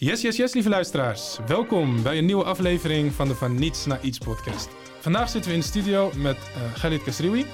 Yes, 0.00 0.20
yes, 0.20 0.36
yes, 0.36 0.54
lieve 0.54 0.68
luisteraars. 0.68 1.38
Welkom 1.46 2.02
bij 2.02 2.18
een 2.18 2.24
nieuwe 2.24 2.44
aflevering 2.44 3.12
van 3.12 3.28
de 3.28 3.34
Van 3.34 3.54
Niets 3.54 3.86
naar 3.86 3.98
Iets 4.02 4.18
podcast. 4.18 4.68
Vandaag 5.00 5.28
zitten 5.28 5.50
we 5.50 5.56
in 5.56 5.62
de 5.62 5.68
studio 5.68 6.10
met 6.16 6.36
uh, 6.36 6.74
Khalid 6.74 7.02
Kasriwi. 7.02 7.46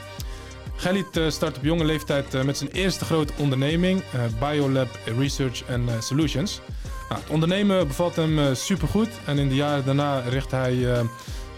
Khalid 0.77 1.17
uh, 1.17 1.31
start 1.31 1.57
op 1.57 1.65
jonge 1.65 1.85
leeftijd 1.85 2.35
uh, 2.35 2.43
met 2.43 2.57
zijn 2.57 2.71
eerste 2.71 3.05
grote 3.05 3.33
onderneming, 3.39 4.03
Biolab 4.41 4.99
Research 5.19 5.63
and 5.71 6.05
Solutions. 6.05 6.61
Nou, 7.09 7.21
het 7.21 7.31
ondernemen 7.31 7.87
bevalt 7.87 8.17
hem 8.17 8.55
supergoed 8.55 9.11
en 9.27 9.39
in 9.39 9.49
de 9.49 9.55
jaren 9.55 9.85
daarna 9.85 10.21
richt 10.21 10.51
hij 10.51 11.05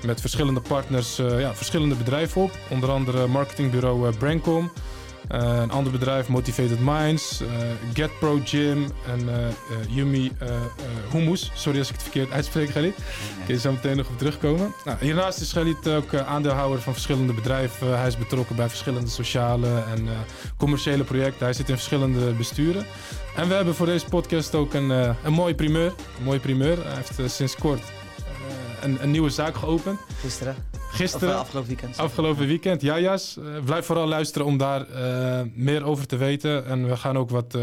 met 0.05 0.21
verschillende 0.21 0.61
partners 0.61 1.17
ja, 1.17 1.55
verschillende 1.55 1.95
bedrijven 1.95 2.43
op. 2.43 2.59
Onder 2.71 2.91
andere 2.91 3.27
marketingbureau 3.27 4.17
Brancom, 4.17 4.65
uh, 4.65 4.71
een 5.29 5.71
ander 5.71 5.93
bedrijf, 5.93 6.29
Motivated 6.29 6.81
Minds, 6.81 7.41
uh, 7.41 7.49
Get 7.95 8.19
Pro 8.19 8.41
Gym 8.45 8.87
en 9.07 9.21
uh, 9.29 9.97
Yumi 9.97 10.33
Hummus. 11.13 11.51
Sorry 11.55 11.79
als 11.79 11.89
ik 11.89 11.95
het 11.95 12.03
verkeerd 12.03 12.31
uitspreek, 12.31 12.71
Galit. 12.71 12.95
Kun 13.45 13.55
je 13.55 13.61
zo 13.61 13.73
meteen 13.73 13.97
nog 13.97 14.09
op 14.09 14.19
terugkomen. 14.19 14.75
Nou, 14.85 14.99
hiernaast 15.01 15.41
is 15.41 15.53
Galit 15.53 15.89
ook 15.89 16.15
aandeelhouder 16.15 16.81
van 16.81 16.93
verschillende 16.93 17.33
bedrijven. 17.33 17.99
Hij 17.99 18.07
is 18.07 18.17
betrokken 18.17 18.57
bij 18.57 18.69
verschillende 18.69 19.11
sociale 19.11 19.83
en 19.95 20.09
commerciële 20.57 21.05
projecten. 21.05 21.45
Hij 21.45 21.55
zit 21.55 21.69
in 21.69 21.75
verschillende 21.75 22.33
besturen. 22.33 22.87
En 23.37 23.49
we 23.49 23.55
hebben 23.55 23.75
voor 23.75 23.87
deze 23.87 24.07
podcast 24.07 24.55
ook 24.55 24.75
een, 24.75 24.91
een 24.91 25.33
mooie 25.33 25.55
primeur. 25.55 25.93
Een 26.19 26.25
mooie 26.25 26.41
primeur. 26.41 26.77
Hij 26.85 26.95
heeft 26.95 27.35
sinds 27.35 27.57
kort 27.57 27.83
een, 28.81 29.03
een 29.03 29.11
nieuwe 29.11 29.31
zaak 29.31 29.57
geopend. 29.57 30.01
Gisteren. 30.21 30.76
Gisteren. 30.97 31.29
Of, 31.29 31.35
uh, 31.35 31.41
afgelopen 31.41 31.69
weekend. 31.69 31.99
Afgelopen 31.99 32.47
weekend, 32.47 32.83
ja, 32.83 33.01
Jas. 33.01 33.37
Uh, 33.39 33.65
blijf 33.65 33.87
vooral 33.87 34.07
luisteren 34.07 34.47
om 34.47 34.57
daar 34.57 34.87
uh, 34.91 35.41
meer 35.55 35.85
over 35.85 36.07
te 36.07 36.17
weten. 36.17 36.67
En 36.67 36.89
we 36.89 36.97
gaan 36.97 37.19
ook 37.19 37.31
wat. 37.31 37.59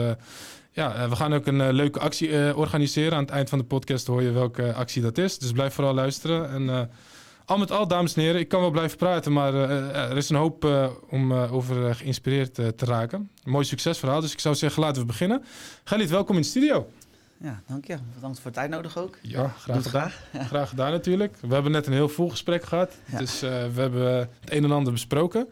ja, 0.72 1.10
we 1.10 1.16
gaan 1.16 1.34
ook 1.34 1.46
een 1.46 1.72
leuke 1.72 2.00
actie 2.00 2.56
organiseren. 2.56 3.14
Aan 3.14 3.24
het 3.24 3.32
eind 3.32 3.50
van 3.50 3.58
de 3.60 3.66
podcast 3.66 4.08
hoor 4.08 4.22
je 4.22 4.32
welke 4.32 4.74
actie 4.74 5.02
dat 5.02 5.18
is. 5.18 5.38
Dus 5.38 5.52
blijf 5.52 5.74
vooral 5.74 5.94
luisteren. 5.94 6.50
En 6.50 6.90
al 7.46 7.58
met 7.58 7.72
al, 7.72 7.88
dames 7.88 8.14
en 8.14 8.22
heren, 8.22 8.40
ik 8.40 8.48
kan 8.48 8.62
wel 8.62 8.72
blijven 8.72 8.98
praten, 8.98 9.34
maar 9.34 9.54
er 9.54 10.18
is 10.18 10.30
een 10.30 10.36
hoop 10.36 10.68
om 11.10 11.34
over 11.34 11.96
geïnspireerd 11.96 12.54
te 12.54 12.86
raken. 12.86 13.30
Een 13.44 13.52
mooi 13.52 13.66
succesverhaal, 13.66 14.22
dus 14.22 14.34
ik 14.34 14.40
zou 14.40 14.56
zeggen, 14.56 14.82
laten 14.82 15.02
we 15.02 15.08
beginnen. 15.08 15.44
Galit, 15.84 16.10
welkom 16.10 16.36
in 16.36 16.42
de 16.42 16.48
studio. 16.48 16.88
Ja, 17.44 17.62
dank 17.68 17.86
je. 17.86 17.98
Bedankt 18.16 18.40
voor 18.40 18.52
het 18.52 18.60
uitnodigen 18.60 19.02
ook. 19.02 19.18
Ja, 19.22 19.48
graag 19.48 19.84
gedaan. 19.84 20.12
Graag. 20.12 20.48
graag 20.48 20.70
gedaan 20.70 20.92
natuurlijk. 20.92 21.38
We 21.42 21.54
hebben 21.54 21.72
net 21.72 21.88
een 21.88 21.94
heel 21.94 22.10
vol 22.10 22.30
gesprek 22.30 22.64
gehad. 22.64 22.98
Ja. 23.06 23.18
Dus 23.18 23.44
uh, 23.44 23.50
we 23.50 23.82
hebben 23.82 24.16
het 24.16 24.30
een 24.46 24.64
en 24.64 24.72
ander 24.72 24.94
besproken. 24.94 25.48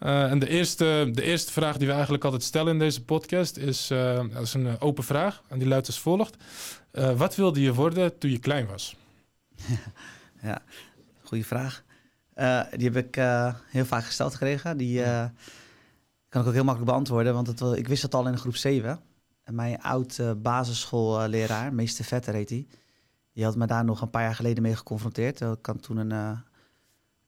Uh, 0.00 0.30
en 0.30 0.38
de 0.38 0.48
eerste, 0.48 1.10
de 1.12 1.22
eerste 1.22 1.52
vraag 1.52 1.76
die 1.76 1.86
we 1.86 1.92
eigenlijk 1.92 2.24
altijd 2.24 2.42
stellen 2.42 2.72
in 2.72 2.78
deze 2.78 3.04
podcast 3.04 3.56
is, 3.56 3.90
uh, 3.90 4.20
dat 4.32 4.42
is 4.42 4.54
een 4.54 4.80
open 4.80 5.04
vraag. 5.04 5.42
En 5.48 5.58
die 5.58 5.68
luidt 5.68 5.86
als 5.86 6.00
volgt. 6.00 6.36
wat 7.16 7.34
wilde 7.34 7.60
je 7.60 7.74
worden 7.74 8.18
toen 8.18 8.30
je 8.30 8.38
klein 8.38 8.66
was? 8.66 8.96
ja, 10.42 10.62
goede 11.22 11.44
vraag. 11.44 11.82
die 12.76 12.90
heb 12.90 12.96
ik 12.96 13.14
heel 13.68 13.84
vaak 13.84 14.04
gesteld 14.04 14.32
gekregen. 14.32 14.76
Die 14.76 15.02
kan 16.28 16.40
ik 16.40 16.46
ook 16.46 16.54
heel 16.54 16.64
makkelijk 16.64 16.90
beantwoorden. 16.90 17.34
Want 17.34 17.46
het, 17.46 17.60
ik 17.60 17.88
wist 17.88 18.02
het 18.02 18.14
al 18.14 18.26
in 18.26 18.38
groep 18.38 18.56
7 18.56 19.00
mijn 19.52 19.82
oud 19.82 20.18
uh, 20.18 20.30
basisschoolleraar, 20.36 21.74
meester 21.74 22.04
Vetter 22.04 22.34
heet 22.34 22.48
hij, 22.48 22.66
die 23.32 23.44
had 23.44 23.56
me 23.56 23.66
daar 23.66 23.84
nog 23.84 24.00
een 24.00 24.10
paar 24.10 24.22
jaar 24.22 24.34
geleden 24.34 24.62
mee 24.62 24.76
geconfronteerd. 24.76 25.40
Ik 25.40 25.58
kan 25.60 25.80
toen 25.80 25.96
een, 25.96 26.12
uh, 26.12 26.38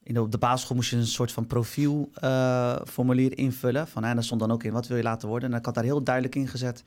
in 0.03 0.13
de, 0.13 0.21
op 0.21 0.31
de 0.31 0.37
basisschool 0.37 0.75
moest 0.75 0.89
je 0.89 0.97
een 0.97 1.07
soort 1.07 1.31
van 1.31 1.47
profielformulier 1.47 3.31
uh, 3.31 3.45
invullen. 3.45 3.87
Van, 3.87 4.03
en 4.03 4.13
daar 4.13 4.23
stond 4.23 4.39
dan 4.39 4.51
ook 4.51 4.63
in, 4.63 4.71
wat 4.71 4.87
wil 4.87 4.97
je 4.97 5.03
laten 5.03 5.27
worden? 5.27 5.51
En 5.51 5.57
ik 5.57 5.65
had 5.65 5.73
daar 5.73 5.83
heel 5.83 6.03
duidelijk 6.03 6.35
in 6.35 6.47
gezet, 6.47 6.83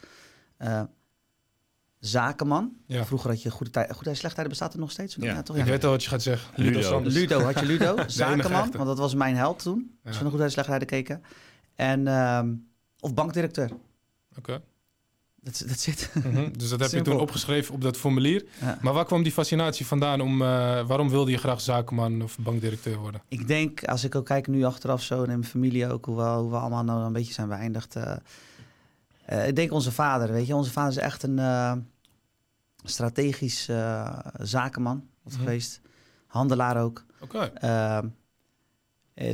zakenman. 1.99 2.77
Ja. 2.87 3.05
Vroeger 3.05 3.31
had 3.31 3.43
je 3.43 3.51
goede 3.51 3.73
tijd, 3.73 3.89
goede 3.89 4.05
tijd, 4.05 4.17
slechte 4.17 4.49
bestaat 4.49 4.73
er 4.73 4.79
nog 4.79 4.91
steeds. 4.91 5.15
Ja. 5.15 5.33
ja 5.33 5.43
toch? 5.43 5.57
Ik 5.57 5.65
weet 5.65 5.85
al 5.85 5.91
wat 5.91 6.03
je 6.03 6.09
gaat 6.09 6.23
zeggen. 6.23 6.63
Ludo. 6.65 7.01
Ludo, 7.01 7.41
had 7.41 7.59
je 7.59 7.67
Ludo. 7.67 7.97
zakenman, 8.07 8.71
want 8.71 8.87
dat 8.87 8.99
was 8.99 9.15
mijn 9.15 9.37
held 9.37 9.63
toen. 9.63 9.99
Als 10.05 10.17
we 10.17 10.23
naar 10.23 10.31
goede 10.31 10.39
tijd, 10.39 10.53
slechte 10.53 10.71
tijden 10.71 10.89
keken. 10.89 11.23
En, 11.75 12.07
ehm, 12.07 12.55
of 13.01 13.15
bankdirecteur. 13.15 13.71
Oké. 14.37 14.63
Dat, 15.43 15.57
zit. 15.77 16.11
Mm 16.15 16.23
-hmm. 16.23 16.53
Dus 16.59 16.69
dat 16.69 16.81
heb 16.81 16.91
je 16.91 17.03
toen 17.03 17.21
opgeschreven 17.21 17.75
op 17.75 17.83
dat 17.83 17.97
formulier. 17.97 18.45
Ja. 18.61 18.79
Maar 18.83 18.93
waar 18.93 19.05
kwam 19.05 19.23
die 19.23 19.33
fascinatie 19.33 19.87
vandaan? 19.87 20.21
Om, 20.21 20.43
uh, 20.43 20.49
waarom 20.87 21.09
wilde 21.09 21.31
je 21.31 21.37
graag 21.37 21.61
zakenman 21.61 22.23
of 22.23 22.39
bankdirecteur 22.39 22.99
worden? 22.99 23.23
Ik 23.29 23.47
denk, 23.47 23.85
als 23.85 24.05
ik 24.05 24.15
ook 24.15 24.25
kijk 24.25 24.47
nu 24.47 24.65
achteraf 24.65 25.03
zo 25.03 25.15
en 25.15 25.31
in 25.31 25.39
mijn 25.39 25.45
familie 25.45 25.93
ook, 25.93 26.05
hoe 26.05 26.17
we, 26.17 26.23
hoe 26.23 26.51
we 26.51 26.57
allemaal 26.57 26.85
nou 26.85 27.05
een 27.05 27.13
beetje 27.13 27.33
zijn 27.33 27.49
beëindigd. 27.49 27.97
Uh, 27.97 28.17
uh, 29.33 29.49
ik 29.49 29.57
denk 29.57 29.73
onze 29.73 29.93
vader, 29.93 30.33
weet 30.33 30.47
je. 30.47 30.55
Onze 30.55 30.71
vader 30.73 30.91
is 30.91 30.97
echt 30.97 31.23
een 31.23 31.41
strategisch 32.85 33.69
zakenman 34.39 34.97
mm 34.97 35.09
-hmm. 35.23 35.39
geweest. 35.39 35.81
Handelaar 36.27 36.83
ook. 36.83 37.05
Oké. 37.21 37.51
Okay. 37.55 38.11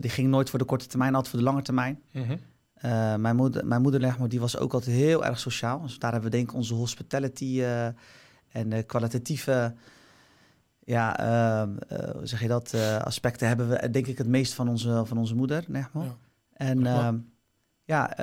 die 0.01 0.11
ging 0.11 0.29
nooit 0.29 0.51
voor 0.51 0.59
de 0.59 0.65
korte 0.65 0.87
termijn, 0.87 1.15
altijd 1.15 1.31
voor 1.31 1.39
de 1.39 1.45
lange 1.45 1.63
termijn. 1.63 2.03
Mm 2.11 2.23
-hmm. 2.23 2.39
Uh, 2.85 3.15
mijn 3.15 3.37
moeder, 3.37 3.67
mijn 3.67 3.83
moeder 3.83 4.29
die 4.29 4.41
was 4.41 4.59
ook 4.59 4.73
altijd 4.73 4.97
heel 4.97 5.25
erg 5.25 5.39
sociaal. 5.39 5.83
Dus 5.83 5.99
daar 5.99 6.13
hebben 6.13 6.31
we 6.31 6.37
denk 6.37 6.51
ik 6.51 6.57
onze 6.57 6.75
hospitality 6.75 7.45
uh, 7.45 7.87
en 7.87 8.73
uh, 8.73 8.79
kwalitatieve, 8.87 9.75
ja, 10.85 11.17
hoe 11.89 12.27
zeg 12.27 12.41
je 12.41 12.49
dat, 12.49 12.75
aspecten 13.03 13.49
hebben 13.49 13.69
we 13.69 13.91
denk 13.91 14.07
ik 14.07 14.19
het 14.19 14.27
meest 14.27 14.53
van 14.53 14.69
onze, 14.69 15.03
van 15.05 15.19
onze 15.19 15.35
moeder, 15.35 15.65
Ja. 15.73 15.91
En 16.53 16.87
ehm, 16.87 17.17
ja, 17.85 18.17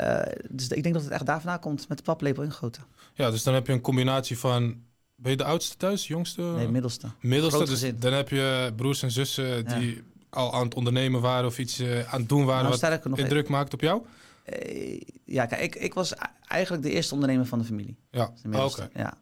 dus 0.49 0.67
ik 0.67 0.83
denk 0.83 0.95
dat 0.95 1.03
het 1.03 1.13
echt 1.13 1.25
daar 1.25 1.39
vandaan 1.39 1.59
komt 1.59 1.87
met 1.87 1.97
de 1.97 2.03
paplepel 2.03 2.43
ingegoten. 2.43 2.83
Ja, 3.13 3.31
dus 3.31 3.43
dan 3.43 3.53
heb 3.53 3.67
je 3.67 3.73
een 3.73 3.81
combinatie 3.81 4.39
van 4.39 4.83
ben 5.15 5.31
je 5.31 5.37
de 5.37 5.43
oudste 5.43 5.77
thuis, 5.77 6.07
jongste? 6.07 6.41
Nee, 6.41 6.67
middelste. 6.67 7.07
Middelste, 7.19 7.65
dus 7.65 7.91
dan 7.99 8.13
heb 8.13 8.29
je 8.29 8.73
broers 8.75 9.03
en 9.03 9.11
zussen 9.11 9.65
die 9.65 9.95
ja. 9.95 10.01
al 10.29 10.53
aan 10.53 10.63
het 10.63 10.75
ondernemen 10.75 11.21
waren 11.21 11.45
of 11.45 11.59
iets 11.59 11.81
aan 11.81 12.19
het 12.19 12.29
doen 12.29 12.45
waren 12.45 12.69
nou, 12.69 12.99
wat 13.03 13.19
indruk 13.19 13.49
maakt 13.49 13.73
op 13.73 13.81
jou? 13.81 14.01
Uh, 14.45 15.01
ja, 15.25 15.45
kijk, 15.45 15.61
ik, 15.61 15.75
ik 15.75 15.93
was 15.93 16.13
eigenlijk 16.47 16.83
de 16.83 16.91
eerste 16.91 17.13
ondernemer 17.13 17.45
van 17.45 17.59
de 17.59 17.65
familie. 17.65 17.97
Ja, 18.11 18.33
oké. 18.45 18.57
Okay. 18.57 18.89
Ja. 18.93 19.17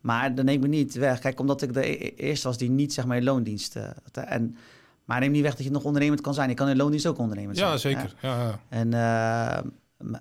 Maar 0.00 0.34
dat 0.34 0.44
neemt 0.44 0.62
me 0.62 0.68
niet 0.68 0.94
weg. 0.94 1.18
Kijk, 1.18 1.40
omdat 1.40 1.62
ik 1.62 1.74
de 1.74 2.04
e-, 2.04 2.14
eerste 2.16 2.46
was 2.46 2.58
die 2.58 2.70
niet 2.70 2.92
zeg 2.92 3.06
maar 3.06 3.16
in 3.16 3.24
loondienst. 3.24 3.76
Uh, 3.76 3.84
en, 4.12 4.56
maar 5.04 5.20
neem 5.20 5.30
niet 5.30 5.42
weg 5.42 5.54
dat 5.54 5.64
je 5.64 5.70
nog 5.70 5.84
ondernemend 5.84 6.20
kan 6.20 6.34
zijn. 6.34 6.48
Je 6.48 6.54
kan 6.54 6.68
in 6.68 6.76
loondienst 6.76 7.06
ook 7.06 7.18
ondernemend 7.18 7.56
zijn. 7.56 7.70
Ja, 7.70 7.76
zeker. 7.76 8.14
Ja. 8.22 8.42
ja, 8.42 8.60
En 8.68 8.92
uh, 8.92 9.70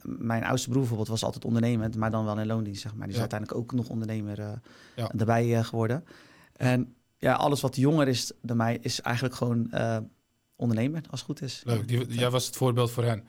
mijn 0.04 0.44
oudste 0.44 0.68
broer 0.70 0.80
bijvoorbeeld 0.80 1.10
was 1.10 1.24
altijd 1.24 1.46
ondernemend, 1.46 1.96
maar 1.96 2.12
dan 2.12 2.26
wel 2.26 2.40
in 2.40 2.48
loondienst, 2.48 2.82
zeg 2.82 2.96
maar. 2.96 3.06
Die 3.06 3.16
is 3.16 3.20
uiteindelijk 3.22 3.60
ook 3.60 3.72
nog 3.72 3.90
ondernemer 3.90 4.60
erbij 4.96 5.64
geworden. 5.64 6.06
En 6.56 6.94
ja, 7.18 7.34
alles 7.34 7.62
wat 7.62 7.76
jonger 7.76 8.08
is 8.08 8.32
dan 8.42 8.58
mij, 8.58 8.78
is 8.82 9.02
eigenlijk 9.02 9.36
gewoon 9.36 9.72
ondernemer, 10.56 11.02
als 11.10 11.20
het 11.20 11.30
goed 11.30 11.42
is. 11.42 11.62
Leuk. 11.66 11.88
Die, 11.88 12.08
jij 12.08 12.30
was 12.30 12.46
het 12.46 12.56
voorbeeld 12.56 12.92
voor 12.92 13.04
hen. 13.04 13.24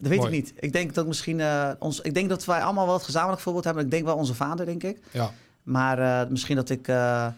Dat 0.00 0.10
weet 0.10 0.24
ik 0.24 0.30
niet. 0.30 0.52
Ik 0.58 0.72
denk 0.72 0.94
dat 0.94 1.06
misschien 1.06 1.38
uh, 1.38 1.70
ons. 1.78 2.00
Ik 2.00 2.14
denk 2.14 2.28
dat 2.28 2.44
wij 2.44 2.62
allemaal 2.62 2.86
wel 2.86 2.94
het 2.94 3.04
gezamenlijk 3.04 3.42
voorbeeld 3.42 3.64
hebben. 3.64 3.84
Ik 3.84 3.90
denk 3.90 4.04
wel 4.04 4.16
onze 4.16 4.34
vader, 4.34 4.66
denk 4.66 4.82
ik. 4.82 4.98
Ja. 5.10 5.32
Maar 5.62 5.98
uh, 5.98 6.30
misschien 6.30 6.56
dat 6.56 6.70
ik 6.70 6.88
uh, 6.88 7.28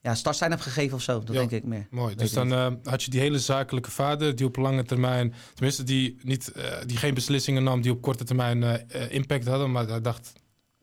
ja, 0.00 0.14
startsein 0.14 0.50
heb 0.50 0.60
gegeven 0.60 0.96
of 0.96 1.02
zo. 1.02 1.18
Dat 1.18 1.34
ja. 1.34 1.40
denk 1.40 1.50
ik 1.50 1.64
meer. 1.64 1.86
Mooi. 1.90 2.14
Dus 2.14 2.32
dan 2.32 2.78
had 2.84 3.02
je 3.02 3.10
die 3.10 3.20
hele 3.20 3.38
zakelijke 3.38 3.90
vader 3.90 4.36
die 4.36 4.46
op 4.46 4.56
lange 4.56 4.84
termijn, 4.84 5.34
tenminste 5.54 5.82
die 5.82 6.18
niet, 6.22 6.52
die 6.86 6.96
geen 6.96 7.14
beslissingen 7.14 7.62
nam 7.62 7.80
die 7.80 7.92
op 7.92 8.02
korte 8.02 8.24
termijn 8.24 8.88
impact 9.10 9.46
hadden, 9.46 9.72
maar 9.72 9.86
hij 9.86 10.00
dacht 10.00 10.32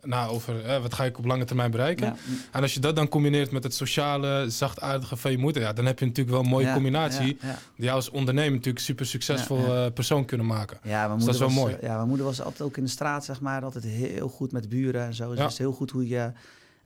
na 0.04 0.28
over 0.28 0.66
hè, 0.66 0.82
wat 0.82 0.94
ga 0.94 1.04
ik 1.04 1.18
op 1.18 1.26
lange 1.26 1.46
termijn 1.46 1.72
bereiken. 1.72 2.06
Ja. 2.06 2.16
En 2.52 2.62
als 2.62 2.74
je 2.74 2.80
dat 2.80 2.96
dan 2.96 3.08
combineert 3.08 3.52
met 3.52 3.64
het 3.64 3.74
sociale, 3.74 4.50
zachtaardige 4.50 5.16
van 5.16 5.32
je 5.32 5.38
moeder, 5.38 5.62
ja, 5.62 5.74
dan 5.74 5.86
heb 5.86 6.00
je 6.00 6.06
natuurlijk 6.06 6.36
wel 6.36 6.44
een 6.44 6.50
mooie 6.50 6.66
ja, 6.66 6.74
combinatie 6.74 7.38
ja, 7.42 7.58
die 7.76 7.86
jou 7.86 7.96
als 7.96 8.10
ondernemer 8.10 8.52
natuurlijk 8.52 8.86
super 8.86 9.06
succesvol 9.06 9.66
uh, 9.66 9.86
persoon 9.94 10.26
kunnen 10.26 10.48
maken. 10.48 10.78
Ja, 10.84 11.08
mijn 11.08 11.18
dus 11.18 11.26
dat 11.26 11.34
is 11.34 11.40
wel 11.40 11.50
was, 11.50 11.58
mooi. 11.58 11.78
Ja, 11.82 11.96
mijn 11.96 12.08
moeder 12.08 12.26
was 12.26 12.42
altijd 12.42 12.62
ook 12.62 12.78
in 12.78 12.84
de 12.84 12.90
straat, 12.90 13.26
zeg 13.26 13.42
maar, 13.42 13.64
altijd 13.64 13.84
heel 13.84 14.30
goed 14.30 14.52
met 14.52 14.70
buren 14.70 15.06
en 15.06 15.14
zo. 15.14 15.30
Dus 15.30 15.44
wist 15.44 15.58
heel 15.58 15.72
goed 15.72 15.92
hoe 15.92 16.08
je 16.08 16.32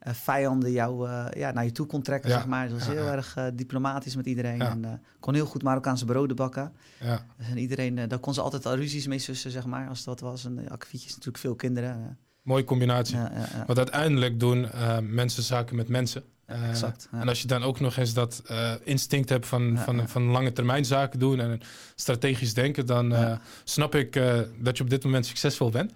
uh, 0.07 0.13
vijanden 0.13 0.71
jou 0.71 1.09
uh, 1.09 1.25
ja, 1.35 1.51
naar 1.51 1.65
je 1.65 1.71
toe 1.71 1.85
kon 1.85 2.01
trekken, 2.01 2.29
zeg 2.29 2.47
maar. 2.47 2.67
Ze 2.67 2.73
was 2.73 2.87
heel 2.87 3.07
erg 3.07 3.37
diplomatisch 3.53 4.15
met 4.15 4.25
iedereen 4.25 4.61
en 4.61 5.01
kon 5.19 5.33
heel 5.33 5.45
goed 5.45 5.63
Marokkaanse 5.63 6.05
broden 6.05 6.35
bakken. 6.35 6.73
Ja. 6.99 7.25
Dus 7.37 7.47
en 7.47 7.57
iedereen, 7.57 7.95
daar 8.07 8.19
kon 8.19 8.33
ze 8.33 8.41
altijd 8.41 8.65
al 8.65 8.75
ruzies 8.75 9.07
mee 9.07 9.19
sussen, 9.19 9.51
zeg 9.51 9.65
maar, 9.65 9.89
als 9.89 10.03
dat 10.03 10.19
was. 10.19 10.45
En 10.45 10.69
akkefietjes 10.69 11.11
natuurlijk 11.11 11.37
veel 11.37 11.55
kinderen. 11.55 12.17
Mooie 12.45 12.63
combinatie. 12.63 13.17
Want 13.65 13.77
uiteindelijk 13.77 14.39
doen 14.39 14.63
uh, 14.75 14.97
mensen 15.01 15.43
zaken 15.43 15.75
met 15.75 15.87
mensen. 15.87 16.23
Uh, 16.49 16.69
exact. 16.69 17.07
En 17.11 17.27
als 17.27 17.41
je 17.41 17.47
dan 17.47 17.63
ook 17.63 17.79
nog 17.79 17.97
eens 17.97 18.13
dat 18.13 18.43
uh, 18.51 18.71
instinct 18.83 19.29
hebt 19.29 19.47
van, 19.47 19.77
van, 19.77 20.07
van 20.07 20.23
lange 20.23 20.51
termijn 20.51 20.85
zaken 20.85 21.19
doen 21.19 21.39
en 21.39 21.61
strategisch 21.95 22.53
denken, 22.53 22.85
dan 22.85 23.15
snap 23.63 23.95
ik 23.95 24.13
dat 24.59 24.77
je 24.77 24.83
op 24.83 24.89
dit 24.89 25.03
moment 25.03 25.25
succesvol 25.25 25.69
bent. 25.69 25.91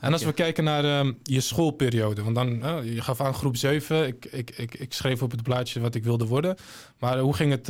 en 0.00 0.12
als 0.12 0.24
we 0.24 0.32
kijken 0.32 0.64
naar 0.64 1.12
je 1.22 1.40
schoolperiode, 1.40 2.22
want 2.22 2.34
dan, 2.34 2.62
je 2.84 3.00
gaf 3.00 3.20
aan 3.20 3.34
groep 3.34 3.56
7, 3.56 4.06
ik, 4.06 4.24
ik, 4.24 4.50
ik, 4.50 4.74
ik 4.74 4.92
schreef 4.92 5.22
op 5.22 5.30
het 5.30 5.42
blaadje 5.42 5.80
wat 5.80 5.94
ik 5.94 6.04
wilde 6.04 6.26
worden. 6.26 6.56
Maar 6.98 7.18
hoe 7.18 7.34
ging 7.34 7.50
het 7.50 7.68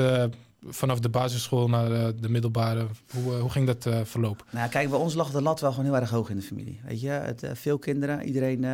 vanaf 0.67 1.01
de 1.01 1.09
basisschool 1.09 1.69
naar 1.69 1.93
eh, 1.93 2.09
de 2.21 2.29
middelbare. 2.29 2.87
Hoe, 3.13 3.35
eh, 3.35 3.41
hoe 3.41 3.51
ging 3.51 3.67
dat 3.67 3.87
eh, 3.87 4.01
verlopen? 4.05 4.47
Nou, 4.51 4.69
kijk, 4.69 4.91
bij 4.91 4.99
ons 4.99 5.15
lag 5.15 5.31
de 5.31 5.43
lat 5.43 5.61
wel 5.61 5.71
gewoon 5.71 5.85
heel 5.85 5.97
erg 5.97 6.11
hoog 6.11 6.31
in 6.31 6.37
de 6.37 6.43
familie. 6.43 6.81
Weet 6.85 7.01
je, 7.01 7.09
het, 7.09 7.47
veel 7.53 7.79
kinderen, 7.79 8.23
iedereen. 8.23 8.65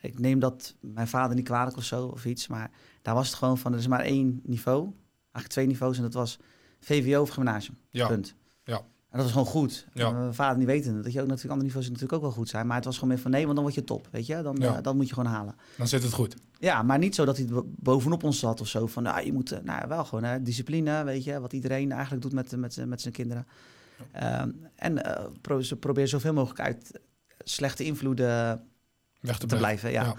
ik 0.00 0.18
neem 0.18 0.38
dat 0.38 0.74
mijn 0.80 1.08
vader 1.08 1.36
niet 1.36 1.44
kwalijk 1.44 1.76
of 1.76 1.84
zo 1.84 2.06
of 2.06 2.24
iets, 2.24 2.46
maar 2.46 2.70
daar 3.02 3.14
was 3.14 3.26
het 3.26 3.36
gewoon 3.36 3.58
van: 3.58 3.72
er 3.72 3.78
is 3.78 3.86
maar 3.86 4.00
één 4.00 4.40
niveau, 4.44 4.82
eigenlijk 5.20 5.48
twee 5.48 5.66
niveaus, 5.66 5.96
en 5.96 6.02
dat 6.02 6.14
was 6.14 6.38
VWO 6.80 7.20
of 7.20 7.30
gymnasium. 7.30 7.76
Ja, 7.90 8.06
Punt. 8.06 8.34
Ja. 8.64 8.82
En 9.12 9.18
dat 9.18 9.22
was 9.22 9.30
gewoon 9.32 9.46
goed. 9.46 9.86
Ja. 9.92 10.10
Mijn 10.10 10.34
vader 10.34 10.58
niet 10.58 10.66
weten 10.66 11.02
dat 11.02 11.12
je 11.12 11.20
ook 11.20 11.26
natuurlijk 11.26 11.52
andere 11.52 11.66
niveaus 11.66 11.86
natuurlijk 11.86 12.12
ook 12.12 12.20
wel 12.20 12.30
goed 12.30 12.48
zijn, 12.48 12.66
maar 12.66 12.76
het 12.76 12.84
was 12.84 12.94
gewoon 12.94 13.08
meer 13.10 13.18
van 13.22 13.30
nee, 13.30 13.42
want 13.42 13.54
dan 13.54 13.62
word 13.64 13.74
je 13.76 13.84
top, 13.84 14.08
weet 14.10 14.26
je, 14.26 14.42
dan 14.42 14.56
Ja. 14.58 14.76
eh, 14.76 14.82
dat 14.82 14.94
moet 14.94 15.08
je 15.08 15.14
gewoon 15.14 15.32
halen. 15.32 15.54
dan 15.76 15.88
zit 15.88 16.02
het 16.02 16.12
goed. 16.12 16.36
Ja, 16.58 16.82
maar 16.82 16.98
niet 16.98 17.14
zo 17.14 17.24
dat 17.24 17.36
hij 17.36 17.46
bo- 17.46 17.66
bovenop 17.66 18.22
ons 18.22 18.38
zat 18.38 18.60
of 18.60 18.68
zo. 18.68 18.86
Van, 18.86 19.02
nou, 19.02 19.24
je 19.24 19.32
moet, 19.32 19.52
eh, 19.52 19.58
nou, 19.62 19.88
wel 19.88 20.04
gewoon 20.04 20.24
hè, 20.24 20.42
discipline, 20.42 21.04
weet 21.04 21.24
je, 21.24 21.40
wat 21.40 21.52
iedereen 21.52 21.92
eigenlijk 21.92 22.22
doet 22.22 22.32
met, 22.32 22.56
met, 22.56 22.86
met 22.86 23.00
zijn 23.00 23.14
kinderen. 23.14 23.46
Ehm, 24.12 24.50
en 24.76 25.04
eh, 25.04 25.24
pro, 25.40 25.60
ze 25.60 25.76
proberen 25.76 26.08
zoveel 26.08 26.32
mogelijk 26.32 26.60
uit 26.60 27.00
slechte 27.38 27.84
invloeden 27.84 28.62
Weg 29.20 29.38
te, 29.38 29.46
te 29.46 29.56
blijven. 29.56 29.90
Ja. 29.90 30.14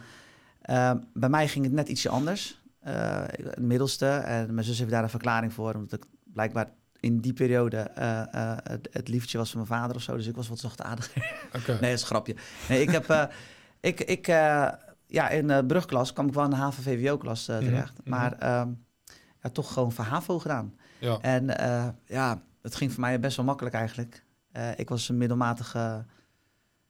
Ehm, 0.62 0.98
bij 1.13 1.30
mij 1.30 1.48
ging 1.48 1.66
het 1.66 1.74
net 1.74 1.89
ietsje 1.89 2.10
anders. 2.10 2.62
Eh, 2.80 3.22
het 3.28 3.60
middelste. 3.60 4.06
En 4.07 4.54
mijn 4.54 4.66
zus 4.66 4.80
heeft 4.80 4.92
daar 4.92 5.04
een 5.04 5.10
verklaring 5.10 5.54
voor. 5.54 5.74
Omdat 5.74 5.94
ik 5.94 6.06
blijkbaar 6.24 6.69
in 7.04 7.18
die 7.20 7.34
periode 7.34 7.78
eh, 7.78 8.22
eh, 8.34 8.58
het, 8.64 8.88
het 8.92 9.08
liefje 9.08 9.38
was 9.38 9.52
van 9.52 9.58
mijn 9.68 9.80
vader 9.80 9.96
of 9.96 10.02
zo. 10.02 10.16
Dus 10.16 10.28
ik 10.28 10.36
was 10.36 10.48
wat 10.48 10.60
zachtaardiger. 10.60 11.36
Oké. 11.56 11.72
Nee, 11.82 11.90
dat 11.90 11.90
is 11.92 12.02
een 12.02 12.08
grapje. 12.08 12.36
Nee, 12.70 12.82
ik 12.82 12.90
heb... 12.90 13.10
eh, 13.10 13.24
ik, 13.80 14.00
ik, 14.00 14.26
ja, 15.08 15.30
in 15.30 15.68
brugklas 15.68 16.14
kwam 16.14 16.28
ik 16.28 16.34
wel 16.34 16.44
in 16.44 16.50
de 16.50 16.56
HAVO-VWO-klas 16.56 17.48
Mhm, 17.48 17.60
terecht. 17.60 17.98
mhm. 18.00 18.10
Maar 18.10 18.32
ehm, 18.34 18.70
ja, 19.42 19.50
toch 19.50 19.74
gewoon 19.74 19.92
van 19.92 20.06
HAVO 20.06 20.40
gedaan. 20.40 20.76
Ja. 21.00 21.18
En 21.22 21.46
ja, 22.06 22.42
het 22.62 22.76
ging 22.76 22.92
voor 22.92 23.02
mij 23.02 23.20
best 23.20 23.36
wel 23.38 23.46
makkelijk 23.46 23.76
eigenlijk. 23.76 24.26
Ik 24.76 24.90
was 24.90 25.10
een 25.10 25.18
middelmatige 25.18 26.06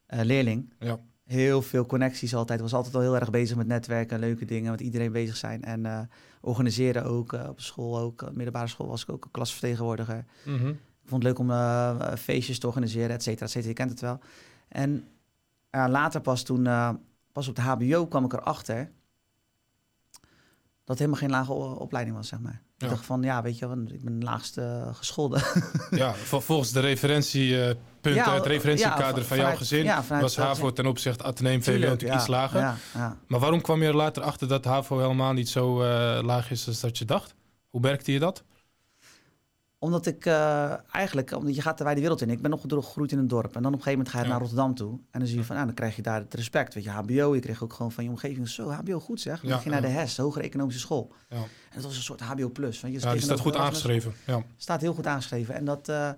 leerling. 0.08 0.74
Ja. 0.80 1.00
Heel 1.34 1.62
veel 1.62 1.86
connecties 1.86 2.36
altijd. 2.36 2.62
Was 2.62 2.74
altijd 2.74 2.96
al 2.96 3.02
heel 3.02 3.16
erg 3.16 3.30
bezig 3.30 3.58
met 3.58 3.68
netwerken, 3.68 4.20
leuke 4.20 4.46
dingen, 4.46 4.72
met 4.72 4.82
iedereen 4.82 5.12
bezig 5.12 5.36
zijn. 5.38 5.64
En 5.64 5.86
eh, 5.86 6.00
organiseren 6.42 7.04
ook, 7.06 7.34
eh, 7.34 7.50
op 7.50 7.60
school 7.62 8.00
ook. 8.00 8.22
Op 8.22 8.36
middelbare 8.36 8.68
school 8.68 8.88
was 8.88 9.02
ik 9.02 9.10
ook 9.12 9.26
een 9.26 9.32
klasvertegenwoordiger. 9.32 10.26
Mhm. 10.46 10.68
Ik 10.70 11.10
vond 11.10 11.24
het 11.24 11.32
leuk 11.32 11.40
om 11.40 11.52
eh, 11.52 12.14
feestjes 12.18 12.60
te 12.60 12.68
organiseren, 12.68 13.10
et 13.10 13.24
cetera, 13.24 13.46
et 13.46 13.52
cetera. 13.52 13.70
Je 13.70 13.76
kent 13.76 13.90
het 13.90 14.00
wel. 14.02 14.20
En 14.68 15.08
later 15.70 16.22
pas 16.22 16.44
toen, 16.44 16.68
eh, 16.68 16.90
pas 17.32 17.48
op 17.48 17.56
de 17.56 17.62
HBO 17.62 18.08
kwam 18.08 18.26
ik 18.26 18.34
erachter 18.34 18.92
dat 20.86 20.98
het 20.98 21.00
helemaal 21.00 21.20
geen 21.20 21.30
lage 21.30 21.54
opleiding 21.54 22.16
was, 22.16 22.28
zeg 22.28 22.40
maar. 22.40 22.62
Ja. 22.78 22.86
Ik 22.86 22.94
dacht 22.94 23.06
van, 23.06 23.24
ja, 23.24 23.42
weet 23.42 23.58
je, 23.60 23.84
ik 23.88 24.04
ben 24.04 24.20
de 24.20 24.26
laagste 24.26 24.90
geschoolde. 24.94 25.42
ja, 25.92 26.14
vol- 26.30 26.40
volgens 26.40 26.72
de 26.72 26.80
Ja, 28.04 28.34
het 28.34 28.46
referentiekader 28.46 29.22
ja, 29.22 29.28
van 29.28 29.38
jouw 29.38 29.56
gezin, 29.56 29.84
ja, 29.84 30.04
was 30.08 30.36
HAVO 30.36 30.74
ten 30.74 30.86
opzichte 30.86 31.24
Atheneum 31.24 31.64
VWO 31.64 32.14
iets 32.16 32.28
lager. 32.28 32.78
Maar 33.28 33.40
waarom 33.40 33.62
kwam 33.62 33.82
je 33.82 33.88
er 33.88 33.96
later 33.96 34.24
achter 34.24 34.48
dat 34.48 34.66
HAVO 34.66 35.00
helemaal 35.00 35.34
niet 35.34 35.50
zo 35.50 35.82
eh, 35.82 36.20
laag 36.24 36.52
is 36.52 36.68
als 36.68 36.80
dat 36.80 36.98
je 36.98 37.06
dacht? 37.06 37.36
Hoe 37.70 37.82
merkte 37.82 38.12
je 38.12 38.20
dat? 38.20 38.44
Omdat 39.84 40.06
ik 40.06 40.26
eh, 40.26 40.74
eigenlijk, 40.92 41.32
omdat 41.32 41.56
je 41.56 41.62
gaat 41.62 41.78
de 41.78 41.84
wijde 41.84 42.02
wereld 42.02 42.22
in. 42.22 42.30
Ik 42.30 42.42
ben 42.42 42.54
opgegroeid 42.54 43.12
in 43.12 43.18
een 43.18 43.28
dorp. 43.28 43.56
En 43.56 43.62
dan 43.62 43.74
op 43.74 43.78
een 43.78 43.84
gegeven 43.84 43.92
moment 43.92 44.10
ga 44.10 44.22
je 44.22 44.28
naar 44.28 44.40
Rotterdam 44.40 44.76
toe. 44.76 45.00
En 45.12 45.20
dan 45.20 45.28
zie 45.28 45.38
je 45.38 45.44
van, 45.44 45.56
nou, 45.56 45.68
dan 45.68 45.76
krijg 45.76 45.96
je 45.96 46.02
daar 46.02 46.20
het 46.20 46.34
respect. 46.34 46.74
Weet 46.74 46.84
je, 46.84 46.90
HBO, 46.90 47.36
je 47.36 47.40
kreeg 47.40 47.64
ook 47.64 47.74
gewoon 47.74 47.92
van 47.92 48.04
je 48.04 48.10
omgeving. 48.10 48.50
Zo, 48.50 48.70
HBO 48.70 49.00
goed 49.00 49.22
zeg. 49.22 49.42
Dan 49.42 49.52
ging 49.52 49.64
je 49.64 49.70
naar 49.70 49.82
de 49.82 49.88
HES, 49.88 50.18
Hogere 50.18 50.44
Economische 50.44 50.80
School. 50.80 51.14
Ja. 51.30 51.36
En 51.36 51.46
dat 51.74 51.84
was 51.84 51.96
een 51.96 52.04
soort 52.04 52.22
HBO 52.22 52.50
plus. 52.50 52.82
Want 52.82 52.94
je 52.94 53.00
Ja, 53.00 53.12
die 53.12 53.22
staat 53.22 53.40
goed 53.40 53.52
tegenover 53.52 53.72
aangeschreven. 53.72 54.14
Ja. 54.26 54.44
staat 54.58 54.82
heel 54.82 54.94
goed 54.94 55.08
aangeschreven. 55.08 55.56
En, 55.56 55.66
dat, 55.66 55.90
eh, 55.90 56.10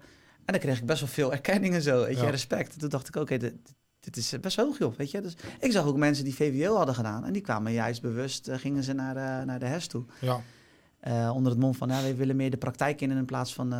en 0.46 0.54
dan 0.54 0.60
kreeg 0.60 0.78
ik 0.80 0.86
best 0.86 1.00
wel 1.00 1.10
veel 1.10 1.32
erkenning 1.32 1.74
en 1.74 1.82
zo. 1.82 2.04
Weet 2.06 2.18
je, 2.18 2.24
Ja. 2.24 2.30
respect. 2.30 2.74
En 2.74 2.80
toen 2.80 2.90
dacht 2.90 3.08
ik, 3.08 3.16
oké, 3.16 3.38
dit, 3.38 3.54
dit 4.00 4.18
is 4.18 4.40
best 4.42 4.58
hoog, 4.58 4.78
joh. 4.78 4.96
Weet 4.98 5.12
je? 5.12 5.22
Dus 5.22 5.34
ik 5.60 5.72
zag 5.72 5.86
ook 5.86 5.98
mensen 5.98 6.24
die 6.24 6.36
VWO 6.36 6.76
hadden 6.76 6.96
gedaan. 6.96 7.26
En 7.26 7.34
die 7.34 7.42
kwamen 7.42 7.72
juist 7.72 8.02
bewust, 8.02 8.48
eh, 8.48 8.58
gingen 8.58 8.84
ze 8.84 8.94
naar, 8.94 9.16
eh, 9.40 9.46
naar 9.46 9.60
de 9.60 9.66
HES 9.66 9.88
toe. 9.88 10.04
Ja. 10.22 10.42
Eh, 11.00 11.32
onder 11.36 11.52
het 11.52 11.62
mom 11.62 11.76
van, 11.76 11.90
ja, 11.90 12.02
we 12.02 12.16
willen 12.16 12.36
meer 12.36 12.50
de 12.50 12.58
praktijk 12.58 13.02
in 13.02 13.12
in 13.12 13.26
plaats 13.26 13.54
van 13.54 13.74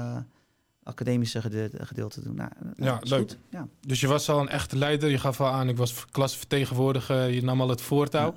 academische 0.84 1.42
gedeelte, 1.42 1.86
gedeelte 1.86 2.22
doen. 2.22 2.36
Nou, 2.36 2.50
nou, 2.60 2.76
Ja, 2.76 3.00
leuk. 3.02 3.20
goed. 3.20 3.38
Ja. 3.50 3.68
Dus 3.88 4.00
je 4.00 4.08
was 4.08 4.30
al 4.30 4.40
een 4.40 4.50
echte 4.50 4.78
leider. 4.78 5.10
Je 5.10 5.18
gaf 5.18 5.42
al 5.42 5.48
aan, 5.48 5.70
ik 5.70 5.78
was 5.78 6.06
klasvertegenwoordiger. 6.06 7.30
Je 7.30 7.44
nam 7.44 7.62
al 7.62 7.70
het 7.70 7.82
voortouw. 7.82 8.36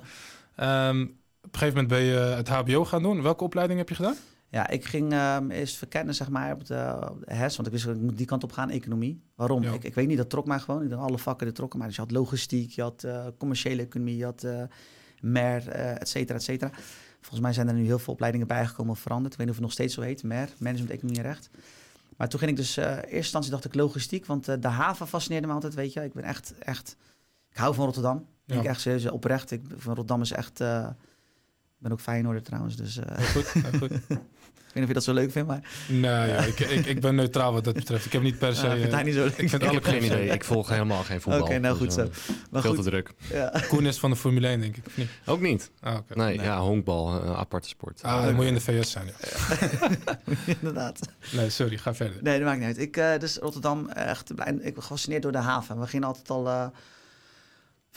Ehm, 0.55 1.01
op 1.41 1.53
een 1.53 1.59
gegeven 1.59 1.67
moment 1.81 1.87
ben 1.87 2.01
je 2.01 2.13
het 2.35 2.47
HBO 2.49 2.85
gaan 2.85 3.03
doen. 3.03 3.21
Welke 3.21 3.43
opleiding 3.43 3.79
heb 3.79 3.89
je 3.89 3.95
gedaan? 3.95 4.15
Ja, 4.51 4.69
ik 4.69 4.85
ging 4.85 5.11
ehm, 5.11 5.49
eerst 5.49 5.77
verkennen, 5.77 6.15
zeg 6.15 6.29
maar, 6.29 6.53
op 6.53 6.65
de, 6.65 7.07
op 7.11 7.25
de 7.25 7.33
HES. 7.33 7.55
Want 7.55 7.67
ik 7.67 7.73
wist, 7.73 7.87
ik 7.87 8.01
moet 8.01 8.17
die 8.17 8.25
kant 8.25 8.43
op 8.43 8.51
gaan, 8.51 8.69
economie. 8.69 9.21
Waarom? 9.35 9.63
Ja. 9.63 9.73
Ik, 9.73 9.83
ik 9.83 9.93
weet 9.93 10.07
niet, 10.07 10.17
dat 10.17 10.29
trok 10.29 10.45
mij 10.45 10.59
gewoon. 10.59 10.83
Ik 10.83 10.89
dacht, 10.89 11.01
alle 11.01 11.17
vakken 11.17 11.45
die 11.45 11.55
trokken 11.55 11.79
mij. 11.79 11.87
Dus 11.87 11.95
je 11.95 12.01
had 12.01 12.11
logistiek, 12.11 12.71
je 12.71 12.81
had 12.81 13.03
eh, 13.03 13.25
commerciële 13.37 13.81
economie, 13.81 14.17
je 14.17 14.23
had 14.23 14.43
eh 14.43 14.63
MER, 15.21 15.67
eh 15.67 16.01
et 16.01 16.09
cetera, 16.09 16.37
et 16.37 16.43
cetera. 16.43 16.71
Volgens 17.21 17.41
mij 17.41 17.53
zijn 17.53 17.67
er 17.67 17.73
nu 17.73 17.85
heel 17.85 17.99
veel 17.99 18.13
opleidingen 18.13 18.47
bijgekomen 18.47 18.91
of 18.91 18.99
veranderd. 18.99 19.33
Ik 19.33 19.39
weet 19.39 19.47
niet 19.47 19.55
of 19.57 19.61
het 19.61 19.71
nog 19.71 19.77
steeds 19.77 19.93
zo 19.93 20.01
heet, 20.01 20.23
MER, 20.23 20.49
Management 20.57 20.91
Economie 20.91 21.21
en 21.21 21.27
Recht. 21.27 21.49
Maar 22.17 22.29
toen 22.29 22.39
ging 22.39 22.51
ik 22.51 22.57
dus, 22.57 22.77
in 22.77 22.83
eerste 22.83 23.15
instantie 23.15 23.51
dacht 23.51 23.65
ik 23.65 23.75
logistiek, 23.75 24.25
want 24.25 24.45
de 24.61 24.67
haven 24.67 25.07
fascineerde 25.07 25.47
me 25.47 25.53
altijd, 25.53 25.73
weet 25.73 25.93
je. 25.93 26.03
Ik 26.03 26.13
ben 26.13 26.23
echt, 26.23 26.53
echt, 26.59 26.95
ik 27.49 27.57
hou 27.57 27.73
van 27.73 27.85
Rotterdam. 27.85 28.25
Ja. 28.45 28.59
Ik 28.59 28.65
echt 28.65 28.81
serieus, 28.81 29.09
oprecht. 29.09 29.51
Ik, 29.51 29.61
van 29.67 29.95
Rotterdam 29.95 30.21
is 30.21 30.31
echt, 30.31 30.59
ik 30.59 31.77
ben 31.77 31.91
ook 31.91 31.99
Feyenoorder 32.01 32.43
trouwens, 32.43 32.75
dus 32.75 32.99
Heel 33.05 33.25
goed, 33.25 33.63
heel 33.63 33.79
goed. 33.79 33.91
ik 34.69 34.75
weet 34.75 34.83
niet 34.83 34.83
of 34.83 34.87
je 34.87 34.93
dat 34.93 35.03
zo 35.03 35.13
leuk 35.13 35.31
vindt, 35.31 35.47
maar 35.47 35.61
Nee, 35.87 36.27
ja, 36.29 36.37
ik, 36.37 36.59
ik, 36.59 36.85
ik 36.85 36.99
ben 37.01 37.15
neutraal 37.15 37.53
wat 37.53 37.63
dat 37.63 37.73
betreft. 37.73 38.05
Ik 38.05 38.11
heb 38.11 38.21
niet 38.21 38.37
per 38.37 38.55
se... 38.55 38.65
Ik 38.67 38.71
vind 38.71 38.85
eh, 38.85 38.93
hij 38.93 39.03
niet 39.03 39.13
zo 39.13 39.19
leuk. 39.23 39.37
ik 39.37 39.49
vind 39.49 39.63
alle 39.63 39.81
geen 39.83 40.03
idee. 40.03 40.27
Ik 40.29 40.43
volg 40.43 40.69
helemaal 40.69 41.03
geen 41.03 41.21
voetbal. 41.21 41.41
Oké, 41.41 41.57
nou 41.59 41.77
Dus, 41.77 41.83
goed 41.83 41.93
zo. 41.93 42.01
eh, 42.01 42.35
Maar 42.51 42.61
Veel 42.61 42.73
goed, 42.75 42.83
te 42.83 42.89
druk. 42.89 43.11
ja. 43.33 43.61
Koen 43.67 43.85
is 43.85 43.97
van 43.99 44.09
de 44.09 44.15
Formule 44.15 44.47
1, 44.47 44.59
denk 44.59 44.77
ik. 44.77 44.85
Of 44.87 44.97
niet? 44.97 45.09
Ook 45.25 45.41
niet. 45.41 45.71
Ah, 45.81 45.95
oké. 45.95 46.15
Nee, 46.17 46.35
Nee. 46.37 46.45
ja, 46.45 46.59
honkbal, 46.59 47.13
een 47.23 47.35
aparte 47.35 47.67
sport. 47.67 48.03
Ah, 48.03 48.23
dan 48.23 48.33
moet 48.35 48.43
je 48.43 48.49
in 48.49 48.53
de 48.55 48.61
VS 48.61 48.91
zijn. 48.91 49.05
Ja. 49.05 49.57
inderdaad. 50.59 50.99
Nee, 51.31 51.49
sorry, 51.49 51.77
ga 51.77 51.93
verder. 51.95 52.23
Nee, 52.23 52.37
dat 52.37 52.47
maakt 52.47 52.57
niet 52.59 52.67
uit. 52.67 52.77
Ik, 52.77 52.97
eh, 52.97 53.17
dus 53.19 53.37
Rotterdam, 53.37 53.89
echt, 53.89 54.35
blij- 54.35 54.47
ik 54.61 54.73
ben 54.73 54.83
gefascineerd 54.83 55.21
door 55.21 55.31
de 55.31 55.37
haven. 55.37 55.79
We 55.79 55.87
gingen 55.87 56.07
altijd 56.07 56.29
al 56.29 56.47
uh, 56.47 56.65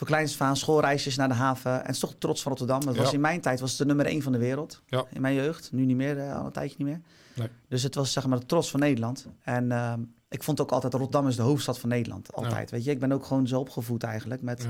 voor 0.03 0.11
kleins 0.15 0.35
van 0.35 0.57
schoolreisjes 0.57 1.15
naar 1.15 1.27
de 1.27 1.33
haven. 1.33 1.71
En 1.71 1.79
het 1.85 1.89
is 1.89 1.99
toch 1.99 2.15
trots 2.17 2.41
van 2.41 2.51
Rotterdam. 2.51 2.85
Dat 2.85 2.95
was 2.95 3.07
Ja. 3.07 3.13
in 3.13 3.21
mijn 3.21 3.41
tijd 3.41 3.59
was 3.59 3.69
het 3.69 3.79
de 3.79 3.85
nummer 3.85 4.05
één 4.05 4.21
van 4.21 4.31
de 4.31 4.37
wereld. 4.37 4.81
Ja. 4.87 5.05
In 5.13 5.21
mijn 5.21 5.35
jeugd. 5.35 5.71
Nu 5.71 5.85
niet 5.85 5.95
meer, 5.95 6.19
eh, 6.19 6.35
al 6.39 6.45
een 6.45 6.51
tijdje 6.51 6.75
niet 6.77 6.87
meer. 6.87 7.01
Nee. 7.35 7.47
Dus 7.67 7.83
het 7.83 7.95
was 7.95 8.11
zeg 8.11 8.25
maar 8.27 8.39
de 8.39 8.45
trots 8.45 8.69
van 8.69 8.79
Nederland. 8.79 9.25
En 9.43 9.71
ehm, 9.71 9.99
ik 10.29 10.43
vond 10.43 10.61
ook 10.61 10.71
altijd 10.71 10.93
Rotterdam 10.93 11.27
is 11.27 11.35
de 11.35 11.41
hoofdstad 11.41 11.79
van 11.79 11.89
Nederland. 11.89 12.33
Altijd. 12.33 12.71
Weet 12.71 12.83
je, 12.83 12.91
ik 12.91 12.99
ben 12.99 13.11
ook 13.11 13.25
gewoon 13.25 13.47
zo 13.47 13.59
opgevoed 13.59 14.03
eigenlijk. 14.03 14.41
Met, 14.41 14.63
Ja. 14.63 14.69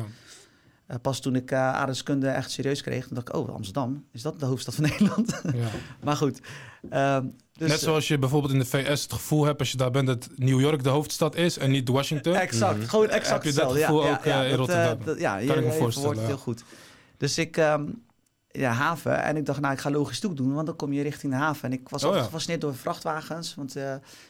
eh, 0.86 0.96
pas 1.02 1.20
toen 1.20 1.36
ik 1.36 1.52
uh, 1.52 1.60
aardrijkskunde 1.60 2.28
echt 2.28 2.52
serieus 2.52 2.82
kreeg, 2.82 3.08
dacht 3.08 3.28
ik, 3.30 3.36
oh, 3.36 3.50
Amsterdam, 3.54 4.06
is 4.12 4.22
dat 4.22 4.40
de 4.40 4.46
hoofdstad 4.46 4.76
van 4.76 4.84
Nederland? 4.90 5.42
Ja. 5.54 5.68
maar 6.04 6.16
goed. 6.16 6.40
Dus, 7.54 7.70
Net 7.70 7.80
zoals 7.80 8.08
je 8.08 8.18
bijvoorbeeld 8.20 8.54
in 8.54 8.60
de 8.60 8.66
VS 8.66 9.02
het 9.04 9.14
gevoel 9.14 9.46
hebt 9.46 9.60
als 9.60 9.72
je 9.72 9.78
daar 9.78 9.92
bent 9.92 10.08
dat 10.08 10.30
New 10.36 10.60
York 10.60 10.84
de 10.84 10.90
hoofdstad 10.90 11.36
is 11.36 11.58
en 11.58 11.72
niet 11.72 11.90
Washington. 11.90 12.36
Exact, 12.36 12.78
Mhm. 12.78 12.88
gewoon 12.88 13.10
exact 13.10 13.44
Heb 13.44 13.54
je 13.54 13.60
dat 13.60 13.70
hetzelfde. 13.72 13.86
gevoel 13.86 14.06
ja, 14.06 14.14
ook, 14.18 14.24
ja, 14.26 14.40
eh, 14.44 14.44
in 14.44 14.50
dat, 14.50 14.60
Rotterdam? 14.60 14.98
dat- 15.06 15.20
ja, 15.20 15.38
je, 15.38 15.48
Kan 15.48 15.58
ik 15.58 15.66
me 15.66 15.72
voorstellen, 15.72 16.18
het 16.18 16.26
heel 16.26 16.38
goed. 16.38 16.64
Dus 17.18 17.38
ik, 17.38 17.58
ehm, 17.58 17.86
ja, 18.48 18.72
haven. 18.72 19.24
En 19.24 19.38
ik 19.38 19.46
dacht, 19.46 19.60
nou, 19.60 19.74
ik 19.74 19.80
ga 19.80 19.92
logistiek 19.92 20.36
doen, 20.38 20.54
want 20.54 20.66
dan 20.68 20.76
kom 20.76 20.94
je 20.94 21.02
richting 21.02 21.32
de 21.34 21.38
haven. 21.40 21.64
En 21.64 21.74
ik 21.78 21.90
was 21.90 22.04
Oh, 22.04 22.24
gefascineerd 22.24 22.62
door 22.62 22.76
vrachtwagens, 22.76 23.56
want 23.56 23.76
eh 23.76 23.84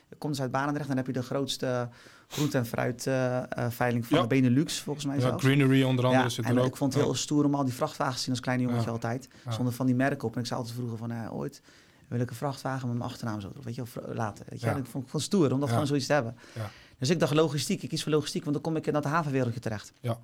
je 0.10 0.16
komt 0.18 0.34
dus 0.34 0.42
uit 0.42 0.52
Barendrecht. 0.52 0.88
Dan 0.88 0.98
heb 0.98 1.08
je 1.08 1.14
de 1.14 1.22
grootste 1.24 1.90
groente- 2.28 2.58
en 2.58 2.66
fruitveiling 2.66 4.06
van 4.06 4.16
Ja. 4.18 4.22
de 4.22 4.28
Benelux, 4.28 4.80
volgens 4.80 5.06
mij 5.06 5.20
zelfs. 5.20 5.44
Greenery 5.44 5.84
onder 5.84 6.06
andere 6.06 6.24
Ja, 6.24 6.30
zit 6.30 6.46
en 6.46 6.56
er 6.56 6.62
ook. 6.62 6.68
ik 6.68 6.76
vond 6.76 6.94
het 6.94 7.04
heel 7.04 7.16
stoer 7.16 7.46
om 7.46 7.56
al 7.56 7.64
die 7.64 7.74
vrachtwagens 7.74 8.18
te 8.18 8.22
zien 8.24 8.32
als 8.32 8.40
klein 8.40 8.60
jongetje 8.62 8.86
Ja. 8.86 8.92
altijd. 8.92 9.28
Ja. 9.46 9.52
Zonder 9.52 9.74
van 9.74 9.86
die 9.86 9.96
merken 9.96 10.28
op. 10.28 10.34
En 10.34 10.40
ik 10.42 10.48
zei 10.48 10.60
altijd 10.60 10.78
vroeger 10.78 10.98
van, 10.98 11.12
eh, 11.12 11.34
ooit 11.36 11.56
ik 11.58 11.83
een 12.20 12.36
vrachtwagen 12.36 12.88
met 12.88 12.98
mijn 12.98 13.10
achternaam 13.10 13.42
zo. 13.42 13.52
Weet 13.64 13.76
je, 13.76 13.82
of 13.82 13.98
later. 14.06 14.46
Weet 14.50 14.60
je? 14.60 14.66
Ja. 14.66 14.72
En 14.74 14.78
ik 14.80 14.86
vond 14.86 15.12
het 15.12 15.22
stoer 15.22 15.52
om 15.54 15.60
dat 15.60 15.70
gewoon 15.70 15.88
zoiets 15.88 16.06
te 16.06 16.14
hebben. 16.14 16.36
Ja. 16.56 16.70
Dus 16.98 17.10
ik 17.10 17.20
dacht 17.20 17.34
logistiek. 17.34 17.84
Ik 17.84 17.90
kies 17.90 18.04
voor 18.04 18.12
logistiek, 18.12 18.42
want 18.44 18.54
dan 18.54 18.64
kom 18.64 18.76
ik 18.76 18.88
in 18.88 18.94
dat 18.94 19.04
havenwereldje 19.04 19.60
terecht. 19.60 19.94
Ja. 20.02 20.20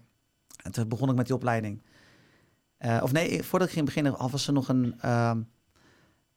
En 0.64 0.72
toen 0.72 0.88
begon 0.88 1.10
ik 1.10 1.16
met 1.16 1.26
die 1.26 1.36
opleiding. 1.36 1.82
Eh, 2.78 3.00
of 3.04 3.12
nee, 3.12 3.44
voordat 3.44 3.68
ik 3.68 3.74
ging 3.74 3.86
beginnen, 3.86 4.18
al 4.18 4.30
was 4.30 4.48
er 4.48 4.54
nog 4.54 4.68
een, 4.68 4.96
ehm, 5.00 5.42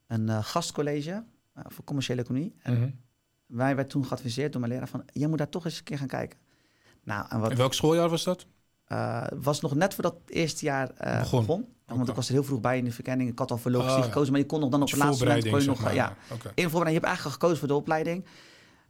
een 0.06 0.28
eh, 0.28 0.44
gastcollege 0.44 1.24
eh, 1.54 1.64
voor 1.68 1.84
commerciële 1.84 2.20
economie. 2.22 2.54
En 2.62 2.78
Mhm. 2.78 2.90
wij 3.46 3.76
werd 3.76 3.90
toen 3.90 4.04
geadviseerd 4.06 4.52
door 4.52 4.60
mijn 4.60 4.72
leraar 4.72 4.88
van, 4.88 5.04
jij 5.12 5.28
moet 5.28 5.38
daar 5.38 5.48
toch 5.48 5.64
eens 5.64 5.78
een 5.78 5.84
keer 5.84 5.98
gaan 5.98 6.06
kijken. 6.06 6.38
Nou, 7.04 7.26
en 7.28 7.40
wat 7.40 7.50
In 7.50 7.56
welk 7.56 7.74
schooljaar 7.74 8.08
was 8.08 8.24
dat? 8.24 8.46
eh, 8.84 9.26
was 9.34 9.60
nog 9.60 9.74
net 9.74 9.94
voordat 9.94 10.16
het 10.24 10.30
eerste 10.30 10.64
jaar 10.64 10.90
eh, 10.90 11.18
Begon. 11.30 11.68
Want 11.96 12.08
ik 12.08 12.14
was 12.14 12.26
er 12.28 12.32
heel 12.34 12.44
vroeg 12.44 12.60
bij 12.60 12.78
in 12.78 12.84
de 12.84 12.92
verkenning. 12.92 13.30
Ik 13.30 13.38
had 13.38 13.50
al 13.50 13.58
voor 13.58 13.70
logistiek 13.70 13.98
Oh, 13.98 14.04
gekozen, 14.04 14.32
maar 14.32 14.40
je 14.40 14.46
kon 14.46 14.60
nog 14.60 14.70
dan 14.70 14.82
op 14.82 14.90
het 14.90 14.98
laatste 14.98 15.24
moment 15.24 15.48
kon 15.48 15.60
je 15.60 15.66
nog... 15.66 15.92
ja, 15.92 16.16
in 16.28 16.38
de 16.38 16.70
voorbereiding. 16.70 16.74
Je 16.74 16.92
hebt 16.92 17.04
eigenlijk 17.04 17.24
al 17.24 17.30
gekozen 17.30 17.58
voor 17.58 17.68
de 17.68 17.74
opleiding. 17.74 18.24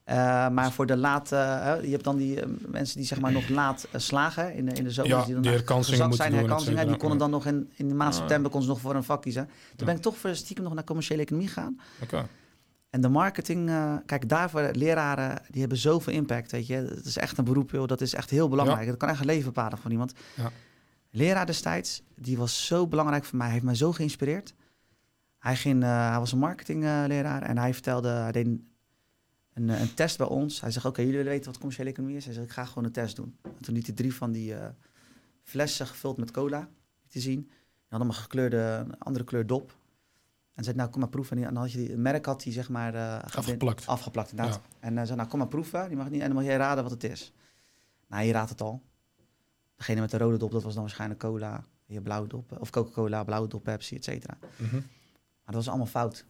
Eh, 0.05 0.49
maar 0.49 0.73
voor 0.73 0.87
de 0.87 0.97
late... 0.97 1.37
eh, 1.37 1.85
je 1.85 1.91
hebt 1.91 2.05
dan 2.05 2.17
die 2.17 2.41
eh, 2.41 2.49
mensen 2.67 2.97
die 2.97 3.07
zeg 3.07 3.21
maar 3.21 3.33
nog 3.33 3.49
laat 3.49 3.89
slagen 3.97 4.55
in 4.55 4.65
de, 4.65 4.73
in 4.73 4.85
de 4.85 4.91
zomer. 4.91 5.11
Ja, 5.11 5.25
die 5.25 5.33
dan 5.35 5.43
die 5.43 5.51
herkansingen 5.51 6.13
zijn, 6.15 6.31
doen, 6.31 6.39
herkansingen. 6.39 6.75
Die 6.75 6.81
cetera. 6.85 6.99
konden 7.01 7.19
dan 7.19 7.31
nog 7.31 7.47
in, 7.47 7.71
in 7.77 7.89
de 7.89 7.95
maand 7.95 8.15
september 8.15 8.51
konden 8.51 8.69
ze 8.69 8.75
nog 8.75 8.83
voor 8.83 8.95
een 8.95 9.05
vak 9.05 9.23
kiezen. 9.23 9.45
Toen 9.45 9.55
Ja. 9.77 9.85
ben 9.85 9.95
ik 9.95 10.03
toch 10.03 10.17
voor 10.17 10.35
stiekem 10.35 10.65
nog 10.65 10.75
naar 10.75 10.85
commerciële 10.85 11.23
economie 11.23 11.49
gegaan. 11.49 11.81
Oké. 12.03 12.27
En 12.91 13.01
de 13.01 13.09
marketing, 13.09 13.71
kijk, 14.07 14.29
daarvoor 14.29 14.69
leraren, 14.73 15.43
die 15.51 15.61
hebben 15.61 15.79
zoveel 15.79 16.13
impact, 16.13 16.53
weet 16.53 16.67
je. 16.67 16.75
Het 16.75 17.05
is 17.05 17.17
echt 17.17 17.39
een 17.39 17.45
beroep, 17.45 17.71
joh. 17.71 17.87
Dat 17.87 18.01
is 18.01 18.15
echt 18.15 18.31
heel 18.31 18.49
belangrijk. 18.49 18.87
Dat 18.87 18.97
kan 18.97 19.09
echt 19.09 19.21
een 19.21 19.27
leven 19.27 19.45
bepalen 19.45 19.79
van 19.79 19.91
iemand. 19.91 20.13
Ja. 20.35 20.51
Leraar 21.15 21.47
destijds, 21.47 22.03
die 22.17 22.37
was 22.37 22.67
zo 22.67 22.87
belangrijk 22.87 23.25
voor 23.25 23.37
mij. 23.37 23.45
Hij 23.47 23.55
heeft 23.55 23.67
mij 23.67 23.75
zo 23.75 23.93
geïnspireerd. 23.93 24.55
Hij, 25.39 25.57
ging, 25.57 25.83
eh, 25.83 26.09
hij 26.11 26.19
was 26.19 26.33
een 26.33 26.39
marketingleraar 26.39 27.43
en 27.43 27.59
hij 27.59 27.73
vertelde, 27.73 28.09
hij 28.09 28.33
deed 28.33 28.47
een, 28.47 28.71
een, 29.53 29.69
een 29.69 29.95
test 29.95 30.19
bij 30.19 30.27
ons. 30.27 30.61
Hij 30.61 30.71
zegt, 30.71 30.87
oké, 30.87 31.01
jullie 31.01 31.17
willen 31.17 31.33
weten 31.33 31.47
wat 31.47 31.57
commerciële 31.59 31.91
economie 31.91 32.17
is? 32.17 32.25
Hij 32.25 32.35
zegt, 32.35 32.47
ik 32.47 32.53
ga 32.53 32.65
gewoon 32.65 32.85
een 32.85 32.93
test 32.93 33.17
doen. 33.17 33.37
En 33.43 33.61
toen 33.61 33.75
liet 33.75 33.87
hij 33.87 33.95
drie 33.95 34.15
van 34.15 34.33
die 34.33 34.55
eh, 34.55 34.69
flessen 35.43 35.87
gevuld 35.87 36.17
met 36.17 36.31
cola 36.31 36.69
te 37.09 37.21
zien. 37.21 37.41
Die 37.41 37.89
hadden 37.89 38.09
een 38.09 38.15
gekleurde, 38.15 38.57
een 38.57 38.99
andere 38.99 39.25
kleur 39.25 39.47
dop. 39.47 39.77
En 40.55 40.65
zei, 40.65 40.77
nou, 40.77 40.91
kom 40.91 41.01
maar 41.01 41.09
proeven. 41.09 41.37
En 41.37 41.43
dan 41.43 41.57
had 41.57 41.73
je 41.73 41.79
die, 41.79 41.93
een 41.93 42.03
merk 42.03 42.27
had 42.27 42.45
hij, 42.45 42.53
zeg 42.53 42.69
maar... 42.69 42.95
eh, 42.95 43.19
Afgeplakt. 43.37 43.87
Afgeplakt, 43.87 44.31
inderdaad. 44.31 44.61
En 44.81 44.97
hij 44.97 45.05
zei, 45.07 45.17
nou, 45.17 45.29
kom 45.29 45.39
maar 45.39 45.49
proeven. 45.49 45.89
Die 45.89 45.97
mag 45.97 46.11
niet, 46.11 46.21
en 46.21 46.27
dan 46.27 46.37
mag 46.37 46.45
jij 46.45 46.57
raden 46.57 46.83
wat 46.83 46.93
het 46.93 47.05
is. 47.05 47.33
Nou, 48.09 48.25
je 48.25 48.33
raadt 48.33 48.51
het 48.51 48.61
al. 48.61 48.83
Degene 49.87 50.01
met 50.01 50.11
de 50.11 50.19
rode 50.19 50.37
dop, 50.37 50.51
dat 50.53 50.63
was 50.63 50.73
dan 50.75 50.83
waarschijnlijk 50.83 51.21
cola. 51.21 51.65
Je 51.87 52.01
blauwe 52.01 52.29
dop, 52.29 52.57
of 52.59 52.71
Coca-Cola, 52.71 53.25
blauwe 53.25 53.49
dop, 53.49 53.63
Pepsi, 53.63 53.97
et 53.97 54.05
cetera. 54.05 54.39
Mhm. 54.57 54.75
Maar 54.75 54.83
dat 55.45 55.55
was 55.55 55.69
allemaal 55.69 55.87
fout. 55.87 56.25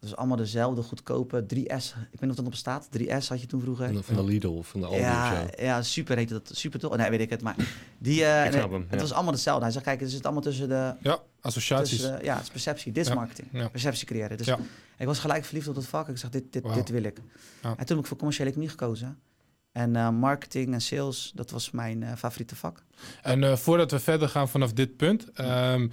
Dat 0.00 0.08
was 0.10 0.16
allemaal 0.18 0.36
dezelfde 0.36 0.82
goedkope 0.82 1.42
3S. 1.46 1.86
Ik 1.86 2.10
weet 2.10 2.20
niet 2.20 2.30
of 2.30 2.36
dat 2.36 2.46
op 2.46 2.54
staat. 2.54 2.88
3S 2.98 3.28
had 3.28 3.40
je 3.40 3.46
toen 3.46 3.60
vroeger. 3.60 3.86
Van 3.86 3.94
de, 3.94 4.02
van 4.02 4.16
de 4.16 4.24
Lidl 4.24 4.46
of 4.48 4.68
van 4.68 4.80
de 4.80 4.86
Aldi 4.86 4.98
ja, 5.00 5.32
of 5.32 5.38
zo. 5.56 5.64
ja, 5.64 5.82
super 5.82 6.16
heette 6.16 6.32
dat. 6.32 6.50
Super 6.54 6.78
toch? 6.80 6.96
Nee, 6.96 7.10
weet 7.10 7.20
ik 7.20 7.30
het. 7.30 7.42
Maar 7.42 7.56
die, 7.98 8.24
eh, 8.24 8.44
Ik 8.44 8.52
snap 8.52 8.70
nee, 8.70 8.78
hem, 8.78 8.86
het 8.88 8.94
ja. 8.94 9.00
was 9.00 9.12
allemaal 9.12 9.32
hetzelfde. 9.32 9.62
Hij 9.62 9.72
zegt, 9.72 9.84
kijk, 9.84 10.00
het 10.00 10.10
zit 10.10 10.24
allemaal 10.24 10.42
tussen 10.42 10.68
de... 10.68 10.94
Ja, 11.00 11.18
associaties. 11.40 12.00
De 12.00 12.18
ja, 12.22 12.34
het 12.34 12.42
is 12.42 12.50
perceptie. 12.50 12.92
Dit 12.92 13.02
is 13.02 13.08
Ja, 13.08 13.14
marketing. 13.14 13.48
ja. 13.52 13.68
Perceptie 13.68 14.06
creëren. 14.06 14.36
Dus 14.36 14.46
Ja. 14.46 14.58
ik 14.98 15.06
was 15.06 15.18
gelijk 15.18 15.44
verliefd 15.44 15.68
op 15.68 15.74
dat 15.74 15.86
vak. 15.86 16.08
Ik 16.08 16.16
zeg, 16.18 16.30
dit, 16.30 16.52
dit, 16.52 16.74
dit 16.74 16.88
wil 16.88 17.02
ik. 17.02 17.18
Ja. 17.62 17.68
En 17.76 17.76
toen 17.86 17.96
heb 17.96 17.98
ik 17.98 18.06
voor 18.06 18.16
commerciële 18.16 18.48
economie 18.48 18.70
gekozen. 18.72 19.18
En 19.76 19.96
eh, 19.96 20.10
marketing 20.10 20.72
en 20.72 20.80
sales, 20.80 21.32
dat 21.34 21.50
was 21.50 21.70
mijn 21.70 22.02
eh, 22.02 22.12
favoriete 22.16 22.56
vak. 22.56 22.82
En 23.22 23.44
eh, 23.44 23.56
voordat 23.56 23.90
we 23.90 23.98
verder 23.98 24.28
gaan 24.28 24.48
vanaf 24.48 24.72
dit 24.72 24.96
punt, 24.96 25.30
ehm, 25.34 25.88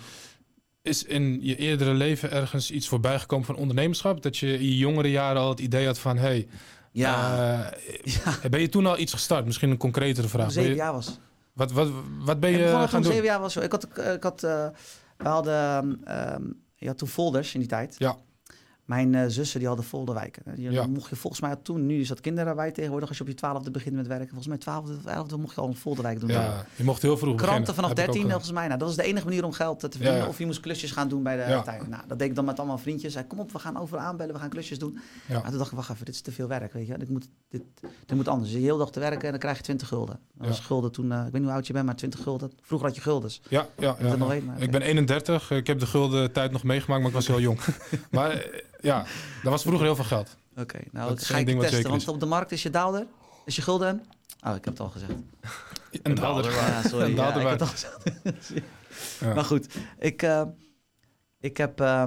is 0.81 1.03
in 1.03 1.39
je 1.41 1.55
eerdere 1.55 1.93
leven 1.93 2.31
ergens 2.31 2.71
iets 2.71 2.87
voorbijgekomen 2.87 3.45
van 3.45 3.55
ondernemerschap? 3.55 4.21
Dat 4.21 4.37
je 4.37 4.53
in 4.53 4.65
je 4.65 4.77
jongere 4.77 5.11
jaren 5.11 5.41
al 5.41 5.49
het 5.49 5.59
idee 5.59 5.85
had 5.85 5.99
van, 5.99 6.17
hey, 6.17 6.47
Ja, 6.91 7.73
ja. 8.03 8.37
ben 8.49 8.61
je 8.61 8.69
toen 8.69 8.85
al 8.85 8.97
iets 8.97 9.13
gestart? 9.13 9.45
Misschien 9.45 9.69
een 9.69 9.77
concretere 9.77 10.21
toen 10.21 10.29
vraag. 10.29 10.51
zeven 10.51 10.69
je- 10.69 10.75
jaar 10.75 10.93
was. 10.93 11.19
wat, 11.53 11.71
wat, 11.71 11.89
wat 12.19 12.39
ben 12.39 12.51
je 12.51 12.67
gaan 12.67 12.87
toen 12.89 13.01
doen? 13.01 13.11
zeven 13.11 13.25
jaar 13.25 13.39
was. 13.39 13.55
Ik 13.55 13.71
had, 13.71 13.87
ik 13.97 14.23
had, 14.23 14.41
we 14.41 14.71
hadden, 15.23 15.99
ehm, 16.05 16.41
je 16.75 16.87
had 16.87 16.97
toen 16.97 17.07
folders 17.07 17.53
in 17.53 17.59
die 17.59 17.69
tijd. 17.69 17.95
Ja. 17.97 18.17
Mijn 18.85 19.15
eh, 19.15 19.23
zussen 19.27 19.59
die 19.59 19.67
hadden 19.67 19.85
folderwijken. 19.85 20.43
Die 20.55 20.71
Ja. 20.71 20.85
mocht 20.87 21.09
je 21.09 21.15
volgens 21.15 21.41
mij 21.41 21.55
toen, 21.55 21.85
nu 21.85 21.99
is 21.99 22.07
dat 22.07 22.21
kinderarbeid 22.21 22.73
tegenwoordig, 22.73 23.07
als 23.09 23.17
je 23.17 23.23
op 23.23 23.29
je 23.29 23.35
twaalfde 23.35 23.71
begint 23.71 23.95
met 23.95 24.07
werken. 24.07 24.27
Volgens 24.27 24.47
mij 24.47 24.57
twaalfde 24.57 24.93
of 24.95 25.05
elfde 25.05 25.37
mocht 25.37 25.55
je 25.55 25.61
al 25.61 25.67
een 25.67 25.75
folderwijk 25.75 26.19
doen. 26.19 26.29
Ja, 26.29 26.65
je 26.75 26.83
mocht 26.83 27.01
heel 27.01 27.17
vroeg 27.17 27.31
beginnen. 27.35 27.53
Kranten 27.63 27.75
vanaf 27.75 27.89
Heb 27.89 27.97
ik 27.99 28.05
ook 28.05 28.13
13 28.13 28.21
gedaan. 28.21 28.39
volgens 28.41 28.51
mij. 28.59 28.67
Nou, 28.67 28.79
dat 28.79 28.87
was 28.87 28.97
de 28.97 29.03
enige 29.03 29.25
manier 29.25 29.43
om 29.45 29.51
geld 29.51 29.79
te 29.79 29.89
verdienen. 29.89 30.17
Ja. 30.19 30.27
Of 30.27 30.37
je 30.37 30.45
moest 30.45 30.59
klusjes 30.59 30.91
gaan 30.91 31.07
doen 31.07 31.23
bij 31.23 31.35
de 31.35 31.41
Ja. 31.51 31.61
tuin. 31.61 31.89
Nou, 31.89 32.03
dat 32.07 32.19
deed 32.19 32.29
ik 32.29 32.35
dan 32.35 32.45
met 32.45 32.57
allemaal 32.57 32.77
vriendjes. 32.77 33.13
Zei, 33.13 33.25
kom 33.27 33.39
op, 33.39 33.51
we 33.51 33.59
gaan 33.59 33.77
overal 33.77 34.03
aanbellen, 34.03 34.33
we 34.33 34.39
gaan 34.39 34.49
klusjes 34.49 34.79
doen. 34.79 34.99
Ja. 35.27 35.33
Maar 35.39 35.49
toen 35.49 35.57
dacht 35.57 35.71
ik, 35.71 35.77
wacht 35.77 35.89
even, 35.89 36.05
dit 36.05 36.15
is 36.15 36.21
te 36.21 36.31
veel 36.31 36.47
werk, 36.47 36.73
weet 36.73 36.87
je. 36.87 36.97
Dit 36.97 37.09
moet, 37.09 37.27
dit, 37.49 37.61
dit 38.05 38.15
moet 38.15 38.27
anders. 38.27 38.51
Je 38.51 38.57
de 38.57 38.63
hele 38.63 38.77
dag 38.77 38.91
te 38.91 38.99
werken 38.99 39.23
en 39.23 39.29
dan 39.31 39.39
krijg 39.39 39.57
je 39.57 39.63
20 39.63 39.87
gulden. 39.87 40.19
Dat 40.33 40.47
was 40.47 40.59
gulden 40.59 40.91
toen, 40.91 41.11
eh, 41.11 41.17
ik 41.17 41.23
weet 41.23 41.33
niet 41.33 41.43
hoe 41.43 41.51
oud 41.51 41.67
je 41.67 41.73
bent, 41.73 41.85
maar 41.85 41.95
20 41.95 42.21
gulden. 42.23 42.51
Vroeger 42.61 42.87
had 42.87 42.95
je 42.95 43.01
guldens. 43.01 43.41
Ja, 43.49 43.67
ja, 43.77 43.95
je 43.97 44.03
ja, 44.03 44.09
dat 44.09 44.17
nog 44.17 44.27
ja. 44.27 44.33
weet, 44.33 44.45
maar 44.45 44.61
ik 44.61 44.71
ben 44.71 44.81
31. 44.81 45.51
Ik 45.51 45.67
heb 45.67 45.79
de 45.79 45.85
gulden 45.87 46.31
tijd 46.31 46.51
nog 46.51 46.63
meegemaakt, 46.63 46.99
maar 47.01 47.09
ik 47.09 47.15
was 47.15 47.27
heel 47.27 47.39
jong. 47.39 47.59
maar 48.11 48.31
eh, 48.31 48.61
ja, 48.83 49.05
dat 49.43 49.51
was 49.51 49.61
vroeger 49.61 49.85
heel 49.85 49.95
veel 49.95 50.05
geld. 50.05 50.37
Oké, 50.55 50.79
nou 50.91 51.09
Dat 51.09 51.23
ga 51.23 51.37
ik 51.37 51.45
ding 51.45 51.59
testen, 51.59 51.75
zeker 51.77 51.91
want 51.91 52.07
op 52.07 52.19
de 52.19 52.25
markt 52.25 52.51
is 52.51 52.63
je 52.63 52.69
daalder, 52.69 53.05
is 53.45 53.55
je 53.55 53.61
gulden. 53.61 54.03
Oh, 54.45 54.55
ik 54.55 54.65
heb 54.65 54.73
het 54.73 54.79
al 54.79 54.89
gezegd. 54.89 55.11
En 56.03 56.15
daalder. 56.15 56.51
Ja, 56.51 56.81
sorry. 56.81 57.05
En 57.05 57.09
ja, 57.09 57.15
daalder 57.15 57.41
ik 57.41 57.47
heb 57.47 57.59
het 57.59 57.69
al 57.69 57.75
gezegd. 57.75 58.53
Ja. 59.19 59.33
Maar 59.33 59.43
goed, 59.43 59.75
ik, 59.99 60.21
eh, 60.21 60.43
ik 61.39 61.57
heb... 61.57 61.79
eh, 61.79 62.03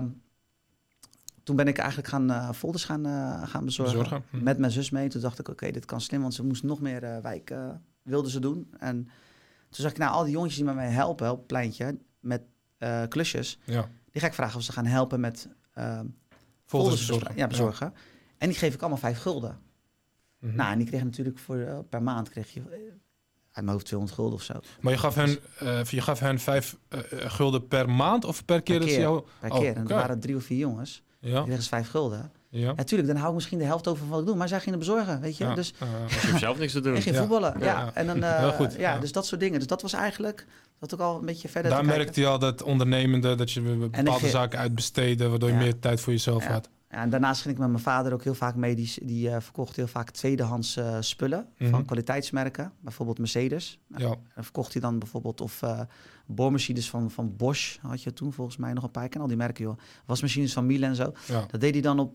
toen 1.42 1.56
ben 1.56 1.68
ik 1.68 1.78
eigenlijk 1.78 2.08
gaan 2.08 2.30
eh, 2.30 2.50
folders 2.52 2.84
gaan, 2.84 3.06
eh, 3.06 3.48
gaan 3.48 3.64
bezorgen. 3.64 3.98
Bezorgen. 3.98 4.24
Hm. 4.30 4.42
Met 4.42 4.58
mijn 4.58 4.72
zus 4.72 4.90
mee. 4.90 5.08
Toen 5.08 5.20
dacht 5.20 5.38
ik, 5.38 5.48
oké, 5.48 5.70
dit 5.70 5.84
kan 5.84 6.00
slim. 6.00 6.20
Want 6.20 6.34
ze 6.34 6.44
moest 6.44 6.62
nog 6.62 6.80
meer 6.80 7.02
eh 7.02 7.18
wijk, 7.22 7.54
wilden 8.02 8.30
ze 8.30 8.40
doen. 8.40 8.70
En 8.78 8.96
toen 9.70 9.84
zag 9.84 9.90
ik, 9.90 9.98
nou, 9.98 10.12
al 10.12 10.22
die 10.24 10.32
jongetjes 10.32 10.56
die 10.56 10.64
met 10.64 10.74
mij 10.74 10.90
helpen 10.90 11.30
op 11.30 11.36
het 11.38 11.46
pleintje... 11.46 11.98
met 12.20 12.42
eh, 12.78 13.02
klusjes... 13.08 13.58
Ja, 13.64 13.88
die 14.12 14.20
ga 14.20 14.26
ik 14.26 14.34
vragen 14.34 14.56
of 14.56 14.62
ze 14.62 14.72
gaan 14.72 14.86
helpen 14.86 15.20
met... 15.20 15.48
eh, 16.66 16.70
folders 16.70 17.00
folders 17.04 17.06
bezorgen. 17.06 17.26
bezorgen. 17.34 17.36
Ja, 17.36 17.46
bezorgen. 17.46 17.92
En 18.38 18.48
die 18.48 18.58
geef 18.58 18.74
ik 18.74 18.80
allemaal 18.80 18.98
vijf 18.98 19.18
gulden. 19.18 19.58
Mhm. 20.40 20.56
Nou, 20.56 20.72
en 20.72 20.78
die 20.78 20.86
kreeg 20.86 21.04
natuurlijk 21.04 21.38
voor, 21.38 21.56
eh, 21.58 21.78
per 21.90 22.02
maand 22.02 22.28
kreeg 22.28 22.54
je... 22.54 22.60
eh, 22.60 22.66
uit 23.52 23.64
mijn 23.64 23.68
hoofd 23.68 23.84
200 23.86 24.18
gulden 24.18 24.38
of 24.38 24.42
zo. 24.44 24.54
Maar 24.80 24.92
je 24.92 24.98
gaf 24.98 25.14
hen, 25.14 25.38
eh, 25.58 25.84
je 25.84 26.00
gaf 26.00 26.18
hen 26.20 26.38
vijf 26.38 26.76
eh, 26.88 27.12
eh, 27.12 27.30
gulden 27.30 27.68
per 27.68 27.90
maand 27.90 28.24
of 28.24 28.44
per 28.44 28.62
keer 28.62 28.76
Per 28.78 28.86
dat 28.86 28.94
ze 28.94 29.00
jou... 29.00 29.24
Per 29.40 29.50
Oh, 29.50 29.58
keer. 29.58 29.76
En 29.76 29.88
er 29.88 29.94
waren 29.94 30.20
drie 30.20 30.36
of 30.36 30.44
vier 30.44 30.58
jongens. 30.58 31.02
Die 31.20 31.30
Ja, 31.30 31.42
kregen 31.42 31.62
ze 31.62 31.68
vijf 31.68 31.88
gulden. 31.88 32.32
Ja. 32.58 32.72
Natuurlijk, 32.76 33.08
dan 33.08 33.18
hou 33.18 33.28
ik 33.28 33.34
misschien 33.36 33.58
de 33.58 33.64
helft 33.64 33.88
over 33.88 34.00
van 34.02 34.08
wat 34.10 34.20
ik 34.20 34.26
doe. 34.26 34.36
Maar 34.36 34.48
zij 34.48 34.60
gingen 34.60 34.78
bezorgen, 34.78 35.20
weet 35.20 35.36
je. 35.36 35.44
ja. 35.44 35.54
Dus. 35.54 35.72
Je 35.78 36.28
hoeft 36.28 36.38
zelf 36.40 36.58
niks 36.58 36.72
te 36.72 36.80
doen. 36.80 36.96
ik 36.96 37.02
ging 37.02 37.14
Ja. 37.14 37.20
voetballen. 37.20 37.54
Ja, 37.58 37.64
Ja. 37.64 37.90
En 37.94 38.06
dan, 38.06 38.22
eh, 38.22 38.38
Heel 38.38 38.52
goed, 38.52 38.72
Ja, 38.72 38.92
ja. 38.94 38.98
dus 38.98 39.12
dat 39.12 39.26
soort 39.26 39.40
dingen. 39.40 39.58
Dus 39.58 39.68
dat 39.68 39.82
was 39.82 39.92
eigenlijk... 39.92 40.46
Dat 40.80 40.94
ook 40.94 41.00
al 41.00 41.18
een 41.18 41.26
beetje 41.26 41.48
verder 41.48 41.70
Daar 41.70 41.80
te 41.80 41.86
kijken. 41.86 42.04
merkte 42.04 42.20
je 42.20 42.26
al 42.26 42.38
dat 42.38 42.62
ondernemende, 42.62 43.34
dat 43.34 43.52
je 43.52 43.60
bepaalde 43.60 44.28
zaken 44.28 44.58
uitbesteden, 44.58 45.30
waardoor 45.30 45.48
je 45.48 45.54
Ja. 45.54 45.60
meer 45.60 45.78
tijd 45.78 46.00
voor 46.00 46.12
jezelf 46.12 46.44
Ja. 46.44 46.50
had. 46.52 46.68
En 46.88 47.10
daarnaast 47.10 47.40
ging 47.42 47.54
ik 47.54 47.60
met 47.60 47.68
mijn 47.70 47.82
vader 47.82 48.12
ook 48.12 48.22
heel 48.24 48.34
vaak 48.34 48.54
mee. 48.54 48.74
Die, 48.74 48.92
die 49.02 49.30
eh, 49.30 49.40
verkocht 49.40 49.76
heel 49.76 49.86
vaak 49.86 50.10
tweedehands 50.10 50.76
eh, 50.76 50.96
spullen 51.00 51.46
Mhm. 51.58 51.70
van 51.70 51.84
kwaliteitsmerken. 51.84 52.72
Bijvoorbeeld 52.80 53.18
Mercedes. 53.18 53.78
Nou, 53.86 54.02
Ja, 54.02 54.08
Dan 54.34 54.44
verkocht 54.44 54.72
hij 54.72 54.82
dan 54.82 54.98
bijvoorbeeld 54.98 55.40
of 55.40 55.62
eh 55.62 55.80
boormachines 56.26 56.90
van, 56.90 57.10
van 57.10 57.36
Bosch. 57.36 57.76
Had 57.80 58.02
je 58.02 58.12
toen 58.12 58.32
volgens 58.32 58.56
mij 58.56 58.72
nog 58.72 58.84
een 58.84 58.90
paar. 58.90 59.08
Ken 59.08 59.20
al 59.20 59.26
die 59.26 59.36
merken, 59.36 59.64
joh. 59.64 59.78
Wasmachines 60.04 60.52
van 60.52 60.66
Miele 60.66 60.86
en 60.86 60.94
zo. 60.96 61.12
ja. 61.26 61.44
Dat 61.50 61.60
deed 61.60 61.72
hij 61.72 61.82
dan 61.82 61.98
op... 61.98 62.12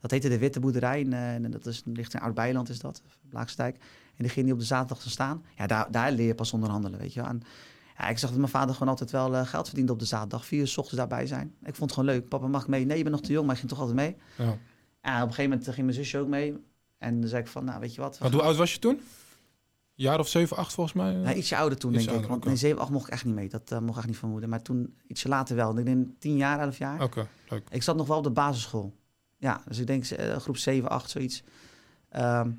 dat 0.00 0.10
heette 0.10 0.28
de 0.28 0.38
Witte 0.38 0.60
Boerderij. 0.60 1.00
En, 1.04 1.12
en 1.44 1.50
dat 1.50 1.66
is, 1.66 1.82
ligt 1.84 2.14
in 2.14 2.20
Oud-Beiland, 2.20 2.68
is 2.68 2.78
dat. 2.78 3.02
Blaakstijk. 3.28 3.76
En 4.16 4.24
die 4.24 4.28
ging 4.28 4.44
hij 4.44 4.54
op 4.54 4.60
de 4.60 4.66
zaterdag 4.66 5.02
te 5.02 5.10
staan. 5.10 5.42
Ja, 5.56 5.66
daar, 5.66 5.90
daar 5.90 6.12
leer 6.12 6.26
je 6.26 6.34
pas 6.34 6.52
onderhandelen, 6.52 6.98
weet 6.98 7.12
je 7.12 7.20
wel. 7.20 7.28
En, 7.28 7.42
ja, 7.98 8.08
ik 8.08 8.18
zag 8.18 8.30
dat 8.30 8.38
mijn 8.38 8.50
vader 8.50 8.74
gewoon 8.74 8.88
altijd 8.88 9.10
wel 9.10 9.36
eh, 9.36 9.46
geld 9.46 9.66
verdiende 9.66 9.92
op 9.92 9.98
de 9.98 10.04
zaterdag. 10.04 10.46
Vier 10.46 10.60
uur 10.60 10.68
's 10.68 10.76
ochtends 10.76 10.98
daarbij 10.98 11.26
zijn. 11.26 11.54
Ik 11.62 11.74
vond 11.74 11.90
het 11.90 11.98
gewoon 11.98 12.14
leuk. 12.14 12.28
Papa, 12.28 12.46
mag 12.46 12.62
ik 12.62 12.68
mee? 12.68 12.84
Nee, 12.84 12.96
je 12.96 13.02
bent 13.02 13.14
nog 13.14 13.24
te 13.24 13.32
jong, 13.32 13.44
maar 13.46 13.54
ik 13.54 13.60
ging 13.60 13.72
toch 13.72 13.80
altijd 13.80 13.98
mee. 13.98 14.16
ja. 14.46 14.58
Ja, 15.02 15.22
op 15.22 15.28
een 15.28 15.34
gegeven 15.34 15.50
moment 15.50 15.64
ging 15.64 15.86
mijn 15.86 15.98
zusje 15.98 16.18
ook 16.18 16.28
mee. 16.28 16.56
En 16.98 17.20
dan 17.20 17.28
zei 17.28 17.42
ik 17.42 17.48
van, 17.48 17.64
nou, 17.64 17.80
weet 17.80 17.94
je 17.94 18.00
wat? 18.00 18.12
we 18.18 18.22
Want 18.22 18.34
hoe 18.34 18.42
oud 18.42 18.56
was 18.56 18.72
je 18.72 18.78
toen? 18.78 19.00
Jaar 19.94 20.18
of 20.18 20.28
zeven, 20.28 20.56
acht 20.56 20.72
volgens 20.72 20.96
mij? 20.96 21.14
Nou, 21.14 21.36
ietsje 21.36 21.56
ouder 21.56 21.78
toen, 21.78 21.92
denk 21.92 22.10
ik. 22.10 22.26
Want 22.26 22.44
nee, 22.44 22.56
7, 22.56 22.80
8 22.80 22.90
mocht 22.90 23.06
ik 23.06 23.12
echt 23.12 23.24
niet 23.24 23.34
mee. 23.34 23.48
Dat 23.48 23.72
eh, 23.72 23.78
mocht 23.78 23.98
echt 23.98 24.06
niet 24.06 24.16
van 24.16 24.28
moeder. 24.28 24.48
Maar 24.48 24.62
toen, 24.62 24.96
ietsje 25.06 25.28
later 25.28 25.56
wel. 25.56 25.78
Ik 25.78 25.84
denk 25.84 26.08
10 26.18 26.36
jaar, 26.36 26.60
11 26.60 26.78
jaar. 26.78 27.02
Oké, 27.02 27.26
leuk. 27.48 27.68
Ik 27.70 27.82
zat 27.82 27.96
nog 27.96 28.06
wel 28.06 28.16
op 28.16 28.24
de 28.24 28.30
basisschool. 28.30 28.96
Ja, 29.38 29.62
dus 29.66 29.78
ik 29.78 29.86
denk 29.86 30.04
eh, 30.04 30.36
groep 30.36 30.56
7, 30.56 30.88
8, 30.90 31.10
zoiets. 31.10 31.42
Ehm, 32.08 32.50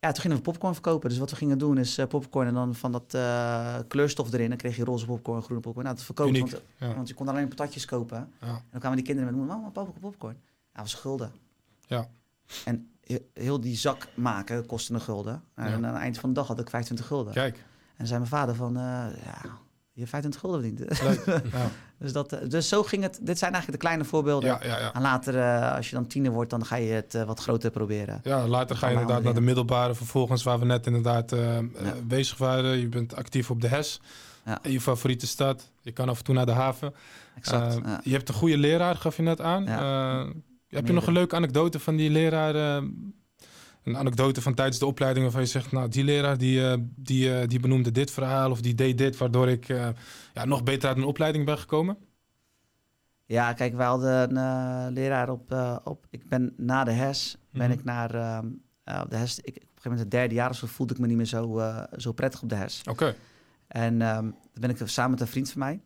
ja, 0.00 0.12
toen 0.12 0.20
gingen 0.22 0.36
we 0.36 0.42
popcorn 0.42 0.72
verkopen. 0.72 1.08
Dus 1.08 1.18
wat 1.18 1.30
we 1.30 1.36
gingen 1.36 1.58
doen 1.58 1.78
is 1.78 1.98
eh, 1.98 2.06
popcorn 2.06 2.46
en 2.48 2.54
dan 2.54 2.74
van 2.74 2.92
dat 2.92 3.14
eh, 3.14 3.78
kleurstof 3.88 4.32
erin. 4.32 4.48
Dan 4.48 4.58
kreeg 4.58 4.76
je 4.76 4.84
roze 4.84 5.06
popcorn, 5.06 5.42
groene 5.42 5.60
popcorn. 5.62 5.84
Nou, 5.84 5.96
dat 5.96 6.04
verkopen. 6.04 6.34
Uniek, 6.34 6.50
Want, 6.50 6.62
ja. 6.76 6.94
want 6.94 7.08
je 7.08 7.14
kon 7.14 7.28
alleen 7.28 7.48
patatjes 7.48 7.84
kopen. 7.84 8.16
En 8.38 8.62
dan 8.70 8.80
kwamen 8.80 8.96
die 8.98 9.06
kinderen 9.06 9.36
met 9.38 9.46
mama, 9.46 9.68
papa, 9.68 9.90
popcorn. 10.00 10.36
Ja, 10.74 10.80
was 10.80 10.94
gulden. 10.94 11.32
Ja. 11.86 12.08
En 12.64 12.90
he- 13.04 13.24
heel 13.34 13.60
die 13.60 13.76
zak 13.76 14.08
maken 14.14 14.66
kostte 14.66 14.94
een 14.94 15.00
gulden. 15.00 15.42
En 15.54 15.68
Ja. 15.68 15.74
aan 15.74 15.84
het 15.84 15.94
eind 15.94 16.18
van 16.18 16.28
de 16.28 16.34
dag 16.34 16.46
had 16.46 16.60
ik 16.60 16.70
25 16.70 17.06
gulden. 17.06 17.32
Kijk, 17.32 17.64
En 17.96 18.06
zei 18.06 18.18
mijn 18.18 18.30
vader 18.30 18.54
van, 18.54 18.76
eh, 18.76 18.82
ja, 19.24 19.40
je 20.00 20.06
hebt 20.06 20.10
25 20.10 20.40
gulden 20.40 20.60
verdiend. 20.60 21.02
leuk. 21.02 21.52
Ja, 21.52 21.70
dus, 22.04 22.12
dat, 22.12 22.32
eh, 22.32 22.48
dus 22.48 22.68
zo 22.68 22.82
ging 22.82 23.02
het. 23.02 23.18
Dit 23.22 23.38
zijn 23.38 23.52
eigenlijk 23.52 23.82
de 23.82 23.88
kleine 23.88 24.04
voorbeelden. 24.04 24.48
ja, 24.48 24.60
ja. 24.62 24.78
ja. 24.78 24.94
En 24.94 25.02
later, 25.02 25.38
eh, 25.38 25.76
als 25.76 25.88
je 25.88 25.94
dan 25.94 26.06
tiener 26.06 26.32
wordt, 26.32 26.50
dan 26.50 26.64
ga 26.64 26.76
je 26.76 26.92
het 26.92 27.14
eh, 27.14 27.24
wat 27.24 27.40
groter 27.40 27.70
proberen. 27.70 28.20
Ja, 28.22 28.46
later 28.46 28.76
ga 28.76 28.86
je 28.86 28.92
inderdaad 28.92 29.22
naar 29.22 29.34
de 29.34 29.40
middelbare 29.40 29.94
vervolgens, 29.94 30.42
waar 30.42 30.58
we 30.58 30.64
net 30.64 30.86
inderdaad 30.86 31.32
eh, 31.32 31.58
bezig 32.02 32.38
waren. 32.38 32.78
Je 32.78 32.88
bent 32.88 33.16
actief 33.16 33.50
op 33.50 33.60
de 33.60 33.68
HES, 33.68 34.00
in 34.62 34.72
je 34.72 34.80
favoriete 34.80 35.26
stad. 35.26 35.70
Je 35.80 35.92
kan 35.92 36.08
af 36.08 36.18
en 36.18 36.24
toe 36.24 36.34
naar 36.34 36.46
de 36.46 36.52
haven. 36.52 36.94
Exact. 37.36 37.78
Je 38.02 38.12
hebt 38.12 38.28
een 38.28 38.34
goede 38.34 38.58
leraar, 38.58 38.96
gaf 38.96 39.16
je 39.16 39.22
net 39.22 39.40
aan. 39.40 39.66
Heb 40.68 40.86
je 40.86 40.92
nog 40.92 41.06
een 41.06 41.12
leuke 41.12 41.36
anekdote 41.36 41.78
van 41.78 41.96
die 41.96 42.10
leraar? 42.10 42.82
Een 43.84 43.96
anekdote 43.96 44.42
van 44.42 44.54
tijdens 44.54 44.78
de 44.78 44.86
opleiding 44.86 45.24
waarvan 45.24 45.42
je 45.42 45.48
zegt, 45.48 45.72
nou, 45.72 45.88
die 45.88 46.04
leraar 46.04 46.38
die, 46.38 46.66
eh, 46.70 46.78
die, 46.96 47.34
eh, 47.34 47.48
die 47.48 47.60
benoemde 47.60 47.90
dit 47.90 48.10
verhaal 48.10 48.50
of 48.50 48.60
die 48.60 48.74
deed 48.74 48.98
dit, 48.98 49.16
waardoor 49.16 49.48
ik 49.48 49.68
eh, 49.68 49.88
ja, 50.34 50.44
nog 50.44 50.62
beter 50.62 50.88
uit 50.88 50.96
mijn 50.96 51.08
opleiding 51.08 51.44
ben 51.44 51.58
gekomen? 51.58 51.98
Ja, 53.24 53.52
kijk, 53.52 53.74
wij 53.74 53.86
hadden 53.86 54.36
een 54.36 54.92
leraar 54.92 55.30
op, 55.30 55.78
op... 55.84 56.06
Ik 56.10 56.28
ben 56.28 56.54
na 56.56 56.84
de 56.84 56.90
HES, 56.90 57.36
ben 57.50 57.68
Mhm. 57.68 57.78
ik 57.78 57.84
naar 57.84 58.08
de 59.08 59.16
HES... 59.16 59.38
Ik, 59.38 59.46
op 59.46 59.62
een 59.62 59.62
gegeven 59.62 59.90
moment 59.90 60.00
het 60.00 60.10
derde 60.10 60.34
jaar 60.34 60.50
of 60.50 60.56
zo 60.56 60.66
voelde 60.66 60.94
ik 60.94 61.00
me 61.00 61.06
niet 61.06 61.16
meer 61.16 61.26
zo, 61.26 61.60
zo 61.96 62.12
prettig 62.12 62.42
op 62.42 62.48
de 62.48 62.54
HES. 62.54 62.82
Oké, 62.90 63.14
En 63.68 63.98
dan 63.98 64.34
ben 64.54 64.70
ik 64.70 64.76
samen 64.84 65.10
met 65.10 65.20
een 65.20 65.26
vriend 65.26 65.50
van 65.50 65.58
mij. 65.60 65.80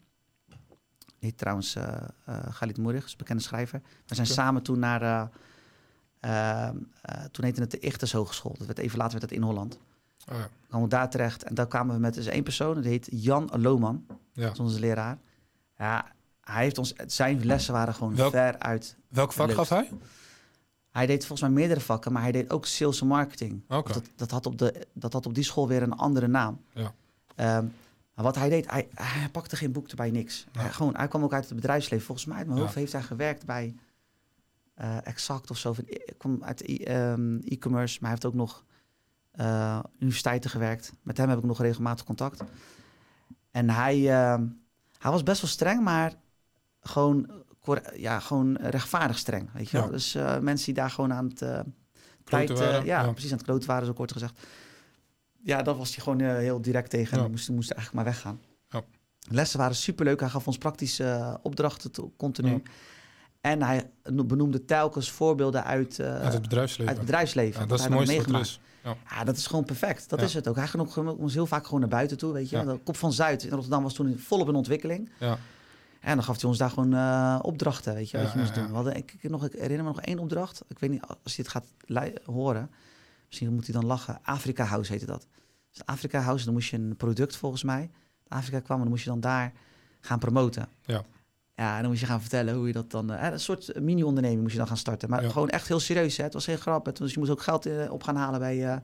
Die 1.07 1.29
heet 1.33 1.39
trouwens 1.39 1.75
eh 1.77 1.97
eh 2.25 2.37
Galit 2.51 2.79
Moerig, 2.79 3.05
is 3.05 3.11
een 3.11 3.19
bekende 3.19 3.43
schrijver. 3.43 3.81
We 4.07 4.15
zijn 4.15 4.27
samen 4.27 4.63
toen 4.63 4.79
naar, 4.79 5.31
toen 7.31 7.45
heette 7.45 7.61
het 7.61 7.71
de 7.71 7.79
Ichters 7.79 8.13
Hogeschool. 8.13 8.55
Dat 8.59 8.67
werd 8.67 8.79
even 8.79 8.99
later 8.99 9.19
werd 9.19 9.31
het 9.31 9.41
in 9.41 9.47
Holland. 9.47 9.79
Oh, 10.33 10.35
ja. 10.37 10.43
We 10.43 10.69
kwamen 10.69 10.89
daar 10.89 11.11
terecht 11.11 11.43
en 11.43 11.55
daar 11.55 11.67
kwamen 11.67 11.95
we 11.95 12.01
met 12.01 12.15
dus 12.15 12.27
één 12.27 12.43
persoon. 12.43 12.81
Die 12.81 12.91
heet 12.91 13.09
Jan 13.11 13.51
Lohman. 13.57 14.05
Ja. 14.33 14.43
Dat 14.43 14.53
is 14.53 14.59
onze 14.59 14.81
leraar. 14.81 15.19
Ja, 15.79 16.07
hij 16.41 16.63
heeft 16.63 16.79
ons... 16.79 16.93
Zijn 17.07 17.45
lessen 17.47 17.73
waren 17.73 17.95
gewoon 17.95 18.17
Welk- 18.17 18.31
ver 18.33 18.59
uit... 18.59 18.97
Welk 19.09 19.33
vak 19.33 19.51
gaf 19.53 19.69
hij? 19.69 19.91
Hij 20.91 21.07
deed 21.07 21.27
volgens 21.27 21.41
mij 21.41 21.51
meerdere 21.59 21.81
vakken, 21.81 22.13
maar 22.13 22.23
hij 22.23 22.33
deed 22.33 22.51
ook 22.51 22.67
sales 22.67 23.01
en 23.01 23.07
marketing. 23.07 23.63
Dat, 23.69 24.03
dat, 24.17 24.31
had 24.31 24.47
op 24.47 24.59
de, 24.59 24.87
dat 24.93 25.13
had 25.13 25.27
op 25.27 25.35
die 25.35 25.45
school 25.45 25.69
weer 25.69 25.83
een 25.83 25.93
andere 25.97 26.27
naam. 26.27 26.61
Ja. 26.73 26.93
Ehm, 27.35 27.65
maar 28.15 28.25
wat 28.25 28.35
hij 28.37 28.49
deed, 28.49 28.71
hij, 28.71 28.89
hij 28.95 29.29
pakte 29.29 29.57
geen 29.57 29.73
boek 29.73 29.89
erbij, 29.89 30.11
niks. 30.11 30.47
Ja. 30.53 30.61
Hij, 30.61 30.71
gewoon, 30.71 30.97
hij 30.97 31.09
kwam 31.09 31.23
ook 31.25 31.33
uit 31.33 31.45
het 31.45 31.55
bedrijfsleven. 31.55 32.07
Volgens 32.07 32.27
mij, 32.27 32.37
uit 32.37 32.47
mijn 32.47 32.59
Ja. 32.59 32.65
hoofd, 32.65 32.75
heeft 32.77 32.93
hij 32.93 33.03
gewerkt 33.03 33.47
bij 33.47 33.75
eh, 34.75 35.07
Exact 35.07 35.51
of 35.51 35.59
zo. 35.59 35.75
Ik 35.85 36.15
kwam 36.19 36.45
uit 36.45 36.61
e- 36.69 36.75
ehm, 36.85 37.37
e-commerce, 37.45 37.99
maar 38.01 38.11
hij 38.11 38.19
heeft 38.21 38.25
ook 38.25 38.35
nog 38.35 38.65
eh, 39.31 39.79
universiteiten 39.99 40.51
gewerkt. 40.51 40.93
Met 41.03 41.17
hem 41.17 41.29
heb 41.29 41.39
ik 41.39 41.45
nog 41.45 41.61
regelmatig 41.61 42.05
contact. 42.05 42.43
En 43.51 43.71
hij, 43.71 43.95
ehm, 44.13 44.47
hij 44.99 45.11
was 45.11 45.23
best 45.23 45.41
wel 45.41 45.51
streng, 45.51 45.83
maar 45.83 46.13
gewoon, 46.81 47.31
ja, 47.97 48.21
gewoon 48.21 48.57
rechtvaardig 48.57 49.19
streng. 49.19 49.53
Weet 49.53 49.71
je 49.71 49.77
wel? 49.77 49.87
Ja. 49.87 49.93
Dus 49.93 50.15
eh, 50.15 50.39
mensen 50.39 50.65
die 50.67 50.75
daar 50.75 50.91
gewoon 50.91 51.13
aan 51.13 51.25
het... 51.29 51.65
tijd, 52.25 52.59
ja, 52.59 52.83
ja. 52.83 53.13
precies 53.13 53.31
aan 53.31 53.37
het 53.37 53.47
kloten 53.47 53.69
waren, 53.69 53.87
zo 53.87 53.93
kort 53.93 54.13
gezegd. 54.13 54.39
Ja, 55.43 55.63
dat 55.63 55.77
was 55.77 55.95
hij 55.95 56.05
gewoon 56.05 56.21
heel 56.21 56.63
direct 56.63 56.91
tegen. 56.91 57.13
En 57.13 57.19
Ja. 57.19 57.25
we 57.25 57.31
moesten, 57.31 57.55
moesten 57.55 57.77
eigenlijk 57.77 58.05
maar 58.07 58.15
weggaan. 58.15 58.41
Ja. 58.69 58.83
Lessen 59.31 59.59
waren 59.59 59.77
superleuk. 59.77 60.21
Hij 60.21 60.29
gaf 60.29 60.47
ons 60.47 60.59
praktische 60.59 61.39
opdrachten 61.43 62.17
continu. 62.17 62.63
En 63.45 63.63
hij 63.63 63.91
benoemde 64.27 64.65
telkens 64.65 65.11
voorbeelden 65.11 65.65
uit, 65.65 65.99
eh, 65.99 66.21
Uit 66.21 66.33
het 66.33 66.43
bedrijfsleven. 66.43 66.89
uit 66.89 66.97
het 66.97 67.07
bedrijfsleven. 67.07 67.61
ja, 67.61 67.67
dat 67.67 67.79
is 67.79 67.85
het 67.85 67.93
mooiste 67.93 68.15
meegemaakt. 68.15 68.59
Ja. 68.83 68.97
Ja, 69.11 69.25
dat 69.25 69.37
is 69.37 69.47
gewoon 69.47 69.65
perfect. 69.65 70.09
Dat 70.09 70.19
Ja. 70.19 70.25
is 70.25 70.35
het 70.35 70.49
ook. 70.49 70.57
Hij 70.57 70.67
ging 70.67 70.83
ook 70.99 71.19
ons 71.19 71.35
heel 71.35 71.47
vaak 71.47 71.65
gewoon 71.65 71.81
naar 71.81 71.89
buiten 71.89 72.17
toe, 72.17 72.33
weet 72.33 72.51
je. 72.51 72.79
Kop 72.85 72.97
van 72.97 73.13
Zuid 73.13 73.43
in 73.43 73.51
Rotterdam 73.51 73.83
was 73.83 73.95
toen 73.95 74.19
volop 74.19 74.49
in 74.49 74.55
ontwikkeling. 74.55 75.11
Ja. 75.19 75.39
En 76.01 76.15
dan 76.15 76.25
gaf 76.25 76.41
hij 76.41 76.49
ons 76.49 76.59
daar 76.59 76.71
gewoon 76.71 76.95
eh, 76.95 77.39
opdrachten, 77.43 77.95
weet 77.95 78.11
je, 78.11 78.19
wat 78.19 78.33
je 78.33 78.39
moest 78.39 78.55
doen. 78.55 78.69
We 78.69 78.75
hadden, 78.75 78.97
ik, 78.97 79.17
ik, 79.21 79.31
nog, 79.31 79.45
ik 79.45 79.53
herinner 79.53 79.83
me 79.85 79.91
nog 79.93 80.01
één 80.01 80.19
opdracht. 80.19 80.63
Ik 80.69 80.79
weet 80.79 80.91
niet, 80.91 81.03
als 81.23 81.37
je 81.37 81.43
het 81.43 81.51
gaat 81.51 81.65
horen, 82.25 82.71
misschien 83.27 83.55
moet 83.55 83.65
hij 83.67 83.75
dan 83.75 83.87
lachen. 83.87 84.19
Afrika 84.23 84.65
House 84.65 84.91
heette 84.93 85.07
dat. 85.07 85.27
Dus 85.71 85.85
Afrika 85.87 86.21
House, 86.21 86.45
dan 86.45 86.55
moest 86.55 86.71
je 86.71 86.77
een 86.77 86.97
product 86.97 87.37
volgens 87.37 87.63
mij. 87.63 87.91
Afrika 88.29 88.61
kwam 88.61 88.77
en 88.77 88.83
dan 88.83 88.93
moest 88.93 89.05
je 89.05 89.11
dan 89.11 89.21
daar 89.21 89.53
gaan 90.01 90.19
promoten. 90.19 90.69
Ja. 90.85 91.03
Ja, 91.57 91.75
en 91.75 91.81
dan 91.81 91.89
moest 91.91 92.01
je 92.03 92.07
gaan 92.07 92.21
vertellen 92.21 92.55
hoe 92.55 92.67
je 92.67 92.73
dat 92.73 92.91
dan... 92.91 93.13
eh, 93.13 93.33
een 93.33 93.41
soort 93.41 93.81
mini-onderneming 93.81 94.41
moest 94.41 94.53
je 94.53 94.59
dan 94.59 94.67
gaan 94.67 94.77
starten. 94.77 95.11
Maar 95.11 95.23
Ja. 95.23 95.29
gewoon 95.31 95.49
echt 95.49 95.69
heel 95.69 95.81
serieus, 95.81 96.17
hè. 96.17 96.25
Het 96.25 96.33
was 96.33 96.45
geen 96.45 96.59
grap. 96.59 96.87
Het 96.87 96.99
was- 96.99 97.07
Dus 97.07 97.13
je 97.13 97.19
moest 97.19 97.31
ook 97.31 97.43
geld 97.43 97.67
eh, 97.67 97.93
op 97.93 98.03
gaan 98.03 98.17
halen 98.17 98.41
bij, 98.41 98.69
eh, 98.71 98.77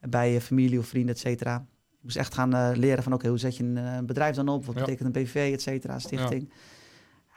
bij 0.00 0.32
je 0.32 0.40
familie 0.40 0.78
of 0.78 0.86
vrienden, 0.86 1.14
et 1.14 1.20
cetera. 1.20 1.66
Je 1.90 2.00
moest 2.02 2.16
echt 2.16 2.34
gaan 2.34 2.72
leren 2.78 3.02
van, 3.02 3.12
oké, 3.12 3.28
hoe 3.28 3.38
zet 3.38 3.56
je 3.56 3.64
een 3.64 4.06
bedrijf 4.06 4.36
dan 4.36 4.48
op? 4.48 4.64
Wat 4.64 4.74
Ja. 4.74 4.80
betekent 4.80 5.16
een 5.16 5.22
BV, 5.22 5.50
et 5.52 5.62
cetera, 5.62 5.98
stichting. 5.98 6.52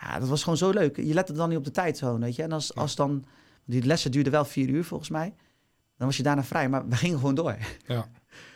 Ja. 0.02 0.20
dat 0.20 0.30
was 0.30 0.44
gewoon 0.44 0.58
zo 0.58 0.70
leuk. 0.70 0.98
Je 0.98 1.14
lette 1.14 1.34
dan 1.34 1.50
niet 1.50 1.58
op 1.58 1.64
de 1.64 1.72
tijd 1.72 1.98
zo, 1.98 2.20
weet 2.20 2.36
je. 2.36 2.44
En 2.44 2.52
als, 2.52 2.72
Ja. 2.76 2.82
als 2.82 2.96
dan... 2.96 3.26
Die 3.66 3.84
lessen 3.86 4.12
duurden 4.12 4.32
wel 4.32 4.46
vier 4.46 4.70
uur, 4.70 4.84
volgens 4.84 5.10
mij. 5.10 5.34
Dan 5.98 6.08
was 6.08 6.18
je 6.18 6.24
daarna 6.24 6.44
vrij, 6.44 6.70
maar 6.70 6.88
we 6.88 6.96
gingen 6.96 7.18
gewoon 7.18 7.36
door. 7.36 7.58
Ja. 7.88 8.08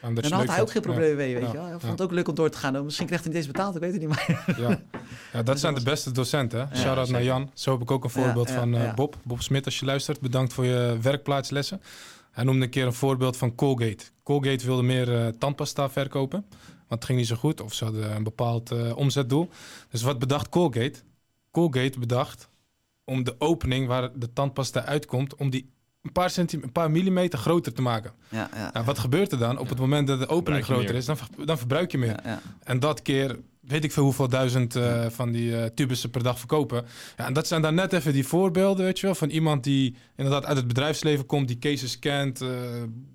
En, 0.02 0.14
dan 0.16 0.32
had 0.32 0.48
hij 0.48 0.62
ook 0.62 0.72
geen 0.72 0.82
probleem 0.82 1.16
mee, 1.16 1.34
weet 1.34 1.44
Ja. 1.44 1.48
je 1.52 1.54
wel. 1.54 1.66
Hij 1.66 1.80
vond 1.80 1.92
het 1.92 2.02
ook 2.02 2.12
leuk 2.12 2.28
om 2.28 2.36
door 2.36 2.50
te 2.50 2.58
gaan. 2.58 2.84
Misschien 2.86 3.08
kreeg 3.08 3.20
hij 3.20 3.28
niet 3.28 3.38
eens 3.38 3.48
betaald, 3.48 3.76
ik 3.76 3.82
weet 3.82 3.92
het 3.92 4.02
niet. 4.02 4.10
Maar 4.10 4.54
Ja. 4.58 4.80
Ja. 5.34 5.44
dat 5.50 5.60
zijn 5.60 5.74
de 5.74 5.84
beste 5.84 6.12
docenten. 6.12 6.70
Shout-out 6.76 7.10
naar. 7.10 7.24
Jan. 7.24 7.52
Zo 7.54 7.72
heb 7.72 7.82
ik 7.82 7.92
ook 7.92 8.04
een 8.04 8.10
voorbeeld 8.10 8.52
van 8.52 8.76
eh. 8.76 8.94
Bob. 8.94 9.18
Bob 9.24 9.42
Smit, 9.42 9.66
als 9.66 9.80
je 9.80 9.86
luistert. 9.86 10.20
Bedankt 10.20 10.54
voor 10.54 10.66
je 10.66 10.98
werkplaatslessen. 11.02 11.82
Hij 12.32 12.44
noemde 12.44 12.64
een 12.64 12.70
keer 12.70 12.86
een 12.86 12.94
voorbeeld 12.94 13.38
van 13.38 13.56
Colgate. 13.56 14.06
Colgate 14.24 14.66
wilde 14.66 14.84
meer 14.84 15.16
eh, 15.16 15.28
tandpasta 15.28 15.90
verkopen. 15.90 16.46
Want 16.88 17.02
het 17.02 17.06
ging 17.06 17.18
niet 17.18 17.28
zo 17.28 17.36
goed. 17.36 17.62
Of 17.62 17.74
ze 17.74 17.84
hadden 17.84 18.16
een 18.16 18.24
bepaald 18.24 18.72
eh, 18.72 18.98
omzetdoel. 18.98 19.50
Dus 19.90 20.02
wat 20.02 20.20
bedacht 20.20 20.50
Colgate? 20.50 21.00
Colgate 21.52 22.00
bedacht 22.00 22.50
om 23.04 23.24
de 23.24 23.36
opening 23.38 23.88
waar 23.88 24.20
de 24.20 24.34
tandpasta 24.34 24.86
uitkomt... 24.86 25.36
om 25.36 25.50
die 25.50 25.72
een 26.02 26.12
paar, 26.12 26.30
centime- 26.30 26.64
een 26.64 26.72
paar 26.72 26.92
millimeter 26.92 27.40
groter 27.40 27.74
te 27.74 27.82
maken. 27.82 28.12
ja, 28.30 28.50
ja, 28.56 28.70
Nou, 28.74 28.86
wat 28.86 29.00
gebeurt 29.00 29.32
er 29.32 29.38
dan? 29.38 29.58
Op 29.58 29.70
het 29.70 29.80
moment 29.80 30.08
dat 30.08 30.20
de 30.20 30.28
opening 30.28 30.64
groter 30.64 30.84
meer. 30.86 30.96
is, 30.96 31.06
dan, 31.06 31.18
dan 31.46 31.58
verbruik 31.58 31.92
je 31.92 31.98
meer. 31.98 32.10
ja, 32.10 32.20
ja. 32.26 32.42
En 32.64 32.80
dat 32.80 33.02
keer 33.02 33.38
weet 33.62 33.84
ik 33.84 33.92
veel 33.92 34.04
hoeveel 34.04 34.28
duizend 34.30 34.76
eh, 34.76 35.06
van 35.10 35.32
die 35.32 35.58
eh 35.58 35.66
tubussen 35.76 36.10
per 36.10 36.24
dag 36.24 36.40
verkopen. 36.40 36.86
Ja, 37.18 37.26
en 37.26 37.34
dat 37.34 37.48
zijn 37.48 37.62
dan 37.62 37.76
net 37.76 37.94
even 37.94 38.14
die 38.14 38.28
voorbeelden, 38.28 38.86
weet 38.86 39.00
je 39.00 39.06
wel, 39.06 39.16
van 39.16 39.30
iemand 39.30 39.64
die 39.64 39.96
inderdaad 40.16 40.46
uit 40.46 40.58
het 40.58 40.68
bedrijfsleven 40.68 41.26
komt, 41.26 41.48
die 41.48 41.60
cases 41.60 42.00
kent, 42.00 42.42
eh, 42.42 42.50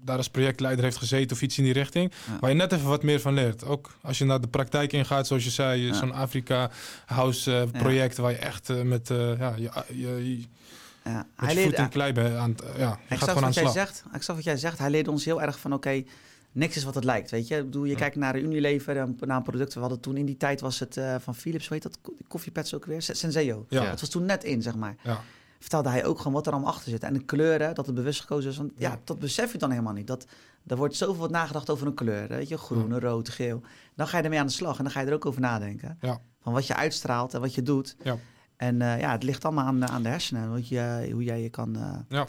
daar 0.05 0.17
als 0.17 0.29
projectleider 0.29 0.85
heeft 0.85 0.97
gezeten 0.97 1.37
of 1.37 1.43
iets 1.43 1.59
in 1.59 1.65
die 1.65 1.73
richting, 1.73 2.13
Ja. 2.27 2.39
waar 2.41 2.51
je 2.51 2.57
net 2.57 2.73
even 2.73 2.89
wat 2.89 3.03
meer 3.03 3.21
van 3.21 3.35
leert. 3.35 3.65
Ook 3.65 3.97
als 4.03 4.19
je 4.19 4.25
naar 4.25 4.41
de 4.41 4.49
praktijk 4.49 4.93
ingaat, 4.93 5.27
zoals 5.27 5.45
je 5.45 5.51
zei, 5.51 5.81
Ja. 5.83 5.93
zo'n 5.95 6.13
Afrika 6.13 6.71
House 7.07 7.57
eh, 7.57 7.81
project 7.81 8.17
waar 8.17 8.31
je 8.31 8.37
echt 8.39 8.85
met 8.85 9.11
eh, 9.11 9.39
ja, 9.39 9.55
je, 9.57 9.71
je, 9.95 10.31
je, 10.39 10.45
ja. 11.11 11.27
Hij 11.37 11.63
voet 11.65 11.73
in 11.79 11.89
klei 11.89 12.13
bent 12.13 12.37
aan 12.37 12.51
het, 12.51 12.63
ja, 12.77 12.79
je 12.79 12.85
Ik 12.85 12.99
gaat 13.09 13.19
zag 13.19 13.19
gewoon 13.19 13.37
aan 13.37 13.43
wat 13.43 13.55
de 13.55 13.61
jij 13.61 13.71
slag. 13.71 13.73
zegt. 13.87 14.05
Ik 14.15 14.23
zag 14.23 14.37
wat 14.37 14.45
jij 14.45 14.57
zegt. 14.57 14.79
Hij 14.79 14.91
leerde 14.91 15.11
ons 15.11 15.25
heel 15.25 15.43
erg 15.43 15.59
van 15.59 15.73
oké, 15.73 16.05
niks 16.53 16.77
is 16.77 16.85
wat 16.85 16.95
het 16.95 17.05
lijkt. 17.05 17.31
Weet 17.31 17.49
je, 17.49 17.57
ik 17.57 17.65
bedoel, 17.65 17.85
je 17.85 17.91
Ja. 17.91 17.97
kijkt 17.99 18.17
naar 18.17 18.33
de 18.33 18.41
Unilever, 18.41 18.95
naar 19.21 19.37
een 19.37 19.43
product. 19.43 19.75
We 19.75 19.81
hadden 19.81 20.01
toen 20.01 20.17
in 20.17 20.27
die 20.27 20.37
tijd 20.37 20.61
was 20.61 20.79
het 20.79 20.97
eh, 20.97 21.15
van 21.19 21.35
Philips, 21.35 21.69
weet 21.69 21.83
dat, 21.83 21.99
die 22.03 22.27
koffiepads 22.29 22.75
ook 22.75 22.85
weer, 22.85 23.03
Se- 23.03 23.15
Senseo. 23.15 23.67
Ja, 23.69 23.83
Ja. 23.83 23.91
Dat 23.91 24.01
was 24.01 24.09
toen 24.09 24.25
net 24.25 24.45
in, 24.45 24.63
zeg 24.63 24.75
maar. 24.77 24.95
ja, 25.03 25.21
Vertelde 25.61 25.89
hij 25.89 26.05
ook 26.05 26.17
gewoon 26.19 26.33
wat 26.33 26.47
er 26.47 26.53
allemaal 26.53 26.73
achter 26.73 26.91
zit. 26.91 27.03
En 27.03 27.13
de 27.13 27.25
kleuren, 27.25 27.75
dat 27.75 27.87
het 27.87 27.95
bewust 27.95 28.21
gekozen 28.21 28.51
is. 28.51 28.57
Want 28.57 28.73
ja, 28.77 28.89
Ja. 28.91 28.99
dat 29.05 29.19
besef 29.19 29.53
je 29.53 29.59
dan 29.59 29.71
helemaal 29.71 29.93
niet. 29.93 30.07
Dat, 30.07 30.27
er 30.67 30.77
wordt 30.77 30.97
zoveel 30.97 31.17
wat 31.21 31.31
nagedacht 31.31 31.71
over 31.71 31.87
een 31.87 31.95
kleur. 31.95 32.29
Weet 32.29 32.49
je, 32.49 32.57
groen, 32.59 33.01
rood, 33.01 33.29
geel. 33.29 33.63
Dan 33.95 34.09
ga 34.09 34.17
je 34.19 34.23
ermee 34.23 34.39
aan 34.39 34.47
de 34.47 34.53
slag 34.53 34.79
en 34.79 34.85
dan 34.85 34.93
ga 34.93 35.01
je 35.01 35.07
er 35.07 35.13
ook 35.15 35.27
over 35.27 35.41
nadenken. 35.41 35.99
Ja. 36.01 36.21
Van 36.43 36.53
wat 36.53 36.67
je 36.67 36.75
uitstraalt 36.75 37.35
en 37.35 37.41
wat 37.41 37.55
je 37.55 37.63
doet. 37.63 37.97
Ja. 38.03 38.17
En 38.57 38.83
eh, 38.83 39.01
ja, 39.01 39.11
het 39.13 39.23
ligt 39.23 39.45
allemaal 39.45 39.65
aan, 39.67 39.89
aan 39.89 40.03
de 40.03 40.09
hersenen. 40.09 40.63
Je, 40.69 41.09
hoe 41.13 41.23
jij 41.25 41.43
je 41.43 41.49
kan... 41.51 41.77
eh, 41.77 41.99
Ja. 42.09 42.27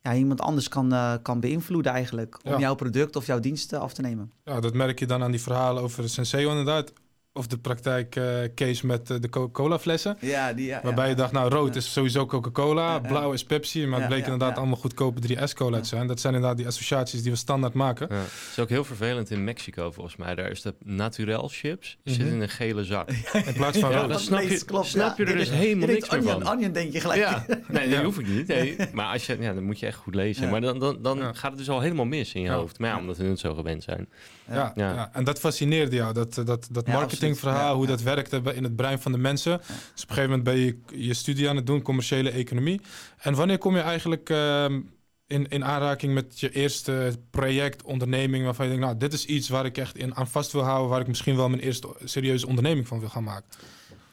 ja, 0.00 0.14
iemand 0.14 0.40
anders 0.40 0.68
kan, 0.68 0.92
eh, 0.92 1.14
kan 1.22 1.40
beïnvloeden 1.40 1.92
eigenlijk. 1.92 2.38
Om 2.44 2.52
Ja. 2.52 2.58
jouw 2.58 2.74
product 2.74 3.16
of 3.16 3.26
jouw 3.26 3.40
diensten 3.40 3.80
af 3.80 3.92
te 3.92 4.00
nemen. 4.00 4.32
ja, 4.44 4.60
dat 4.60 4.74
merk 4.74 4.98
je 4.98 5.06
dan 5.06 5.22
aan 5.22 5.30
die 5.30 5.40
verhalen 5.40 5.82
over 5.82 6.08
Senseo 6.08 6.48
inderdaad. 6.50 6.92
Of 7.32 7.46
de 7.46 7.58
praktijk 7.58 8.16
eh, 8.16 8.24
case 8.54 8.86
met 8.86 9.10
eh, 9.10 9.16
de 9.20 9.28
Coca-Cola 9.28 9.78
flessen. 9.78 10.16
Ja, 10.20 10.52
die, 10.52 10.66
ja, 10.66 10.80
Waarbij 10.82 11.08
je 11.08 11.14
dacht, 11.14 11.32
nou, 11.32 11.50
rood 11.50 11.76
is 11.76 11.92
sowieso 11.92 12.26
Coca-Cola, 12.26 12.86
Ja, 12.86 12.92
ja. 12.92 12.98
blauw 13.08 13.32
is 13.32 13.44
Pepsi, 13.44 13.86
maar 13.86 13.98
het 13.98 14.08
bleek 14.08 14.18
ja, 14.18 14.24
inderdaad 14.24 14.50
ja. 14.54 14.56
allemaal 14.60 14.76
goedkope 14.76 15.20
3S-cola 15.28 15.80
te 15.80 15.88
zijn. 15.88 16.06
Dat 16.06 16.20
zijn 16.20 16.34
inderdaad 16.34 16.56
die 16.58 16.66
associaties 16.66 17.22
die 17.22 17.30
we 17.30 17.36
standaard 17.36 17.74
maken. 17.74 18.06
Ja. 18.10 18.16
Het 18.16 18.48
is 18.50 18.58
ook 18.58 18.68
heel 18.68 18.84
vervelend 18.84 19.30
in 19.30 19.44
Mexico 19.44 19.90
volgens 19.90 20.16
mij. 20.16 20.34
Daar 20.34 20.50
is 20.50 20.62
de 20.62 20.74
naturel 20.84 21.48
chips, 21.52 21.98
zit 22.04 22.18
Mhm. 22.18 22.28
in 22.34 22.40
een 22.40 22.48
gele 22.48 22.84
zak. 22.84 23.10
In 23.46 23.52
plaats 23.54 23.78
van 23.78 23.90
Ja, 23.90 23.98
rood. 24.00 24.08
dat 24.08 24.20
snap 24.20 24.40
je- 24.40 24.64
snap 24.82 25.18
je 25.18 25.24
er 25.24 25.36
dus 25.36 25.50
helemaal 25.50 25.88
niks 25.88 26.10
meer 26.10 26.22
van. 26.22 26.48
Onion 26.48 26.72
denk 26.72 26.92
je 26.92 27.00
gelijk. 27.00 27.20
Ja, 27.20 27.44
nee, 27.68 27.88
dat 27.88 27.98
Ja. 27.98 28.04
hoef 28.04 28.18
ik 28.18 28.26
niet. 28.28 28.46
Nee. 28.46 28.76
Maar 28.92 29.12
als 29.12 29.26
je, 29.26 29.36
ja, 29.40 29.52
dan 29.54 29.62
moet 29.64 29.78
je 29.80 29.86
echt 29.86 29.96
goed 29.98 30.14
lezen. 30.14 30.44
Ja. 30.44 30.50
Maar 30.50 30.60
dan, 30.60 30.78
dan, 30.78 30.98
dan 31.02 31.18
Ja. 31.18 31.32
gaat 31.32 31.50
het 31.50 31.58
dus 31.58 31.70
al 31.70 31.80
helemaal 31.80 32.04
mis 32.04 32.32
in 32.34 32.40
je 32.40 32.46
Ja. 32.48 32.54
hoofd. 32.54 32.78
Maar 32.78 32.90
ja, 32.90 32.98
omdat 32.98 33.16
we 33.16 33.24
het 33.24 33.38
zo 33.38 33.54
gewend 33.54 33.82
zijn. 33.82 34.08
Ja, 34.54 34.72
ja. 34.74 34.92
Ja. 34.94 35.10
En 35.12 35.24
dat 35.24 35.38
fascineerde 35.38 35.96
jou, 35.96 36.12
dat, 36.14 36.38
eh, 36.38 36.44
dat, 36.44 36.68
dat 36.70 36.86
Ja, 36.86 36.92
marketingverhaal, 36.92 37.74
hoe 37.74 37.84
ja. 37.84 37.90
dat 37.90 38.02
werkte 38.02 38.42
in 38.54 38.64
het 38.64 38.76
brein 38.76 39.00
van 39.00 39.12
de 39.12 39.18
mensen. 39.18 39.58
Dus 39.58 39.68
op 40.02 40.08
een 40.08 40.14
gegeven 40.14 40.22
moment 40.22 40.44
ben 40.44 40.56
je 40.56 40.78
je 41.06 41.14
studie 41.14 41.48
aan 41.48 41.56
het 41.56 41.66
doen, 41.66 41.82
commerciële 41.82 42.30
economie. 42.30 42.80
En 43.18 43.34
wanneer 43.34 43.58
kom 43.58 43.74
je 43.76 43.80
eigenlijk 43.82 44.30
ehm, 44.30 44.80
in, 45.26 45.48
in 45.48 45.64
aanraking 45.64 46.14
met 46.14 46.40
je 46.40 46.50
eerste 46.50 47.12
project, 47.30 47.82
onderneming, 47.82 48.44
waarvan 48.44 48.64
je 48.66 48.70
denkt, 48.70 48.86
nou, 48.86 48.98
dit 48.98 49.12
is 49.12 49.24
iets 49.24 49.48
waar 49.48 49.64
ik 49.64 49.78
echt 49.78 49.96
in, 49.96 50.14
aan 50.16 50.28
vast 50.28 50.52
wil 50.52 50.62
houden, 50.62 50.88
waar 50.90 51.00
ik 51.00 51.06
misschien 51.06 51.36
wel 51.36 51.48
mijn 51.48 51.62
eerste 51.62 51.88
serieuze 52.04 52.46
onderneming 52.46 52.88
van 52.88 53.00
wil 53.00 53.08
gaan 53.08 53.24
maken? 53.24 53.48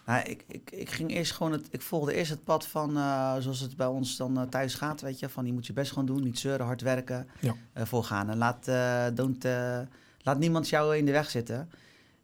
Nou, 0.06 0.23
ik, 0.30 0.43
ik, 0.47 0.71
ik 0.71 0.89
ging 0.89 1.12
eerst 1.12 1.32
gewoon 1.32 1.52
het, 1.52 1.67
ik 1.71 1.82
volgde 1.82 2.13
eerst 2.13 2.30
het 2.32 2.43
pad 2.43 2.67
van 2.67 2.97
eh, 2.97 3.36
zoals 3.39 3.60
het 3.60 3.76
bij 3.78 3.88
ons 3.88 4.17
dan 4.17 4.38
eh, 4.39 4.43
thuis 4.47 4.73
gaat, 4.76 5.02
weet 5.02 5.19
je, 5.19 5.30
van 5.30 5.45
je 5.45 5.54
moet 5.54 5.67
je 5.67 5.73
best 5.73 5.89
gewoon 5.91 6.06
doen, 6.06 6.23
niet 6.23 6.39
zeuren, 6.39 6.65
hard 6.65 6.82
werken, 6.82 7.28
Ja. 7.39 7.56
eh, 7.73 7.86
voorgaan 7.86 8.30
en 8.30 8.38
laat, 8.38 8.67
eh, 8.67 9.06
don't, 9.13 9.45
eh, 9.45 9.80
laat 10.28 10.40
niemand 10.40 10.70
jou 10.70 10.98
in 10.98 11.06
de 11.06 11.12
weg 11.12 11.30
zitten. 11.30 11.70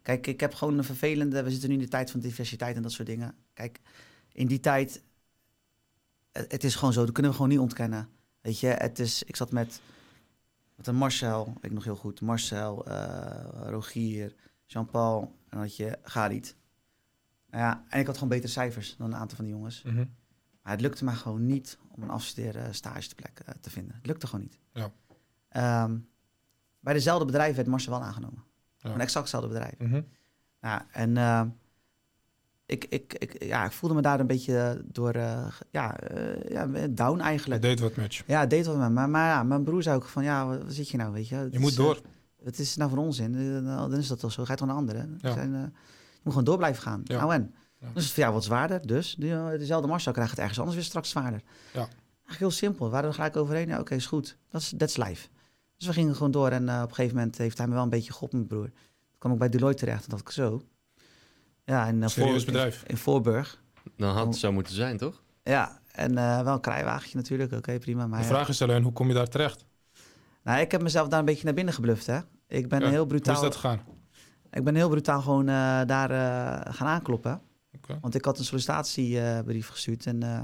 Kijk, 0.02 0.26
ik 0.26 0.40
heb 0.40 0.54
gewoon 0.54 0.78
een 0.78 0.84
vervelende, 0.84 1.42
we 1.42 1.50
zitten 1.50 1.68
nu 1.68 1.74
in 1.74 1.80
de 1.80 1.88
tijd 1.88 2.10
van 2.10 2.20
diversiteit 2.20 2.76
en 2.76 2.82
dat 2.82 2.92
soort 2.92 3.08
dingen. 3.08 3.34
Kijk, 3.52 3.80
in 4.32 4.46
die 4.46 4.60
tijd, 4.60 5.02
het, 6.32 6.52
het 6.52 6.64
is 6.64 6.74
gewoon 6.74 6.92
zo, 6.92 7.04
dat 7.04 7.12
kunnen 7.12 7.30
we 7.30 7.36
gewoon 7.36 7.52
niet 7.52 7.62
ontkennen. 7.62 8.08
Weet 8.40 8.60
je, 8.60 8.66
het 8.66 8.98
is, 8.98 9.22
ik 9.22 9.36
zat 9.36 9.50
met, 9.52 9.80
met 10.74 10.86
een 10.86 10.96
Marcel, 10.96 11.44
weet 11.44 11.64
ik 11.64 11.72
nog 11.72 11.84
heel 11.84 11.96
goed, 11.96 12.20
Marcel, 12.20 12.86
eh, 12.86 13.68
Rogier, 13.68 14.34
Jean-Paul 14.66 15.22
en 15.22 15.50
dan 15.50 15.60
had 15.60 15.76
je 15.76 15.98
Galit. 16.02 16.56
Nou 17.50 17.62
Ja, 17.62 17.84
en 17.88 18.00
ik 18.00 18.06
had 18.06 18.14
gewoon 18.14 18.28
betere 18.28 18.52
cijfers 18.52 18.96
dan 18.96 19.06
een 19.06 19.18
aantal 19.18 19.36
van 19.36 19.44
die 19.44 19.54
jongens. 19.54 19.82
Mhm. 19.82 20.04
Maar 20.62 20.72
het 20.72 20.80
lukte 20.80 21.04
me 21.04 21.10
gewoon 21.10 21.46
niet 21.46 21.78
om 21.90 22.02
een 22.02 22.10
afstuderen 22.10 22.74
stageplek 22.74 23.40
eh, 23.44 23.54
te 23.60 23.70
vinden. 23.70 23.94
Het 23.94 24.06
lukte 24.06 24.26
gewoon 24.26 24.44
niet. 24.44 24.58
Ja. 24.72 24.92
Ehm, 25.48 25.96
bij 26.84 26.92
dezelfde 26.94 27.24
bedrijf 27.24 27.56
werd 27.56 27.68
Marcel 27.68 27.92
wel 27.92 28.02
aangenomen. 28.02 28.44
Ja. 28.78 28.90
Een 28.90 29.00
exact 29.00 29.30
hetzelfde 29.30 29.48
bedrijf. 29.48 30.04
Nou, 30.60 30.82
en 30.92 31.16
ehm, 31.16 31.48
ik, 32.66 32.84
ik, 32.84 33.14
ik, 33.14 33.44
ja, 33.44 33.64
ik 33.64 33.72
voelde 33.72 33.94
me 33.94 34.02
daar 34.02 34.20
een 34.20 34.26
beetje 34.26 34.82
door, 34.84 35.10
eh, 35.10 35.46
ja, 35.70 35.98
eh, 36.00 36.50
ja, 36.50 36.66
down 36.88 37.12
Het 37.16 37.20
eigenlijk. 37.26 37.62
deed 37.62 37.80
wat 37.80 37.96
met 37.96 38.14
je. 38.14 38.22
Ja, 38.26 38.40
het 38.40 38.50
deed 38.50 38.66
wat 38.66 38.76
met 38.76 38.88
me. 38.88 38.94
Maar, 38.94 39.08
maar 39.10 39.28
ja, 39.28 39.42
mijn 39.42 39.64
broer 39.64 39.82
zei 39.82 39.96
ook 39.96 40.04
van, 40.04 40.24
ja, 40.24 40.46
wat, 40.46 40.62
wat 40.62 40.72
zit 40.72 40.88
je 40.88 40.96
nou, 40.96 41.12
weet 41.12 41.28
je? 41.28 41.34
Het 41.34 41.52
Je 41.52 41.58
moet 41.58 41.76
door. 41.76 41.94
eh, 41.94 42.44
het 42.44 42.58
is 42.58 42.76
nou 42.76 42.90
van 42.90 42.98
onzin. 42.98 43.34
Eh, 43.34 43.40
nou, 43.62 43.90
dan 43.90 43.98
is 43.98 44.08
dat 44.08 44.18
toch 44.20 44.32
zo. 44.32 44.44
Ga 44.44 44.52
je 44.52 44.58
toch 44.58 44.66
naar 44.68 44.76
anderen? 44.76 45.18
Ja. 45.20 45.32
Zijn, 45.32 45.54
eh, 45.54 45.60
je 45.60 46.20
moet 46.22 46.32
gewoon 46.32 46.44
door 46.44 46.56
blijven 46.56 46.82
gaan. 46.82 47.00
Ja. 47.04 47.18
Nou 47.18 47.32
en? 47.32 47.54
Ja. 47.80 47.88
Dus 47.94 48.12
voor 48.12 48.22
jou 48.22 48.32
wat 48.34 48.44
zwaarder. 48.44 48.86
Dus 48.86 49.14
die, 49.18 49.32
eh, 49.34 49.48
dezelfde 49.48 49.88
mars 49.88 50.02
krijgt 50.12 50.30
het 50.30 50.38
ergens 50.38 50.58
anders 50.58 50.76
weer 50.76 50.86
straks 50.86 51.10
zwaarder. 51.10 51.42
Ja. 51.72 51.78
Eigenlijk 51.78 52.38
heel 52.38 52.50
simpel. 52.50 52.84
We 52.86 52.90
waren 52.92 53.08
er 53.08 53.14
gelijk 53.14 53.36
overheen. 53.36 53.68
Ja, 53.68 53.80
oké, 53.80 53.94
is 53.94 54.06
goed. 54.06 54.36
Dat 54.50 54.60
is 54.60 54.74
that's 54.76 54.96
life. 54.96 55.28
Dus 55.84 55.94
we 55.94 56.00
gingen 56.00 56.14
gewoon 56.16 56.30
door. 56.30 56.48
En 56.50 56.68
eh, 56.68 56.82
op 56.82 56.88
een 56.88 56.94
gegeven 56.94 57.16
moment 57.16 57.38
heeft 57.38 57.58
hij 57.58 57.66
me 57.66 57.74
wel 57.74 57.82
een 57.82 57.88
beetje 57.88 58.12
geholpen, 58.12 58.36
mijn 58.38 58.48
broer. 58.48 58.64
Toen 58.70 59.18
kwam 59.18 59.32
ik 59.32 59.38
bij 59.38 59.48
Deloitte 59.48 59.84
terecht. 59.84 60.04
En 60.04 60.10
dacht 60.10 60.22
ik 60.22 60.30
zo. 60.30 60.62
Ja, 61.64 61.86
in, 61.86 62.02
eh, 62.02 62.08
Serieus 62.08 62.36
Voor- 62.42 62.52
bedrijf. 62.52 62.82
In, 62.82 62.88
in 62.88 62.96
Voorburg. 62.96 63.62
Dan 63.96 64.14
had 64.14 64.26
het 64.26 64.36
zo 64.36 64.52
moeten 64.52 64.74
zijn, 64.74 64.96
toch? 64.96 65.22
Ja, 65.42 65.80
en 65.92 66.18
eh, 66.18 66.42
wel 66.42 66.54
een 66.54 66.60
krijwagentje 66.60 67.16
natuurlijk. 67.16 67.52
Oké, 67.52 67.78
prima. 67.78 68.06
Maar 68.06 68.20
De 68.20 68.26
vraag 68.26 68.48
is 68.48 68.62
alleen, 68.62 68.82
hoe 68.82 68.92
kom 68.92 69.08
je 69.08 69.14
daar 69.14 69.28
terecht? 69.28 69.64
Nou, 70.42 70.60
ik 70.60 70.70
heb 70.70 70.82
mezelf 70.82 71.08
daar 71.08 71.18
een 71.18 71.24
beetje 71.24 71.44
naar 71.44 71.54
binnen 71.54 71.74
gebluft, 71.74 72.06
hè. 72.06 72.18
Ik 72.48 72.68
ben 72.68 72.80
Ja, 72.80 72.88
heel 72.88 72.98
Hoe 72.98 73.06
brutaal... 73.06 73.34
is 73.34 73.40
dat 73.40 73.54
gegaan? 73.54 73.80
Ik 74.50 74.64
ben 74.64 74.74
heel 74.74 74.88
brutaal 74.88 75.20
gewoon 75.22 75.48
eh, 75.48 75.80
daar 75.86 76.10
eh, 76.10 76.74
gaan 76.74 76.86
aankloppen. 76.86 77.40
Oké. 77.76 77.98
Want 78.00 78.14
ik 78.14 78.24
had 78.24 78.38
een 78.38 78.44
sollicitatiebrief 78.44 79.68
gestuurd 79.68 80.06
en 80.06 80.22
eh, 80.22 80.40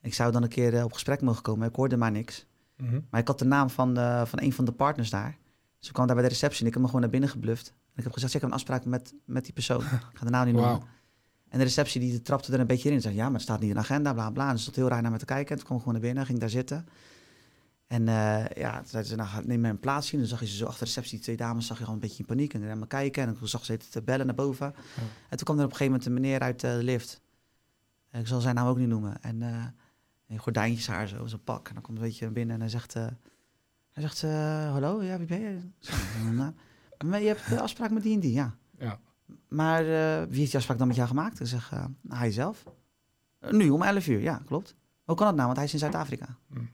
ik 0.00 0.14
zou 0.14 0.32
dan 0.32 0.42
een 0.42 0.48
keer 0.48 0.84
op 0.84 0.92
gesprek 0.92 1.20
mogen 1.20 1.42
komen. 1.42 1.68
Ik 1.68 1.74
hoorde 1.74 1.96
maar 1.96 2.10
niks. 2.10 2.46
Mhm. 2.76 3.00
Maar 3.10 3.20
ik 3.20 3.26
had 3.26 3.38
de 3.38 3.44
naam 3.44 3.70
van, 3.70 3.96
eh, 3.96 4.24
van 4.24 4.40
een 4.42 4.52
van 4.52 4.64
de 4.64 4.72
partners 4.72 5.10
daar. 5.10 5.38
Dus 5.78 5.88
ik 5.88 5.94
kwam 5.94 6.06
daar 6.06 6.16
bij 6.16 6.24
de 6.24 6.30
receptie 6.30 6.60
en 6.60 6.66
ik 6.66 6.72
heb 6.72 6.80
me 6.82 6.86
gewoon 6.86 7.02
naar 7.02 7.10
binnen 7.10 7.30
gebluft. 7.30 7.68
En 7.68 7.98
ik 8.00 8.04
heb 8.04 8.12
gezegd, 8.12 8.32
"Ja, 8.32 8.38
ik 8.38 8.44
heb 8.44 8.50
een 8.50 8.56
afspraak 8.56 8.84
met, 8.84 9.14
met 9.24 9.44
die 9.44 9.52
persoon. 9.52 9.80
Ik 10.12 10.18
ga 10.18 10.24
de 10.24 10.30
naam 10.30 10.46
niet 10.46 10.54
noemen. 10.54 10.82
En 11.48 11.60
de 11.60 11.66
receptie 11.66 12.00
die 12.00 12.22
trapte 12.22 12.52
er 12.52 12.60
een 12.60 12.66
beetje 12.66 12.88
in. 12.88 12.94
En 12.94 13.00
zei, 13.00 13.14
ja, 13.14 13.24
maar 13.24 13.32
het 13.32 13.42
staat 13.42 13.60
niet 13.60 13.68
in 13.68 13.74
de 13.74 13.80
agenda, 13.80 14.12
bla 14.12 14.30
bla. 14.30 14.48
En 14.50 14.56
ze 14.56 14.62
stond 14.62 14.76
heel 14.76 14.88
raar 14.88 15.02
naar 15.02 15.10
me 15.10 15.18
te 15.18 15.24
kijken. 15.24 15.50
En 15.50 15.56
toen 15.56 15.64
kwam 15.64 15.76
ik 15.76 15.82
gewoon 15.84 15.98
naar 15.98 16.08
binnen, 16.08 16.26
ging 16.26 16.38
daar 16.38 16.50
zitten. 16.50 16.86
En 17.86 18.08
eh, 18.08 18.44
ja, 18.56 18.78
toen 18.78 18.86
zeiden 18.86 19.10
ze, 19.10 19.16
nou, 19.16 19.46
neem 19.46 19.60
me 19.60 19.68
een 19.68 19.78
plaatsje. 19.78 20.12
En 20.12 20.18
dan 20.18 20.28
zag 20.28 20.40
je 20.40 20.46
ze 20.46 20.56
zo 20.56 20.64
achter 20.64 20.78
de 20.78 20.84
receptie, 20.84 21.12
die 21.12 21.20
twee 21.20 21.36
dames, 21.36 21.66
zag 21.66 21.78
je 21.78 21.84
al 21.84 21.92
een 21.92 22.00
beetje 22.00 22.18
in 22.18 22.24
paniek. 22.24 22.54
En 22.54 22.60
naar 22.60 22.78
me 22.78 22.86
kijken. 22.86 23.26
En 23.26 23.38
toen 23.38 23.48
zag 23.48 23.64
ze 23.64 23.76
te 23.76 24.02
bellen 24.02 24.26
naar 24.26 24.34
boven. 24.34 24.74
En 25.28 25.36
toen 25.36 25.44
kwam 25.44 25.58
er 25.58 25.64
op 25.64 25.70
een 25.70 25.76
gegeven 25.76 25.86
moment 25.86 26.06
een 26.06 26.12
meneer 26.12 26.40
uit 26.40 26.64
eh, 26.64 26.72
de 26.72 26.82
lift. 26.82 27.20
En 28.10 28.20
ik 28.20 28.26
zal 28.26 28.40
zijn 28.40 28.54
naam 28.54 28.66
ook 28.66 28.78
niet 28.78 28.88
noemen. 28.88 29.22
En 29.22 29.42
een 30.28 30.38
gordijntjes 30.38 30.86
haar 30.86 31.08
zo, 31.08 31.26
zo'n 31.26 31.44
pak. 31.44 31.68
En 31.68 31.74
dan 31.74 31.82
komt 31.82 31.96
een 31.98 32.04
beetje 32.04 32.30
binnen 32.30 32.54
en 32.54 32.60
hij 32.60 32.70
zegt... 32.70 32.94
eh, 32.94 33.06
hij 33.92 34.02
zegt, 34.02 34.22
eh, 34.22 34.70
hallo, 34.72 35.02
ja, 35.02 35.18
wie 35.18 35.26
ben 35.26 35.40
je? 35.40 35.58
Zeg, 35.78 36.14
"Nou, 36.32 36.52
maar 37.04 37.20
je 37.20 37.26
hebt 37.26 37.48
de 37.48 37.60
afspraak 37.60 37.90
met 37.90 38.02
die 38.02 38.14
en 38.14 38.20
die, 38.20 38.32
ja. 38.32 38.54
Ja. 38.78 38.98
Maar 39.48 39.80
eh, 39.80 40.28
wie 40.28 40.38
heeft 40.38 40.50
die 40.50 40.56
afspraak 40.56 40.78
dan 40.78 40.86
met 40.86 40.96
jou 40.96 41.08
gemaakt? 41.08 41.40
Ik 41.40 41.46
zeg, 41.46 41.72
eh, 41.72 41.84
hij 42.08 42.30
zelf. 42.30 42.64
"Eh, 43.38 43.50
nu, 43.50 43.70
om 43.70 43.82
11 43.82 44.06
uur, 44.06 44.20
ja, 44.20 44.42
klopt. 44.46 44.74
Hoe 45.04 45.16
kan 45.16 45.26
dat 45.26 45.34
nou? 45.34 45.46
Want 45.46 45.56
hij 45.56 45.66
is 45.66 45.72
in 45.72 45.78
Zuid-Afrika. 45.78 46.36
Mm. 46.48 46.70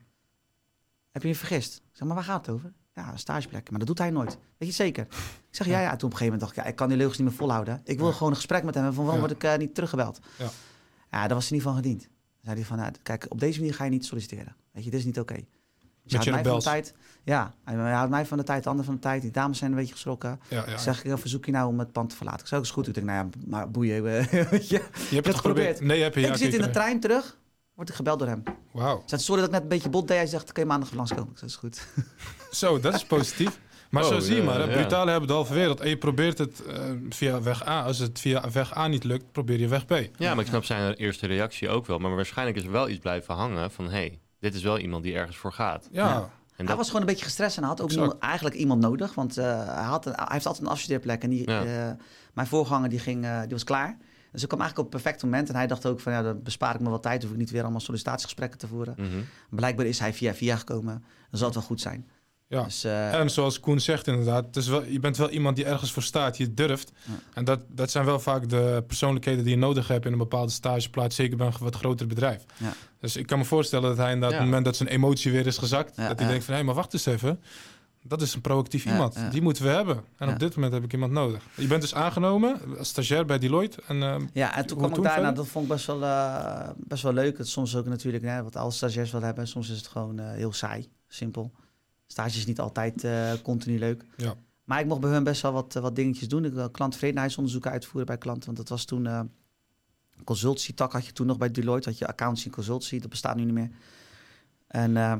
Heb 1.10 1.22
je 1.22 1.28
je 1.28 1.34
vergist? 1.34 1.76
Ik 1.76 1.82
zeg, 1.96 2.06
maar 2.06 2.16
waar 2.16 2.24
gaat 2.24 2.46
het 2.46 2.54
over? 2.54 2.72
Ja, 2.94 3.16
stageplek. 3.16 3.70
Maar 3.70 3.78
dat 3.78 3.88
doet 3.88 3.98
hij 3.98 4.10
nooit. 4.10 4.28
Weet 4.34 4.40
je 4.58 4.64
het 4.66 4.74
zeker? 4.74 5.02
Ik 5.48 5.56
zeg, 5.56 5.66
ja, 5.66 5.80
ja. 5.80 5.86
Toen 5.86 5.94
op 5.94 6.02
een 6.02 6.18
gegeven 6.18 6.24
moment 6.24 6.40
dacht 6.40 6.56
ik, 6.56 6.62
ja, 6.62 6.68
ik 6.68 6.76
kan 6.76 6.88
die 6.88 6.96
leugens 6.96 7.18
niet 7.18 7.28
meer 7.28 7.36
volhouden. 7.36 7.80
Ik 7.84 7.98
wil 7.98 8.06
Ja. 8.06 8.12
gewoon 8.12 8.28
een 8.30 8.36
gesprek 8.36 8.62
met 8.64 8.74
hem. 8.74 8.84
En 8.84 8.94
van 8.94 9.04
waarom 9.04 9.22
Ja. 9.22 9.28
word 9.28 9.42
ik 9.44 9.50
eh, 9.50 9.58
niet 9.58 9.74
teruggebeld? 9.74 10.20
Ja. 10.38 10.44
Ja, 11.10 11.26
daar 11.26 11.34
was 11.34 11.48
hij 11.48 11.56
niet 11.56 11.66
van 11.66 11.74
gediend. 11.74 12.08
Zei 12.42 12.56
hij 12.56 12.64
van, 12.64 12.76
nou, 12.76 12.92
kijk, 13.02 13.26
op 13.28 13.40
deze 13.40 13.58
manier 13.58 13.74
ga 13.74 13.84
je 13.84 13.90
niet 13.90 14.04
solliciteren. 14.04 14.56
Weet 14.72 14.84
je, 14.84 14.90
dit 14.90 14.98
is 14.98 15.06
niet 15.06 15.18
oké. 15.18 15.34
Dus 15.34 16.12
Met 16.12 16.12
hij 16.12 16.24
je 16.24 16.30
houdt 16.30 16.64
mij 16.64 16.72
van 16.72 16.72
de 16.74 16.82
tijd. 16.82 16.94
Ja, 17.24 17.54
hij 17.64 17.92
houdt 17.92 18.10
mij 18.10 18.26
van 18.26 18.38
de 18.38 18.44
tijd, 18.44 18.62
de 18.62 18.68
ander 18.68 18.84
van 18.84 18.94
de 18.94 19.00
tijd. 19.00 19.22
Die 19.22 19.30
dames 19.30 19.58
zijn 19.58 19.70
een 19.70 19.76
beetje 19.76 19.92
geschrokken. 19.92 20.40
Ja, 20.48 20.64
ja. 20.68 20.78
Zeg, 20.78 21.04
ik 21.04 21.18
verzoek 21.18 21.44
je 21.44 21.52
nou 21.52 21.68
om 21.68 21.78
het 21.78 21.92
pand 21.92 22.10
te 22.10 22.16
verlaten. 22.16 22.40
Ik 22.40 22.46
zeg, 22.46 22.58
ook 22.58 22.64
is 22.64 22.70
goed. 22.70 22.86
Ik 22.86 22.94
denk, 22.94 23.06
nou 23.06 23.18
ja, 23.18 23.38
maar 23.46 23.70
boeien. 23.70 24.02
weet 24.02 24.68
je. 24.68 24.74
je 24.74 24.78
hebt 24.78 25.10
het 25.10 25.26
het 25.26 25.34
geprobeerd. 25.34 25.80
Nee, 25.80 26.02
heb 26.02 26.14
je 26.14 26.20
ja 26.20 26.28
ik 26.28 26.36
zit 26.36 26.54
in 26.54 26.62
de 26.62 26.70
trein 26.70 27.00
terug, 27.00 27.38
word 27.74 27.88
ik 27.88 27.94
gebeld 27.94 28.18
door 28.18 28.28
hem. 28.28 28.42
Wauw. 28.72 29.02
Sorry 29.06 29.40
dat 29.40 29.48
ik 29.48 29.54
net 29.54 29.62
een 29.62 29.68
beetje 29.68 29.88
bot 29.88 30.08
deed. 30.08 30.16
Hij 30.16 30.26
zegt, 30.26 30.52
kun 30.52 30.62
je 30.62 30.68
maandag 30.68 30.92
langskomen? 30.92 31.32
Ik 31.32 31.38
zeg, 31.38 31.48
is 31.48 31.56
goed. 31.56 31.86
Zo, 32.50 32.80
dat 32.80 32.94
is 32.94 33.04
positief. 33.04 33.60
Maar 33.90 34.02
Oh, 34.02 34.08
zo 34.08 34.18
zie 34.18 34.36
je 34.36 34.42
maar, 34.42 34.54
hè, 34.58 34.64
ja. 34.64 34.72
brutale 34.72 35.10
hebben 35.10 35.28
de 35.28 35.34
halve 35.34 35.54
wereld. 35.54 35.80
En 35.80 35.88
je 35.88 35.96
probeert 35.96 36.38
het 36.38 36.62
eh, 36.66 36.82
via 37.08 37.42
weg 37.42 37.66
A. 37.68 37.82
Als 37.82 37.98
het 37.98 38.20
via 38.20 38.50
weg 38.50 38.76
A 38.76 38.86
niet 38.86 39.04
lukt, 39.04 39.32
probeer 39.32 39.58
je 39.60 39.68
weg 39.68 39.86
B. 39.86 39.90
Ja, 40.16 40.34
maar 40.34 40.44
ik 40.44 40.50
snap 40.50 40.64
zijn 40.64 40.94
eerste 40.94 41.26
reactie 41.26 41.68
ook 41.68 41.86
wel. 41.86 41.98
Maar 41.98 42.14
waarschijnlijk 42.14 42.56
is 42.58 42.64
er 42.64 42.70
wel 42.70 42.88
iets 42.88 42.98
blijven 42.98 43.34
hangen 43.34 43.70
van... 43.70 43.84
hé, 43.84 43.90
hey, 43.90 44.18
dit 44.40 44.54
is 44.54 44.62
wel 44.62 44.78
iemand 44.78 45.02
die 45.02 45.14
ergens 45.14 45.36
voor 45.36 45.52
gaat. 45.52 45.88
Ja, 45.92 46.08
Ja. 46.08 46.16
En 46.16 46.66
Hij 46.66 46.66
dat, 46.66 46.76
was 46.76 46.86
gewoon 46.86 47.00
een 47.00 47.12
beetje 47.12 47.24
gestrest 47.24 47.56
en 47.56 47.62
hij 47.64 47.72
had 47.76 47.80
ook 48.00 48.16
eigenlijk 48.20 48.54
iemand 48.56 48.80
nodig. 48.80 49.14
Want 49.14 49.38
eh, 49.38 49.44
hij, 49.74 49.84
had 49.84 50.06
een, 50.06 50.12
hij 50.14 50.26
heeft 50.30 50.46
altijd 50.46 50.64
een 50.66 50.70
afstudeerplek. 50.72 51.22
En 51.22 51.30
die, 51.30 51.50
Ja. 51.50 51.64
eh, 51.64 51.92
mijn 52.34 52.46
voorganger 52.46 52.88
die 52.88 52.98
ging, 52.98 53.20
die 53.40 53.50
was 53.50 53.64
klaar. 53.64 53.96
Dus 54.32 54.42
ik 54.42 54.48
kwam 54.48 54.60
eigenlijk 54.60 54.88
op 54.88 54.94
het 54.94 55.02
perfecte 55.02 55.24
moment. 55.26 55.48
En 55.48 55.54
hij 55.54 55.66
dacht 55.66 55.86
ook 55.86 56.00
van, 56.00 56.12
ja, 56.12 56.22
dan 56.22 56.42
bespaar 56.42 56.74
ik 56.74 56.80
me 56.80 56.90
wat 56.90 57.02
tijd. 57.02 57.22
Hoef 57.22 57.32
ik 57.32 57.38
niet 57.38 57.50
weer 57.50 57.62
allemaal 57.62 57.80
sollicitatiegesprekken 57.80 58.58
te 58.58 58.66
voeren. 58.66 58.94
Mhm. 58.96 59.08
Blijkbaar 59.50 59.86
is 59.86 59.98
hij 59.98 60.12
via 60.14 60.34
via 60.34 60.56
gekomen. 60.56 61.04
Dan 61.30 61.38
zal 61.38 61.46
het 61.46 61.56
wel 61.56 61.66
goed 61.66 61.80
zijn. 61.80 62.08
Ja. 62.50 62.62
Dus, 62.62 62.84
eh, 62.84 63.14
En 63.14 63.30
zoals 63.30 63.60
Koen 63.60 63.80
zegt 63.80 64.06
inderdaad, 64.06 64.44
het 64.46 64.56
is 64.56 64.66
wel, 64.68 64.84
je 64.84 65.00
bent 65.00 65.16
wel 65.16 65.30
iemand 65.30 65.56
die 65.56 65.64
ergens 65.64 65.92
voor 65.92 66.02
staat, 66.02 66.36
je 66.36 66.54
durft. 66.54 66.92
Ja. 67.04 67.12
En 67.34 67.44
dat, 67.44 67.60
dat 67.68 67.90
zijn 67.90 68.04
wel 68.04 68.20
vaak 68.20 68.48
de 68.48 68.84
persoonlijkheden 68.86 69.44
die 69.44 69.52
je 69.52 69.58
nodig 69.58 69.88
hebt 69.88 70.06
in 70.06 70.12
een 70.12 70.18
bepaalde 70.18 70.52
stageplaats, 70.52 71.16
zeker 71.16 71.36
bij 71.36 71.46
een 71.46 71.52
wat 71.60 71.76
groter 71.76 72.06
bedrijf. 72.06 72.44
Ja. 72.56 72.72
Dus 73.00 73.16
ik 73.16 73.26
kan 73.26 73.38
me 73.38 73.44
voorstellen 73.44 73.88
dat 73.88 73.96
hij 73.98 74.12
inderdaad, 74.12 74.30
op 74.32 74.36
het 74.36 74.46
moment 74.46 74.64
dat 74.64 74.76
zijn 74.76 74.88
emotie 74.88 75.32
weer 75.32 75.46
is 75.46 75.58
gezakt, 75.58 75.96
dat 75.96 76.18
hij 76.18 76.28
denkt 76.28 76.44
van, 76.44 76.54
hé, 76.54 76.62
maar 76.62 76.74
wacht 76.74 76.92
eens 76.92 77.06
even. 77.06 77.40
Dat 78.02 78.22
is 78.22 78.34
een 78.34 78.40
proactief 78.40 78.86
iemand. 78.86 79.14
ja. 79.14 79.28
Die 79.30 79.42
moeten 79.42 79.62
we 79.64 79.68
hebben. 79.70 79.96
En 80.16 80.26
Ja. 80.26 80.32
op 80.32 80.38
dit 80.38 80.54
moment 80.54 80.72
heb 80.72 80.84
ik 80.84 80.92
iemand 80.92 81.12
nodig. 81.12 81.42
Je 81.54 81.66
bent 81.66 81.80
dus 81.80 81.94
aangenomen 81.94 82.60
als 82.78 82.88
stagiair 82.88 83.24
bij 83.24 83.38
Deloitte. 83.38 83.82
En, 83.86 84.02
eh, 84.02 84.16
Ja, 84.32 84.56
en 84.56 84.66
toen 84.66 84.78
kwam 84.78 84.94
ik 84.94 85.02
daarna, 85.02 85.32
dat 85.32 85.46
vond 85.46 85.64
ik 85.64 85.70
best 85.70 85.86
wel, 85.86 86.02
eh, 86.04 86.68
best 86.76 87.02
wel 87.02 87.12
leuk. 87.12 87.38
Het, 87.38 87.48
soms 87.48 87.76
ook 87.76 87.86
natuurlijk, 87.86 88.24
hè, 88.24 88.42
wat 88.42 88.56
alle 88.56 88.70
stagiairs 88.70 89.10
wel 89.10 89.22
hebben, 89.22 89.46
soms 89.48 89.70
is 89.70 89.76
het 89.76 89.86
gewoon 89.86 90.18
heel 90.18 90.52
saai, 90.52 90.88
simpel. 91.08 91.52
Stage 92.10 92.38
is 92.38 92.46
niet 92.46 92.60
altijd 92.60 93.04
eh, 93.04 93.32
continu 93.42 93.78
leuk. 93.78 94.04
Ja. 94.16 94.34
Maar 94.64 94.80
ik 94.80 94.86
mocht 94.86 95.00
bij 95.00 95.10
hun 95.10 95.24
best 95.24 95.42
wel 95.42 95.52
wat, 95.52 95.76
eh, 95.76 95.82
wat 95.82 95.96
dingetjes 95.96 96.28
doen. 96.28 96.44
Ik 96.44 96.52
wil 96.52 96.70
klanttevredenheidsonderzoeken 96.70 97.70
uitvoeren 97.70 98.06
bij 98.06 98.18
klanten, 98.18 98.44
want 98.44 98.56
dat 98.56 98.68
was 98.68 98.84
toen 98.84 99.06
eh 99.06 99.20
consultancy-tak 100.24 100.92
had 100.92 101.06
je 101.06 101.12
toen 101.12 101.26
nog 101.26 101.38
bij 101.38 101.50
Deloitte, 101.50 101.88
had 101.88 101.98
je 101.98 102.06
accountancy 102.06 102.46
en 102.46 102.52
consultancy, 102.54 102.98
dat 102.98 103.10
bestaat 103.10 103.36
nu 103.36 103.44
niet 103.44 103.54
meer. 103.54 103.70
En 104.66 104.96
eh 104.96 105.16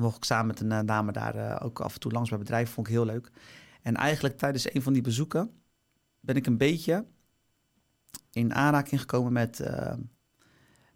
mocht 0.00 0.16
ik 0.16 0.24
samen 0.24 0.46
met 0.46 0.60
een 0.60 0.86
dame 0.86 1.12
daar 1.12 1.62
ook 1.62 1.80
af 1.80 1.94
en 1.94 2.00
toe 2.00 2.12
langs 2.12 2.28
bij 2.30 2.38
bedrijven, 2.38 2.74
vond 2.74 2.86
ik 2.86 2.92
heel 2.92 3.04
leuk. 3.04 3.30
En 3.82 3.94
eigenlijk 3.94 4.38
tijdens 4.38 4.74
een 4.74 4.82
van 4.82 4.92
die 4.92 5.02
bezoeken 5.02 5.50
ben 6.20 6.36
ik 6.36 6.46
een 6.46 6.58
beetje 6.58 7.04
in 8.30 8.54
aanraking 8.54 9.00
gekomen 9.00 9.32
met, 9.32 9.60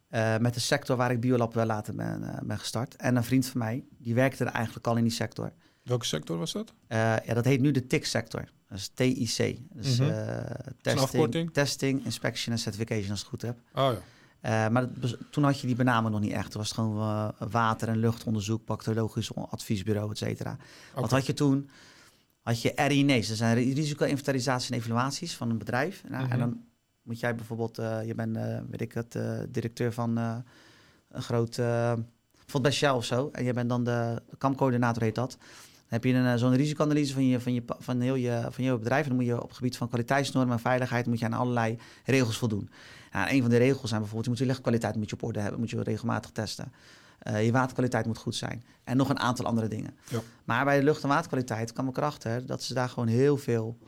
eh, 0.09 0.37
met 0.39 0.55
de 0.55 0.61
sector 0.61 0.97
waar 0.97 1.11
ik 1.11 1.21
Biolab 1.21 1.55
wel 1.55 1.67
later 1.67 1.95
ben, 1.95 2.23
eh, 2.35 2.39
ben 2.43 2.59
gestart. 2.59 2.97
En 2.97 3.17
een 3.17 3.25
vriend 3.25 3.47
van 3.47 3.59
mij, 3.61 3.85
die 3.99 4.15
werkte 4.15 4.45
er 4.45 4.51
eigenlijk 4.53 4.87
al 4.87 4.97
in 4.97 5.03
die 5.03 5.13
sector. 5.13 5.53
welke 5.83 6.05
sector 6.07 6.39
was 6.39 6.53
dat? 6.53 6.73
Eh, 6.87 6.99
ja, 6.99 7.35
dat 7.35 7.45
heet 7.45 7.61
nu 7.61 7.71
de 7.71 7.87
TIC-sector. 7.87 8.45
Dat 8.69 8.79
is 8.79 8.89
TIC. 8.95 9.59
Dus 9.73 9.99
Mhm. 9.99 10.11
afkorting? 10.83 11.31
testing, 11.31 11.53
testing, 11.53 12.05
inspection 12.05 12.53
en 12.55 12.59
certification, 12.61 13.11
als 13.11 13.23
ik 13.23 13.27
het 13.31 13.41
goed 13.41 13.43
heb. 13.43 13.59
Oh 13.75 13.93
ja. 13.93 14.69
Maar 14.69 14.93
dat 15.01 15.17
toen 15.31 15.45
had 15.45 15.61
je 15.61 15.67
die 15.67 15.77
benaming 15.77 16.13
nog 16.13 16.21
niet 16.23 16.33
echt. 16.33 16.51
Toen 16.51 16.61
was 16.61 16.69
het 16.71 16.79
gewoon 16.79 17.33
water- 17.51 17.89
en 17.89 17.97
luchtonderzoek, 17.99 18.65
bacteriologisch 18.67 19.35
adviesbureau, 19.35 20.11
et 20.11 20.19
cetera. 20.19 20.57
Wat 20.95 21.11
had 21.11 21.27
je 21.27 21.35
toen? 21.35 21.69
Had 22.43 22.63
je 22.63 22.73
RINE's, 22.77 23.29
dat 23.29 23.37
zijn 23.37 23.55
ri- 23.55 23.73
risico-inventarisaties 23.75 24.71
en 24.71 24.77
evaluaties 24.77 25.35
van 25.37 25.51
een 25.51 25.59
bedrijf. 25.59 26.03
Nou, 26.09 26.23
Mhm. 26.25 26.33
En 26.33 26.39
dan 26.39 26.61
moet 27.09 27.21
jij 27.21 27.35
bijvoorbeeld, 27.35 27.79
eh, 27.79 28.05
je 28.05 28.15
bent, 28.15 28.37
eh, 28.37 28.59
weet 28.71 28.81
ik 28.81 28.93
het, 28.93 29.15
eh, 29.15 29.39
directeur 29.49 29.93
van 29.93 30.17
een 30.17 31.23
groot, 31.23 31.57
bijvoorbeeld 31.57 32.63
bij 32.63 32.73
Shell 32.73 32.91
of 32.91 33.05
zo. 33.05 33.29
En 33.33 33.45
je 33.45 33.53
bent 33.53 33.69
dan 33.69 33.85
de, 33.85 34.23
de 34.31 34.37
kampcoördinator, 34.37 35.03
heet 35.03 35.15
dat. 35.15 35.31
Dan 35.31 36.01
heb 36.01 36.05
je 36.05 36.13
een, 36.13 36.39
zo'n 36.39 36.55
risicoanalyse 36.55 37.13
van 37.13 37.27
je, 37.27 37.41
van, 37.41 37.55
je, 37.55 37.63
van, 37.79 38.01
heel 38.01 38.15
je, 38.15 38.47
van 38.51 38.65
je 38.65 38.79
bedrijf. 38.79 39.03
En 39.03 39.09
dan 39.09 39.19
moet 39.19 39.27
je 39.27 39.43
op 39.43 39.49
het 39.49 39.57
gebied 39.57 39.77
van 39.77 39.89
kwaliteitsnormen 39.89 40.53
en 40.53 40.61
veiligheid 40.61 41.07
moet 41.07 41.19
je 41.19 41.25
aan 41.25 41.33
allerlei 41.33 41.79
regels 42.05 42.39
voldoen. 42.39 42.71
Nou, 43.13 43.31
een 43.31 43.41
van 43.41 43.51
de 43.51 43.57
regels 43.57 43.89
zijn 43.89 44.01
bijvoorbeeld, 44.01 44.25
je 44.25 44.31
moet 44.31 44.39
je 44.39 44.47
luchtkwaliteit 44.47 44.97
moet 44.97 45.11
je 45.11 45.17
op 45.17 45.23
orde 45.23 45.41
hebben, 45.41 45.61
moet 45.61 45.71
je 45.71 45.83
regelmatig 45.83 46.31
testen. 46.31 46.73
Je 47.19 47.53
waterkwaliteit 47.53 48.07
moet 48.07 48.19
goed 48.19 48.35
zijn. 48.35 48.65
En 48.85 48.97
nog 48.97 49.09
een 49.09 49.19
aantal 49.19 49.47
andere 49.47 49.69
dingen. 49.69 49.97
Ja. 50.09 50.21
Maar 50.45 50.65
bij 50.65 50.79
de 50.79 50.85
lucht- 50.85 51.03
en 51.03 51.09
waterkwaliteit 51.09 51.73
kwam 51.73 51.89
ik 51.89 51.97
erachter 51.97 52.47
dat 52.47 52.63
ze 52.63 52.75
daar 52.75 52.89
gewoon 52.89 53.09
heel 53.09 53.37
veel... 53.37 53.79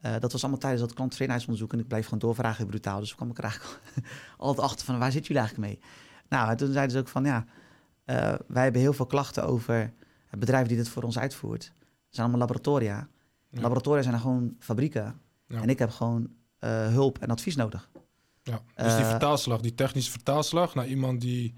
eh, 0.00 0.12
dat 0.18 0.32
was 0.32 0.40
allemaal 0.42 0.60
tijdens 0.60 0.82
dat 0.82 0.94
klanttevredenheidsonderzoek. 0.94 1.72
En 1.72 1.78
ik 1.78 1.88
bleef 1.88 2.04
gewoon 2.04 2.18
doorvragen 2.18 2.66
brutaal. 2.66 3.00
Dus 3.00 3.14
kwam 3.14 3.30
ik 3.30 3.38
er 3.38 3.44
eigenlijk 3.44 3.80
altijd 4.36 4.66
achter 4.66 4.86
van 4.86 4.98
waar 4.98 5.12
zitten 5.12 5.34
jullie 5.34 5.48
eigenlijk 5.48 5.72
mee? 5.72 5.92
Nou, 6.28 6.50
en 6.50 6.56
toen 6.56 6.72
zeiden 6.72 6.90
ze 6.90 6.98
ook 6.98 7.08
van 7.08 7.24
ja, 7.24 7.46
eh, 8.04 8.34
wij 8.46 8.62
hebben 8.62 8.80
heel 8.80 8.92
veel 8.92 9.06
klachten 9.06 9.44
over 9.44 9.92
het 10.26 10.40
bedrijf 10.40 10.66
die 10.66 10.76
dit 10.76 10.88
voor 10.88 11.02
ons 11.02 11.18
uitvoert. 11.18 11.64
Het 11.64 11.74
zijn 12.08 12.26
allemaal 12.26 12.46
laboratoria. 12.46 13.08
Ja. 13.48 13.60
Laboratoria 13.60 14.02
zijn 14.02 14.20
gewoon 14.20 14.56
fabrieken. 14.58 15.20
Ja. 15.46 15.62
En 15.62 15.68
ik 15.68 15.78
heb 15.78 15.90
gewoon 15.90 16.28
eh, 16.58 16.86
hulp 16.86 17.18
en 17.18 17.28
advies 17.30 17.56
nodig. 17.56 17.90
Ja, 18.42 18.62
dus 18.74 18.94
die 18.94 19.04
Eh, 19.04 19.10
vertaalslag, 19.10 19.60
die 19.60 19.74
technische 19.74 20.10
vertaalslag 20.10 20.74
naar 20.74 20.86
iemand 20.86 21.20
die 21.20 21.54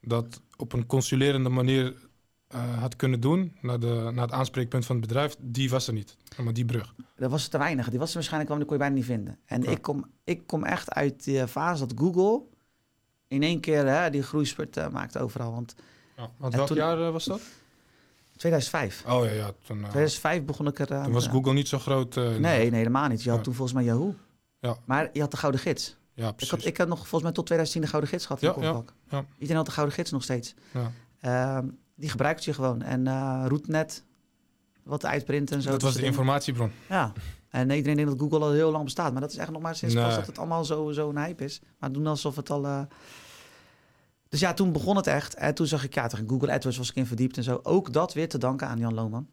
dat 0.00 0.40
op 0.56 0.72
een 0.72 0.86
consulerende 0.86 1.48
manier 1.48 2.07
eh, 2.48 2.78
had 2.80 2.96
kunnen 2.96 3.20
doen 3.20 3.56
naar, 3.60 3.80
de, 3.80 4.10
naar 4.14 4.24
het 4.24 4.32
aanspreekpunt 4.32 4.86
van 4.86 4.96
het 4.96 5.06
bedrijf, 5.06 5.36
die 5.40 5.70
was 5.70 5.86
er 5.86 5.92
niet. 5.92 6.16
Maar 6.42 6.52
die 6.52 6.64
brug. 6.64 6.94
Dat 7.16 7.30
was 7.30 7.48
te 7.48 7.58
weinig. 7.58 7.88
Die 7.90 7.98
was 7.98 8.08
er 8.08 8.14
waarschijnlijk 8.14 8.48
wel, 8.50 8.58
die 8.58 8.66
kon 8.68 8.76
je 8.76 8.82
bijna 8.82 8.96
niet 8.96 9.04
vinden. 9.04 9.38
En 9.44 9.64
ik, 9.64 9.82
kom, 9.82 10.04
ik 10.24 10.46
kom 10.46 10.64
echt 10.64 10.90
uit 10.92 11.24
de 11.24 11.48
fase 11.48 11.86
dat 11.86 11.98
Google 11.98 12.42
in 13.28 13.42
één 13.42 13.60
keer 13.60 13.86
hè, 13.86 14.10
die 14.10 14.22
groeispurt 14.22 14.76
eh, 14.76 14.88
maakt 14.88 15.18
overal. 15.18 15.52
Want 15.52 15.74
Ja. 16.16 16.30
Want 16.36 16.54
welk 16.54 16.66
toen- 16.66 16.76
jaar 16.76 17.00
eh, 17.06 17.10
was 17.12 17.24
dat? 17.24 17.40
2005. 18.36 19.04
Oh 19.06 19.24
ja, 19.24 19.30
ja 19.30 19.50
toen, 19.66 19.76
eh, 19.84 19.88
2005 19.90 20.44
begon 20.44 20.66
ik 20.66 20.78
er 20.78 20.86
toen 20.86 21.12
was 21.12 21.26
Google 21.26 21.52
niet 21.52 21.68
zo 21.68 21.78
groot. 21.78 22.14
Nee, 22.14 22.38
nee, 22.40 22.70
helemaal 22.70 23.08
niet. 23.08 23.22
Je 23.22 23.30
had 23.30 23.44
toen 23.44 23.54
volgens 23.54 23.76
mij 23.76 23.84
Yahoo. 23.86 24.14
Ja. 24.60 24.76
Maar 24.84 25.10
je 25.12 25.20
had 25.20 25.30
de 25.30 25.36
Gouden 25.36 25.60
Gids. 25.60 25.96
Ja, 26.14 26.28
Ik 26.28 26.36
precies. 26.36 26.54
had, 26.56 26.64
ik 26.64 26.76
had 26.76 26.88
nog 26.88 26.98
volgens 26.98 27.22
mij 27.22 27.32
tot 27.32 27.46
2010 27.46 27.82
de 27.82 27.88
Gouden 27.88 28.10
Gids 28.10 28.26
gehad. 28.26 28.42
in 28.42 28.48
Ja, 28.48 28.54
de 28.54 28.60
ja, 28.60 28.82
ja. 29.08 29.24
Iedereen 29.34 29.56
had 29.56 29.66
de 29.66 29.72
Gouden 29.72 29.94
Gids 29.94 30.10
nog 30.10 30.22
steeds. 30.22 30.54
Ja. 30.72 30.92
Ehm, 31.20 31.68
die 31.98 32.08
gebruikt 32.10 32.44
je 32.44 32.52
gewoon. 32.54 32.82
En 32.82 33.06
eh 33.06 33.44
Rootnet, 33.48 34.04
wat 34.82 35.04
uitprinten 35.04 35.56
en 35.56 35.62
zo. 35.62 35.70
Dat 35.70 35.82
was 35.82 35.90
de 35.92 35.96
dingen. 35.98 36.12
informatiebron. 36.12 36.70
Ja. 36.88 37.12
En 37.48 37.70
iedereen 37.70 37.96
denkt 37.96 38.10
dat 38.10 38.20
Google 38.20 38.46
al 38.46 38.52
heel 38.52 38.70
lang 38.70 38.84
bestaat. 38.84 39.12
Maar 39.12 39.20
dat 39.20 39.30
is 39.30 39.36
echt 39.36 39.50
nog 39.50 39.62
maar 39.62 39.74
sinds 39.76 39.94
Nee. 39.94 40.04
pas 40.04 40.14
dat 40.14 40.26
het 40.26 40.38
allemaal 40.38 40.64
zo, 40.64 40.92
zo 40.92 41.08
een 41.08 41.18
hype 41.18 41.44
is. 41.44 41.60
Maar 41.78 41.92
doen 41.92 42.06
alsof 42.06 42.36
het 42.36 42.50
al... 42.50 42.66
eh, 42.66 42.82
Dus 44.28 44.40
ja, 44.40 44.54
toen 44.54 44.72
begon 44.72 44.96
het 44.96 45.06
echt. 45.06 45.34
En 45.34 45.54
toen 45.54 45.66
zag 45.66 45.84
ik, 45.84 45.94
ja, 45.94 46.06
tegen 46.06 46.28
Google 46.28 46.52
AdWords 46.52 46.78
was 46.78 46.88
ik 46.90 46.94
in 46.96 47.06
verdiept 47.06 47.36
en 47.36 47.42
zo. 47.42 47.60
Ook 47.62 47.92
dat 47.92 48.12
weer 48.14 48.28
te 48.28 48.38
danken 48.38 48.68
aan 48.68 48.78
Jan 48.78 48.94
Lohman. 48.94 49.28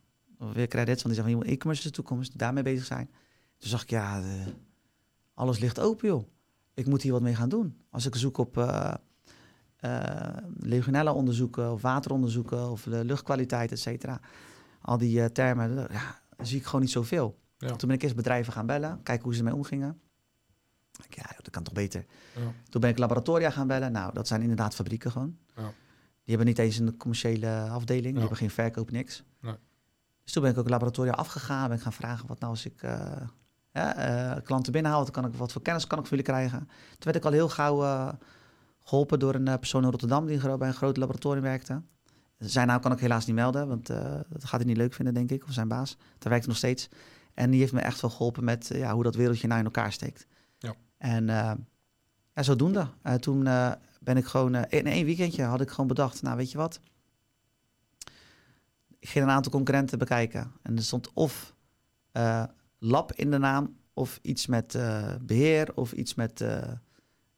Weer 0.53 0.67
credits, 0.67 1.03
want 1.03 1.15
die 1.15 1.23
zegt, 1.23 1.35
van, 1.37 1.45
e-commerce 1.51 1.83
is 1.83 1.89
de 1.89 1.95
toekomst. 1.95 2.37
Daarmee 2.37 2.63
bezig 2.63 2.85
zijn. 2.85 3.09
Toen 3.57 3.69
zag 3.69 3.81
ik, 3.81 3.89
ja, 3.89 4.19
eh, 4.19 4.23
alles 5.33 5.59
ligt 5.59 5.79
open, 5.79 6.07
joh. 6.07 6.23
Ik 6.73 6.85
moet 6.85 7.01
hier 7.01 7.11
wat 7.11 7.21
mee 7.21 7.35
gaan 7.35 7.49
doen. 7.49 7.77
Als 7.89 8.05
ik 8.05 8.15
zoek 8.15 8.37
op 8.37 8.57
legionella 10.59 11.13
onderzoeken 11.13 11.71
of 11.71 11.81
wateronderzoeken 11.81 12.69
of 12.69 12.83
de 12.83 13.05
luchtkwaliteit, 13.05 13.71
et 13.71 13.79
cetera. 13.79 14.19
Al 14.81 14.97
die 14.97 15.21
eh, 15.21 15.25
termen, 15.25 15.89
eh, 15.89 15.95
ja, 15.95 16.21
dan 16.35 16.45
zie 16.45 16.57
ik 16.57 16.65
gewoon 16.65 16.81
niet 16.81 16.91
zoveel. 16.91 17.39
Ja. 17.57 17.67
Toen 17.67 17.87
ben 17.87 17.97
ik 17.97 18.01
eerst 18.03 18.15
bedrijven 18.15 18.53
gaan 18.53 18.65
bellen, 18.65 18.99
kijken 19.03 19.23
hoe 19.23 19.33
ze 19.33 19.39
ermee 19.39 19.55
omgingen. 19.55 19.99
Ik, 21.07 21.15
ja, 21.15 21.25
dat 21.35 21.49
kan 21.49 21.63
toch 21.63 21.73
beter. 21.73 22.05
Ja. 22.35 22.51
Toen 22.69 22.81
ben 22.81 22.89
ik 22.89 22.97
laboratoria 22.97 23.49
gaan 23.49 23.67
bellen. 23.67 23.91
Nou, 23.91 24.13
dat 24.13 24.27
zijn 24.27 24.41
inderdaad 24.41 24.75
fabrieken 24.75 25.11
gewoon. 25.11 25.37
Ja. 25.55 25.71
Die 26.23 26.35
hebben 26.35 26.45
niet 26.45 26.59
eens 26.59 26.77
een 26.77 26.97
commerciële 26.97 27.67
afdeling. 27.69 28.11
Die 28.11 28.19
hebben 28.19 28.37
geen 28.37 28.49
verkoop, 28.49 28.91
niks. 28.91 29.23
Nee. 29.39 29.55
Dus 30.23 30.33
toen 30.33 30.41
ben 30.41 30.51
ik 30.51 30.57
ook 30.57 30.69
laboratoria 30.69 31.11
afgegaan. 31.11 31.67
Ben 31.67 31.77
ik 31.77 31.83
gaan 31.83 31.93
vragen, 31.93 32.27
wat 32.27 32.39
nou 32.39 32.51
als 32.51 32.65
ik 32.65 32.83
eh, 32.83 33.21
eh, 33.71 34.43
klanten 34.43 34.71
binnenhaal, 34.71 35.01
wat, 35.01 35.11
kan 35.11 35.25
ik, 35.25 35.33
wat 35.33 35.51
voor 35.51 35.61
kennis 35.61 35.87
kan 35.87 35.99
ik 35.99 36.05
voor 36.05 36.17
jullie 36.17 36.33
krijgen? 36.33 36.59
Toen 36.59 36.99
werd 36.99 37.15
ik 37.15 37.25
al 37.25 37.31
heel 37.31 37.49
gauw 37.49 37.83
eh, 37.83 38.09
geholpen 38.85 39.19
door 39.19 39.35
een 39.35 39.47
eh, 39.47 39.57
persoon 39.57 39.83
in 39.83 39.89
Rotterdam 39.89 40.25
die 40.25 40.57
bij 40.57 40.67
een 40.67 40.73
groot 40.73 40.97
laboratorium 40.97 41.43
werkte. 41.43 41.81
Zijn 42.37 42.67
naam 42.67 42.79
kan 42.79 42.91
ik 42.91 42.99
helaas 42.99 43.25
niet 43.25 43.35
melden, 43.35 43.67
want 43.67 43.89
eh, 43.89 44.19
dat 44.29 44.43
gaat 44.43 44.59
hij 44.59 44.69
niet 44.69 44.77
leuk 44.77 44.93
vinden, 44.93 45.13
denk 45.13 45.31
ik, 45.31 45.43
of 45.43 45.53
zijn 45.53 45.67
baas. 45.67 45.97
Daar 45.97 46.29
werkt 46.29 46.45
hij 46.45 46.47
nog 46.47 46.57
steeds. 46.57 46.89
En 47.33 47.51
die 47.51 47.59
heeft 47.59 47.73
me 47.73 47.79
echt 47.79 48.01
wel 48.01 48.09
geholpen 48.09 48.43
met 48.43 48.71
eh, 48.71 48.79
ja, 48.79 48.93
hoe 48.93 49.03
dat 49.03 49.15
wereldje 49.15 49.47
nou 49.47 49.59
in 49.59 49.65
elkaar 49.65 49.91
steekt. 49.91 50.27
Ja. 50.57 50.75
En 50.97 51.25
ja, 52.33 52.43
zodoende. 52.43 52.87
Toen 53.19 53.43
ben 53.99 54.17
ik 54.17 54.25
gewoon, 54.25 54.55
in 54.55 54.85
één 54.85 55.05
weekendje 55.05 55.43
had 55.43 55.61
ik 55.61 55.69
gewoon 55.69 55.87
bedacht, 55.87 56.21
nou 56.21 56.37
weet 56.37 56.51
je 56.51 56.57
wat? 56.57 56.79
Ik 58.99 59.09
ging 59.09 59.25
een 59.25 59.31
aantal 59.31 59.51
concurrenten 59.51 59.99
bekijken. 59.99 60.51
En 60.61 60.75
er 60.75 60.83
stond 60.83 61.13
of 61.13 61.55
lab 62.79 63.11
in 63.11 63.31
de 63.31 63.37
naam, 63.37 63.75
of 63.93 64.19
iets 64.21 64.47
met 64.47 64.75
eh, 64.75 65.15
beheer, 65.21 65.75
of 65.75 65.91
iets 65.91 66.13
met 66.13 66.45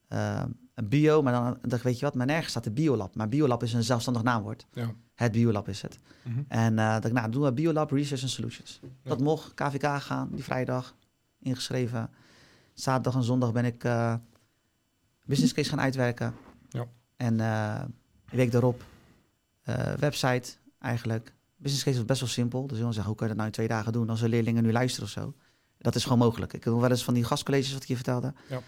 een 0.07 0.89
bio. 0.89 1.21
Maar 1.21 1.33
dan 1.33 1.57
dacht 1.61 1.83
weet 1.83 1.99
je 1.99 2.05
wat, 2.05 2.15
maar 2.15 2.25
nergens 2.25 2.49
staat 2.49 2.63
de 2.63 2.71
biolab. 2.71 3.15
Maar 3.15 3.29
biolab 3.29 3.63
is 3.63 3.73
een 3.73 3.83
zelfstandig 3.83 4.23
naamwoord. 4.23 4.65
Ja. 4.71 4.93
Het 5.15 5.31
biolab 5.31 5.67
is 5.67 5.81
het. 5.81 5.99
Mhm. 6.23 6.39
En 6.47 6.79
eh 6.79 6.85
dacht 6.85 7.05
ik, 7.05 7.13
nou, 7.13 7.31
doen 7.31 7.43
we 7.43 7.53
biolab 7.53 7.91
research 7.91 8.21
and 8.21 8.31
solutions. 8.31 8.79
Dat 9.03 9.19
mocht, 9.19 9.53
KVK 9.53 10.01
gaan, 10.01 10.29
die 10.31 10.43
vrijdag, 10.43 10.95
ingeschreven. 11.39 12.09
Zaterdag 12.73 13.15
en 13.15 13.23
zondag 13.23 13.51
ben 13.51 13.65
ik 13.65 13.83
eh, 13.83 14.15
business 15.25 15.53
case 15.53 15.69
gaan 15.69 15.81
uitwerken. 15.81 16.33
Ja. 16.69 16.87
En 17.15 17.39
eh 17.39 17.81
een 18.29 18.37
week 18.37 18.51
daarop 18.51 18.83
eh, 19.63 19.93
website 19.93 20.53
eigenlijk. 20.79 21.33
Business 21.55 21.83
case 21.85 21.97
was 21.97 22.05
best 22.05 22.19
wel 22.19 22.29
simpel. 22.29 22.67
Dus 22.67 22.77
jongens 22.77 22.95
zeggen, 22.95 23.13
hoe 23.13 23.21
kan 23.21 23.27
je 23.27 23.33
dat 23.33 23.43
nou 23.43 23.47
in 23.47 23.55
twee 23.55 23.77
dagen 23.77 23.91
doen 23.91 24.09
als 24.09 24.21
er 24.21 24.29
leerlingen 24.29 24.63
nu 24.63 24.71
luisteren 24.71 25.05
of 25.05 25.11
zo? 25.11 25.33
Dat 25.77 25.95
is 25.95 26.03
gewoon 26.03 26.17
mogelijk. 26.17 26.53
Ik 26.53 26.65
nog 26.65 26.79
wel 26.79 26.89
eens 26.89 27.03
van 27.03 27.13
die 27.13 27.23
gastcolleges 27.23 27.73
wat 27.73 27.81
ik 27.81 27.87
je 27.87 27.95
vertelde. 27.95 28.33
Ja. 28.49 28.61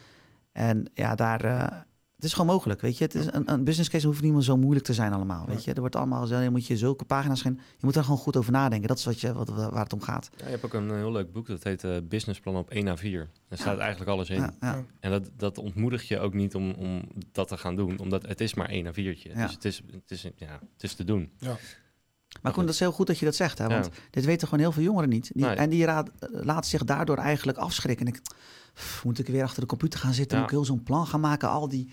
En 0.60 0.86
ja, 0.94 1.16
daar... 1.16 1.44
eh, 1.44 1.78
het 2.16 2.28
is 2.28 2.34
gewoon 2.34 2.54
mogelijk, 2.54 2.82
weet 2.82 2.98
je. 2.98 3.04
Het 3.04 3.16
is 3.16 3.26
een, 3.32 3.52
een 3.52 3.64
business 3.64 3.90
case 3.90 4.06
hoeft 4.08 4.22
niet 4.22 4.34
meer 4.34 4.42
zo 4.42 4.58
moeilijk 4.58 4.86
te 4.86 4.94
zijn 4.94 5.14
allemaal, 5.14 5.46
weet 5.46 5.64
je. 5.64 5.74
Er 5.74 5.80
wordt 5.80 5.96
allemaal, 5.96 6.42
je 6.42 6.50
moet 6.50 6.66
je 6.68 6.78
zulke 6.78 7.06
pagina's 7.06 7.42
gaan... 7.42 7.54
Je 7.54 7.86
moet 7.86 7.96
er 7.96 8.04
gewoon 8.04 8.18
goed 8.18 8.38
over 8.38 8.52
nadenken. 8.52 8.88
Dat 8.88 8.98
is 8.98 9.06
wat 9.06 9.22
je, 9.22 9.34
wat, 9.34 9.50
waar 9.50 9.84
het 9.84 9.94
om 9.94 10.02
gaat. 10.02 10.30
Ja, 10.38 10.46
je 10.46 10.52
hebt 10.52 10.66
ook 10.66 10.74
een 10.74 10.90
eh, 10.90 10.96
heel 10.96 11.12
leuk 11.12 11.32
boek, 11.32 11.48
dat 11.48 11.64
heet 11.64 11.84
eh, 11.84 11.98
Businessplan 12.04 12.56
op 12.56 12.70
1 12.70 12.88
à 12.88 12.96
4. 12.96 13.30
Daar 13.50 13.60
staat 13.60 13.78
eigenlijk 13.78 14.12
alles 14.12 14.30
in. 14.30 14.36
Ja, 14.40 14.54
ja. 14.60 14.84
En 15.00 15.12
dat, 15.12 15.30
dat 15.38 15.58
ontmoedigt 15.58 16.08
je 16.08 16.20
ook 16.20 16.34
niet 16.34 16.56
om, 16.56 16.72
om 16.72 17.02
dat 17.32 17.48
te 17.48 17.58
gaan 17.58 17.76
doen, 17.76 18.00
omdat 18.00 18.28
het 18.28 18.42
is 18.42 18.54
maar 18.54 18.70
1 18.70 18.88
à 18.88 18.92
4'tje. 18.92 19.32
Ja. 19.34 19.46
Dus 19.46 19.54
het 19.54 19.66
is, 19.66 19.82
het, 19.92 20.12
is, 20.12 20.22
ja, 20.36 20.60
het 20.74 20.84
is 20.84 20.94
te 20.94 21.04
doen. 21.04 21.32
Maar 22.42 22.52
Koen, 22.54 22.66
dat 22.66 22.74
is 22.74 22.80
heel 22.80 22.92
goed 22.92 23.08
dat 23.08 23.20
je 23.20 23.26
dat 23.26 23.36
zegt, 23.36 23.58
hè. 23.58 23.68
Want 23.68 23.86
Ja. 23.86 23.92
dit 24.10 24.26
weten 24.26 24.48
gewoon 24.48 24.64
heel 24.64 24.72
veel 24.74 24.84
jongeren 24.84 25.10
niet. 25.10 25.32
Die, 25.34 25.46
Nee. 25.46 25.56
En 25.56 25.70
die 25.70 25.86
raad, 25.86 26.12
laten 26.32 26.70
zich 26.70 26.84
daardoor 26.84 27.18
eigenlijk 27.18 27.58
afschrikken. 27.58 28.06
En 28.06 28.14
ik, 28.14 28.22
pff, 28.74 29.04
moet 29.04 29.20
ik 29.20 29.28
weer 29.28 29.44
achter 29.44 29.62
de 29.62 29.68
computer 29.68 30.00
gaan 30.00 30.14
zitten? 30.14 30.38
Ja. 30.38 30.44
Moet 30.44 30.52
ik 30.52 30.58
heel 30.58 30.66
zo'n 30.66 30.84
plan 30.84 31.08
gaan 31.08 31.20
maken? 31.20 31.50
Al 31.50 31.70
die 31.70 31.92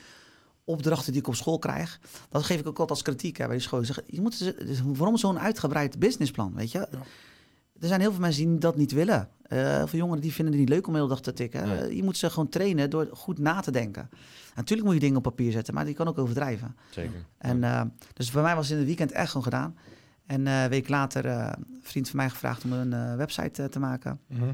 opdrachten 0.64 1.12
die 1.12 1.20
ik 1.20 1.28
op 1.28 1.34
school 1.34 1.58
krijg. 1.58 2.00
Dat 2.28 2.42
geef 2.44 2.60
ik 2.60 2.66
ook 2.66 2.78
altijd 2.78 2.90
als 2.90 3.02
kritiek 3.02 3.36
hè, 3.36 3.46
bij 3.46 3.56
de 3.56 3.62
school. 3.62 3.84
Zeg, 3.84 4.00
je 4.06 4.20
moet, 4.20 4.38
dus 4.38 4.80
waarom 4.84 5.16
zo'n 5.16 5.38
uitgebreid 5.38 5.98
businessplan, 5.98 6.54
weet 6.54 6.72
je? 6.72 6.78
Ja. 6.78 6.98
Er 7.80 7.88
zijn 7.88 8.00
heel 8.00 8.10
veel 8.10 8.20
mensen 8.20 8.46
die 8.48 8.58
dat 8.58 8.76
niet 8.76 8.92
willen. 8.92 9.28
Eh, 9.42 9.58
heel 9.58 9.86
veel 9.86 9.98
jongeren 9.98 10.22
die 10.22 10.32
vinden 10.32 10.54
het 10.54 10.62
niet 10.62 10.70
leuk 10.72 10.86
om 10.86 10.92
de 10.92 10.98
hele 10.98 11.10
dag 11.10 11.20
te 11.20 11.32
tikken. 11.32 11.62
Eh, 11.62 11.92
je 11.96 12.02
moet 12.02 12.16
ze 12.16 12.30
gewoon 12.30 12.48
trainen 12.48 12.90
door 12.90 13.08
goed 13.12 13.38
na 13.38 13.60
te 13.60 13.70
denken. 13.70 14.08
Natuurlijk 14.54 14.86
moet 14.88 14.96
je 14.96 15.02
dingen 15.02 15.16
op 15.16 15.22
papier 15.22 15.52
zetten, 15.52 15.74
maar 15.74 15.84
die 15.84 15.94
kan 15.94 16.08
ook 16.08 16.18
overdrijven. 16.18 16.76
Zeker. 16.90 17.24
En, 17.38 17.64
eh, 17.64 17.82
dus 18.12 18.30
bij 18.30 18.42
mij 18.42 18.54
was 18.54 18.64
het 18.64 18.72
in 18.72 18.78
het 18.78 18.86
weekend 18.86 19.12
echt 19.12 19.28
gewoon 19.28 19.42
gedaan. 19.42 19.76
En 20.26 20.46
eh, 20.46 20.62
een 20.62 20.68
week 20.70 20.88
later 20.88 21.26
eh, 21.26 21.52
een 21.56 21.80
vriend 21.82 22.08
van 22.08 22.16
mij 22.16 22.30
gevraagd 22.30 22.64
om 22.64 22.72
een 22.72 22.92
eh, 22.92 23.16
website 23.16 23.62
eh, 23.62 23.68
te 23.68 23.78
maken. 23.78 24.20
Mhm. 24.26 24.52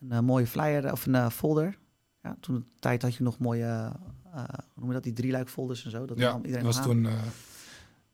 Een 0.00 0.12
eh, 0.12 0.20
mooie 0.20 0.46
flyer 0.46 0.92
of 0.92 1.06
een 1.06 1.14
eh, 1.14 1.30
folder. 1.30 1.78
Ja, 2.22 2.36
toen 2.40 2.54
de 2.54 2.64
tijd 2.78 3.02
had 3.02 3.14
je 3.14 3.22
nog 3.22 3.38
mooie, 3.38 3.64
eh, 3.64 3.86
eh, 4.34 4.44
hoe 4.48 4.74
noem 4.74 4.86
je 4.86 4.92
dat, 4.94 5.02
die 5.02 5.12
drieluik 5.12 5.48
folders 5.48 5.84
en 5.84 5.90
zo. 5.90 6.06
Dat 6.06 6.18
Ja, 6.18 6.36
iedereen 6.44 6.64
was 6.64 6.76
aan. 6.78 6.82
toen 6.82 7.06
eh, 7.06 7.12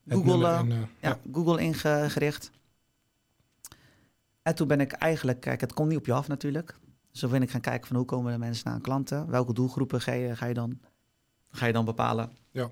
Google, 0.09 0.47
eh, 0.49 0.59
eh, 0.61 0.69
ja, 0.69 0.87
ja. 1.01 1.19
Google 1.33 1.61
ingericht. 1.61 2.51
En 4.43 4.55
toen 4.55 4.69
ben 4.69 4.81
ik 4.81 4.93
eigenlijk, 4.93 5.41
kijk, 5.41 5.61
het 5.61 5.73
komt 5.73 5.89
niet 5.89 5.99
op 5.99 6.07
je 6.07 6.13
af 6.13 6.29
natuurlijk. 6.29 6.79
Dus 7.11 7.21
toen 7.21 7.31
ben 7.31 7.43
ik 7.43 7.51
gaan 7.51 7.61
kijken 7.61 7.87
van 7.87 7.97
hoe 7.97 8.05
komen 8.05 8.33
de 8.33 8.39
mensen 8.39 8.71
naar 8.71 8.81
klanten. 8.81 9.31
Welke 9.31 9.53
doelgroepen 9.53 10.01
ga 10.01 10.13
je, 10.13 10.37
ga 10.37 10.47
je, 10.47 10.55
dan, 10.55 10.81
ga 11.51 11.67
je 11.67 11.73
dan 11.73 11.85
bepalen. 11.85 12.31
Ja. 12.51 12.63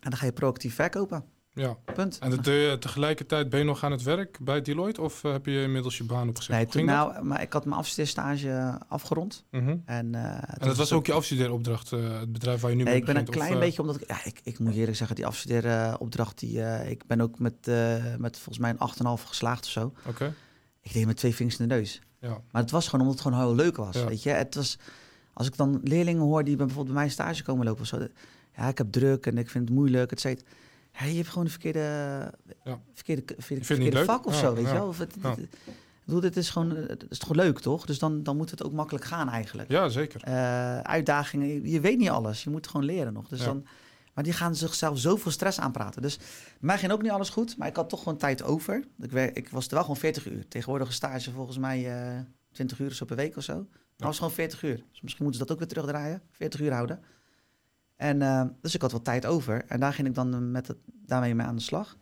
En 0.00 0.10
dan 0.10 0.16
ga 0.16 0.24
je 0.26 0.32
proactief 0.32 0.74
verkopen. 0.74 1.24
Ja. 1.62 1.76
Punt. 1.94 2.18
En 2.18 2.30
je 2.30 2.76
tegelijkertijd 2.80 3.48
ben 3.48 3.58
je 3.58 3.64
nog 3.64 3.84
aan 3.84 3.90
het 3.92 4.02
werk 4.02 4.38
bij 4.40 4.62
Deloitte 4.62 5.00
of 5.02 5.24
eh, 5.24 5.32
heb 5.32 5.46
je 5.46 5.62
inmiddels 5.62 5.96
je 5.96 6.04
baan 6.04 6.28
opgezegd? 6.28 6.58
Nee, 6.58 6.66
toen, 6.66 6.86
dat? 6.86 6.94
nou, 7.12 7.24
maar 7.24 7.42
ik 7.42 7.52
had 7.52 7.64
mijn 7.64 7.76
afstudeerstage 7.78 8.78
afgerond. 8.88 9.44
Mhm. 9.50 9.76
En, 9.84 10.14
eh, 10.14 10.22
En 10.32 10.66
dat 10.68 10.76
was 10.76 10.92
ook 10.92 11.06
je 11.06 11.12
afstudeeropdracht, 11.12 11.92
eh, 11.92 12.18
het 12.20 12.32
bedrijf 12.32 12.60
waar 12.60 12.70
je 12.70 12.76
nu 12.76 12.82
Nee, 12.82 12.92
mee 12.92 13.00
ik 13.00 13.06
ben 13.06 13.16
een 13.16 13.24
begint, 13.24 13.42
klein 13.44 13.58
eh, 13.60 13.66
beetje, 13.66 13.80
omdat 13.80 14.00
ik, 14.00 14.08
ja, 14.08 14.24
ik, 14.24 14.40
ik 14.42 14.58
moet 14.58 14.74
eerlijk 14.74 14.96
zeggen, 14.96 15.16
die 15.16 15.26
afstudeeropdracht, 15.26 16.38
die, 16.38 16.62
eh, 16.62 16.90
ik 16.90 17.06
ben 17.06 17.20
ook 17.20 17.38
met, 17.38 17.54
eh, 17.68 17.94
met 18.18 18.34
volgens 18.36 18.58
mij 18.58 18.70
een 18.70 18.78
8,5 18.78 19.24
geslaagd 19.24 19.64
of 19.64 19.70
zo. 19.70 19.92
Oké, 20.06 20.34
Ik 20.82 20.92
deed 20.92 21.06
met 21.06 21.16
twee 21.16 21.34
vingers 21.34 21.58
in 21.58 21.68
de 21.68 21.74
neus. 21.74 22.00
ja. 22.20 22.40
Maar 22.50 22.62
het 22.62 22.70
was 22.70 22.84
gewoon 22.88 23.00
omdat 23.06 23.18
het 23.22 23.26
gewoon 23.32 23.46
heel 23.46 23.54
leuk 23.64 23.76
was, 23.76 23.94
Ja. 23.96 24.06
weet 24.06 24.22
je. 24.22 24.30
Het 24.30 24.54
was, 24.54 24.78
als 25.32 25.46
ik 25.46 25.56
dan 25.56 25.80
leerlingen 25.84 26.22
hoor 26.22 26.44
die 26.44 26.56
bij- 26.56 26.66
bijvoorbeeld 26.66 26.94
bij 26.94 27.04
mij 27.04 27.12
stage 27.12 27.42
komen 27.42 27.64
lopen 27.66 27.80
of 27.80 27.86
zo. 27.86 27.98
de- 27.98 28.10
Ja, 28.56 28.68
ik 28.68 28.78
heb 28.78 28.92
druk 28.92 29.26
en 29.26 29.38
ik 29.38 29.50
vind 29.50 29.68
het 29.68 29.76
moeilijk, 29.78 30.12
et 30.12 30.20
cetera. 30.20 30.50
Je 31.04 31.16
hebt 31.16 31.28
gewoon 31.28 31.44
de 31.44 31.50
verkeerde, 31.50 31.80
Ja. 32.64 32.80
verkeerde, 32.92 33.22
verkeerde, 33.38 33.64
verkeerde 33.64 34.04
vak 34.04 34.26
of 34.26 34.32
Ja, 34.32 34.38
zo, 34.40 34.54
weet 34.54 34.66
je 34.66 34.72
wel. 34.72 34.86
Of 34.88 34.98
het, 34.98 35.16
bedoel, 36.04 36.20
dit 36.20 36.36
is 36.36 36.50
gewoon, 36.50 36.70
het 36.70 37.06
is 37.08 37.18
toch 37.18 37.34
leuk, 37.34 37.58
toch? 37.58 37.86
Dus 37.86 37.98
dan, 37.98 38.22
dan 38.22 38.36
moet 38.36 38.50
het 38.50 38.62
ook 38.64 38.72
makkelijk 38.72 39.04
gaan 39.04 39.28
eigenlijk. 39.28 39.70
ja, 39.70 39.88
zeker. 39.88 40.22
eh, 40.22 40.78
uitdagingen. 40.80 41.46
Je, 41.46 41.70
je 41.70 41.80
weet 41.80 41.98
niet 41.98 42.10
alles. 42.10 42.44
Je 42.44 42.50
moet 42.50 42.66
gewoon 42.66 42.86
leren 42.86 43.12
nog. 43.12 43.28
Dus 43.28 43.38
dan, 43.44 43.66
maar 44.14 44.24
die 44.24 44.32
gaan 44.32 44.56
zichzelf 44.56 44.98
zoveel 44.98 45.30
stress 45.30 45.58
aanpraten. 45.60 46.02
Dus 46.02 46.18
mij 46.60 46.78
ging 46.78 46.92
ook 46.92 47.02
niet 47.02 47.10
alles 47.10 47.28
goed. 47.28 47.56
Maar 47.56 47.68
ik 47.68 47.76
had 47.76 47.88
toch 47.88 48.02
gewoon 48.02 48.18
tijd 48.18 48.42
over. 48.42 48.84
Ik, 49.00 49.10
werk, 49.10 49.36
ik 49.36 49.48
was 49.48 49.64
er 49.66 49.70
wel 49.72 49.80
gewoon 49.80 49.96
40 49.96 50.26
uur. 50.26 50.48
Tegenwoordig 50.48 50.88
een 50.88 50.94
stage 50.94 51.30
volgens 51.30 51.58
mij 51.58 51.94
eh 52.14 52.18
20 52.52 52.78
uur 52.78 52.86
of 52.88 52.94
zo 52.94 53.04
per 53.04 53.16
week 53.16 53.36
of 53.36 53.42
zo. 53.42 53.66
Het 53.96 54.04
was 54.04 54.16
gewoon 54.16 54.32
40 54.32 54.62
uur. 54.62 54.76
Dus 54.92 55.00
misschien 55.00 55.24
moeten 55.24 55.32
ze 55.32 55.46
dat 55.46 55.50
ook 55.50 55.58
weer 55.58 55.68
terugdraaien. 55.68 56.22
40 56.30 56.60
uur 56.60 56.72
houden. 56.72 57.00
En 57.96 58.22
eh, 58.22 58.44
dus 58.60 58.74
ik 58.74 58.80
had 58.82 58.92
wat 58.92 59.04
tijd 59.04 59.26
over. 59.26 59.64
En 59.66 59.80
daar 59.80 59.92
ging 59.92 60.08
ik 60.08 60.14
dan 60.14 60.50
met 60.50 60.66
het, 60.66 60.76
daarmee 60.86 61.34
mee 61.34 61.46
aan 61.46 61.56
de 61.56 61.62
slag. 61.62 61.96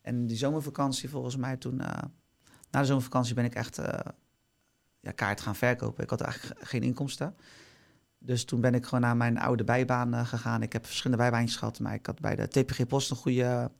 En 0.00 0.26
die 0.26 0.36
zomervakantie 0.36 1.08
volgens 1.08 1.36
mij 1.36 1.56
toen... 1.56 1.80
eh, 1.80 2.02
na 2.70 2.80
de 2.80 2.86
zomervakantie 2.86 3.34
ben 3.34 3.44
ik 3.44 3.54
echt 3.54 3.78
eh, 3.78 4.12
ja, 5.00 5.10
kaart 5.10 5.40
gaan 5.40 5.56
verkopen. 5.56 6.04
Ik 6.04 6.10
had 6.10 6.20
eigenlijk 6.20 6.66
geen 6.66 6.82
inkomsten. 6.82 7.36
Dus 8.18 8.44
toen 8.44 8.60
ben 8.60 8.74
ik 8.74 8.84
gewoon 8.84 9.00
naar 9.00 9.16
mijn 9.16 9.38
oude 9.38 9.64
bijbaan 9.64 10.26
gegaan. 10.26 10.62
Ik 10.62 10.72
heb 10.72 10.86
verschillende 10.86 11.22
bijbaantjes 11.22 11.58
gehad, 11.58 11.80
maar 11.80 11.94
ik 11.94 12.06
had 12.06 12.20
bij 12.20 12.36
de 12.36 12.48
TPG 12.48 12.86
Post 12.86 13.10
een 13.10 13.16
goede, 13.16 13.70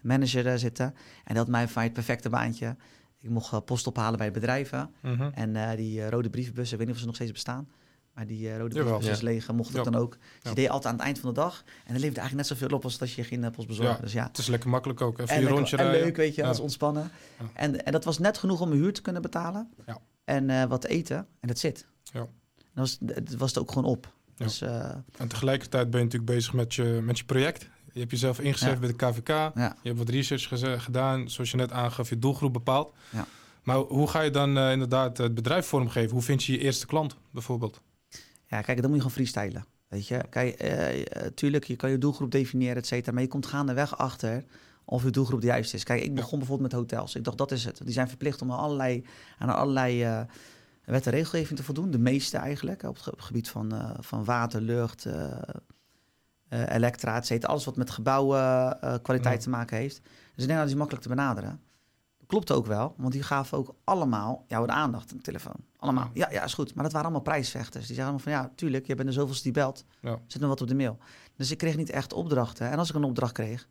manager 0.00 0.58
zitten. 0.58 0.86
En 0.86 0.94
die 1.24 1.36
had 1.36 1.48
mij 1.48 1.68
van 1.68 1.82
het 1.82 1.92
perfecte 1.92 2.28
baantje. 2.28 2.76
Ik 3.18 3.30
mocht 3.30 3.64
post 3.64 3.86
ophalen 3.86 4.18
bij 4.18 4.30
bedrijven. 4.30 4.94
Mhm. 5.00 5.30
En 5.34 5.76
die 5.76 6.10
rode 6.10 6.30
brievenbussen, 6.30 6.72
ik 6.72 6.78
weet 6.78 6.86
niet 6.86 6.94
of 6.94 7.00
ze 7.00 7.06
nog 7.06 7.14
steeds 7.14 7.32
bestaan. 7.32 7.68
Maar 8.14 8.26
die 8.26 8.50
eh, 8.50 8.58
rode 8.58 8.84
Ja. 9.00 9.16
leeg, 9.20 9.52
mocht 9.52 9.70
ik 9.70 9.76
Ja. 9.76 9.82
dan 9.82 9.94
ook. 9.94 10.10
Dus 10.12 10.20
Ja. 10.42 10.50
je 10.50 10.54
deed 10.56 10.68
altijd 10.68 10.86
aan 10.92 10.98
het 10.98 11.02
eind 11.06 11.18
van 11.18 11.28
de 11.28 11.40
dag. 11.40 11.62
En 11.66 11.92
dan 11.92 12.00
leefde 12.02 12.20
eigenlijk 12.20 12.34
net 12.48 12.58
zoveel 12.58 12.76
op 12.76 12.84
als 12.84 13.00
als 13.00 13.14
je 13.14 13.24
geen 13.24 13.50
post 13.50 13.68
bezorgde. 13.68 13.94
Ja. 13.96 14.00
Dus 14.02 14.12
ja, 14.12 14.26
Het 14.26 14.38
is 14.38 14.46
lekker 14.46 14.68
makkelijk 14.68 15.00
ook. 15.00 15.18
Even 15.18 15.36
en, 15.36 15.46
rondje 15.48 15.76
en 15.76 15.84
rijden. 15.84 16.02
leuk, 16.04 16.16
weet 16.16 16.34
je, 16.34 16.42
Ja. 16.42 16.48
als 16.48 16.60
ontspannen. 16.60 17.10
Ja. 17.38 17.44
En, 17.54 17.84
en 17.84 17.92
dat 17.92 18.04
was 18.04 18.18
net 18.18 18.38
genoeg 18.38 18.60
om 18.60 18.68
mijn 18.68 18.80
huur 18.80 18.92
te 18.92 19.02
kunnen 19.02 19.22
betalen. 19.22 19.70
Ja. 19.86 19.98
En 20.24 20.50
eh, 20.50 20.64
wat 20.64 20.80
te 20.80 20.88
eten. 20.88 21.16
En 21.40 21.48
dat 21.48 21.58
zit. 21.58 21.86
Ja. 22.02 22.18
Dat 22.20 22.28
was, 22.74 22.98
het 23.06 23.36
was 23.36 23.48
het 23.50 23.58
ook 23.58 23.72
gewoon 23.72 23.90
op. 23.90 24.12
Ja. 24.36 24.44
Dus 24.44 24.60
eh, 24.60 24.90
En 25.16 25.28
tegelijkertijd 25.28 25.90
ben 25.90 25.98
je 26.00 26.04
natuurlijk 26.04 26.32
bezig 26.32 26.52
met 26.52 26.74
je, 26.74 26.82
met 27.02 27.18
je 27.18 27.24
project. 27.24 27.68
Je 27.92 27.98
hebt 27.98 28.10
jezelf 28.10 28.40
ingeschreven 28.40 28.80
bij 28.80 28.88
de 28.88 28.96
KVK. 28.96 29.28
ja. 29.28 29.52
Je 29.54 29.88
hebt 29.88 29.98
wat 29.98 30.08
research 30.08 30.82
gedaan, 30.84 31.30
zoals 31.30 31.50
je 31.50 31.56
net 31.56 31.72
aangaf, 31.72 32.08
je 32.08 32.18
doelgroep 32.18 32.52
bepaald. 32.52 32.92
Ja. 33.10 33.26
Maar 33.62 33.76
hoe 33.76 34.08
ga 34.08 34.20
je 34.20 34.30
dan 34.30 34.58
inderdaad 34.58 35.18
het 35.18 35.34
bedrijf 35.34 35.66
vormgeven? 35.66 36.10
Hoe 36.10 36.22
vind 36.22 36.44
je 36.44 36.52
je 36.52 36.58
eerste 36.58 36.86
klant 36.86 37.16
bijvoorbeeld? 37.30 37.80
Ja, 38.52 38.60
kijk, 38.60 38.80
dan 38.80 38.90
moet 38.90 39.02
je 39.02 39.08
gewoon 39.08 39.10
freestylen. 39.26 39.64
Weet 39.88 40.06
je, 40.06 40.24
kijk, 40.30 40.54
eh, 40.54 41.00
eh, 41.00 41.32
tuurlijk, 41.34 41.64
je 41.64 41.76
kan 41.76 41.90
je 41.90 41.98
doelgroep 41.98 42.30
definiëren, 42.30 42.76
et 42.76 42.86
cetera. 42.86 43.12
Maar 43.12 43.22
je 43.22 43.28
komt 43.28 43.46
gaandeweg 43.46 43.98
achter 43.98 44.44
of 44.84 45.02
je 45.02 45.10
doelgroep 45.10 45.40
de 45.40 45.46
juiste 45.46 45.76
is. 45.76 45.84
Kijk, 45.84 46.02
ik 46.02 46.14
begon 46.14 46.38
bijvoorbeeld 46.38 46.72
met 46.72 46.80
hotels. 46.80 47.14
Ik 47.14 47.24
dacht, 47.24 47.38
dat 47.38 47.50
is 47.50 47.64
het. 47.64 47.80
Die 47.84 47.92
zijn 47.92 48.08
verplicht 48.08 48.42
om 48.42 48.52
aan 48.52 48.58
allerlei, 48.58 49.04
aan 49.38 49.48
allerlei 49.48 50.02
eh, 50.02 50.20
wet 50.84 51.06
en 51.06 51.12
regelgeving 51.12 51.58
te 51.58 51.64
voldoen. 51.64 51.90
De 51.90 51.98
meeste 51.98 52.36
eigenlijk, 52.36 52.82
op 52.82 53.04
het 53.04 53.14
gebied 53.16 53.48
van, 53.48 53.96
van 54.00 54.24
water, 54.24 54.60
lucht, 54.60 55.06
elektra, 56.48 57.16
et 57.16 57.26
cetera. 57.26 57.52
Alles 57.52 57.64
wat 57.64 57.76
met 57.76 57.90
gebouwenkwaliteit 57.90 59.02
kwaliteit 59.02 59.36
Ja. 59.36 59.42
te 59.42 59.50
maken 59.50 59.76
heeft. 59.76 60.00
Dus 60.34 60.42
ik 60.42 60.46
denk 60.46 60.58
dat 60.58 60.68
die 60.68 60.76
makkelijk 60.76 61.04
te 61.04 61.10
benaderen. 61.10 61.60
Dat 62.18 62.26
klopt 62.26 62.52
ook 62.52 62.66
wel, 62.66 62.94
want 62.96 63.12
die 63.12 63.22
gaven 63.22 63.58
ook 63.58 63.74
allemaal 63.84 64.44
jou 64.48 64.66
de 64.66 64.72
aandacht 64.72 65.10
aan 65.10 65.16
de 65.16 65.22
telefoon. 65.22 65.64
Allemaal. 65.82 66.10
Ja, 66.14 66.28
ja, 66.30 66.44
is 66.44 66.54
goed. 66.54 66.74
Maar 66.74 66.82
dat 66.84 66.92
waren 66.92 67.06
allemaal 67.08 67.24
prijsvechters. 67.26 67.86
Die 67.86 67.94
zeggen 67.96 68.04
allemaal 68.04 68.20
van, 68.20 68.32
ja, 68.32 68.52
tuurlijk, 68.56 68.86
je 68.86 68.94
bent 68.94 69.08
de 69.08 69.14
zoveelste 69.14 69.42
die 69.42 69.52
belt. 69.52 69.84
Ja. 70.00 70.18
Zit 70.26 70.40
nog 70.40 70.50
wat 70.50 70.60
op 70.60 70.68
de 70.68 70.74
mail. 70.74 70.98
Dus 71.36 71.50
ik 71.50 71.58
kreeg 71.58 71.76
niet 71.76 71.90
echt 71.90 72.12
opdrachten. 72.12 72.70
En 72.70 72.78
als 72.78 72.88
ik 72.88 72.94
een 72.94 73.04
opdracht 73.04 73.32
kreeg, 73.32 73.68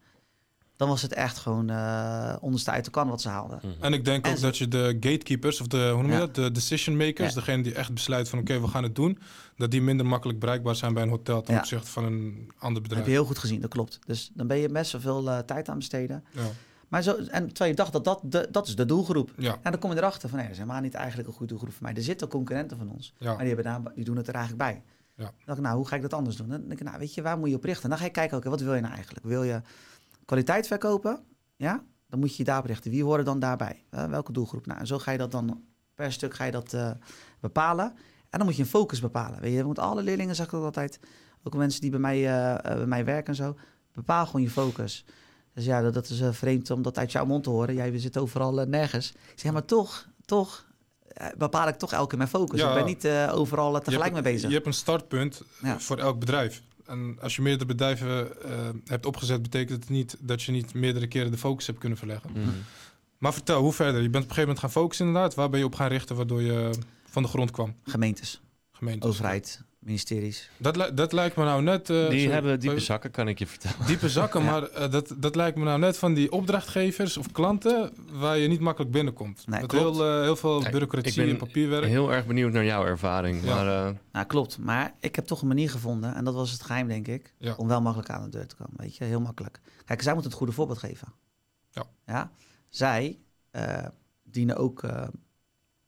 dan 0.75 0.87
was 0.89 1.01
het 1.01 1.13
echt 1.13 1.37
gewoon 1.37 1.69
eh 1.69 2.35
onderste 2.39 2.71
uit 2.71 2.85
de 2.85 2.91
kan 2.91 3.07
wat 3.09 3.21
ze 3.21 3.29
haalden. 3.29 3.59
Mhm. 3.63 3.83
En 3.83 3.93
ik 3.93 4.05
denk 4.05 4.25
En 4.25 4.31
ook 4.31 4.37
ze- 4.37 4.43
dat 4.43 4.57
je 4.57 4.67
de 4.67 4.97
gatekeepers, 4.99 5.61
of 5.61 5.67
de, 5.67 5.89
hoe 5.93 6.01
noem 6.01 6.11
je 6.11 6.17
Ja. 6.17 6.19
dat? 6.19 6.35
De 6.35 6.51
decision 6.51 6.97
makers, 6.97 7.29
Ja. 7.33 7.39
degene 7.39 7.63
die 7.63 7.73
echt 7.73 7.93
besluit 7.93 8.29
van 8.29 8.39
oké, 8.39 8.61
we 8.61 8.67
gaan 8.67 8.83
het 8.83 8.95
doen, 8.95 9.17
dat 9.57 9.71
die 9.71 9.81
minder 9.81 10.05
makkelijk 10.05 10.39
bereikbaar 10.39 10.75
zijn 10.75 10.93
bij 10.93 11.03
een 11.03 11.09
hotel 11.09 11.41
ten 11.41 11.53
Ja. 11.53 11.59
opzichte 11.59 11.87
van 11.91 12.03
een 12.03 12.51
ander 12.57 12.73
Dat 12.73 12.81
bedrijf. 12.81 13.01
heb 13.01 13.05
je 13.05 13.11
heel 13.19 13.25
goed 13.25 13.37
gezien, 13.37 13.61
dat 13.61 13.69
klopt. 13.69 13.99
Dus 14.05 14.31
dan 14.33 14.47
ben 14.47 14.57
je 14.57 14.69
best 14.69 14.91
wel 14.91 15.01
veel 15.01 15.29
eh, 15.29 15.39
tijd 15.39 15.69
aan 15.69 15.77
besteden. 15.77 16.23
Ja. 16.31 16.41
Maar 16.91 17.03
zo, 17.03 17.15
en 17.15 17.47
terwijl 17.47 17.69
je 17.69 17.75
dacht 17.75 17.91
dat 17.91 18.03
dat, 18.03 18.19
de, 18.23 18.47
dat 18.51 18.67
is 18.67 18.75
de 18.75 18.85
doelgroep. 18.85 19.33
Ja. 19.37 19.57
En 19.61 19.71
dan 19.71 19.79
kom 19.79 19.91
je 19.91 19.97
erachter 19.97 20.29
van, 20.29 20.37
nee, 20.37 20.47
dat 20.47 20.55
is 20.55 20.61
helemaal 20.61 20.81
niet 20.81 20.93
eigenlijk 20.93 21.27
een 21.27 21.33
goede 21.33 21.47
doelgroep 21.47 21.73
voor 21.73 21.83
mij. 21.83 21.93
Er 21.93 22.01
zitten 22.01 22.27
concurrenten 22.27 22.77
van 22.77 22.89
ons. 22.89 23.13
Ja. 23.17 23.27
Maar 23.27 23.37
die, 23.37 23.47
hebben 23.47 23.65
daar, 23.65 23.93
die 23.95 24.03
doen 24.03 24.17
het 24.17 24.27
er 24.27 24.33
eigenlijk 24.33 24.63
bij. 24.63 24.83
Ja. 25.15 25.23
Dan 25.23 25.33
dacht 25.45 25.57
ik, 25.57 25.63
nou, 25.63 25.77
hoe 25.77 25.87
ga 25.87 25.95
ik 25.95 26.01
dat 26.01 26.13
anders 26.13 26.35
doen? 26.35 26.49
Dan 26.49 26.61
denk 26.67 26.79
ik, 26.79 26.85
nou, 26.85 26.97
weet 26.99 27.13
je, 27.13 27.21
waar 27.21 27.37
moet 27.37 27.49
je 27.49 27.55
op 27.55 27.63
richten? 27.63 27.89
Dan 27.89 27.97
ga 27.97 28.03
je 28.03 28.11
kijken, 28.11 28.37
oké, 28.37 28.49
wat 28.49 28.61
wil 28.61 28.73
je 28.73 28.81
nou 28.81 28.93
eigenlijk? 28.93 29.25
Wil 29.25 29.43
je 29.43 29.61
kwaliteit 30.25 30.67
verkopen? 30.67 31.19
Ja? 31.55 31.83
Dan 32.09 32.19
moet 32.19 32.31
je 32.31 32.37
je 32.37 32.43
daarop 32.43 32.65
richten. 32.65 32.91
Wie 32.91 33.03
horen 33.03 33.25
dan 33.25 33.39
daarbij? 33.39 33.83
Eh, 33.89 34.05
welke 34.05 34.31
doelgroep? 34.31 34.65
Nou, 34.65 34.79
en 34.79 34.87
zo 34.87 34.99
ga 34.99 35.11
je 35.11 35.17
dat 35.17 35.31
dan 35.31 35.63
per 35.95 36.11
stuk 36.11 36.33
ga 36.33 36.43
je 36.43 36.51
dat 36.51 36.73
eh, 36.73 36.91
bepalen. 37.39 37.85
En 38.29 38.37
dan 38.37 38.45
moet 38.45 38.55
je 38.55 38.61
een 38.61 38.67
focus 38.67 38.99
bepalen. 38.99 39.41
Weet 39.41 39.53
je, 39.53 39.63
want 39.63 39.79
alle 39.79 40.01
leerlingen, 40.01 40.35
zeg 40.35 40.45
ik 40.45 40.53
ook 40.53 40.63
altijd, 40.63 40.99
ook 41.43 41.55
mensen 41.55 41.81
die 41.81 41.89
bij 41.89 41.99
mij, 41.99 42.17
eh, 42.17 42.75
bij 42.75 42.85
mij 42.85 43.05
werken 43.05 43.27
en 43.27 43.35
zo, 43.35 43.55
bepaal 43.93 44.25
gewoon 44.25 44.41
je 44.41 44.49
focus. 44.49 45.05
Dus 45.53 45.65
ja, 45.65 45.81
dat, 45.81 45.93
dat 45.93 46.09
is 46.09 46.19
eh, 46.21 46.31
vreemd 46.31 46.69
om 46.71 46.81
dat 46.81 46.97
uit 46.97 47.11
jouw 47.11 47.25
mond 47.25 47.43
te 47.43 47.49
horen. 47.49 47.75
Jij 47.75 47.99
zit 47.99 48.17
overal 48.17 48.61
eh, 48.61 48.67
nergens. 48.67 49.11
Ik 49.11 49.39
zeg, 49.39 49.51
maar 49.51 49.65
toch, 49.65 50.07
toch 50.25 50.65
eh, 51.07 51.27
bepaal 51.37 51.67
ik 51.67 51.75
toch 51.75 51.91
elke 51.91 52.07
keer 52.07 52.17
mijn 52.17 52.29
focus. 52.29 52.59
Ja. 52.59 52.69
Ik 52.69 52.75
ben 52.75 52.85
niet 52.85 53.05
eh, 53.05 53.31
overal 53.33 53.71
tegelijk 53.79 54.13
hebt, 54.13 54.23
mee 54.23 54.33
bezig. 54.33 54.47
Je 54.49 54.55
hebt 54.55 54.67
een 54.67 54.73
startpunt 54.73 55.41
Ja. 55.61 55.79
voor 55.79 55.97
elk 55.97 56.19
bedrijf. 56.19 56.61
En 56.85 57.17
als 57.21 57.35
je 57.35 57.41
meerdere 57.41 57.65
bedrijven 57.65 58.29
hebt 58.85 59.05
opgezet, 59.05 59.41
betekent 59.41 59.79
het 59.79 59.89
niet 59.89 60.17
dat 60.19 60.41
je 60.41 60.51
niet 60.51 60.73
meerdere 60.73 61.07
keren 61.07 61.31
de 61.31 61.37
focus 61.37 61.67
hebt 61.67 61.79
kunnen 61.79 61.97
verleggen. 61.97 62.31
Mhm. 62.31 62.49
Maar 63.17 63.33
vertel, 63.33 63.61
hoe 63.61 63.73
verder? 63.73 64.01
Je 64.01 64.09
bent 64.09 64.23
op 64.23 64.29
een 64.29 64.35
gegeven 64.35 64.41
moment 64.41 64.59
gaan 64.59 64.71
focussen 64.71 65.05
inderdaad. 65.05 65.33
Waar 65.33 65.49
ben 65.49 65.59
je 65.59 65.65
op 65.65 65.75
gaan 65.75 65.87
richten 65.87 66.15
waardoor 66.15 66.41
je 66.41 66.69
van 67.05 67.23
de 67.23 67.29
grond 67.29 67.51
kwam? 67.51 67.75
Gemeentes, 67.83 68.41
Gemeente. 68.71 69.07
overheid, 69.07 69.61
ministeries. 69.85 70.49
Dat, 70.57 70.75
li- 70.75 70.93
dat 70.93 71.13
lijkt 71.13 71.35
me 71.35 71.43
nou 71.43 71.61
net... 71.61 71.89
eh, 71.89 71.95
Die 72.09 72.19
sorry, 72.19 72.33
hebben 72.33 72.59
diepe 72.59 72.75
eh, 72.75 72.81
zakken, 72.81 73.11
kan 73.11 73.27
ik 73.27 73.39
je 73.39 73.47
vertellen. 73.47 73.85
diepe 73.85 74.09
zakken, 74.09 74.43
Ja. 74.43 74.51
maar 74.51 74.63
eh, 74.63 74.91
dat, 74.91 75.13
dat 75.17 75.35
lijkt 75.35 75.57
me 75.57 75.63
nou 75.63 75.79
net 75.79 75.97
van 75.97 76.13
die 76.13 76.31
opdrachtgevers 76.31 77.17
of 77.17 77.31
klanten 77.31 77.93
waar 78.11 78.37
je 78.37 78.47
niet 78.47 78.59
makkelijk 78.59 78.91
binnenkomt. 78.91 79.47
Nee, 79.47 79.61
Met 79.61 79.71
heel, 79.71 80.05
eh, 80.07 80.21
heel 80.21 80.35
veel 80.35 80.59
Kijk, 80.59 80.71
bureaucratie 80.71 81.09
ik 81.11 81.15
ben 81.17 81.29
en 81.29 81.37
papierwerk. 81.37 81.85
Heel 81.85 82.11
erg 82.13 82.25
benieuwd 82.25 82.51
naar 82.51 82.65
jouw 82.65 82.85
ervaring. 82.85 83.43
Ja. 83.43 83.55
Maar 83.55 83.85
eh, 83.87 83.93
Nou, 84.11 84.25
klopt. 84.25 84.57
Maar 84.57 84.93
ik 84.99 85.15
heb 85.15 85.25
toch 85.25 85.41
een 85.41 85.47
manier 85.47 85.69
gevonden, 85.69 86.15
en 86.15 86.23
dat 86.23 86.33
was 86.33 86.51
het 86.51 86.61
geheim, 86.63 86.87
denk 86.87 87.07
ik, 87.07 87.33
Ja. 87.37 87.53
om 87.57 87.67
wel 87.67 87.81
makkelijk 87.81 88.09
aan 88.09 88.23
de 88.23 88.29
deur 88.29 88.47
te 88.47 88.55
komen. 88.55 88.73
Weet 88.77 88.95
je, 88.95 89.03
heel 89.03 89.21
makkelijk. 89.21 89.59
Kijk, 89.85 90.01
zij 90.01 90.11
moeten 90.13 90.29
het 90.31 90.39
goede 90.39 90.53
voorbeeld 90.53 90.79
geven. 90.79 91.07
Ja. 91.71 91.83
ja? 92.05 92.31
Zij 92.69 93.19
eh, 93.51 93.85
dienen 94.23 94.55
ook 94.57 94.83
eh, 94.83 95.07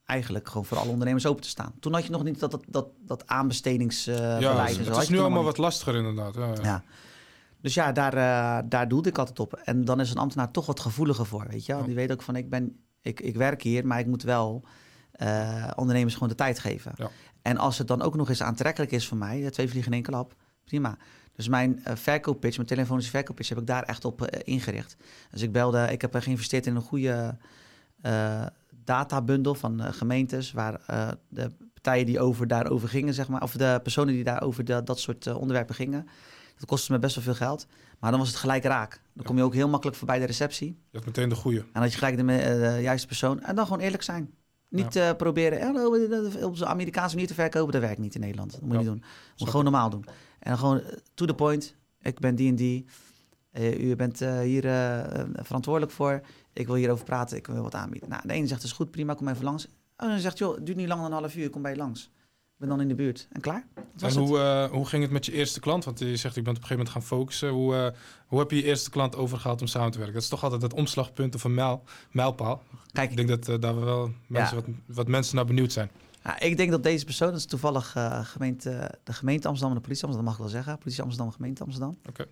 eigenlijk 0.06 0.48
gewoon 0.48 0.64
voor 0.64 0.78
alle 0.78 0.90
ondernemers 0.90 1.26
open 1.26 1.42
te 1.42 1.48
staan. 1.48 1.72
Toen 1.80 1.92
had 1.92 2.04
je 2.04 2.10
nog 2.10 2.24
niet 2.24 2.40
dat, 2.40 2.50
dat, 2.50 2.64
dat, 2.68 2.88
dat 2.98 3.26
aanbestedingsbeleid 3.26 4.40
ja, 4.42 4.66
en 4.66 4.84
zo. 4.84 4.92
het 4.92 5.02
is 5.02 5.08
nu 5.08 5.18
allemaal 5.18 5.44
wat 5.44 5.58
lastiger 5.58 5.94
inderdaad. 5.94 6.34
Ja, 6.34 6.40
ja. 6.40 6.50
niet. 6.50 6.62
Ja. 6.62 6.84
Dus 7.64 7.74
ja, 7.74 7.92
daar, 7.92 8.14
eh, 8.14 8.68
daar 8.68 8.88
doelde 8.88 9.08
ik 9.08 9.18
altijd 9.18 9.40
op. 9.40 9.52
En 9.52 9.84
dan 9.84 10.00
is 10.00 10.10
een 10.10 10.16
ambtenaar 10.16 10.50
toch 10.50 10.66
wat 10.66 10.80
gevoeliger 10.80 11.26
voor, 11.26 11.46
weet 11.48 11.66
je 11.66 11.72
wel. 11.72 11.80
Ja. 11.80 11.86
Die 11.86 11.96
weet 11.96 12.12
ook 12.12 12.22
van, 12.22 12.36
ik, 12.36 12.50
ben, 12.50 12.76
ik, 13.00 13.20
ik 13.20 13.36
werk 13.36 13.62
hier, 13.62 13.86
maar 13.86 13.98
ik 13.98 14.06
moet 14.06 14.22
wel 14.22 14.64
eh, 15.12 15.70
ondernemers 15.74 16.14
gewoon 16.14 16.28
de 16.28 16.34
tijd 16.34 16.58
geven. 16.58 16.92
Ja. 16.96 17.10
En 17.42 17.56
als 17.56 17.78
het 17.78 17.86
dan 17.86 18.02
ook 18.02 18.14
nog 18.14 18.28
eens 18.28 18.42
aantrekkelijk 18.42 18.92
is 18.92 19.08
voor 19.08 19.16
mij, 19.16 19.44
eh, 19.44 19.50
twee 19.50 19.68
vliegen 19.68 19.90
in 19.90 19.96
één 19.96 20.06
klap, 20.06 20.34
prima. 20.64 20.96
Dus 21.32 21.48
mijn 21.48 21.84
eh 21.84 21.96
verkooppitch, 21.96 22.56
mijn 22.56 22.68
telefonische 22.68 23.10
verkooppitch, 23.10 23.48
heb 23.48 23.58
ik 23.58 23.66
daar 23.66 23.82
echt 23.82 24.04
op 24.04 24.26
ingericht. 24.26 24.96
Dus 25.30 25.42
ik 25.42 25.52
belde, 25.52 25.88
ik 25.92 26.00
heb 26.00 26.14
geïnvesteerd 26.14 26.66
in 26.66 26.76
een 26.76 26.82
goede 26.82 27.36
databundel 28.84 29.54
van 29.54 29.80
eh, 29.80 29.92
gemeentes, 29.92 30.52
waar 30.52 30.80
eh, 30.86 31.08
de 31.28 31.50
partijen 31.72 32.06
die 32.06 32.20
over 32.20 32.46
daarover 32.46 32.88
gingen, 32.88 33.14
zeg 33.14 33.28
maar, 33.28 33.42
of 33.42 33.52
de 33.52 33.80
personen 33.82 34.14
die 34.14 34.24
daarover 34.24 34.64
de, 34.64 34.82
dat 34.82 35.00
soort 35.00 35.26
eh, 35.26 35.36
onderwerpen 35.36 35.74
gingen. 35.74 36.06
Dat 36.58 36.68
kostte 36.68 36.92
me 36.92 36.98
best 36.98 37.14
wel 37.14 37.24
veel 37.24 37.34
geld, 37.34 37.66
maar 37.98 38.10
dan 38.10 38.20
was 38.20 38.28
het 38.28 38.38
gelijk 38.38 38.64
raak. 38.64 39.00
Dan 39.12 39.24
kom 39.24 39.36
je 39.36 39.42
ook 39.42 39.54
heel 39.54 39.68
makkelijk 39.68 39.96
voorbij 39.96 40.18
de 40.18 40.24
receptie. 40.24 40.68
Je 40.68 40.76
hebt 40.90 41.06
meteen 41.06 41.28
de 41.28 41.34
goede. 41.34 41.64
En 41.72 41.80
dat 41.82 41.92
je 41.92 41.98
gelijk 41.98 42.16
de, 42.16 42.24
de 42.24 42.78
juiste 42.82 43.06
persoon. 43.06 43.40
En 43.40 43.54
dan 43.54 43.66
gewoon 43.66 43.80
eerlijk 43.80 44.02
zijn. 44.02 44.34
Niet 44.74 44.96
eh, 44.96 45.10
proberen 45.16 45.62
hallo, 45.62 45.94
eh, 45.94 46.44
op 46.46 46.56
zijn 46.56 46.70
Amerikaanse 46.70 47.14
manier 47.14 47.28
te 47.28 47.34
verkopen. 47.34 47.72
Dat 47.72 47.80
werkt 47.80 47.98
niet 47.98 48.14
in 48.14 48.20
Nederland. 48.20 48.52
Dat 48.52 48.60
moet 48.60 48.70
je 48.70 48.76
Ja, 48.76 48.82
niet 48.82 48.92
doen. 48.92 49.02
Moet 49.36 49.48
gewoon 49.48 49.64
normaal 49.64 49.90
doen. 49.90 50.04
En 50.38 50.50
dan 50.50 50.58
gewoon 50.58 50.82
to 51.14 51.26
the 51.26 51.34
point. 51.34 51.74
Ik 52.00 52.18
ben 52.18 52.34
die 52.34 52.48
en 52.48 52.54
die. 52.54 52.84
Eh, 53.54 53.84
u 53.84 53.96
bent 53.96 54.20
eh, 54.20 54.40
hier 54.40 54.66
eh, 54.66 55.24
verantwoordelijk 55.42 55.92
voor. 55.92 56.20
Ik 56.52 56.66
wil 56.66 56.74
hierover 56.74 57.04
praten. 57.04 57.36
Ik 57.36 57.46
wil 57.46 57.62
wat 57.62 57.74
aanbieden. 57.74 58.08
Nou, 58.08 58.22
de 58.26 58.32
ene 58.32 58.46
zegt, 58.46 58.62
is 58.62 58.72
goed, 58.72 58.90
prima, 58.90 59.14
kom 59.14 59.28
even 59.28 59.44
langs. 59.44 59.66
En 59.96 60.08
dan 60.08 60.18
zegt, 60.18 60.38
joh, 60.38 60.54
het 60.54 60.66
duurt 60.66 60.78
niet 60.78 60.88
langer 60.88 61.02
dan 61.02 61.12
een 61.12 61.18
half 61.18 61.36
uur. 61.36 61.44
Ik 61.44 61.50
kom 61.50 61.62
bij 61.62 61.70
je 61.70 61.76
langs. 61.76 62.02
Ik 62.32 62.60
ben 62.60 62.68
dan 62.68 62.80
in 62.80 62.88
de 62.88 62.94
buurt. 62.94 63.28
En 63.32 63.40
klaar. 63.40 63.66
Dat 63.96 64.10
En 64.10 64.20
hoe, 64.20 64.68
hoe 64.72 64.86
ging 64.86 65.02
het 65.02 65.12
met 65.12 65.26
je 65.26 65.32
eerste 65.32 65.60
klant? 65.60 65.84
Want 65.84 65.98
je 65.98 66.16
zegt, 66.16 66.36
ik 66.36 66.44
ben 66.44 66.56
op 66.56 66.62
een 66.62 66.66
gegeven 66.66 66.84
moment 66.84 66.90
gaan 66.90 67.18
focussen. 67.18 67.48
Hoe, 67.48 67.94
hoe 68.26 68.38
heb 68.38 68.50
je 68.50 68.56
je 68.56 68.62
eerste 68.62 68.90
klant 68.90 69.16
overgehaald 69.16 69.60
om 69.60 69.66
samen 69.66 69.90
te 69.90 69.98
werken? 69.98 70.14
Dat 70.14 70.22
is 70.22 70.28
toch 70.28 70.42
altijd 70.42 70.62
het 70.62 70.72
omslagpunt 70.72 71.34
of 71.34 71.44
een 71.44 71.54
mijl, 71.54 71.82
mijlpaal. 72.10 72.62
Kijk, 72.92 73.10
Ik 73.10 73.16
denk 73.16 73.28
dat 73.28 73.48
eh, 73.48 73.60
daar 73.60 73.84
wel 73.84 74.10
mensen, 74.26 74.56
wat, 74.56 74.64
wat 74.86 75.08
mensen 75.08 75.36
naar 75.36 75.44
benieuwd 75.44 75.72
zijn. 75.72 75.90
Ja, 76.24 76.40
ik 76.40 76.56
denk 76.56 76.70
dat 76.70 76.82
deze 76.82 77.04
persoon, 77.04 77.28
dat 77.28 77.38
is 77.38 77.46
toevallig 77.46 77.96
gemeente, 78.22 78.90
de 79.04 79.12
gemeente 79.12 79.48
Amsterdam 79.48 79.76
en 79.76 79.82
de 79.82 79.88
politie 79.88 80.04
Amsterdam, 80.04 80.14
dat 80.14 80.24
mag 80.24 80.34
ik 80.34 80.40
wel 80.40 80.62
zeggen. 80.62 80.78
Politie 80.78 81.02
Amsterdam, 81.02 81.32
gemeente 81.32 81.62
Amsterdam. 81.62 81.96
Oké. 82.08 82.26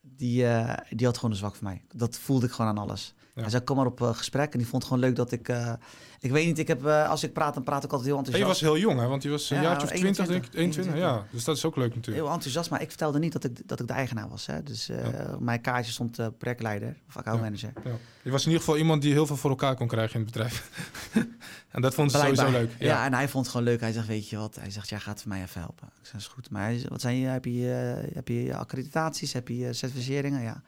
Die, 0.00 0.46
eh, 0.46 0.96
die 0.96 1.06
had 1.06 1.16
gewoon 1.16 1.30
een 1.30 1.36
zwak 1.36 1.54
voor 1.54 1.64
mij. 1.64 1.84
Dat 1.94 2.18
voelde 2.18 2.46
ik 2.46 2.52
gewoon 2.52 2.70
aan 2.70 2.78
alles. 2.78 3.14
Ja. 3.38 3.44
Hij 3.44 3.50
zei, 3.52 3.64
kom 3.64 3.76
maar 3.76 3.86
op 3.86 4.00
eh, 4.02 4.14
gesprek. 4.14 4.52
En 4.52 4.58
die 4.58 4.66
vond 4.68 4.82
het 4.82 4.92
gewoon 4.92 5.08
leuk 5.08 5.16
dat 5.16 5.32
ik... 5.32 5.48
eh, 5.48 5.72
ik 6.20 6.30
weet 6.30 6.46
niet, 6.46 6.58
ik 6.58 6.68
heb, 6.68 6.86
eh, 6.86 7.08
als 7.08 7.22
ik 7.22 7.32
praat, 7.32 7.54
dan 7.54 7.62
praat 7.62 7.84
ik 7.84 7.92
altijd 7.92 8.08
heel 8.08 8.18
En 8.18 8.24
je 8.24 8.30
enthousiast. 8.32 8.60
was 8.60 8.70
heel 8.70 8.80
jong, 8.88 9.00
hè? 9.00 9.06
Want 9.06 9.22
je 9.22 9.28
was 9.30 9.50
een 9.50 9.56
Ja, 9.56 9.62
jaartje 9.62 9.86
of 9.86 9.92
20, 9.92 10.26
21, 10.26 10.50
denk 10.50 10.54
ik. 10.54 10.60
21, 10.60 10.96
ja. 10.96 11.26
Dus 11.30 11.44
dat 11.44 11.56
is 11.56 11.64
ook 11.64 11.76
leuk 11.76 11.94
natuurlijk. 11.94 12.24
Heel 12.24 12.34
enthousiast, 12.34 12.70
maar 12.70 12.80
ik 12.82 12.88
vertelde 12.88 13.18
niet 13.18 13.32
dat 13.32 13.44
ik, 13.44 13.68
dat 13.68 13.80
ik 13.80 13.86
de 13.86 13.92
eigenaar 13.92 14.28
was. 14.28 14.46
Hè. 14.46 14.62
Dus 14.62 14.86
Ja. 14.86 15.32
op 15.34 15.40
mijn 15.40 15.60
kaartje 15.60 15.92
stond 15.92 16.18
projectleider 16.38 16.96
of 17.08 17.16
accountmanager. 17.16 17.72
Ja. 17.84 17.90
Je 18.22 18.30
was 18.30 18.40
in 18.42 18.46
ieder 18.50 18.64
geval 18.64 18.78
iemand 18.80 19.02
die 19.02 19.12
heel 19.12 19.26
veel 19.26 19.36
voor 19.36 19.50
elkaar 19.50 19.74
kon 19.76 19.86
krijgen 19.86 20.14
in 20.14 20.20
het 20.26 20.32
bedrijf. 20.32 20.70
en 21.74 21.82
dat 21.82 21.94
vonden 21.94 22.12
ze 22.14 22.20
sowieso 22.26 22.50
leuk. 22.50 22.70
Ja. 22.78 23.04
En 23.04 23.14
hij 23.14 23.28
vond 23.28 23.44
het 23.44 23.54
gewoon 23.54 23.66
leuk. 23.70 23.80
Hij 23.80 23.92
zegt, 23.92 24.06
weet 24.06 24.28
je 24.28 24.36
wat? 24.36 24.54
Hij 24.60 24.70
zegt, 24.70 24.88
jij 24.88 24.98
gaat 25.00 25.20
voor 25.20 25.28
mij 25.28 25.42
even 25.42 25.60
helpen. 25.60 25.88
Ik 26.00 26.06
zeg, 26.06 26.14
is 26.20 26.26
goed. 26.26 26.50
Maar 26.50 26.62
hij, 26.62 26.84
wat 26.88 27.00
zijn 27.00 27.16
je? 27.16 27.26
Heb 27.26 27.44
je, 27.44 28.02
heb 28.14 28.28
je 28.28 28.56
accreditaties? 28.56 29.32
Heb 29.32 29.48
je 29.48 29.72
certificeringen? 29.72 30.42
Ja. 30.42 30.62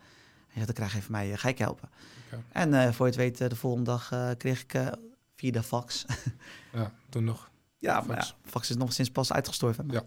Hij 0.50 0.62
zegt, 0.62 0.66
dan 0.66 0.74
krijg 0.74 0.92
je 0.92 1.02
van 1.02 1.12
mij, 1.12 1.32
eh, 1.32 1.38
ga 1.38 1.48
ik 1.48 1.58
helpen. 1.58 1.88
En 2.52 2.74
eh, 2.74 2.92
voor 2.92 3.06
je 3.06 3.12
het 3.12 3.20
weet, 3.20 3.40
eh, 3.40 3.48
de 3.48 3.56
volgende 3.56 3.90
dag 3.90 4.34
kreeg 4.36 4.62
ik 4.62 4.80
via 5.36 5.50
de 5.50 5.62
fax. 5.62 6.04
ja, 6.72 6.92
toen 7.08 7.24
nog. 7.24 7.50
ja, 7.78 7.94
Fax. 7.94 8.06
maar 8.06 8.16
ja, 8.16 8.50
fax 8.50 8.70
is 8.70 8.76
nog 8.76 8.92
sinds 8.92 9.10
pas 9.10 9.32
uitgestorven. 9.32 9.88
Ja. 9.90 10.02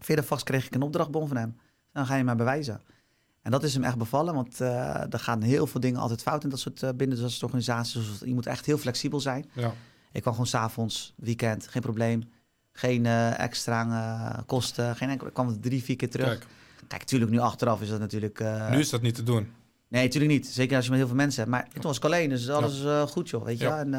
Via 0.00 0.16
de 0.16 0.22
fax 0.22 0.42
kreeg 0.42 0.66
ik 0.66 0.74
een 0.74 0.82
opdrachtbon 0.82 1.28
van 1.28 1.36
hem. 1.36 1.56
Dan 1.92 2.06
ga 2.06 2.16
je 2.16 2.24
maar 2.24 2.36
bewijzen. 2.36 2.80
En 3.42 3.50
dat 3.50 3.62
is 3.62 3.74
hem 3.74 3.84
echt 3.84 3.98
bevallen, 3.98 4.34
want 4.34 4.58
er 4.58 5.18
gaan 5.18 5.42
heel 5.42 5.66
veel 5.66 5.80
dingen 5.80 6.00
altijd 6.00 6.22
fout 6.22 6.44
in 6.44 6.50
dat 6.50 6.58
soort 6.58 6.82
uh, 6.82 6.90
binnen 6.96 7.20
dat 7.20 7.30
soort 7.30 7.42
organisaties. 7.42 7.92
Dus 7.92 8.18
je 8.28 8.34
moet 8.34 8.46
echt 8.46 8.66
heel 8.66 8.78
flexibel 8.78 9.20
zijn. 9.20 9.50
Ja. 9.52 9.72
Ik 10.12 10.20
kwam 10.20 10.32
gewoon 10.32 10.48
s'avonds, 10.48 11.14
weekend, 11.16 11.68
geen 11.68 11.82
probleem. 11.82 12.30
Geen 12.72 13.04
uh, 13.04 13.38
extra 13.38 14.42
kosten, 14.46 14.96
geen 14.96 15.08
enkel. 15.08 15.26
Ik 15.26 15.34
kwam 15.34 15.60
drie, 15.60 15.82
vier 15.82 15.96
keer 15.96 16.10
terug. 16.10 16.38
Kijk. 16.38 16.46
Kijk, 16.92 17.04
natuurlijk 17.04 17.30
nu 17.30 17.38
achteraf 17.38 17.82
is 17.82 17.88
dat 17.88 18.00
natuurlijk... 18.00 18.38
nu 18.70 18.78
is 18.78 18.90
dat 18.90 19.02
niet 19.02 19.14
te 19.14 19.22
doen. 19.22 19.52
Nee, 19.88 20.02
natuurlijk 20.02 20.32
niet. 20.32 20.46
Zeker 20.46 20.76
als 20.76 20.84
je 20.84 20.90
met 20.90 20.98
heel 20.98 21.08
veel 21.08 21.16
mensen 21.16 21.40
hebt. 21.40 21.50
Maar 21.50 21.68
toen 21.72 21.82
was 21.82 21.96
ik 21.96 22.04
alleen, 22.04 22.28
dus 22.28 22.48
alles 22.48 22.82
ja. 22.82 23.06
goed 23.06 23.28
joh, 23.30 23.44
weet 23.44 23.58
je. 23.58 23.64
Ja. 23.64 23.78
En, 23.78 23.94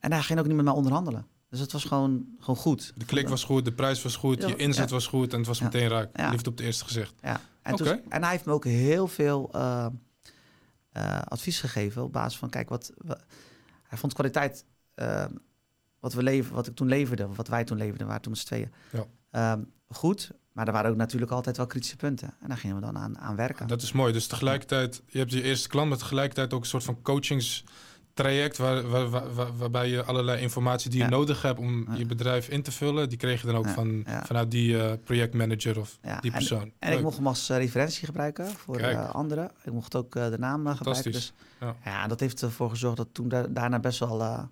en 0.00 0.12
hij 0.12 0.22
ging 0.22 0.38
ook 0.38 0.46
niet 0.46 0.56
met 0.56 0.64
mij 0.64 0.74
onderhandelen. 0.74 1.26
Dus 1.50 1.60
het 1.60 1.72
was 1.72 1.84
gewoon, 1.84 2.26
gewoon 2.38 2.56
goed. 2.56 2.92
De 2.96 3.04
klik 3.04 3.28
was 3.28 3.44
goed, 3.44 3.64
de 3.64 3.72
prijs 3.72 4.02
was 4.02 4.16
goed, 4.16 4.42
je 4.42 4.56
inzet 4.56 4.90
was 4.90 5.06
goed 5.06 5.32
en 5.32 5.38
het 5.38 5.46
was 5.46 5.60
meteen 5.60 5.88
raak. 5.88 6.30
Liefde 6.30 6.50
op 6.50 6.56
het 6.56 6.66
eerste 6.66 6.84
gezicht. 6.84 7.14
Ja. 7.22 7.40
En, 7.62 7.76
toen, 7.76 7.86
en 8.08 8.22
hij 8.22 8.30
heeft 8.30 8.44
me 8.44 8.52
ook 8.52 8.64
heel 8.64 9.08
veel 9.08 9.50
uh, 9.54 9.86
uh, 10.96 11.22
advies 11.22 11.60
gegeven 11.60 12.02
op 12.02 12.12
basis 12.12 12.38
van, 12.38 12.50
kijk, 12.50 12.68
wat, 12.68 12.92
hij 13.82 13.98
vond 13.98 14.12
kwaliteit, 14.12 14.64
uh, 14.96 15.24
wat, 15.98 16.12
we 16.12 16.22
leven, 16.22 16.54
wat 16.54 16.66
ik 16.66 16.74
toen 16.74 16.88
leverde, 16.88 17.26
wat 17.26 17.48
wij 17.48 17.64
toen 17.64 17.78
leverden, 17.78 18.06
waren 18.06 18.22
toen 18.22 18.32
met 18.32 18.40
z'n 18.40 18.46
tweeën, 18.46 18.72
ja. 19.32 19.58
goed. 19.88 20.30
Maar 20.54 20.66
er 20.66 20.72
waren 20.72 20.90
ook 20.90 20.96
natuurlijk 20.96 21.32
altijd 21.32 21.56
wel 21.56 21.66
kritische 21.66 21.96
punten. 21.96 22.34
En 22.40 22.48
daar 22.48 22.56
gingen 22.56 22.76
we 22.76 22.82
dan 22.82 22.98
aan, 22.98 23.18
aan 23.18 23.36
werken. 23.36 23.66
Dat 23.66 23.82
is 23.82 23.92
mooi. 23.92 24.12
Dus 24.12 24.26
tegelijkertijd, 24.26 25.02
je 25.06 25.18
hebt 25.18 25.32
je 25.32 25.42
eerste 25.42 25.68
klant, 25.68 25.88
maar 25.88 25.98
tegelijkertijd 25.98 26.52
ook 26.52 26.60
een 26.60 26.66
soort 26.66 26.84
van 26.84 27.02
coachings 27.02 27.64
traject 28.12 28.56
waar, 28.58 28.88
waar, 28.88 29.10
waar, 29.10 29.56
waarbij 29.56 29.88
je 29.88 30.04
allerlei 30.04 30.40
informatie 30.40 30.90
die 30.90 31.02
je 31.02 31.08
nodig 31.08 31.42
hebt 31.42 31.58
om 31.58 31.94
je 31.94 32.06
bedrijf 32.06 32.48
in 32.48 32.62
te 32.62 32.72
vullen, 32.72 33.08
die 33.08 33.18
kreeg 33.18 33.40
je 33.40 33.46
dan 33.46 33.56
ook 33.56 33.68
van, 33.68 34.06
vanuit 34.24 34.50
die 34.50 34.74
uh, 34.74 34.92
projectmanager 35.04 35.80
of 35.80 35.98
die 36.20 36.30
persoon. 36.30 36.62
En, 36.62 36.72
en 36.78 36.92
ik 36.92 37.02
mocht 37.02 37.16
hem 37.16 37.26
als 37.26 37.50
uh, 37.50 37.56
referentie 37.56 38.06
gebruiken 38.06 38.46
voor 38.46 38.80
uh, 38.80 39.10
anderen. 39.10 39.50
Ik 39.64 39.72
mocht 39.72 39.94
ook 39.94 40.12
de 40.12 40.36
naam 40.38 40.66
gebruiken. 40.66 41.12
Dus, 41.12 41.32
ja. 41.84 42.06
dat 42.06 42.20
heeft 42.20 42.42
ervoor 42.42 42.70
gezorgd 42.70 42.96
dat 42.96 43.08
toen 43.12 43.28
daarna 43.28 43.78
best 43.78 43.98
wel... 43.98 44.48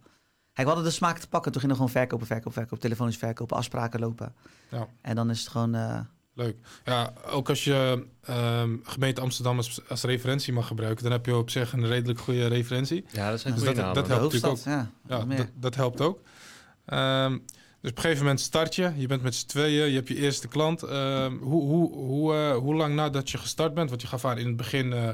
Kijk, 0.53 0.67
we 0.69 0.75
hadden 0.75 0.85
de 0.85 0.97
smaak 0.97 1.19
te 1.19 1.29
pakken. 1.29 1.53
Toen 1.53 1.61
gingen 1.61 1.77
we 1.77 1.83
gewoon 1.83 1.97
verkopen, 1.97 2.27
verkopen, 2.27 2.53
verkopen, 2.53 2.81
telefonisch 2.81 3.17
verkopen, 3.17 3.57
afspraken 3.57 4.01
lopen. 4.01 4.35
Ja. 4.71 4.89
En 5.01 5.15
dan 5.15 5.31
is 5.31 5.41
het 5.41 5.49
gewoon 5.49 6.07
Leuk. 6.35 6.57
Ja, 6.85 7.13
ook 7.31 7.49
als 7.49 7.65
je 7.65 8.07
um, 8.31 8.81
gemeente 8.85 9.21
Amsterdam 9.21 9.57
als, 9.57 9.81
als, 9.89 10.03
referentie 10.03 10.53
mag 10.53 10.67
gebruiken, 10.67 11.03
dan 11.03 11.13
heb 11.13 11.27
je 11.27 11.37
op 11.37 11.51
zich 11.51 11.73
een 11.73 11.87
redelijk 11.87 12.19
goede 12.19 12.47
referentie. 12.47 13.05
Ja, 13.11 13.31
dat 13.31 13.39
is 13.39 13.45
een 13.45 13.55
dus 13.55 13.63
dat, 13.63 13.95
dat, 13.95 14.09
helpt 14.09 14.33
natuurlijk 14.33 14.47
ook. 14.47 14.59
Ja, 14.65 14.91
ja 15.09 15.25
dat, 15.25 15.47
dat, 15.55 15.75
helpt 15.75 16.01
ook. 16.01 16.21
Um, 16.87 17.45
dus 17.81 17.91
op 17.91 17.97
een 17.97 18.03
gegeven 18.03 18.25
moment 18.25 18.41
start 18.41 18.75
je. 18.75 18.93
Je 18.97 19.07
bent 19.07 19.23
met 19.23 19.35
z'n 19.35 19.47
tweeën, 19.47 19.89
je 19.89 19.95
hebt 19.95 20.09
je 20.09 20.17
eerste 20.17 20.49
klant. 20.49 20.83
Um, 20.83 21.39
hoe, 21.39 21.63
hoe, 21.63 21.93
hoe, 21.95 22.35
uh, 22.35 22.57
hoe 22.57 22.75
lang 22.75 22.95
nadat 22.95 23.31
je 23.31 23.39
gestart 23.39 23.75
bent, 23.75 23.89
want 23.89 24.03
je 24.03 24.09
gaf 24.09 24.25
aan 24.25 24.39
in 24.39 24.47
het 24.47 24.57
begin... 24.57 24.87
Uh, 24.87 25.09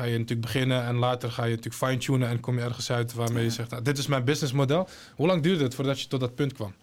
ga 0.00 0.06
je 0.06 0.18
natuurlijk 0.18 0.46
beginnen 0.52 0.84
en 0.84 0.94
later 0.94 1.30
ga 1.30 1.44
je 1.44 1.56
natuurlijk 1.56 1.84
fine-tunen 1.84 2.28
en 2.28 2.40
kom 2.40 2.54
je 2.54 2.60
ergens 2.60 2.90
uit 2.90 3.12
waarmee 3.12 3.44
je 3.44 3.50
zegt, 3.50 3.70
nou, 3.70 3.82
dit 3.82 3.98
is 3.98 4.06
mijn 4.06 4.24
businessmodel. 4.24 4.88
Hoe 5.14 5.26
lang 5.26 5.42
duurde 5.42 5.64
het 5.64 5.74
voordat 5.74 6.00
je 6.00 6.08
tot 6.08 6.20
dat 6.20 6.34
punt 6.34 6.52
kwam? 6.52 6.74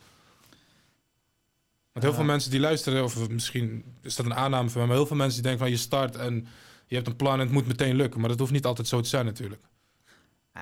Want 1.91 2.05
heel 2.05 2.13
veel 2.13 2.23
mensen 2.23 2.51
die 2.51 2.59
luisteren, 2.59 3.03
of 3.03 3.29
misschien 3.29 3.83
is 4.01 4.15
dat 4.15 4.25
een 4.25 4.33
aanname 4.33 4.69
van 4.69 4.77
mij, 4.79 4.87
maar 4.87 4.97
heel 4.97 5.07
veel 5.07 5.15
mensen 5.15 5.41
die 5.41 5.43
denken 5.43 5.61
van 5.61 5.71
je 5.71 5.81
start 5.81 6.15
en 6.15 6.47
je 6.85 6.95
hebt 6.95 7.07
een 7.07 7.15
plan 7.15 7.33
en 7.33 7.39
het 7.39 7.51
moet 7.51 7.67
meteen 7.67 7.95
lukken. 7.95 8.19
Maar 8.19 8.29
dat 8.29 8.39
hoeft 8.39 8.51
niet 8.51 8.65
altijd 8.65 8.87
zo 8.87 9.01
te 9.01 9.09
zijn 9.09 9.25
natuurlijk. 9.25 9.61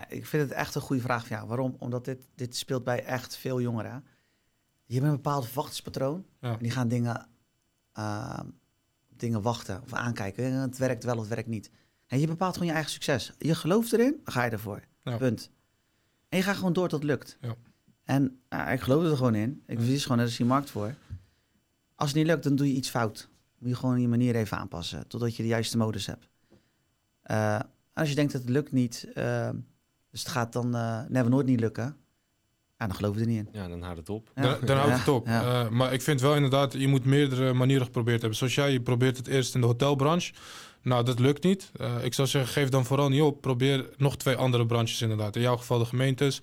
Ik 0.08 0.26
vind 0.26 0.44
het 0.44 0.52
echt 0.52 0.76
een 0.76 0.82
goede 0.82 1.02
vraag 1.02 1.28
van 1.28 1.38
jou. 1.38 1.48
Waarom? 1.48 1.76
Omdat 1.80 2.06
dit, 2.06 2.28
dit 2.36 2.56
speelt 2.56 2.84
bij 2.84 3.04
echt 3.04 3.38
veel 3.38 3.62
jongeren. 3.62 4.06
Je 4.86 4.94
hebt 4.94 5.06
een 5.06 5.16
bepaald 5.16 5.46
verwachtingspatroon. 5.46 6.26
Ja. 6.40 6.52
En 6.52 6.60
die 6.60 6.72
gaan 6.72 6.88
dingen, 6.88 7.28
uh, 7.98 8.40
dingen 9.10 9.42
wachten 9.42 9.82
of 9.84 9.94
aankijken. 9.94 10.54
Het 10.54 10.78
werkt 10.78 11.04
wel 11.04 11.16
of 11.16 11.20
het 11.20 11.30
werkt 11.30 11.50
niet. 11.50 11.70
En 12.16 12.22
je 12.22 12.28
bepaalt 12.28 12.54
gewoon 12.54 12.68
je 12.68 12.74
eigen 12.74 12.92
succes. 12.92 13.32
Je 13.38 13.56
gelooft 13.56 13.94
erin, 13.94 14.20
dan 14.24 14.34
ga 14.34 14.44
je 14.44 14.52
ervoor. 14.52 14.84
Ja. 15.04 15.18
Punt. 15.18 15.50
En 16.30 16.38
je 16.38 16.44
gaat 16.44 16.56
gewoon 16.56 16.74
door 16.74 16.88
tot 16.88 17.00
het 17.00 17.10
lukt. 17.10 17.38
Ja. 17.42 17.56
En 18.04 18.40
uh, 18.50 18.72
ik 18.74 18.82
geloof 18.82 19.04
er 19.04 19.18
gewoon 19.18 19.36
in. 19.36 19.64
Ik 19.66 19.80
zie 19.82 20.00
gewoon, 20.00 20.20
er 20.20 20.26
is 20.26 20.36
die 20.36 20.46
markt 20.46 20.70
voor. 20.70 20.96
Als 21.96 22.10
het 22.10 22.18
niet 22.18 22.28
lukt, 22.28 22.44
dan 22.44 22.56
doe 22.56 22.68
je 22.68 22.74
iets 22.74 22.90
fout. 22.90 23.30
Moet 23.58 23.70
je 23.70 23.76
gewoon 23.76 24.02
je 24.02 24.08
manier 24.08 24.36
even 24.36 24.58
aanpassen, 24.58 25.08
totdat 25.08 25.36
je 25.36 25.44
de 25.44 25.50
juiste 25.50 25.78
modus 25.78 26.06
hebt. 26.06 26.30
Uh, 27.32 27.60
als 27.94 28.10
je 28.10 28.16
denkt 28.16 28.32
dat 28.32 28.42
het 28.42 28.50
lukt 28.50 28.72
niet, 28.72 29.08
uh, 29.18 29.50
dus 30.12 30.20
het 30.20 30.32
gaat 30.32 30.54
dan 30.54 30.76
uh, 30.76 31.02
never 31.08 31.30
nooit 31.30 31.46
niet 31.46 31.60
lukken, 31.60 31.98
ja, 32.78 32.88
dan 32.88 32.96
geloof 32.96 33.16
je 33.16 33.22
er 33.22 33.28
niet 33.28 33.38
in. 33.38 33.50
Ja, 33.52 33.68
dan 33.68 33.82
houdt 33.82 34.00
het 34.00 34.10
op. 34.10 34.32
Ja. 34.36 34.42
Dan, 34.42 34.66
dan 34.66 34.78
houdt 34.78 34.98
het 34.98 35.08
op. 35.08 35.28
Ja. 35.28 35.70
maar 35.70 35.94
ik 35.94 36.02
vind 36.02 36.22
wel 36.22 36.36
inderdaad, 36.36 36.74
je 36.74 36.88
moet 36.88 37.06
meerdere 37.06 37.54
manieren 37.54 37.86
geprobeerd 37.86 38.20
hebben. 38.20 38.38
Zoals 38.38 38.56
jij, 38.56 38.72
je 38.72 38.82
probeert 38.82 39.18
het 39.18 39.28
eerst 39.28 39.56
in 39.56 39.62
de 39.62 39.68
hotelbranche. 39.68 40.34
Nou, 40.86 41.04
dat 41.04 41.20
lukt 41.20 41.44
niet. 41.44 41.72
ik 42.02 42.14
zou 42.14 42.28
zeggen, 42.28 42.52
geef 42.52 42.70
dan 42.70 42.86
vooral 42.86 43.10
niet 43.10 43.22
op. 43.22 43.42
Probeer 43.42 43.90
nog 43.98 44.18
twee 44.18 44.36
andere 44.36 44.66
branches 44.66 45.02
inderdaad. 45.02 45.36
In 45.36 45.42
jouw 45.42 45.58
geval 45.58 45.80
de 45.80 45.86
gemeentes. 45.86 46.42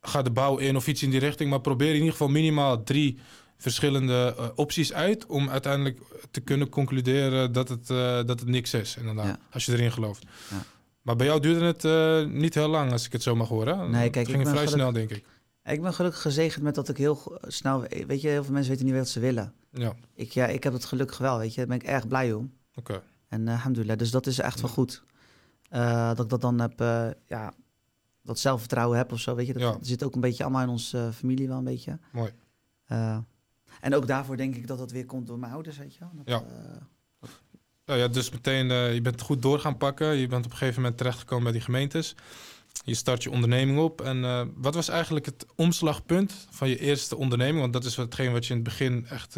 Ga 0.00 0.22
de 0.22 0.30
bouw 0.30 0.56
in 0.56 0.76
of 0.76 0.86
iets 0.86 1.02
in 1.02 1.10
die 1.10 1.20
richting. 1.20 1.50
Maar 1.50 1.60
probeer 1.60 1.88
in 1.88 1.94
ieder 1.94 2.10
geval 2.10 2.28
minimaal 2.28 2.82
drie 2.82 3.18
verschillende 3.56 4.34
uh, 4.38 4.48
opties 4.54 4.92
uit 4.92 5.26
om 5.26 5.50
uiteindelijk 5.50 5.98
te 6.30 6.40
kunnen 6.40 6.68
concluderen 6.68 7.52
dat 7.52 7.68
het, 7.68 7.90
uh, 7.90 7.96
dat 8.14 8.40
het 8.40 8.46
niks 8.46 8.74
is, 8.74 8.96
inderdaad, 8.96 9.26
ja. 9.26 9.38
als 9.50 9.64
je 9.64 9.72
erin 9.72 9.92
gelooft. 9.92 10.24
Ja. 10.50 10.64
Maar 11.02 11.16
bij 11.16 11.26
jou 11.26 11.40
duurde 11.40 11.64
het 11.64 12.32
niet 12.32 12.54
heel 12.54 12.68
lang, 12.68 12.92
als 12.92 13.06
ik 13.06 13.12
het 13.12 13.22
zo 13.22 13.34
mag 13.34 13.48
horen. 13.48 13.90
Nee, 13.90 14.10
kijk, 14.10 14.26
het 14.26 14.36
ging 14.36 14.48
vrij 14.48 14.66
snel, 14.66 14.92
denk 14.92 15.10
ik. 15.10 15.24
Ik 15.64 15.82
ben 15.82 15.94
gelukkig 15.94 16.20
gezegend 16.20 16.62
met 16.62 16.74
dat 16.74 16.88
ik 16.88 16.96
heel 16.96 17.38
snel... 17.46 17.84
Weet 18.06 18.20
je, 18.20 18.28
heel 18.28 18.44
veel 18.44 18.52
mensen 18.52 18.70
weten 18.70 18.86
niet 18.86 18.94
wat 18.94 19.08
ze 19.08 19.20
willen. 19.20 19.52
Ja. 19.70 19.94
Ik, 20.14 20.32
ja, 20.32 20.46
ik 20.46 20.64
heb 20.64 20.72
het 20.72 20.84
gelukkig 20.84 21.18
wel, 21.18 21.38
weet 21.38 21.50
je. 21.50 21.56
Daar 21.56 21.66
ben 21.66 21.76
ik 21.76 21.82
erg 21.82 22.08
blij 22.08 22.32
om. 22.32 22.52
Oké. 22.74 22.92
Okay. 22.92 23.02
En 23.28 23.48
alhamdulillah, 23.48 23.98
dus 23.98 24.10
dat 24.10 24.26
is 24.26 24.38
echt 24.38 24.60
wel 24.60 24.70
goed. 24.70 25.02
dat 25.68 26.20
ik 26.20 26.28
dat 26.28 26.40
dan 26.40 26.60
heb, 26.60 26.78
ja, 27.26 27.52
dat 28.22 28.38
zelfvertrouwen 28.38 28.98
heb 28.98 29.12
of 29.12 29.20
zo, 29.20 29.34
weet 29.34 29.46
je. 29.46 29.52
Dat 29.52 29.62
ja. 29.62 29.78
zit 29.80 30.02
ook 30.02 30.14
een 30.14 30.20
beetje 30.20 30.42
allemaal 30.42 30.62
in 30.62 30.68
onze 30.68 31.10
familie 31.14 31.48
wel 31.48 31.58
een 31.58 31.64
beetje. 31.64 31.98
Mooi. 32.12 32.30
En 33.80 33.94
ook 33.94 34.06
daarvoor 34.06 34.36
denk 34.36 34.54
ik 34.54 34.66
dat 34.66 34.78
dat 34.78 34.90
weer 34.90 35.06
komt 35.06 35.26
door 35.26 35.38
mijn 35.38 35.52
ouders, 35.52 35.78
weet 35.78 35.94
je 35.94 36.00
wel. 36.00 36.10
Dat, 36.14 36.28
ja. 36.28 36.42
Uh, 36.42 37.30
ja, 37.84 37.94
ja, 37.94 38.08
dus 38.08 38.30
meteen, 38.30 38.70
uh, 38.70 38.94
je 38.94 39.00
bent 39.00 39.20
goed 39.20 39.42
door 39.42 39.58
gaan 39.58 39.76
pakken. 39.76 40.16
Je 40.16 40.26
bent 40.26 40.44
op 40.44 40.50
een 40.50 40.56
gegeven 40.56 40.80
moment 40.80 40.98
terechtgekomen 40.98 41.44
bij 41.44 41.52
die 41.52 41.60
gemeentes. 41.60 42.14
Je 42.84 42.94
start 42.94 43.22
je 43.22 43.30
onderneming 43.30 43.78
op. 43.78 44.00
En 44.00 44.16
uh, 44.16 44.42
wat 44.54 44.74
was 44.74 44.88
eigenlijk 44.88 45.26
het 45.26 45.46
omslagpunt 45.54 46.46
van 46.50 46.68
je 46.68 46.78
eerste 46.78 47.16
onderneming? 47.16 47.60
Want 47.60 47.72
dat 47.72 47.84
is 47.84 47.96
hetgeen 47.96 48.32
wat 48.32 48.46
je 48.46 48.50
in 48.54 48.58
het 48.58 48.68
begin 48.68 49.06
echt 49.06 49.36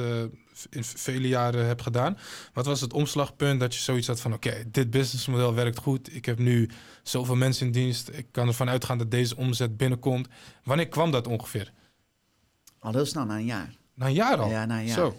in 0.70 0.84
vele 0.84 1.28
jaren 1.28 1.66
hebt 1.66 1.82
gedaan. 1.82 2.18
Wat 2.52 2.66
was 2.66 2.80
het 2.80 2.92
omslagpunt 2.92 3.60
dat 3.60 3.74
je 3.74 3.80
zoiets 3.80 4.06
had 4.06 4.20
van... 4.20 4.32
oké, 4.32 4.64
dit 4.70 4.90
businessmodel 4.90 5.54
werkt 5.54 5.78
goed. 5.78 6.14
Ik 6.14 6.24
heb 6.24 6.38
nu 6.38 6.70
zoveel 7.02 7.36
mensen 7.36 7.66
in 7.66 7.72
dienst. 7.72 8.08
Ik 8.08 8.26
kan 8.30 8.46
ervan 8.46 8.68
uitgaan 8.68 8.98
dat 8.98 9.10
deze 9.10 9.36
omzet 9.36 9.76
binnenkomt. 9.76 10.28
Wanneer 10.64 10.88
kwam 10.88 11.10
dat 11.10 11.26
ongeveer? 11.26 11.72
Al 12.78 12.92
heel 12.92 13.06
snel, 13.06 13.24
na 13.24 13.36
een 13.36 13.44
jaar. 13.44 13.74
Na 13.94 14.06
een 14.06 14.12
jaar 14.12 14.36
al? 14.36 14.50
Ja, 14.50 14.64
na 14.64 14.78
een 14.78 14.86
jaar. 14.86 14.94
Zo. 14.94 15.16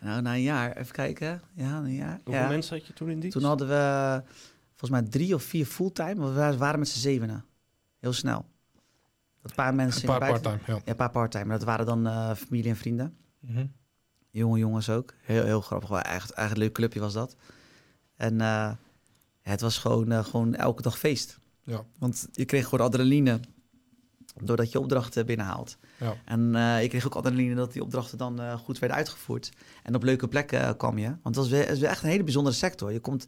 Nou, 0.00 0.22
na 0.22 0.34
een 0.34 0.42
jaar. 0.42 0.76
Even 0.76 0.92
kijken. 0.92 1.42
Ja, 1.54 1.78
een 1.78 1.94
jaar. 1.94 2.20
Hoeveel 2.24 2.42
ja. 2.42 2.48
mensen 2.48 2.76
had 2.76 2.86
je 2.86 2.92
toen 2.92 3.10
in 3.10 3.20
dienst? 3.20 3.36
Toen 3.36 3.46
hadden 3.46 3.68
we 3.68 4.22
volgens 4.76 5.00
mij 5.00 5.10
drie 5.10 5.34
of 5.34 5.42
vier 5.42 5.66
fulltime. 5.66 6.32
We 6.32 6.56
waren 6.56 6.78
met 6.78 6.88
z'n 6.88 6.98
zevenen. 6.98 7.44
Heel 7.98 8.12
snel. 8.12 8.46
Een 9.42 9.54
paar 9.54 9.74
mensen. 9.74 10.08
Een 10.08 10.18
paar 10.18 10.30
parttime, 10.30 10.58
ja. 10.66 10.74
ja. 10.74 10.80
een 10.84 10.96
paar 10.96 11.10
parttime. 11.10 11.52
Dat 11.52 11.64
waren 11.64 11.86
dan 11.86 12.06
uh, 12.06 12.34
familie 12.34 12.70
en 12.70 12.76
vrienden. 12.76 13.16
Mm 13.40 13.54
-hmm. 13.54 13.72
Jonge 14.30 14.58
jongens 14.58 14.90
ook. 14.90 15.14
Heel, 15.22 15.44
heel 15.44 15.60
grappig. 15.60 15.90
Echt, 15.90 16.30
echt 16.30 16.50
een 16.50 16.58
leuk 16.58 16.72
clubje 16.72 17.00
was 17.00 17.12
dat. 17.12 17.36
En 18.16 18.34
uh, 18.34 18.72
het 19.40 19.60
was 19.60 19.78
gewoon, 19.78 20.12
uh, 20.12 20.24
gewoon 20.24 20.54
elke 20.54 20.82
dag 20.82 20.98
feest. 20.98 21.38
Ja. 21.62 21.84
Want 21.98 22.28
je 22.32 22.44
kreeg 22.44 22.68
gewoon 22.68 22.86
adrenaline 22.86 23.40
doordat 24.42 24.72
je 24.72 24.80
opdrachten 24.80 25.26
binnenhaalt. 25.26 25.76
Ja. 25.98 26.14
En 26.24 26.40
uh, 26.54 26.82
ik 26.82 26.88
kreeg 26.88 27.06
ook 27.06 27.14
adrenaline 27.14 27.54
dat 27.54 27.72
die 27.72 27.82
opdrachten 27.82 28.18
dan 28.18 28.40
uh, 28.40 28.58
goed 28.58 28.78
werden 28.78 28.96
uitgevoerd. 28.96 29.52
En 29.82 29.94
op 29.94 30.02
leuke 30.02 30.28
plekken 30.28 30.60
uh, 30.60 30.70
kwam 30.76 30.98
je. 30.98 31.16
Want 31.22 31.34
dat 31.34 31.50
is, 31.50 31.82
echt 31.82 32.02
een 32.02 32.08
hele 32.08 32.22
bijzondere 32.22 32.56
sector. 32.56 32.92
Je 32.92 33.00
komt, 33.00 33.26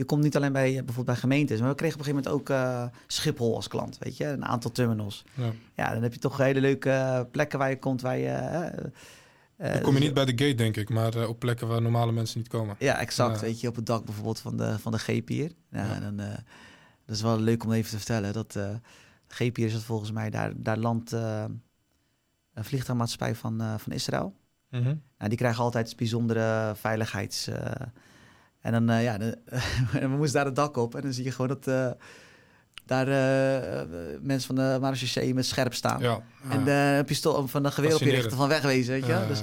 je 0.00 0.06
komt 0.06 0.22
niet 0.22 0.36
alleen 0.36 0.52
bij 0.52 0.72
bijvoorbeeld 0.72 1.06
bij 1.06 1.16
gemeentes, 1.16 1.60
maar 1.60 1.68
we 1.68 1.74
kregen 1.74 2.00
op 2.00 2.06
een 2.06 2.12
gegeven 2.12 2.32
moment 2.32 2.50
ook 2.50 2.92
Schiphol 3.06 3.54
als 3.54 3.68
klant, 3.68 3.98
weet 3.98 4.16
je, 4.16 4.24
een 4.24 4.44
aantal 4.44 4.72
terminals. 4.72 5.24
Ja. 5.34 5.52
ja, 5.74 5.92
dan 5.92 6.02
heb 6.02 6.12
je 6.12 6.18
toch 6.18 6.36
hele 6.36 6.60
leuke 6.60 7.26
plekken 7.30 7.58
waar 7.58 7.70
je 7.70 7.78
komt, 7.78 8.00
waar 8.00 8.18
je. 8.18 8.70
dan 9.56 9.80
kom 9.80 9.94
je 9.94 10.00
niet 10.00 10.14
bij 10.14 10.24
de 10.24 10.44
gate, 10.44 10.54
denk 10.54 10.76
ik, 10.76 10.88
maar 10.88 11.28
op 11.28 11.38
plekken 11.38 11.68
waar 11.68 11.82
normale 11.82 12.12
mensen 12.12 12.38
niet 12.38 12.48
komen. 12.48 12.76
Ja, 12.78 12.98
exact. 12.98 13.40
Weet 13.40 13.60
je, 13.60 13.68
op 13.68 13.76
het 13.76 13.86
dak 13.86 14.04
bijvoorbeeld 14.04 14.40
van 14.40 14.56
de, 14.56 14.78
van 14.78 14.92
de 14.92 14.98
G-pier. 14.98 15.52
Ja, 15.70 16.00
dan, 16.00 16.16
dat 17.06 17.16
is 17.16 17.22
wel 17.22 17.40
leuk 17.40 17.64
om 17.64 17.72
even 17.72 17.90
te 17.90 17.96
vertellen. 17.96 18.32
Dat, 18.32 18.56
GPR 19.32 19.60
is 19.60 19.72
het 19.72 19.82
volgens 19.82 20.12
mij, 20.12 20.30
daar, 20.30 20.52
daar 20.56 20.78
landt 20.78 21.12
uh, 21.12 21.44
een 22.54 22.64
vliegtuigmaatschappij 22.64 23.34
van, 23.34 23.62
uh, 23.62 23.74
van 23.78 23.92
Israël. 23.92 24.34
Mm 24.70 24.82
-hmm. 24.82 25.02
nou, 25.18 25.28
die 25.28 25.38
krijgen 25.38 25.64
altijd 25.64 25.96
bijzondere 25.96 26.72
veiligheids... 26.76 27.48
Uh, 28.62 28.72
en 28.74 28.86
dan, 28.86 29.02
ja, 29.02 29.18
de, 29.18 29.38
we 30.00 30.06
moesten 30.06 30.32
daar 30.36 30.44
het 30.44 30.56
dak 30.56 30.76
op 30.76 30.94
en 30.94 31.00
dan 31.02 31.12
zie 31.12 31.24
je 31.24 31.30
gewoon 31.30 31.58
dat 31.60 31.96
daar 32.86 33.06
mensen 34.22 34.46
van 34.46 34.54
de 34.54 34.78
marechaussee 34.80 35.34
met 35.34 35.46
scherp 35.46 35.74
staan. 35.74 36.00
Ja, 36.00 36.20
en 36.48 36.64
de 36.64 37.02
pistool 37.06 37.46
van 37.48 37.62
de 37.62 37.70
geweer 37.70 37.94
op 37.94 38.00
je 38.00 38.10
richten 38.10 38.36
van 38.36 38.48
wegwezen, 38.48 38.92
weet 38.92 39.06
je. 39.06 39.24
Dus 39.28 39.42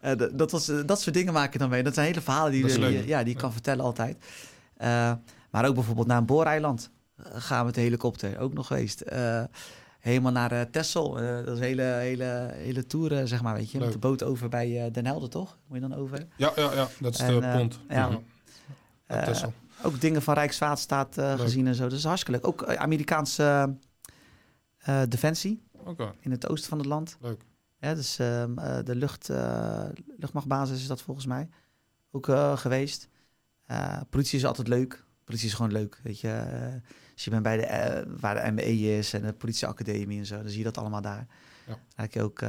Eh, 0.00 0.12
dat, 0.32 0.50
was, 0.50 0.68
eh, 0.68 0.76
dat 0.86 1.00
soort 1.00 1.14
dingen 1.14 1.32
maak 1.32 1.52
je 1.52 1.58
dan 1.58 1.68
mee. 1.68 1.82
Dat 1.82 1.94
zijn 1.94 2.06
hele 2.06 2.20
verhalen 2.20 2.52
die, 2.52 2.64
die, 2.66 3.06
ja, 3.06 3.22
die 3.22 3.34
je 3.34 3.40
kan 3.40 3.52
vertellen 3.52 3.84
altijd. 3.84 4.24
Eh, 4.76 5.12
maar 5.50 5.66
ook 5.66 5.74
bijvoorbeeld 5.74 6.06
naar 6.06 6.18
een 6.18 6.26
booreiland 6.26 6.90
eh, 7.16 7.24
gaan 7.34 7.58
we 7.58 7.64
met 7.64 7.74
de 7.74 7.80
helikopter. 7.80 8.38
Ook 8.38 8.54
nog 8.54 8.66
geweest. 8.66 9.00
Eh, 9.00 9.42
helemaal 9.98 10.32
naar 10.32 10.52
eh 10.52 10.60
Texel. 10.70 11.18
Eh, 11.20 11.36
dat 11.36 11.46
is 11.48 11.58
een 11.58 11.64
hele, 11.64 11.82
hele, 11.82 12.50
hele 12.54 12.86
tour, 12.86 13.12
eh, 13.18 13.20
zeg 13.24 13.42
maar, 13.42 13.54
weet 13.54 13.70
je. 13.70 13.78
Met 13.78 13.92
de 13.92 13.98
boot 13.98 14.22
over 14.22 14.48
bij 14.48 14.84
eh 14.84 14.92
Den 14.92 15.06
Helder, 15.06 15.28
toch? 15.28 15.58
Moet 15.66 15.80
je 15.80 15.88
dan 15.88 15.98
over? 15.98 16.26
Ja, 16.36 16.52
ja, 16.56 16.72
ja. 16.74 16.88
Dat 17.00 17.14
is 17.14 17.20
En, 17.20 17.40
de 17.40 17.46
eh, 17.46 17.56
pont. 17.56 17.78
ja. 17.88 18.20
Eh, 19.10 19.42
ook 19.82 20.00
dingen 20.00 20.22
van 20.22 20.34
Rijkswaterstaat 20.34 21.16
Leuk. 21.16 21.40
gezien 21.40 21.66
en 21.66 21.74
zo. 21.74 21.82
Dat 21.82 21.98
is 21.98 22.04
hartstikke 22.04 22.40
leuk. 22.40 22.46
Ook 22.46 22.62
eh, 22.62 22.76
Amerikaanse 22.76 23.76
defensie 25.08 25.62
in 26.20 26.30
het 26.30 26.48
oosten 26.48 26.68
van 26.68 26.78
het 26.78 26.86
land. 26.86 27.16
leuk. 27.20 27.42
Ja, 27.78 27.94
dus 27.94 28.18
ehm, 28.18 28.58
eh, 28.58 28.84
de 28.84 28.94
lucht, 28.94 29.28
luchtmachtbasis 30.16 30.80
is 30.80 30.86
dat 30.86 31.02
volgens 31.02 31.26
mij 31.26 31.48
ook 32.10 32.26
geweest. 32.54 33.08
Politie 34.10 34.38
is 34.38 34.44
altijd 34.44 34.68
leuk. 34.68 35.04
Politie 35.24 35.48
is 35.48 35.54
gewoon 35.54 35.72
leuk, 35.72 36.00
weet 36.02 36.20
je. 36.20 36.44
Als 37.12 37.24
je 37.24 37.30
bent 37.30 37.42
bij 37.42 37.56
de, 37.56 38.04
waar 38.20 38.34
de 38.34 38.50
MBE 38.50 38.96
is 38.98 39.12
en 39.12 39.22
de 39.22 39.32
politieacademie 39.32 40.18
en 40.18 40.26
zo, 40.26 40.36
dan 40.36 40.48
zie 40.48 40.58
je 40.58 40.64
dat 40.64 40.78
allemaal 40.78 41.00
daar. 41.00 41.26
Ja. 41.66 42.06
Je 42.10 42.22
ook, 42.22 42.42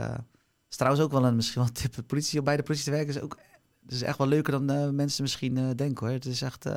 is 0.70 0.76
trouwens 0.76 1.04
ook 1.04 1.12
wel 1.12 1.26
een 1.26 1.36
misschien 1.36 1.62
wel 1.62 1.70
een 1.70 1.92
tip. 1.92 2.08
Politie, 2.08 2.42
bij 2.42 2.58
de 2.58 2.64
politie 2.64 2.86
te 2.86 2.92
werken 2.92 3.16
is 3.16 3.22
ook, 3.22 3.38
het 3.84 3.92
is 3.92 4.02
echt 4.02 4.18
wel 4.18 4.28
leuker 4.28 4.52
dan 4.52 4.70
eh, 4.70 4.90
mensen 4.90 5.22
misschien 5.24 5.58
eh, 5.58 5.64
denken 5.76 6.06
hoor. 6.06 6.16
Het 6.16 6.26
is 6.26 6.42
echt, 6.42 6.66
eh, 6.66 6.74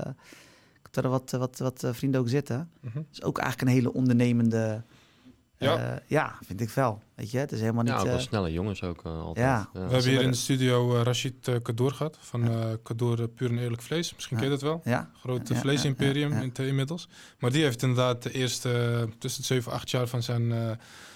ik 0.82 0.88
heb 0.92 1.04
er 1.04 1.10
wat, 1.10 1.30
wat, 1.30 1.58
wat 1.58 1.84
vrienden 1.92 2.20
ook 2.20 2.28
zitten. 2.28 2.70
Mhm. 2.80 2.98
Het 2.98 3.06
is 3.12 3.22
ook 3.22 3.38
eigenlijk 3.38 3.68
een 3.68 3.76
hele 3.76 3.92
ondernemende, 3.92 4.82
Ja. 5.58 5.72
ja, 5.78 6.02
ja 6.06 6.38
vind 6.44 6.60
ik 6.60 6.70
wel. 6.70 7.02
Weet 7.14 7.30
je, 7.30 7.38
het 7.38 7.52
is 7.52 7.60
helemaal 7.60 7.82
niet... 7.82 7.92
Ja, 7.92 7.98
ook 7.98 8.04
wel 8.06 8.14
eh, 8.14 8.20
snelle 8.20 8.52
jongens 8.52 8.82
ook 8.82 9.04
eh, 9.04 9.20
altijd. 9.20 9.46
Ja. 9.46 9.68
We 9.72 9.78
hebben 9.78 10.02
hier 10.02 10.20
in 10.22 10.30
de 10.30 10.36
studio 10.36 10.96
eh, 10.96 11.02
Rashid 11.02 11.48
uh, 11.48 11.56
Kadour 11.62 11.90
gehad. 11.90 12.18
Van 12.20 12.48
eh 12.50 12.72
Kadour 12.82 13.20
eh, 13.20 13.26
Puur 13.34 13.50
en 13.50 13.58
Eerlijk 13.58 13.82
Vlees. 13.82 14.14
Misschien 14.14 14.36
ken 14.36 14.46
je 14.46 14.52
dat 14.52 14.62
wel. 14.62 14.80
ja, 14.84 15.10
Groot 15.20 15.48
Ja, 15.48 15.54
ja, 15.54 15.60
vleesimperium 15.60 16.32
ja, 16.32 16.48
ja. 16.54 16.62
inmiddels. 16.64 17.08
Maar 17.38 17.50
die 17.52 17.62
heeft 17.62 17.82
inderdaad 17.82 18.22
de 18.22 18.32
eerste 18.32 19.08
tussen 19.18 19.40
de 19.40 19.46
7 19.46 19.70
en 19.72 19.78
8 19.78 19.90
jaar 19.90 20.06
van 20.06 20.22
zijn, 20.22 20.52
eh, 20.52 20.70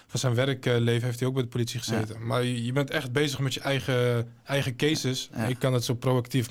van 0.08 0.20
zijn 0.20 0.34
werkleven 0.34 1.04
heeft 1.06 1.18
hij 1.18 1.28
ook 1.28 1.34
bij 1.34 1.42
de 1.42 1.48
politie 1.48 1.78
gezeten. 1.78 2.26
Maar 2.26 2.44
je, 2.44 2.64
je 2.64 2.72
bent 2.72 2.90
echt 2.90 3.12
bezig 3.12 3.38
met 3.38 3.54
je 3.54 3.60
eigen, 3.60 4.28
eigen 4.44 4.76
cases. 4.76 5.30
Ja. 5.34 5.46
Je 5.46 5.54
kan 5.56 5.72
het 5.72 5.84
zo 5.84 5.94
proactief, 5.94 6.48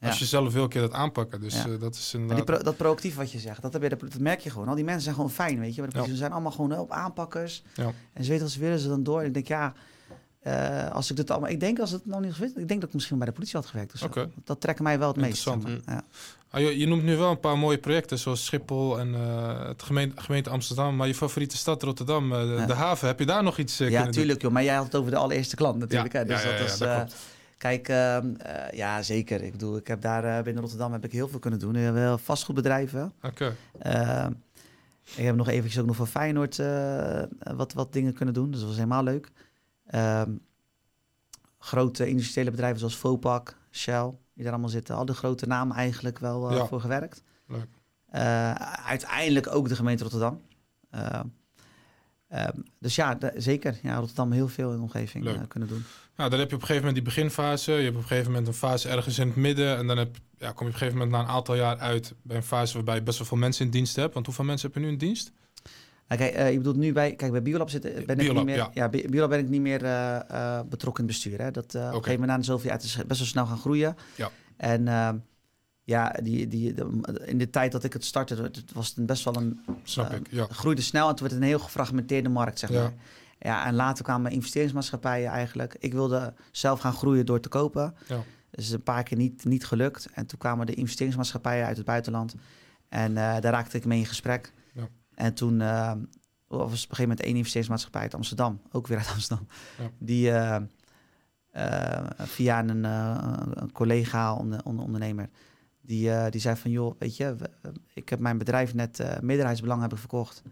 als 0.00 0.18
je 0.18 0.24
zelf 0.24 0.52
wil, 0.52 0.66
je 0.72 0.80
dat 0.80 0.92
aanpakken. 0.92 1.40
Dus 1.40 1.54
Ja. 1.54 1.64
eh, 1.68 1.80
dat 1.80 1.94
is 1.94 2.14
inderdaad... 2.14 2.36
die 2.46 2.54
pro- 2.54 2.62
dat 2.64 2.76
proactief 2.76 3.14
wat 3.16 3.32
je 3.32 3.38
zegt, 3.38 3.62
dat, 3.62 3.72
heb 3.72 3.82
je, 3.82 3.88
dat 3.88 4.18
merk 4.18 4.40
je 4.40 4.50
gewoon. 4.50 4.68
Al 4.68 4.74
die 4.74 4.84
mensen 4.84 5.02
zijn 5.02 5.14
gewoon 5.14 5.30
fijn, 5.30 5.58
weet 5.60 5.74
je. 5.74 5.80
Maar 5.80 5.90
de 5.90 5.96
politie, 5.96 6.16
zijn 6.16 6.32
allemaal 6.32 6.52
gewoon 6.52 6.78
op 6.78 6.90
aanpakkers. 6.90 7.62
Ja. 7.74 7.92
En 8.12 8.24
ze 8.24 8.30
weten 8.30 8.44
als 8.44 8.52
ze 8.54 8.60
willen 8.60 8.78
ze 8.78 8.88
dan 8.88 9.02
door. 9.02 9.20
En 9.20 9.26
ik 9.26 9.34
denk, 9.34 9.46
ja, 9.48 9.72
eh, 10.40 10.90
als 10.90 11.10
ik 11.10 11.16
dit 11.16 11.30
allemaal... 11.30 11.50
Ik 11.50 11.60
denk 11.60 11.78
als 11.78 11.90
het 11.90 12.06
nou 12.06 12.22
niet 12.24 12.32
geweest, 12.32 12.56
ik 12.56 12.68
denk 12.68 12.80
dat 12.80 12.88
ik 12.88 12.94
misschien 12.94 13.18
bij 13.18 13.26
de 13.26 13.32
politie 13.32 13.56
had 13.58 13.66
gewerkt. 13.68 14.02
Oké. 14.02 14.30
Dat 14.44 14.60
trekken 14.60 14.84
mij 14.84 14.98
wel 14.98 15.08
het 15.08 15.16
meest. 15.16 15.42
zeg 15.42 15.58
maar. 15.58 15.70
Ja. 15.86 16.02
Ah, 16.52 16.60
je, 16.60 16.78
je 16.78 16.86
noemt 16.86 17.02
nu 17.02 17.16
wel 17.16 17.30
een 17.30 17.40
paar 17.40 17.58
mooie 17.58 17.78
projecten, 17.78 18.18
zoals 18.18 18.44
Schiphol 18.44 18.98
en 18.98 19.14
eh, 19.14 19.66
het 19.66 19.82
gemeente, 19.82 20.20
gemeente 20.22 20.50
Amsterdam. 20.50 20.96
Maar 20.96 21.06
je 21.06 21.14
favoriete 21.14 21.56
stad 21.56 21.82
Rotterdam, 21.82 22.32
eh, 22.32 22.40
de, 22.40 22.46
Ja. 22.46 22.66
de 22.66 22.72
haven, 22.74 23.06
heb 23.08 23.18
je 23.18 23.26
daar 23.26 23.42
nog 23.42 23.58
iets 23.58 23.80
eh, 23.80 23.90
ja, 23.90 24.06
tuurlijk, 24.08 24.42
joh. 24.42 24.52
Maar 24.52 24.64
jij 24.64 24.74
had 24.74 24.84
het 24.84 24.94
over 24.94 25.10
de 25.10 25.16
allereerste 25.16 25.56
klant 25.56 25.78
natuurlijk. 25.78 26.12
Ja, 26.12 26.18
hè? 26.18 26.24
Dus 26.24 26.42
ja, 26.42 26.50
dat 26.58 26.68
is, 26.68 26.78
dat. 26.78 27.14
Kijk, 27.58 27.88
ehm, 27.88 28.34
eh, 28.34 28.76
ja, 28.78 29.02
zeker. 29.02 29.42
Ik 29.42 29.52
bedoel, 29.52 29.76
ik 29.76 29.86
heb 29.86 30.00
daar 30.00 30.42
binnen 30.42 30.62
Rotterdam 30.62 30.92
heb 30.92 31.04
ik 31.04 31.12
heel 31.12 31.28
veel 31.28 31.38
kunnen 31.38 31.58
doen. 31.58 31.72
We 31.72 31.78
hebben 31.78 32.18
vastgoedbedrijven. 32.18 33.12
Oké, 33.22 33.56
ik 35.16 35.24
heb 35.24 35.36
nog 35.36 35.48
eventjes 35.48 35.80
ook 35.80 35.86
nog 35.86 35.96
voor 35.96 36.06
Feyenoord 36.06 36.56
wat, 37.56 37.72
wat 37.72 37.92
dingen 37.92 38.14
kunnen 38.14 38.34
doen. 38.34 38.50
Dus 38.50 38.58
dat 38.58 38.68
was 38.68 38.76
helemaal 38.78 39.02
leuk. 39.02 39.28
Ehm, 39.86 40.30
grote 41.58 42.08
industriële 42.08 42.50
bedrijven 42.50 42.78
zoals 42.78 42.96
Vopak, 42.96 43.56
Shell, 43.70 44.10
die 44.40 44.48
daar 44.48 44.58
allemaal 44.58 44.74
zitten. 44.78 44.96
Al 44.96 45.04
de 45.04 45.14
grote 45.14 45.46
namen 45.46 45.76
eigenlijk 45.76 46.18
wel 46.18 46.50
eh, 46.50 46.56
Ja. 46.56 46.66
voor 46.66 46.80
gewerkt. 46.80 47.22
Leuk. 47.46 47.66
Eh, 48.06 48.52
uiteindelijk 48.86 49.54
ook 49.54 49.68
de 49.68 49.74
gemeente 49.76 50.02
Rotterdam. 50.02 50.40
Eh, 50.90 51.20
ehm, 52.28 52.58
dus 52.78 52.94
ja, 52.94 53.18
zeker. 53.36 53.78
Ja, 53.82 53.96
Rotterdam 53.96 54.32
heel 54.32 54.48
veel 54.48 54.70
in 54.70 54.76
de 54.76 54.82
omgeving 54.82 55.48
kunnen 55.48 55.68
doen. 55.68 55.84
Nou, 56.16 56.30
dan 56.30 56.38
heb 56.38 56.48
je 56.48 56.54
op 56.54 56.60
een 56.60 56.66
gegeven 56.66 56.86
moment 56.88 56.94
die 56.94 57.14
beginfase. 57.14 57.72
Je 57.72 57.82
hebt 57.82 57.96
op 57.96 58.02
een 58.02 58.08
gegeven 58.08 58.30
moment 58.30 58.48
een 58.48 58.54
fase 58.54 58.88
ergens 58.88 59.18
in 59.18 59.26
het 59.26 59.36
midden. 59.36 59.76
En 59.76 59.86
dan 59.86 59.96
heb, 59.98 60.16
ja, 60.16 60.20
kom 60.38 60.46
je 60.46 60.50
op 60.52 60.60
een 60.60 60.72
gegeven 60.72 60.92
moment 60.98 61.10
na 61.10 61.20
een 61.20 61.36
aantal 61.36 61.54
jaar 61.54 61.78
uit 61.78 62.14
bij 62.22 62.36
een 62.36 62.42
fase 62.42 62.74
waarbij 62.74 62.94
je 62.94 63.02
best 63.02 63.18
wel 63.18 63.26
veel 63.26 63.36
mensen 63.36 63.64
in 63.64 63.70
dienst 63.70 63.96
hebt. 63.96 64.14
Want 64.14 64.26
hoeveel 64.26 64.44
mensen 64.44 64.66
heb 64.66 64.76
je 64.76 64.84
nu 64.86 64.92
in 64.92 64.98
dienst? 64.98 65.32
Nou, 66.10 66.22
kijk, 66.22 66.34
eh, 66.34 66.50
je 66.50 66.56
bedoelt 66.56 66.76
nu 66.76 66.92
bij, 66.92 67.14
kijk, 67.14 67.32
bij 67.32 67.42
Biolab 67.42 67.70
zitten, 67.70 68.06
ben 68.06 68.18
ik 68.18 68.32
niet 68.32 68.44
meer, 68.44 68.56
ja. 68.56 68.70
ja. 68.74 68.88
Bi- 68.88 69.06
Biolab 69.08 69.28
ben 69.30 69.38
ik 69.38 69.48
niet 69.48 69.60
meer 69.60 69.84
eh, 69.84 70.16
eh, 70.30 70.60
betrokken 70.68 71.02
in 71.04 71.08
het 71.08 71.20
bestuur. 71.20 71.40
Hè. 71.40 71.50
Dat, 71.50 71.74
eh, 71.74 71.80
Op 71.80 71.86
een 71.86 71.92
gegeven 71.94 72.20
moment 72.20 72.38
na 72.38 72.44
zoveel 72.44 72.66
jaar, 72.68 72.76
het 72.76 72.84
is 72.86 72.96
best 73.06 73.18
wel 73.20 73.28
snel 73.28 73.46
gaan 73.46 73.58
groeien. 73.58 73.96
Ja. 74.16 74.30
En 74.56 74.88
ehm, 74.88 75.16
ja, 75.84 76.14
die, 76.22 76.48
die, 76.48 76.74
de- 76.74 77.22
in 77.24 77.38
de 77.38 77.50
tijd 77.50 77.72
dat 77.72 77.84
ik 77.84 77.92
het 77.92 78.04
startte, 78.04 78.34
het 78.42 78.64
was 78.72 78.92
het 78.94 79.06
best 79.06 79.24
wel 79.24 79.36
een, 79.36 79.60
Snap 79.82 80.12
ik, 80.12 80.26
ja. 80.30 80.46
groeide 80.50 80.82
snel 80.82 81.08
en 81.08 81.14
toen 81.14 81.20
werd 81.28 81.32
het 81.32 81.42
een 81.42 81.48
heel 81.48 81.58
gefragmenteerde 81.58 82.28
markt, 82.28 82.58
zeg 82.58 82.70
Ja. 82.70 82.80
maar. 82.82 82.92
Ja, 83.38 83.66
en 83.66 83.74
later 83.74 84.04
kwamen 84.04 84.30
investeringsmaatschappijen 84.32 85.30
eigenlijk. 85.30 85.76
Ik 85.78 85.92
wilde 85.92 86.34
zelf 86.50 86.80
gaan 86.80 86.92
groeien 86.92 87.26
door 87.26 87.40
te 87.40 87.48
kopen. 87.48 87.94
Ja. 88.06 88.22
Dus 88.50 88.70
een 88.70 88.82
paar 88.82 89.02
keer 89.02 89.16
niet, 89.16 89.44
niet 89.44 89.66
gelukt. 89.66 90.08
En 90.14 90.26
toen 90.26 90.38
kwamen 90.38 90.66
de 90.66 90.74
investeringsmaatschappijen 90.74 91.66
uit 91.66 91.76
het 91.76 91.86
buitenland. 91.86 92.34
En 92.88 93.14
daar 93.14 93.42
raakte 93.42 93.76
ik 93.76 93.84
mee 93.84 93.98
in 93.98 94.06
gesprek. 94.06 94.52
En 95.20 95.34
toen 95.34 95.60
eh, 95.60 95.92
was 96.46 96.58
op 96.58 96.70
een 96.70 96.78
gegeven 96.78 97.02
moment 97.02 97.20
één 97.20 97.36
investeringsmaatschappij 97.36 98.00
uit 98.02 98.14
Amsterdam. 98.14 98.60
Ook 98.72 98.86
weer 98.86 98.98
uit 98.98 99.08
Amsterdam. 99.08 99.46
Ja. 99.78 99.90
Die 99.98 100.30
eh, 100.30 100.60
eh, 101.50 102.10
via 102.16 102.64
een, 102.64 102.84
een 102.84 103.72
collega, 103.72 104.34
onder, 104.34 104.64
onder- 104.64 104.84
ondernemer... 104.84 105.28
Die, 105.82 106.30
die 106.30 106.40
zei 106.40 106.56
van, 106.56 106.70
joh, 106.70 106.94
weet 106.98 107.16
je, 107.16 107.36
ik 107.94 108.08
heb 108.08 108.18
mijn 108.18 108.38
bedrijf 108.38 108.74
net, 108.74 109.20
meerderheidsbelang 109.20 109.82
heb 109.82 109.92
ik 109.92 109.98
verkocht. 109.98 110.42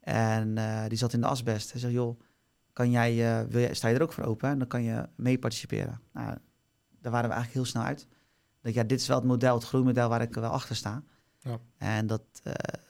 En 0.00 0.54
die 0.88 0.98
zat 0.98 1.12
in 1.12 1.20
de 1.20 1.26
asbest. 1.26 1.72
Hij 1.72 1.80
zei, 1.80 1.92
joh, 1.92 2.20
kan 2.72 2.90
jij, 2.90 3.46
wil 3.48 3.60
jij, 3.60 3.74
sta 3.74 3.88
je 3.88 3.94
er 3.94 4.02
ook 4.02 4.12
voor 4.12 4.24
open? 4.24 4.48
En 4.50 4.58
dan 4.58 4.68
kan 4.68 4.82
je 4.82 5.08
mee 5.16 5.38
participeren. 5.38 6.00
Nou, 6.12 6.36
daar 7.00 7.12
waren 7.12 7.28
we 7.28 7.34
eigenlijk 7.34 7.52
heel 7.52 7.64
snel 7.64 7.82
uit. 7.82 8.06
Dat 8.60 8.74
ja, 8.74 8.82
dit 8.82 9.00
is 9.00 9.06
wel 9.06 9.16
het 9.16 9.26
model, 9.26 9.54
het 9.54 9.64
groeimodel 9.64 10.08
waar 10.08 10.22
ik 10.22 10.34
wel 10.34 10.50
achter 10.50 10.76
sta. 10.76 11.02
Ja. 11.38 11.58
En 11.78 12.06
dat 12.06 12.22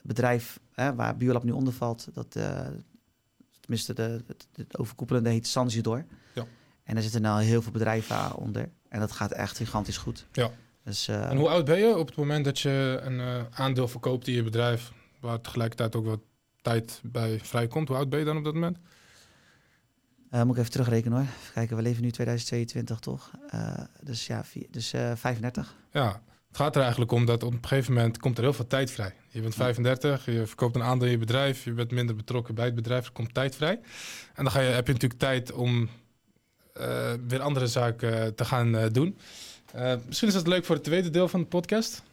bedrijf 0.01 0.59
hè, 0.71 0.95
waar 0.95 1.17
Biolab 1.17 1.43
nu 1.43 1.51
onder 1.51 1.73
valt, 1.73 2.07
dat, 2.13 2.35
eh, 2.35 2.67
tenminste 3.59 3.93
de, 3.93 4.23
het, 4.27 4.47
het 4.55 4.77
overkoepelende 4.77 5.29
heet 5.29 5.47
Sansidor. 5.47 6.05
Ja. 6.33 6.45
En 6.83 6.93
daar 6.93 7.03
zitten 7.03 7.21
nou 7.21 7.41
heel 7.41 7.61
veel 7.61 7.71
bedrijven 7.71 8.35
onder. 8.35 8.69
En 8.89 8.99
dat 8.99 9.11
gaat 9.11 9.31
echt 9.31 9.57
gigantisch 9.57 9.97
goed. 9.97 10.25
Ja. 10.31 10.51
Dus, 10.83 11.07
eh, 11.07 11.29
En 11.29 11.37
hoe 11.37 11.49
oud 11.49 11.65
ben 11.65 11.77
je 11.77 11.97
op 11.97 12.07
het 12.07 12.15
moment 12.15 12.45
dat 12.45 12.59
je 12.59 12.99
een 13.03 13.19
eh, 13.19 13.43
aandeel 13.51 13.87
verkoopt 13.87 14.27
in 14.27 14.33
je 14.33 14.43
bedrijf, 14.43 14.91
waar 15.19 15.41
tegelijkertijd 15.41 15.95
ook 15.95 16.05
wat 16.05 16.21
tijd 16.61 17.01
bij 17.03 17.39
vrijkomt? 17.39 17.87
Hoe 17.87 17.97
oud 17.97 18.09
ben 18.09 18.19
je 18.19 18.25
dan 18.25 18.37
op 18.37 18.43
dat 18.43 18.53
moment? 18.53 18.77
Eh, 20.29 20.43
moet 20.43 20.53
ik 20.53 20.59
even 20.59 20.71
terugrekenen 20.71 21.17
hoor. 21.17 21.27
Even 21.27 21.53
kijken, 21.53 21.75
we 21.75 21.81
leven 21.81 22.03
nu 22.03 22.11
2022 22.11 22.99
toch? 22.99 23.31
Eh, 23.49 23.83
dus 24.01 24.27
ja, 24.27 24.43
vier, 24.43 24.67
dus 24.71 24.93
eh 24.93 25.11
35. 25.15 25.75
Ja, 25.91 26.21
het 26.57 26.65
gaat 26.65 26.75
er 26.75 26.81
eigenlijk 26.81 27.11
om 27.11 27.25
dat 27.25 27.43
op 27.43 27.53
een 27.53 27.67
gegeven 27.67 27.93
moment 27.93 28.19
komt 28.19 28.37
er 28.37 28.43
heel 28.43 28.53
veel 28.53 28.67
tijd 28.67 28.91
vrij. 28.91 29.13
Je 29.29 29.41
bent 29.41 29.55
35, 29.55 30.25
je 30.25 30.45
verkoopt 30.45 30.75
een 30.75 30.83
aandeel 30.83 31.05
in 31.05 31.11
je 31.11 31.17
bedrijf, 31.17 31.63
je 31.63 31.71
bent 31.71 31.91
minder 31.91 32.15
betrokken 32.15 32.55
bij 32.55 32.65
het 32.65 32.75
bedrijf, 32.75 33.05
er 33.05 33.11
komt 33.11 33.33
tijd 33.33 33.55
vrij. 33.55 33.79
En 34.33 34.43
dan 34.43 34.51
ga 34.51 34.59
je, 34.59 34.69
heb 34.69 34.87
je 34.87 34.93
natuurlijk 34.93 35.19
tijd 35.19 35.51
om 35.51 35.89
eh, 36.73 37.13
weer 37.27 37.41
andere 37.41 37.67
zaken 37.67 38.35
te 38.35 38.45
gaan 38.45 38.77
eh, 38.77 38.85
doen. 38.91 39.17
Eh, 39.73 39.93
misschien 40.05 40.27
is 40.27 40.33
dat 40.33 40.47
leuk 40.47 40.65
voor 40.65 40.75
het 40.75 40.83
tweede 40.83 41.09
deel 41.09 41.27
van 41.27 41.39
de 41.39 41.45
podcast. 41.45 42.03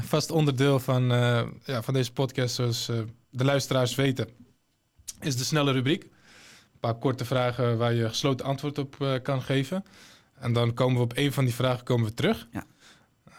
Vast 0.00 0.30
onderdeel 0.30 0.78
van, 0.78 1.02
ja, 1.64 1.82
van 1.82 1.94
deze 1.94 2.12
podcast, 2.12 2.54
zoals 2.54 2.90
de 3.30 3.44
luisteraars 3.44 3.94
weten, 3.94 4.28
is 5.20 5.36
de 5.36 5.44
snelle 5.44 5.72
rubriek. 5.72 6.02
Een 6.02 6.80
paar 6.80 6.94
korte 6.94 7.24
vragen 7.24 7.78
waar 7.78 7.94
je 7.94 8.08
gesloten 8.08 8.46
antwoord 8.46 8.78
op 8.78 9.20
kan 9.22 9.42
geven. 9.42 9.84
En 10.38 10.52
dan 10.52 10.74
komen 10.74 10.96
we 10.96 11.02
op 11.02 11.16
een 11.16 11.32
van 11.32 11.44
die 11.44 11.54
vragen 11.54 11.84
komen 11.84 12.06
we 12.06 12.14
terug. 12.14 12.48
Ja. 12.52 12.66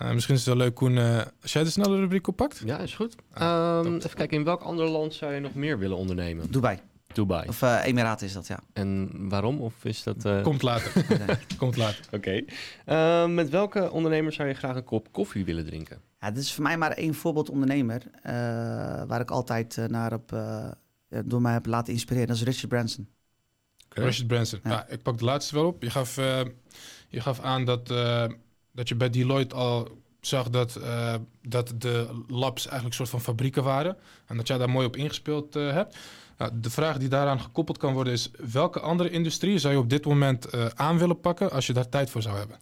Eh, 0.03 0.11
misschien 0.13 0.35
is 0.35 0.45
het 0.45 0.49
wel 0.55 0.65
leuk, 0.65 0.75
Koen, 0.75 0.97
eh, 0.97 1.21
als 1.41 1.53
jij 1.53 1.63
de 1.63 1.69
snelle 1.69 1.99
rubriek 1.99 2.27
oppakt. 2.27 2.61
Ja, 2.65 2.77
is 2.79 2.95
goed. 2.95 3.15
Ah, 3.33 3.79
Ehm, 3.85 3.95
even 3.95 4.13
kijken, 4.13 4.37
in 4.37 4.43
welk 4.43 4.61
ander 4.61 4.87
land 4.87 5.13
zou 5.13 5.33
je 5.33 5.39
nog 5.39 5.53
meer 5.53 5.79
willen 5.79 5.97
ondernemen? 5.97 6.51
Dubai. 6.51 6.79
Dubai. 7.13 7.47
Of 7.47 7.61
eh 7.61 7.79
Emiraten 7.83 8.27
is 8.27 8.33
dat, 8.33 8.47
ja. 8.47 8.59
En 8.73 9.09
waarom? 9.29 9.61
Of 9.61 9.85
is 9.85 10.03
dat... 10.03 10.25
eh, 10.25 10.41
Komt 10.43 10.61
later. 10.61 11.05
Komt 11.57 11.77
later. 11.77 12.05
Oké. 12.11 12.41
Ehm, 12.85 13.33
met 13.33 13.49
welke 13.49 13.91
ondernemer 13.91 14.33
zou 14.33 14.47
je 14.47 14.53
graag 14.53 14.75
een 14.75 14.83
kop 14.83 15.11
koffie 15.11 15.45
willen 15.45 15.65
drinken? 15.65 16.01
Ja, 16.19 16.31
dit 16.31 16.43
is 16.43 16.53
voor 16.53 16.63
mij 16.63 16.77
maar 16.77 16.91
één 16.91 17.13
voorbeeld 17.13 17.49
ondernemer. 17.49 18.01
eh, 18.21 18.33
waar 19.07 19.19
ik 19.21 19.31
altijd 19.31 19.77
eh, 19.77 19.85
naar 19.85 20.13
op, 20.13 20.33
eh, 20.33 20.67
door 21.25 21.41
mij 21.41 21.53
heb 21.53 21.65
laten 21.65 21.93
inspireren. 21.93 22.27
Dat 22.27 22.35
is 22.37 22.43
Richard 22.43 22.67
Branson. 22.69 23.07
Richard 23.89 24.27
Branson. 24.27 24.59
Ja. 24.63 24.69
Ja. 24.69 24.87
ik 24.87 25.01
pak 25.01 25.17
de 25.17 25.25
laatste 25.25 25.55
wel 25.55 25.65
op. 25.65 25.83
Je 25.83 25.89
gaf, 25.89 26.17
eh, 26.17 26.41
je 27.09 27.21
gaf 27.21 27.39
aan 27.39 27.65
dat, 27.65 27.91
eh, 27.91 28.25
dat 28.73 28.87
je 28.87 28.95
bij 28.95 29.09
Deloitte 29.09 29.55
al 29.55 30.01
zag 30.25 30.49
dat, 30.49 30.75
eh, 30.75 31.15
dat 31.41 31.73
de 31.77 32.23
labs 32.27 32.61
eigenlijk 32.61 32.85
een 32.85 32.93
soort 32.93 33.09
van 33.09 33.21
fabrieken 33.21 33.63
waren. 33.63 33.97
En 34.25 34.37
dat 34.37 34.47
jij 34.47 34.57
daar 34.57 34.69
mooi 34.69 34.87
op 34.87 34.95
ingespeeld 34.95 35.55
eh, 35.55 35.71
hebt. 35.71 35.97
Nou, 36.37 36.51
de 36.59 36.69
vraag 36.69 36.97
die 36.97 37.09
daaraan 37.09 37.39
gekoppeld 37.39 37.77
kan 37.77 37.93
worden 37.93 38.13
is... 38.13 38.31
welke 38.51 38.79
andere 38.79 39.09
industrie 39.09 39.57
zou 39.57 39.73
je 39.73 39.79
op 39.79 39.89
dit 39.89 40.05
moment 40.05 40.45
eh, 40.45 40.65
aan 40.65 40.97
willen 40.97 41.19
pakken... 41.19 41.51
als 41.51 41.67
je 41.67 41.73
daar 41.73 41.89
tijd 41.89 42.09
voor 42.09 42.21
zou 42.21 42.37
hebben? 42.37 42.59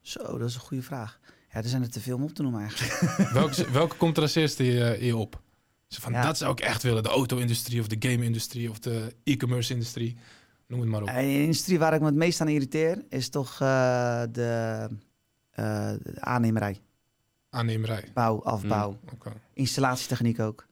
Zo, 0.00 0.38
dat 0.38 0.48
is 0.48 0.54
een 0.54 0.60
goede 0.60 0.82
vraag. 0.82 1.18
Ja, 1.50 1.58
er 1.58 1.68
zijn 1.68 1.82
er 1.82 1.90
te 1.90 2.00
veel 2.00 2.16
om 2.16 2.22
op 2.22 2.34
te 2.34 2.42
noemen 2.42 2.60
eigenlijk. 2.60 2.92
welke, 3.40 3.70
welke 3.70 3.96
komt 3.96 4.16
er 4.16 4.22
als 4.22 4.34
eerste 4.34 4.64
je, 4.64 4.98
je 5.00 5.16
op? 5.16 5.40
Van, 5.88 6.12
Ja. 6.12 6.22
Dat 6.22 6.38
zou 6.38 6.52
ik 6.52 6.60
echt 6.60 6.82
willen. 6.82 7.02
De 7.02 7.08
auto-industrie 7.08 7.80
of 7.80 7.86
de 7.86 8.08
game-industrie 8.08 8.70
of 8.70 8.78
de 8.78 9.14
e-commerce-industrie. 9.24 10.16
Noem 10.66 10.80
het 10.80 10.88
maar 10.88 11.02
op. 11.02 11.08
En 11.08 11.26
de 11.26 11.40
industrie 11.40 11.78
waar 11.78 11.94
ik 11.94 12.00
me 12.00 12.06
het 12.06 12.14
meest 12.14 12.40
aan 12.40 12.48
irriteer 12.48 13.04
is 13.08 13.28
toch 13.28 13.56
de 13.56 14.88
aannemerij. 16.18 16.80
Aannemerij. 17.50 18.04
Bouw, 18.14 18.42
afbouw, 18.42 18.90
Mm. 18.90 18.98
Oké. 19.12 19.32
installatietechniek 19.52 20.40
ook. 20.40 20.66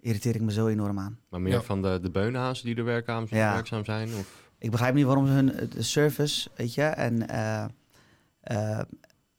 Irriteer 0.00 0.34
ik 0.34 0.40
me 0.40 0.52
zo 0.52 0.66
enorm 0.66 0.98
aan. 0.98 1.18
Maar 1.28 1.40
meer 1.40 1.52
Ja. 1.52 1.62
van 1.62 1.82
de, 1.82 1.98
de 2.02 2.10
beunhazen 2.10 2.64
die 2.66 2.76
er 2.76 2.84
werkzaam, 2.84 3.26
Ja. 3.30 3.52
werkzaam 3.52 3.84
zijn? 3.84 4.08
Of? 4.14 4.42
Ik 4.58 4.70
begrijp 4.70 4.94
niet 4.94 5.04
waarom 5.04 5.26
ze 5.26 5.32
hun 5.32 5.68
de 5.70 5.82
service, 5.82 6.50
weet 6.56 6.74
je, 6.74 6.82
en 6.82 7.28
eh, 7.28 7.64
eh, 8.40 8.80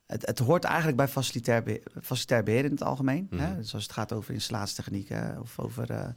het, 0.05 0.25
het 0.25 0.39
hoort 0.39 0.63
eigenlijk 0.63 0.97
bij 0.97 1.07
facilitair, 1.07 1.63
be- 1.63 1.81
facilitair 2.01 2.43
beheer 2.43 2.65
in 2.65 2.71
het 2.71 2.83
algemeen. 2.83 3.27
Mhm. 3.29 3.41
Hè? 3.43 3.55
Dus 3.55 3.73
als 3.73 3.83
het 3.83 3.91
gaat 3.91 4.13
over 4.13 4.33
installatietechniek 4.33 5.09
hè, 5.09 5.39
of 5.39 5.59
over 5.59 5.91
eh 5.91 6.07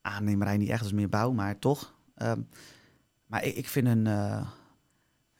aannemerij, 0.00 0.56
niet 0.56 0.68
echt 0.68 0.82
als 0.82 0.92
meer 0.92 1.08
bouw, 1.08 1.32
maar 1.32 1.58
toch. 1.58 1.94
Ehm, 2.14 2.40
maar 3.26 3.44
ik, 3.44 3.54
ik 3.56 3.68
vind 3.68 3.86
hun, 3.86 4.06
eh, 4.06 4.46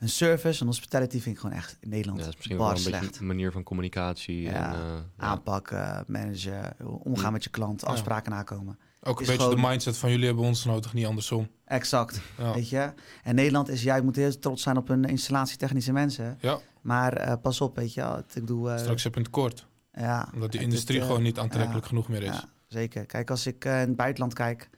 hun 0.04 0.12
service 0.12 0.60
en 0.60 0.66
hospitality 0.66 1.20
vind 1.20 1.34
ik 1.34 1.40
gewoon 1.40 1.56
echt 1.56 1.76
in 1.80 1.88
Nederland 1.88 2.18
Ja, 2.18 2.24
dat 2.24 2.32
is 2.32 2.36
misschien 2.38 2.56
bar 2.58 2.66
wel 2.66 2.76
een 2.76 2.82
slecht. 2.82 3.04
beetje 3.04 3.20
een 3.20 3.26
manier 3.26 3.52
van 3.52 3.62
communicatie. 3.62 4.40
Ja, 4.40 4.52
en, 4.72 4.72
eh, 4.72 4.78
ja. 5.18 5.24
Aanpakken, 5.24 6.04
managen, 6.06 6.76
omgaan 7.02 7.26
Mm. 7.26 7.32
met 7.32 7.44
je 7.44 7.50
klant, 7.50 7.80
Ja. 7.80 7.86
afspraken 7.86 8.30
nakomen. 8.32 8.78
Ook 9.02 9.20
een 9.20 9.26
beetje 9.26 9.48
de 9.54 9.60
mindset 9.60 9.96
van 9.96 10.10
jullie 10.10 10.26
hebben 10.26 10.44
ons 10.44 10.64
nodig, 10.64 10.92
niet 10.94 11.06
andersom. 11.06 11.48
Exact, 11.64 12.20
Ja. 12.38 12.54
weet 12.54 12.68
je. 12.68 12.92
En 13.22 13.34
Nederland 13.34 13.68
is, 13.68 13.82
jij 13.82 14.00
moet 14.02 14.16
heel 14.16 14.38
trots 14.38 14.62
zijn 14.62 14.76
op 14.76 14.88
hun 14.88 15.04
installatietechnische 15.04 15.92
mensen. 15.92 16.38
Ja, 16.40 16.58
Maar 16.80 17.12
eh, 17.12 17.32
pas 17.42 17.60
op, 17.60 17.76
weet 17.76 17.94
je 17.94 18.00
wel. 18.00 18.14
Het- 18.16 18.34
Ik 18.34 18.40
bedoel, 18.40 18.70
eh, 18.70 18.78
straks 18.78 19.02
heb 19.04 19.12
je 19.12 19.18
een 19.18 19.24
tekort. 19.24 19.66
ja, 19.92 20.28
Omdat 20.34 20.50
die 20.50 20.60
het- 20.60 20.68
industrie 20.70 20.98
het, 20.98 21.06
gewoon 21.06 21.22
niet 21.22 21.38
aantrekkelijk 21.38 21.86
genoeg 21.86 22.08
meer 22.08 22.22
is. 22.22 22.28
Ja, 22.36 22.44
zeker. 22.68 23.06
Kijk, 23.06 23.30
als 23.30 23.46
ik 23.46 23.64
eh, 23.64 23.80
in 23.82 23.88
het 23.88 23.96
buitenland 23.96 24.32
kijk, 24.34 24.68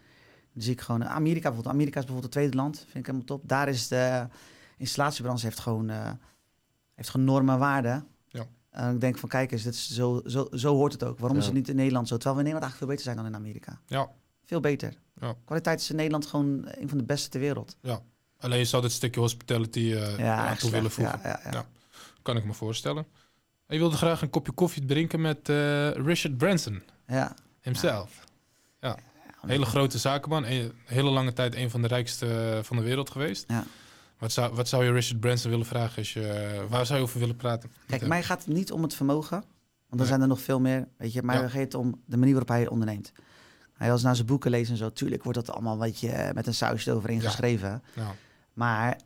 dan 0.52 0.62
zie 0.62 0.72
ik 0.72 0.80
gewoon 0.80 1.04
Amerika 1.04 1.42
bijvoorbeeld. 1.42 1.74
Amerika 1.74 1.98
is 2.00 2.04
bijvoorbeeld 2.04 2.34
het 2.34 2.42
tweede 2.42 2.56
land, 2.56 2.76
vind 2.78 2.96
ik 2.96 3.06
helemaal 3.06 3.26
top. 3.26 3.42
Daar 3.48 3.68
is 3.68 3.88
de 3.88 4.26
installatiebranche 4.76 5.44
heeft 5.46 5.58
gewoon, 5.60 5.90
eh, 5.90 6.10
heeft 6.94 7.08
gewoon 7.08 7.26
normen 7.26 7.54
en 7.54 7.60
waarden. 7.60 8.06
Ja. 8.28 8.46
En 8.70 8.94
ik 8.94 9.00
denk 9.00 9.18
van, 9.18 9.28
kijk 9.28 9.52
eens, 9.52 9.62
dit 9.62 9.74
is 9.74 9.90
zo, 9.94 10.20
zo, 10.26 10.48
zo 10.52 10.74
hoort 10.74 10.92
het 10.92 11.04
ook. 11.04 11.18
Waarom 11.18 11.38
is 11.38 11.44
Ja. 11.44 11.50
het 11.50 11.58
niet 11.58 11.68
in 11.68 11.76
Nederland 11.76 12.08
zo? 12.08 12.16
Terwijl 12.16 12.36
we 12.36 12.42
in 12.44 12.52
Nederland 12.52 12.72
eigenlijk 12.72 12.78
veel 12.78 12.88
beter 12.88 13.04
zijn 13.04 13.16
dan 13.16 13.26
in 13.26 13.48
Amerika. 13.48 13.80
Ja. 13.86 14.10
Veel 14.44 14.60
beter. 14.60 14.94
Ja. 15.20 15.34
Kwaliteit 15.44 15.80
is 15.80 15.90
in 15.90 15.96
Nederland 15.96 16.26
gewoon 16.26 16.68
een 16.68 16.88
van 16.88 16.98
de 16.98 17.04
beste 17.04 17.28
ter 17.28 17.40
wereld. 17.40 17.76
Alleen 18.38 18.58
je 18.58 18.64
zou 18.64 18.82
dit 18.82 18.92
stukje 18.92 19.20
hospitality 19.20 19.92
eh 19.92 20.18
Ja, 20.18 20.48
aan 20.48 20.56
toe 20.56 20.70
willen 20.70 20.90
voegen. 20.90 21.20
Ja, 21.22 21.28
ja, 21.28 21.40
ja. 21.44 21.50
Ja. 21.52 21.66
Kan 22.22 22.36
ik 22.36 22.44
me 22.44 22.52
voorstellen. 22.52 23.06
En 23.66 23.74
je 23.74 23.78
wilde 23.78 23.96
graag 23.96 24.22
een 24.22 24.30
kopje 24.30 24.52
koffie 24.52 24.84
drinken 24.84 25.20
met 25.20 25.48
eh, 25.48 25.90
Richard 25.90 26.36
Branson 26.36 26.82
ja. 27.06 27.34
himself. 27.60 28.24
Ja. 28.80 28.98
Hele 29.46 29.64
grote 29.64 29.98
zakenman. 29.98 30.44
Een 30.44 30.72
hele 30.84 31.10
lange 31.10 31.32
tijd 31.32 31.54
een 31.54 31.70
van 31.70 31.82
de 31.82 31.88
rijkste 31.88 32.60
van 32.62 32.76
de 32.76 32.82
wereld 32.82 33.10
geweest. 33.10 33.44
Ja. 33.48 33.64
Wat, 34.18 34.32
zou, 34.32 34.54
wat 34.54 34.68
zou 34.68 34.84
je 34.84 34.92
Richard 34.92 35.20
Branson 35.20 35.50
willen 35.50 35.66
vragen? 35.66 35.96
Als 35.98 36.12
je, 36.12 36.26
eh, 36.28 36.62
waar 36.68 36.86
zou 36.86 36.98
je 36.98 37.04
over 37.04 37.18
willen 37.20 37.36
praten? 37.36 37.70
Kijk, 37.86 38.06
mij 38.06 38.22
gaat 38.22 38.44
het 38.44 38.54
niet 38.54 38.72
om 38.72 38.82
het 38.82 38.94
vermogen. 38.94 39.38
Want 39.40 39.46
er 39.90 39.96
Nee. 39.98 40.06
zijn 40.06 40.20
er 40.20 40.26
nog 40.28 40.40
veel 40.40 40.60
meer. 40.60 40.88
Weet 40.96 41.12
je, 41.12 41.22
maar 41.22 41.36
Ja. 41.36 41.42
het 41.42 41.50
gaat 41.50 41.74
om 41.74 42.02
de 42.06 42.16
manier 42.16 42.32
waarop 42.32 42.48
hij 42.56 42.68
onderneemt. 42.68 43.12
Hij 43.72 43.92
als 43.92 44.02
naar 44.02 44.14
zijn 44.14 44.26
boeken 44.26 44.50
leest 44.50 44.70
en 44.70 44.76
zo. 44.76 44.92
Tuurlijk 44.92 45.22
wordt 45.24 45.38
dat 45.38 45.50
allemaal 45.54 45.72
een 45.72 45.78
beetje 45.78 46.08
eh, 46.08 46.34
met 46.34 46.46
een 46.46 46.54
sausje 46.54 46.90
eroverheen 46.90 47.20
Ja. 47.20 47.28
geschreven. 47.28 47.82
Ja. 47.94 48.14
Maar 48.52 49.00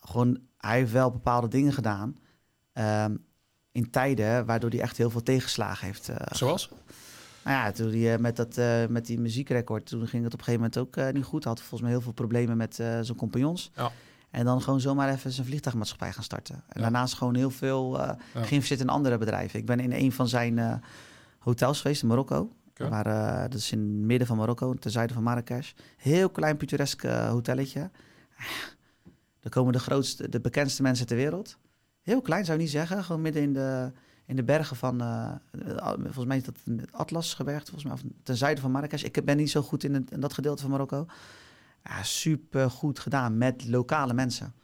gewoon, 0.00 0.38
hij 0.58 0.78
heeft 0.78 0.92
wel 0.92 1.10
bepaalde 1.10 1.48
dingen 1.48 1.72
gedaan. 1.72 2.16
ehm, 2.72 3.16
in 3.72 3.90
tijden 3.90 4.46
waardoor 4.46 4.70
hij 4.70 4.80
echt 4.80 4.96
heel 4.96 5.10
veel 5.10 5.22
tegenslagen 5.22 5.86
heeft. 5.86 6.08
eh, 6.08 6.16
Zoals? 6.36 6.68
nou 7.44 7.56
ja, 7.56 7.72
toen 7.72 7.92
hij 7.92 8.18
met, 8.18 8.36
dat, 8.36 8.56
met 8.90 9.06
die 9.06 9.20
muziekrecord, 9.20 9.86
toen 9.86 10.06
ging 10.08 10.24
het 10.24 10.32
op 10.32 10.38
een 10.38 10.44
gegeven 10.44 10.70
moment 10.72 10.98
ook 10.98 11.12
niet 11.14 11.24
goed. 11.24 11.44
Hij 11.44 11.52
had 11.52 11.60
volgens 11.60 11.80
mij 11.80 11.90
heel 11.90 12.00
veel 12.00 12.12
problemen 12.12 12.56
met 12.56 12.74
zijn 12.74 13.16
compagnons. 13.16 13.70
Ja. 13.74 13.92
En 14.34 14.44
dan 14.44 14.62
gewoon 14.62 14.80
zomaar 14.80 15.08
even 15.12 15.30
zijn 15.32 15.46
vliegtuigmaatschappij 15.46 16.12
gaan 16.12 16.22
starten. 16.22 16.54
En 16.54 16.62
Ja. 16.74 16.80
daarnaast 16.80 17.14
gewoon 17.14 17.34
heel 17.34 17.50
veel 17.50 18.00
eh 18.00 18.14
Ja. 18.34 18.42
geïnvesteerd 18.42 18.80
in 18.80 18.88
andere 18.88 19.18
bedrijven. 19.18 19.58
Ik 19.58 19.66
ben 19.66 19.80
in 19.80 19.92
een 19.92 20.12
van 20.12 20.28
zijn 20.28 20.58
eh, 20.58 20.74
hotels 21.38 21.80
geweest 21.80 22.02
in 22.02 22.08
Marokko. 22.08 22.52
Oké. 22.68 22.88
Waar, 22.88 23.06
eh, 23.06 23.42
dat 23.42 23.54
is 23.54 23.72
in 23.72 23.78
het 23.78 23.88
midden 23.88 24.26
van 24.26 24.36
Marokko, 24.36 24.74
ten 24.74 24.90
zuiden 24.90 25.14
van 25.14 25.24
Marrakesh. 25.24 25.72
Heel 25.96 26.30
klein, 26.30 26.56
pittoresk 26.56 27.02
hotelletje. 27.02 27.90
Daar 29.40 29.50
komen 29.52 29.72
de 29.72 29.78
grootste, 29.78 30.28
de 30.28 30.40
bekendste 30.40 30.82
mensen 30.82 31.06
ter 31.06 31.16
wereld. 31.16 31.58
Heel 32.02 32.20
klein 32.20 32.44
zou 32.44 32.56
je 32.58 32.62
niet 32.62 32.72
zeggen. 32.72 33.04
Gewoon 33.04 33.22
midden 33.22 33.42
in 33.42 33.52
de, 33.52 33.92
in 34.26 34.36
de 34.36 34.44
bergen 34.44 34.76
van, 34.76 35.00
eh, 35.00 35.32
volgens 36.02 36.24
mij 36.26 36.36
is 36.36 36.42
dat 36.42 36.54
het 36.64 36.92
Atlasgebergte, 36.92 37.70
volgens 37.72 37.84
mij, 37.84 37.92
of 37.92 38.16
ten 38.22 38.36
zuiden 38.36 38.62
van 38.62 38.70
Marrakesh. 38.72 39.02
Ik 39.02 39.24
ben 39.24 39.36
niet 39.36 39.50
zo 39.50 39.62
goed 39.62 39.84
in, 39.84 39.94
het, 39.94 40.10
in 40.10 40.20
dat 40.20 40.32
gedeelte 40.32 40.62
van 40.62 40.70
Marokko. 40.70 41.06
Ja, 41.84 42.02
super 42.02 42.70
goed 42.70 42.98
gedaan 42.98 43.38
met 43.38 43.64
lokale 43.68 44.14
mensen. 44.14 44.54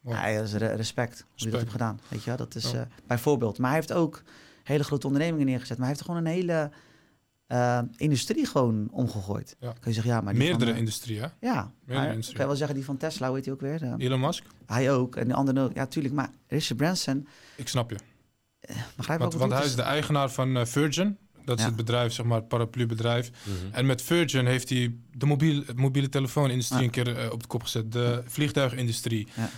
Mooi. 0.00 0.16
Ja, 0.16 0.34
dat 0.38 0.44
is 0.44 0.52
re- 0.52 0.74
respect 0.74 1.18
hoe 1.20 1.28
je 1.34 1.34
dat 1.34 1.42
Respect. 1.44 1.58
hebt 1.62 1.70
gedaan. 1.70 2.00
Weet 2.08 2.20
je 2.22 2.26
wel? 2.26 2.36
Dat 2.36 2.54
is 2.54 2.70
Ja. 2.70 2.80
eh, 2.80 2.86
bijvoorbeeld. 3.06 3.58
Maar 3.58 3.70
hij 3.70 3.78
heeft 3.78 3.92
ook 3.92 4.22
hele 4.62 4.84
grote 4.84 5.06
ondernemingen 5.06 5.46
neergezet. 5.46 5.76
Maar 5.78 5.86
hij 5.86 5.94
heeft 5.96 6.06
gewoon 6.06 6.20
een 6.26 6.32
hele 6.32 6.70
eh, 7.46 7.80
industrie 7.96 8.46
gewoon 8.46 8.88
omgegooid. 8.90 9.56
Ja. 9.58 9.70
Kun 9.72 9.80
je 9.84 9.92
zeggen, 9.92 10.12
ja, 10.12 10.20
maar 10.20 10.36
Meerdere 10.36 10.64
van, 10.64 10.72
eh, 10.72 10.78
industrie, 10.78 11.20
hè? 11.20 11.26
Ja, 11.40 11.72
industrie. 11.86 12.20
kan 12.20 12.40
je 12.40 12.46
wel 12.46 12.56
zeggen, 12.56 12.74
die 12.76 12.84
van 12.84 12.96
Tesla, 12.96 13.26
hoe 13.26 13.36
heet 13.36 13.44
hij 13.44 13.54
ook 13.54 13.60
weer? 13.60 13.82
Eh, 13.82 13.94
Elon 13.98 14.20
Musk? 14.20 14.44
Hij 14.66 14.92
ook. 14.92 15.16
En 15.16 15.28
de 15.28 15.34
andere. 15.34 15.70
Ja, 15.74 15.86
tuurlijk. 15.86 16.14
Maar 16.14 16.30
Richard 16.46 16.76
Branson, 16.76 17.26
Ik 17.56 17.68
snap 17.68 17.90
je. 17.90 17.96
begrijp 18.96 19.20
Want, 19.20 19.32
je 19.32 19.38
want 19.38 19.50
wat 19.50 19.60
hij 19.60 19.68
is 19.68 19.74
de 19.76 19.82
eigenaar 19.82 20.30
van 20.30 20.66
Virgin. 20.66 21.18
Dat 21.44 21.56
is 21.56 21.62
Ja. 21.62 21.68
het 21.68 21.76
bedrijf, 21.76 22.12
zeg 22.12 22.26
maar, 22.26 22.38
het 22.38 22.48
paraplubedrijf. 22.48 23.30
Mhm. 23.42 23.74
En 23.74 23.86
met 23.86 24.02
Virgin 24.02 24.46
heeft 24.46 24.68
hij 24.68 24.94
de 25.12 25.26
mobiel, 25.26 25.62
het 25.66 25.76
mobiele 25.76 26.08
telefoonindustrie 26.08 26.78
Ja. 26.80 26.84
een 26.84 26.90
keer 26.90 27.16
eh, 27.18 27.32
op 27.32 27.40
de 27.42 27.48
kop 27.48 27.62
gezet. 27.62 27.92
De 27.92 28.22
vliegtuigindustrie. 28.26 29.28
Ja. 29.34 29.50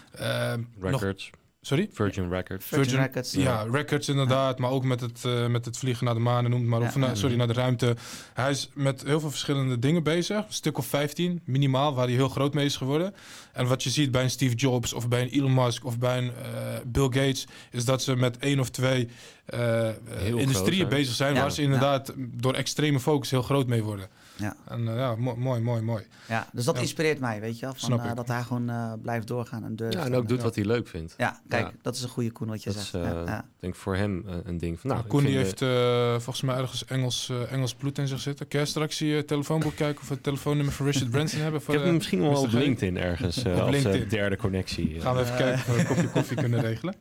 Eh, 0.52 0.58
nog, 0.78 0.90
Records, 1.00 1.30
sorry? 1.66 1.88
Virgin 1.92 2.28
Records. 2.30 2.66
Virgin 2.66 2.98
Records. 2.98 3.32
Ja, 3.32 3.66
records 3.70 4.08
inderdaad. 4.08 4.58
Maar 4.58 4.70
ook 4.70 4.84
met 4.84 5.00
het, 5.00 5.24
eh, 5.24 5.46
met 5.46 5.64
het 5.64 5.78
vliegen 5.78 6.04
naar 6.04 6.14
de 6.14 6.20
maan 6.20 6.44
en 6.44 6.50
noem 6.50 6.60
het 6.60 6.68
maar 6.68 6.78
op. 6.78 6.84
Ja. 6.84 6.90
Of 6.90 6.96
na- 6.96 7.06
Ja. 7.06 7.14
sorry, 7.14 7.36
naar 7.36 7.46
de 7.46 7.52
ruimte. 7.52 7.96
Hij 8.34 8.50
is 8.50 8.70
met 8.74 9.02
heel 9.02 9.20
veel 9.20 9.30
verschillende 9.30 9.78
dingen 9.78 10.02
bezig. 10.02 10.36
Een 10.36 10.44
stuk 10.48 10.78
of 10.78 10.86
15, 10.86 11.40
minimaal, 11.44 11.94
waar 11.94 12.06
hij 12.06 12.14
heel 12.14 12.28
groot 12.28 12.54
mee 12.54 12.64
is 12.64 12.76
geworden. 12.76 13.14
En 13.52 13.66
wat 13.66 13.82
je 13.82 13.90
ziet 13.90 14.10
bij 14.10 14.22
een 14.22 14.30
Steve 14.30 14.54
Jobs 14.54 14.92
of 14.92 15.08
bij 15.08 15.22
een 15.22 15.28
Elon 15.28 15.54
Musk 15.54 15.84
of 15.84 15.98
bij 15.98 16.18
een 16.18 16.28
eh, 16.42 16.52
Bill 16.86 17.04
Gates... 17.04 17.46
is 17.70 17.84
dat 17.84 18.02
ze 18.02 18.16
met 18.16 18.38
één 18.38 18.60
of 18.60 18.70
twee 18.70 19.08
eh, 19.46 19.88
industrieën 20.24 20.88
bezig 20.88 21.14
zijn... 21.14 21.34
Ja. 21.34 21.40
waar 21.40 21.52
ze 21.52 21.62
inderdaad 21.62 22.12
door 22.16 22.54
extreme 22.54 23.00
focus 23.00 23.30
heel 23.30 23.42
groot 23.42 23.66
mee 23.66 23.82
worden. 23.82 24.08
Ja. 24.36 24.56
En 24.68 24.88
eh, 24.88 24.96
ja, 24.96 25.14
mo- 25.16 25.36
mooi, 25.36 25.60
mooi, 25.60 25.82
mooi. 25.82 26.04
Ja, 26.28 26.46
dus 26.52 26.64
dat 26.64 26.74
Ja. 26.74 26.80
inspireert 26.80 27.18
mij, 27.20 27.40
weet 27.40 27.58
je 27.58 27.64
wel. 27.66 27.74
Van, 27.74 28.00
eh, 28.00 28.10
ik. 28.10 28.16
dat 28.16 28.28
hij 28.28 28.42
gewoon 28.42 28.70
eh, 28.70 28.92
blijft 29.02 29.26
doorgaan 29.26 29.64
en 29.64 29.76
durft. 29.76 29.94
Ja, 29.96 30.04
en 30.04 30.14
ook 30.14 30.28
doet 30.28 30.38
Ja. 30.38 30.44
wat 30.44 30.54
hij 30.54 30.64
leuk 30.64 30.88
vindt. 30.88 31.14
Ja, 31.16 31.40
kijk, 31.48 31.66
Ja. 31.66 31.72
dat 31.82 31.94
is 31.96 32.02
een 32.02 32.08
goede 32.08 32.30
koen 32.30 32.48
wat 32.48 32.62
je 32.62 32.70
Dat 32.72 32.78
is, 32.82 32.90
zegt. 32.90 33.04
eh, 33.04 33.22
ja. 33.26 33.38
Ik 33.38 33.44
denk 33.60 33.74
voor 33.74 33.96
hem 33.96 34.24
een 34.44 34.58
ding 34.58 34.80
van... 34.80 34.90
Nou, 34.90 35.06
Koen 35.06 35.20
ik 35.20 35.26
die 35.26 35.36
heeft 35.36 35.62
eh, 35.62 36.10
volgens 36.12 36.40
mij 36.42 36.56
ergens 36.56 36.84
Engels, 36.84 37.32
Engels 37.50 37.74
bloed 37.74 37.98
in 37.98 38.08
zich 38.08 38.20
zitten. 38.20 38.48
Kun 38.48 38.58
jij 38.58 38.68
straks 38.68 38.98
je 38.98 39.24
telefoonboek 39.26 39.74
kijken 39.76 40.00
of 40.02 40.08
we 40.08 40.14
het 40.14 40.22
telefoonnummer 40.22 40.74
van 40.74 40.86
Richard 40.86 41.10
Branson 41.10 41.40
hebben? 41.40 41.58
Ik 41.60 41.66
Voor, 41.66 41.74
heb 41.74 41.84
hem 41.84 41.94
misschien 41.94 42.20
wel 42.20 42.40
op? 42.40 42.52
LinkedIn 42.52 42.96
ergens 42.98 43.42
eh, 43.42 43.52
Op 43.54 43.60
als 43.60 43.70
LinkedIn. 43.70 44.08
derde 44.08 44.36
connectie. 44.36 45.00
Gaan 45.00 45.14
we 45.14 45.20
even 45.20 45.36
kijken 45.36 45.58
of 45.58 45.66
we 45.74 45.78
een 45.80 45.86
kopje 45.86 46.08
koffie 46.10 46.36
kunnen 46.36 46.60
regelen. 46.60 46.94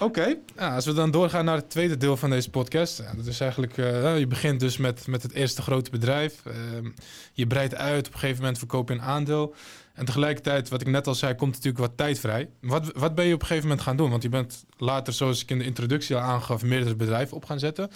Oké, 0.00 0.36
ja, 0.56 0.74
als 0.74 0.84
we 0.84 0.92
dan 0.92 1.10
doorgaan 1.10 1.44
naar 1.44 1.56
het 1.56 1.70
tweede 1.70 1.96
deel 1.96 2.16
van 2.16 2.30
deze 2.30 2.50
podcast. 2.50 2.98
Ja, 2.98 3.14
dat 3.14 3.26
is 3.26 3.40
eigenlijk, 3.40 3.78
eh, 3.78 3.84
nou, 3.84 4.18
je 4.18 4.26
begint 4.26 4.60
dus 4.60 4.76
met, 4.76 5.06
met 5.06 5.22
het 5.22 5.32
eerste 5.32 5.62
grote 5.62 5.90
bedrijf. 5.90 6.46
Ehm, 6.46 6.90
je 7.32 7.46
breidt 7.46 7.74
uit, 7.74 8.06
op 8.06 8.12
een 8.12 8.18
gegeven 8.18 8.40
moment 8.40 8.58
verkoop 8.58 8.88
je 8.88 8.94
een 8.94 9.02
aandeel. 9.02 9.54
En 9.94 10.04
tegelijkertijd, 10.04 10.68
wat 10.68 10.80
ik 10.80 10.86
net 10.86 11.06
al 11.06 11.14
zei, 11.14 11.34
komt 11.34 11.52
natuurlijk 11.52 11.78
wat 11.78 11.96
tijd 11.96 12.18
vrij. 12.18 12.48
Wat, 12.60 12.92
wat 12.92 13.14
ben 13.14 13.26
je 13.26 13.34
op 13.34 13.40
een 13.40 13.46
gegeven 13.46 13.68
moment 13.68 13.86
gaan 13.86 13.96
doen? 13.96 14.10
Want 14.10 14.22
je 14.22 14.28
bent 14.28 14.64
later, 14.76 15.12
zoals 15.12 15.42
ik 15.42 15.50
in 15.50 15.58
de 15.58 15.64
introductie 15.64 16.16
al 16.16 16.22
aangaf, 16.22 16.62
meerdere 16.62 16.94
bedrijven 16.96 17.36
op 17.36 17.44
gaan 17.44 17.58
zetten. 17.58 17.90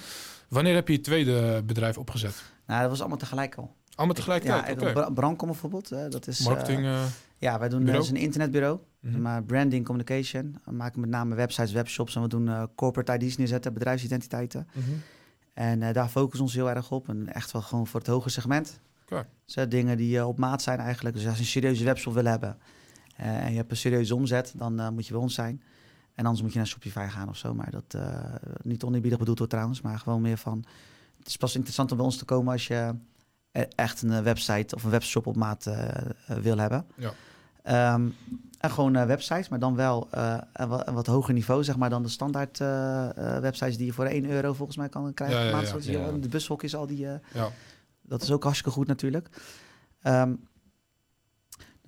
Wanneer 0.48 0.74
heb 0.74 0.88
je 0.88 0.94
je 0.94 1.00
tweede 1.00 1.62
bedrijf 1.64 1.98
opgezet? 1.98 2.42
Nou, 2.66 2.80
dat 2.80 2.90
was 2.90 3.00
allemaal 3.00 3.18
tegelijk 3.18 3.54
al. 3.54 3.74
Allemaal 3.98 4.16
tegelijkertijd? 4.16 4.66
Ja, 4.66 4.72
Oké. 4.72 4.92
Bra- 4.92 5.10
Brancom 5.10 5.48
bijvoorbeeld. 5.48 5.92
eh, 5.92 6.08
dat 6.08 6.26
is, 6.26 6.40
eh, 6.40 6.46
Marketing. 6.46 6.84
eh, 6.84 7.02
ja, 7.38 7.58
wij 7.58 7.68
doen 7.68 7.78
bureau? 7.78 8.00
dus 8.00 8.10
een 8.10 8.16
internetbureau. 8.16 8.78
mhm. 9.00 9.20
Maar 9.20 9.42
branding, 9.44 9.84
communication. 9.84 10.56
We 10.64 10.72
maken 10.72 11.00
met 11.00 11.10
name 11.10 11.34
websites, 11.34 11.72
webshops. 11.72 12.16
En 12.16 12.22
we 12.22 12.28
doen 12.28 12.48
eh, 12.48 12.62
corporate 12.74 13.24
ID's 13.24 13.36
neerzetten, 13.36 13.72
bedrijfsidentiteiten. 13.72 14.68
Mhm. 14.72 14.84
En 15.54 15.82
eh, 15.82 15.92
daar 15.94 16.08
focussen 16.08 16.38
we 16.38 16.44
ons 16.44 16.54
heel 16.54 16.70
erg 16.70 16.90
op. 16.90 17.08
En 17.08 17.32
echt 17.32 17.50
wel 17.52 17.62
gewoon 17.62 17.86
voor 17.86 18.00
het 18.00 18.08
hoge 18.08 18.28
segment. 18.30 18.80
Oké. 19.02 19.26
Dus 19.44 19.54
eh, 19.56 19.64
dingen 19.68 19.96
die 19.96 20.18
eh, 20.18 20.28
op 20.28 20.38
maat 20.38 20.62
zijn 20.62 20.78
eigenlijk. 20.78 21.14
Dus 21.16 21.26
als 21.26 21.34
je 21.34 21.40
een 21.40 21.46
serieuze 21.46 21.84
webshop 21.84 22.14
wil 22.14 22.24
hebben 22.24 22.58
eh, 23.16 23.44
en 23.44 23.50
je 23.50 23.56
hebt 23.56 23.70
een 23.70 23.76
serieuze 23.76 24.14
omzet, 24.14 24.52
dan 24.56 24.80
eh, 24.80 24.88
moet 24.88 25.06
je 25.06 25.12
bij 25.12 25.22
ons 25.22 25.34
zijn. 25.34 25.62
En 26.14 26.24
anders 26.24 26.42
moet 26.42 26.52
je 26.52 26.58
naar 26.58 26.66
Shopify 26.66 27.06
gaan 27.08 27.28
of 27.28 27.36
zo. 27.36 27.54
Maar 27.54 27.70
dat 27.70 27.94
eh, 27.94 28.24
niet 28.62 28.82
oneerbiedig 28.84 29.18
bedoeld 29.18 29.38
wordt 29.38 29.52
trouwens, 29.52 29.80
maar 29.80 29.98
gewoon 29.98 30.20
meer 30.20 30.36
van... 30.38 30.64
Het 31.18 31.26
is 31.28 31.36
pas 31.36 31.54
interessant 31.54 31.90
om 31.90 31.96
bij 31.96 32.06
ons 32.06 32.16
te 32.16 32.24
komen 32.24 32.52
als 32.52 32.66
je 32.66 32.94
echt 33.52 34.02
een 34.02 34.12
eh, 34.12 34.20
website 34.22 34.74
of 34.74 34.84
een 34.84 34.90
webshop 34.90 35.26
op 35.26 35.36
maat 35.36 35.66
eh, 35.66 35.88
eh, 35.88 36.36
wil 36.40 36.58
hebben. 36.58 36.86
Ja. 36.96 37.12
Ehm, 37.62 38.08
en 38.58 38.70
gewoon 38.70 39.06
websites, 39.06 39.48
maar 39.48 39.58
dan 39.58 39.74
wel 39.76 40.08
een, 40.52 40.68
wat, 40.68 40.86
een 40.88 40.94
wat 40.94 41.06
hoger 41.06 41.34
niveau, 41.34 41.64
zeg 41.64 41.76
maar, 41.76 41.90
dan 41.90 42.02
de 42.02 42.08
standaard 42.08 42.58
websites 43.40 43.76
die 43.76 43.86
je 43.86 43.92
voor 43.92 44.04
1 44.04 44.30
euro 44.30 44.52
volgens 44.52 44.76
mij 44.76 44.88
kan 44.88 45.14
krijgen. 45.14 45.38
Ja, 45.38 45.44
ja, 45.44 45.52
maand, 45.52 45.84
ja. 45.84 46.10
De 46.10 46.28
bushokjes, 46.28 46.74
al 46.74 46.86
die, 46.86 47.06
Ja. 47.32 47.50
dat 48.02 48.22
is 48.22 48.30
ook 48.30 48.42
hartstikke 48.42 48.70
goed 48.72 48.86
natuurlijk. 48.86 49.28
Ehm, 50.02 50.32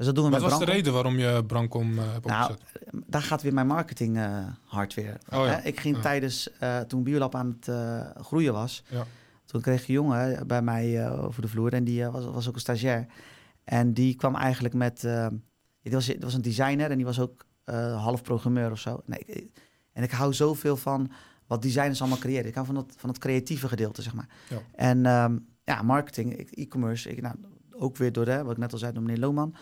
dus 0.01 0.09
dat 0.09 0.19
doen 0.19 0.25
we 0.25 0.31
Wat 0.31 0.41
met 0.41 0.51
was 0.51 0.59
de 0.59 0.73
reden 0.73 0.93
waarom 0.93 1.19
je 1.19 1.45
Brankom 1.47 1.99
eh, 1.99 2.13
hebt 2.13 2.27
Nou, 2.27 2.51
opgezet? 2.53 3.05
daar 3.07 3.23
gaat 3.23 3.43
weer 3.43 3.55
mijn 3.55 3.67
marketing 3.67 4.17
eh, 4.17 4.47
hard 4.65 4.95
weer. 4.95 5.19
Oh 5.31 5.45
ja. 5.47 5.63
Ik 5.63 5.81
ging 5.81 5.97
Ja. 5.97 6.03
tijdens, 6.03 6.51
eh, 6.59 6.81
toen 6.81 7.03
Biolab 7.03 7.35
aan 7.35 7.57
het 7.61 7.71
groeien 8.27 8.53
was, 8.53 8.83
Ja. 8.89 9.07
Toen 9.51 9.61
kreeg 9.61 9.89
een 9.89 9.95
jongen 9.95 10.47
bij 10.47 10.63
mij 10.63 11.05
eh, 11.07 11.25
over 11.25 11.43
de 11.43 11.49
vloer 11.49 11.73
en 11.73 11.85
die 11.85 12.03
eh, 12.05 12.13
was, 12.13 12.25
was 12.25 12.49
ook 12.49 12.55
een 12.55 12.61
stagiair. 12.61 13.07
En 13.65 13.93
die 13.95 14.15
kwam 14.15 14.35
eigenlijk 14.35 14.75
met, 14.75 15.05
eh 15.05 15.27
het, 15.83 15.93
was, 15.93 16.07
het 16.07 16.23
was 16.23 16.35
een 16.35 16.43
designer 16.43 16.91
en 16.91 16.97
die 16.97 17.07
was 17.07 17.21
ook 17.21 17.45
eh, 17.65 18.03
half 18.03 18.23
programmeur 18.23 18.71
of 18.71 18.79
zo. 18.79 19.01
Nee, 19.07 19.19
ik- 19.27 19.51
en 19.93 20.03
ik 20.03 20.11
hou 20.11 20.33
zoveel 20.35 20.77
van 20.77 21.11
wat 21.47 21.63
designers 21.63 22.01
allemaal 22.01 22.19
creëren. 22.19 22.47
Ik 22.47 22.55
hou 22.55 22.67
van 22.67 22.75
dat, 22.75 22.95
van 22.97 23.09
het 23.09 23.19
creatieve 23.19 23.69
gedeelte, 23.69 24.03
zeg 24.03 24.15
maar. 24.15 24.29
Ja. 24.49 24.59
En 24.75 25.07
ehm, 25.07 25.39
ja, 25.65 25.83
marketing, 25.83 26.51
e-commerce, 26.51 27.11
ik, 27.11 27.21
nou, 27.21 27.35
ook 27.73 27.97
weer 27.97 28.13
door, 28.13 28.27
hè, 28.27 28.43
wat 28.43 28.53
ik 28.53 28.59
net 28.59 28.73
al 28.73 28.79
zei, 28.79 28.93
door 28.93 29.03
meneer 29.03 29.19
Lohman. 29.21 29.55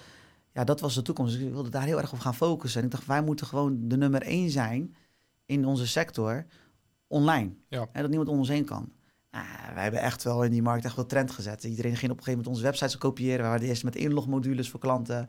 Ja, 0.53 0.65
dat 0.65 0.81
was 0.81 0.95
de 0.95 1.03
toekomst. 1.03 1.33
Dus 1.39 1.43
ik 1.47 1.53
wilde 1.53 1.71
daar 1.71 1.83
heel 1.85 2.01
erg 2.01 2.13
op 2.13 2.19
gaan 2.19 2.35
focussen. 2.35 2.81
En 2.81 2.87
ik 2.87 2.93
dacht, 2.93 3.07
wij 3.07 3.23
moeten 3.23 3.47
gewoon 3.47 3.89
de 3.89 3.97
nummer 3.97 4.23
één 4.23 4.51
zijn 4.51 4.95
in 5.47 5.65
onze 5.67 5.87
sector 5.87 6.47
online. 7.07 7.51
Ja. 7.69 7.89
En 7.93 8.01
dat 8.01 8.09
niemand 8.11 8.29
om 8.31 8.39
ons 8.39 8.49
heen 8.49 8.65
kan. 8.65 8.93
Ah, 9.39 9.75
wij 9.75 9.83
hebben 9.83 10.01
echt 10.01 10.23
wel 10.23 10.43
in 10.45 10.51
die 10.51 10.63
markt 10.63 10.85
echt 10.85 10.97
wel 10.97 11.07
trend 11.07 11.31
gezet. 11.31 11.65
Iedereen 11.65 11.97
ging 11.97 12.11
op 12.13 12.19
een 12.19 12.25
gegeven 12.25 12.31
moment 12.39 12.47
onze 12.49 12.63
websites 12.63 12.93
te 12.93 12.99
kopiëren. 12.99 13.37
We 13.39 13.43
waren 13.43 13.61
de 13.61 13.67
eerste 13.67 13.85
met 13.85 13.97
inlogmodules 13.97 14.71
voor 14.71 14.81
klanten. 14.81 15.29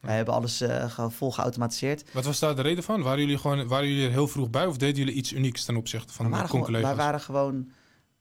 Wij 0.00 0.16
hebben 0.16 0.34
alles 0.34 0.60
eh, 0.60 0.90
ge- 0.90 1.10
vol 1.10 1.32
geautomatiseerd. 1.32 2.12
Wat 2.12 2.24
was 2.24 2.38
daar 2.38 2.56
de 2.56 2.62
reden 2.62 2.84
van? 2.84 3.02
Waren 3.02 3.20
jullie, 3.20 3.38
gewoon, 3.38 3.68
waren 3.68 3.88
jullie 3.88 4.04
er 4.04 4.10
heel 4.10 4.28
vroeg 4.28 4.50
bij 4.50 4.66
of 4.66 4.76
deden 4.76 4.96
jullie 4.96 5.14
iets 5.14 5.32
unieks 5.32 5.64
ten 5.64 5.76
opzichte 5.76 6.12
van 6.12 6.30
de 6.30 6.36
gewoon, 6.36 6.72
wij 6.72 6.94
waren 6.94 7.20
gewoon... 7.20 7.70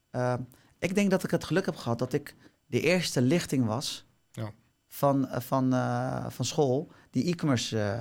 eh, 0.09 0.33
ik 0.79 0.95
denk 0.95 1.09
dat 1.11 1.23
ik 1.23 1.31
het 1.31 1.43
geluk 1.43 1.65
heb 1.65 1.75
gehad 1.75 1.99
dat 1.99 2.13
ik 2.13 2.35
de 2.65 2.81
eerste 2.81 3.21
lichting 3.21 3.65
was 3.65 4.05
Ja. 4.31 4.51
van, 4.88 5.27
eh, 5.27 5.39
van, 5.41 5.73
eh, 5.73 6.25
van 6.29 6.45
school 6.45 6.91
die 7.11 7.25
e-commerce 7.25 7.79
eh, 7.79 7.99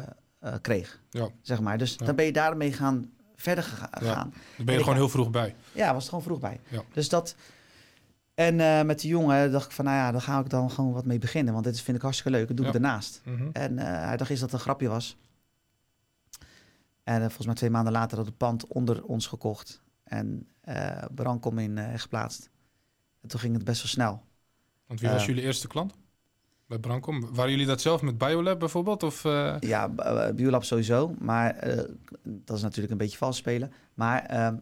eh, 0.53 0.55
kreeg. 0.61 1.01
Ja. 1.11 1.29
Zeg 1.43 1.61
maar. 1.61 1.79
Dus 1.79 1.95
Ja. 1.99 2.07
dan 2.07 2.15
ben 2.17 2.25
je 2.25 2.33
daarmee 2.33 2.73
gaan 2.73 3.11
verder 3.37 3.65
gega- 3.65 3.91
Ja. 4.01 4.13
gaan. 4.15 4.31
Daar 4.57 4.65
ben 4.67 4.75
je 4.75 4.81
gewoon 4.81 4.95
heel 4.95 5.09
vroeg 5.09 5.31
bij. 5.31 5.55
Ja, 5.73 5.93
was 5.93 6.03
er 6.03 6.09
gewoon 6.09 6.25
vroeg 6.25 6.41
bij. 6.41 6.61
Ja. 6.69 6.83
Dus 6.93 7.09
dat. 7.09 7.37
En 8.35 8.61
eh, 8.61 8.83
met 8.83 9.01
die 9.01 9.11
jongen 9.11 9.53
dacht 9.53 9.67
ik 9.67 9.73
van, 9.73 9.85
nou 9.85 9.97
ja, 9.97 10.13
daar 10.13 10.21
ga 10.21 10.39
ik 10.41 10.51
dan 10.51 10.71
gewoon 10.71 10.93
wat 10.93 11.05
mee 11.05 11.19
beginnen. 11.19 11.53
Want 11.53 11.65
dit 11.65 11.75
is- 11.75 11.83
vind 11.83 11.97
ik 11.97 12.03
hartstikke 12.03 12.39
leuk. 12.39 12.49
Dat 12.49 12.57
doe 12.57 12.67
ik 12.67 12.73
Ja. 12.73 12.79
daarnaast. 12.79 13.21
Mhm. 13.25 13.49
En 13.53 13.79
eh, 13.79 13.85
hij 14.07 14.17
dacht 14.17 14.31
eerst 14.31 14.43
dat 14.43 14.51
het 14.51 14.59
een 14.61 14.67
grapje 14.67 14.89
was. 14.89 15.17
En 17.05 17.15
eh, 17.15 17.21
volgens 17.21 17.47
mij 17.47 17.55
twee 17.55 17.71
maanden 17.71 17.93
later 17.93 18.17
had 18.17 18.27
het 18.27 18.37
pand 18.37 18.67
onder 18.67 19.05
ons 19.05 19.27
gekocht. 19.27 19.83
En 20.05 20.49
Brankom 21.15 21.59
in 21.59 21.99
geplaatst. 21.99 22.51
En 23.23 23.29
toen 23.29 23.41
ging 23.41 23.55
het 23.55 23.65
best 23.65 23.83
wel 23.83 23.91
snel. 23.91 24.23
Want 24.87 25.01
wie 25.01 25.11
was 25.11 25.27
jullie 25.27 25.43
eerste 25.43 25.67
klant? 25.69 25.95
Bij 26.67 26.79
Brankom? 26.79 27.35
Waren 27.35 27.51
jullie 27.51 27.67
dat 27.67 27.81
zelf 27.81 28.03
met 28.03 28.19
Biolab 28.19 28.59
bijvoorbeeld? 28.59 29.03
Of, 29.03 29.25
eh, 29.25 29.57
Ja, 29.61 29.91
eh, 29.97 30.35
Biolab 30.35 30.65
sowieso. 30.65 31.15
Maar 31.19 31.55
eh, 31.57 31.85
dat 32.23 32.57
is 32.57 32.63
natuurlijk 32.63 32.93
een 32.93 32.99
beetje 32.99 33.17
vals 33.19 33.37
spelen. 33.37 33.73
Maar 33.95 34.23
ehm, 34.25 34.57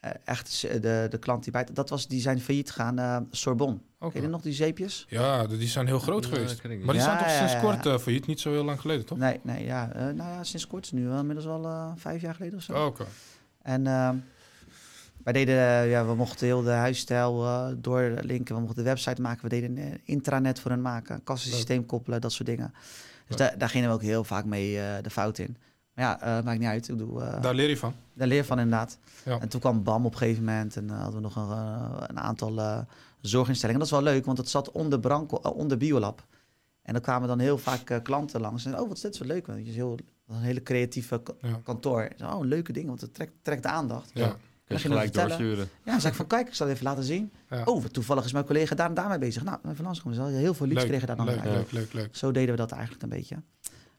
eh, 0.00 0.10
echt 0.24 0.60
de, 0.82 1.06
de 1.10 1.18
klant 1.18 1.42
die 1.42 1.52
bij... 1.52 1.66
Dat 1.72 1.88
was, 1.90 2.06
die 2.08 2.20
zijn 2.20 2.40
failliet 2.40 2.70
gegaan, 2.70 2.98
eh, 2.98 3.16
Sorbonne. 3.30 3.78
oké. 3.98 4.12
Ken 4.12 4.22
je 4.22 4.28
nog 4.28 4.42
die 4.42 4.52
zeepjes? 4.52 5.06
Ja, 5.08 5.46
die 5.46 5.68
zijn 5.68 5.86
heel 5.86 5.98
groot 5.98 6.24
Ja, 6.24 6.30
geweest. 6.34 6.62
Maar 6.62 6.70
die 6.78 6.94
Ja, 6.94 7.00
zijn 7.00 7.18
toch 7.18 7.30
sinds 7.30 7.52
ja, 7.52 7.60
kort 7.60 8.00
failliet? 8.02 8.26
Niet 8.26 8.40
zo 8.40 8.50
heel 8.50 8.64
lang 8.64 8.80
geleden, 8.80 9.04
toch? 9.06 9.18
Nee, 9.18 9.40
nee, 9.42 9.64
ja. 9.64 9.90
eh, 9.92 10.00
nou 10.02 10.16
ja, 10.16 10.44
sinds 10.44 10.66
kort. 10.66 10.92
Nu 10.92 11.06
wel 11.08 11.18
inmiddels 11.20 11.64
eh, 11.64 11.92
vijf 11.96 12.20
jaar 12.22 12.34
geleden 12.34 12.56
of 12.58 12.62
zo. 12.64 12.72
Oh, 12.72 12.84
Oké. 12.86 13.04
En 13.62 13.86
ehm, 13.86 14.16
wij 15.24 15.32
deden, 15.32 15.54
eh, 15.54 15.90
ja, 15.90 16.06
we 16.06 16.14
mochten 16.14 16.46
heel 16.46 16.62
de 16.62 16.70
huisstijl 16.70 17.44
eh, 17.44 17.68
doorlinken. 17.76 18.54
We 18.54 18.60
mochten 18.60 18.76
de 18.84 18.88
website 18.90 19.20
maken. 19.22 19.42
We 19.42 19.48
deden 19.48 19.76
een 19.78 20.00
intranet 20.04 20.60
voor 20.60 20.70
hen 20.70 20.82
maken. 20.82 21.14
Een 21.14 21.24
kassensysteem 21.24 21.86
koppelen, 21.86 22.20
dat 22.20 22.32
soort 22.32 22.48
dingen. 22.48 22.74
Dus 23.26 23.36
daar, 23.58 23.68
gingen 23.68 23.88
we 23.88 23.94
ook 23.94 24.02
heel 24.02 24.24
vaak 24.24 24.44
mee 24.44 24.80
eh, 24.80 25.02
de 25.02 25.10
fout 25.10 25.38
in. 25.38 25.56
Maar 25.94 26.04
ja, 26.04 26.20
eh, 26.20 26.44
maakt 26.44 26.58
niet 26.58 26.68
uit. 26.68 26.88
Ik 26.88 26.96
bedoel, 26.96 27.22
eh, 27.24 27.42
Daar 27.42 27.54
leer 27.54 27.68
je 27.68 27.76
van. 27.76 27.94
daar 28.14 28.26
leer 28.28 28.36
je 28.36 28.44
van 28.44 28.58
inderdaad. 28.58 28.98
Ja. 29.24 29.40
En 29.40 29.48
toen 29.48 29.60
kwam 29.60 29.82
BAM 29.82 30.06
op 30.06 30.12
een 30.12 30.18
gegeven 30.18 30.44
moment. 30.44 30.76
En 30.76 30.90
eh, 30.90 30.96
hadden 30.96 31.14
we 31.14 31.20
nog 31.20 31.36
een, 31.36 31.50
eh, 31.50 32.02
een 32.06 32.18
aantal 32.20 32.58
eh, 32.58 32.78
zorginstellingen. 33.20 33.80
Dat 33.80 33.90
is 33.92 33.94
wel 34.04 34.12
leuk, 34.12 34.24
want 34.24 34.38
het 34.38 34.48
zat 34.48 34.70
onder, 34.72 35.00
Branco, 35.00 35.40
eh, 35.42 35.56
onder 35.56 35.76
Biolab. 35.78 36.26
En 36.82 36.92
dan 36.92 37.02
kwamen 37.02 37.28
dan 37.28 37.38
heel 37.38 37.58
vaak 37.58 37.90
eh, 37.90 38.02
klanten 38.02 38.40
langs. 38.40 38.64
En 38.64 38.72
oh, 38.80 38.88
wat 38.88 38.96
is 38.96 39.02
dit 39.02 39.16
zo 39.16 39.24
leuk. 39.24 39.46
Want 39.46 39.58
het 39.58 39.68
is 39.68 39.74
heel, 39.74 39.98
een 40.28 40.40
hele 40.40 40.62
creatieve 40.62 41.22
Ja. 41.40 41.60
kantoor. 41.64 42.08
Zo, 42.16 42.26
Oh, 42.26 42.40
een 42.40 42.46
leuke 42.48 42.72
ding, 42.72 42.86
want 42.86 43.00
het 43.00 43.14
trekt, 43.14 43.32
trekt 43.42 43.62
de 43.62 43.68
aandacht. 43.68 44.10
Ja. 44.14 44.36
Kun 44.68 44.76
je 44.76 44.82
gelijk 44.82 45.02
vertellen. 45.02 45.28
doorsturen. 45.28 45.68
Ja, 45.84 45.90
dan 45.90 46.00
zei 46.00 46.12
ik 46.12 46.18
van, 46.18 46.26
kijk, 46.26 46.48
ik 46.48 46.54
zal 46.54 46.66
het 46.66 46.74
even 46.74 46.88
laten 46.88 47.04
zien. 47.04 47.32
Ja. 47.50 47.62
Oh, 47.64 47.84
toevallig 47.84 48.24
is 48.24 48.32
mijn 48.32 48.44
collega 48.44 48.74
daar 48.74 48.88
en 48.88 48.94
daarmee 48.94 49.18
bezig. 49.18 49.44
Nou, 49.44 49.58
even 49.68 49.84
langskomen. 49.84 50.18
Dus 50.18 50.40
heel 50.40 50.54
veel 50.54 50.66
leads 50.66 50.80
leuk, 50.80 50.90
kregen 50.90 51.06
daar 51.06 51.16
dan 51.16 51.26
leuk, 51.26 51.44
leuk, 51.44 51.72
leuk, 51.72 51.92
leuk. 51.92 52.16
Zo 52.16 52.32
deden 52.32 52.50
we 52.50 52.56
dat 52.56 52.72
eigenlijk 52.72 53.02
een 53.02 53.08
beetje. 53.08 53.36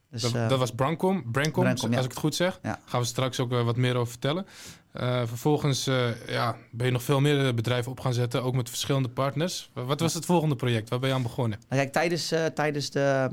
Dus, 0.09 0.21
dat, 0.21 0.33
eh, 0.33 0.49
dat 0.49 0.59
was 0.59 0.71
Brankom, 0.71 1.31
Brankom, 1.31 1.63
ja. 1.63 1.69
als 1.71 1.83
ik 1.85 2.11
het 2.11 2.17
goed 2.17 2.35
zeg. 2.35 2.59
Ja. 2.63 2.79
Gaan 2.85 2.99
we 3.01 3.05
straks 3.05 3.39
ook 3.39 3.51
eh, 3.51 3.63
wat 3.63 3.75
meer 3.77 3.95
over 3.95 4.11
vertellen. 4.11 4.45
Eh, 4.91 5.21
vervolgens 5.25 5.87
eh, 5.87 6.27
ja, 6.27 6.55
ben 6.71 6.85
je 6.85 6.91
nog 6.91 7.03
veel 7.03 7.19
meer 7.21 7.53
bedrijven 7.53 7.91
op 7.91 7.99
gaan 7.99 8.13
zetten, 8.13 8.43
ook 8.43 8.55
met 8.55 8.69
verschillende 8.69 9.09
partners. 9.09 9.69
Wat 9.73 9.99
was 9.99 10.13
het 10.13 10.25
volgende 10.25 10.55
project? 10.55 10.89
Waar 10.89 10.99
ben 10.99 11.09
je 11.09 11.15
aan 11.15 11.21
begonnen? 11.21 11.59
Nou, 11.69 11.81
kijk, 11.81 11.93
tijdens, 11.93 12.31
eh, 12.31 12.45
tijdens, 12.45 12.89
de, 12.89 13.29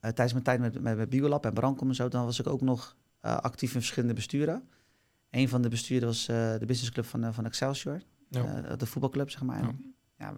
eh, 0.00 0.10
tijdens 0.10 0.32
mijn 0.32 0.44
tijd 0.44 0.60
met, 0.60 0.80
met, 0.80 0.96
met 0.96 1.08
Biolab 1.08 1.44
en 1.44 1.52
Brankom 1.54 1.88
en 1.88 1.94
zo, 1.94 2.08
dan 2.08 2.24
was 2.24 2.40
ik 2.40 2.46
ook 2.46 2.60
nog 2.60 2.96
eh, 3.20 3.36
actief 3.36 3.74
in 3.74 3.80
verschillende 3.80 4.14
besturen. 4.14 4.68
Een 5.34 5.48
van 5.48 5.62
de 5.62 5.68
besturen 5.68 6.06
was 6.06 6.28
eh, 6.28 6.52
de 6.58 6.66
businessclub 6.66 7.04
van, 7.04 7.24
eh, 7.24 7.32
van 7.32 7.44
Excelsior, 7.44 8.02
Ja. 8.28 8.62
eh, 8.62 8.76
de 8.76 8.86
voetbalclub, 8.86 9.30
zeg 9.30 9.42
maar. 9.42 9.74
Ja. 10.18 10.36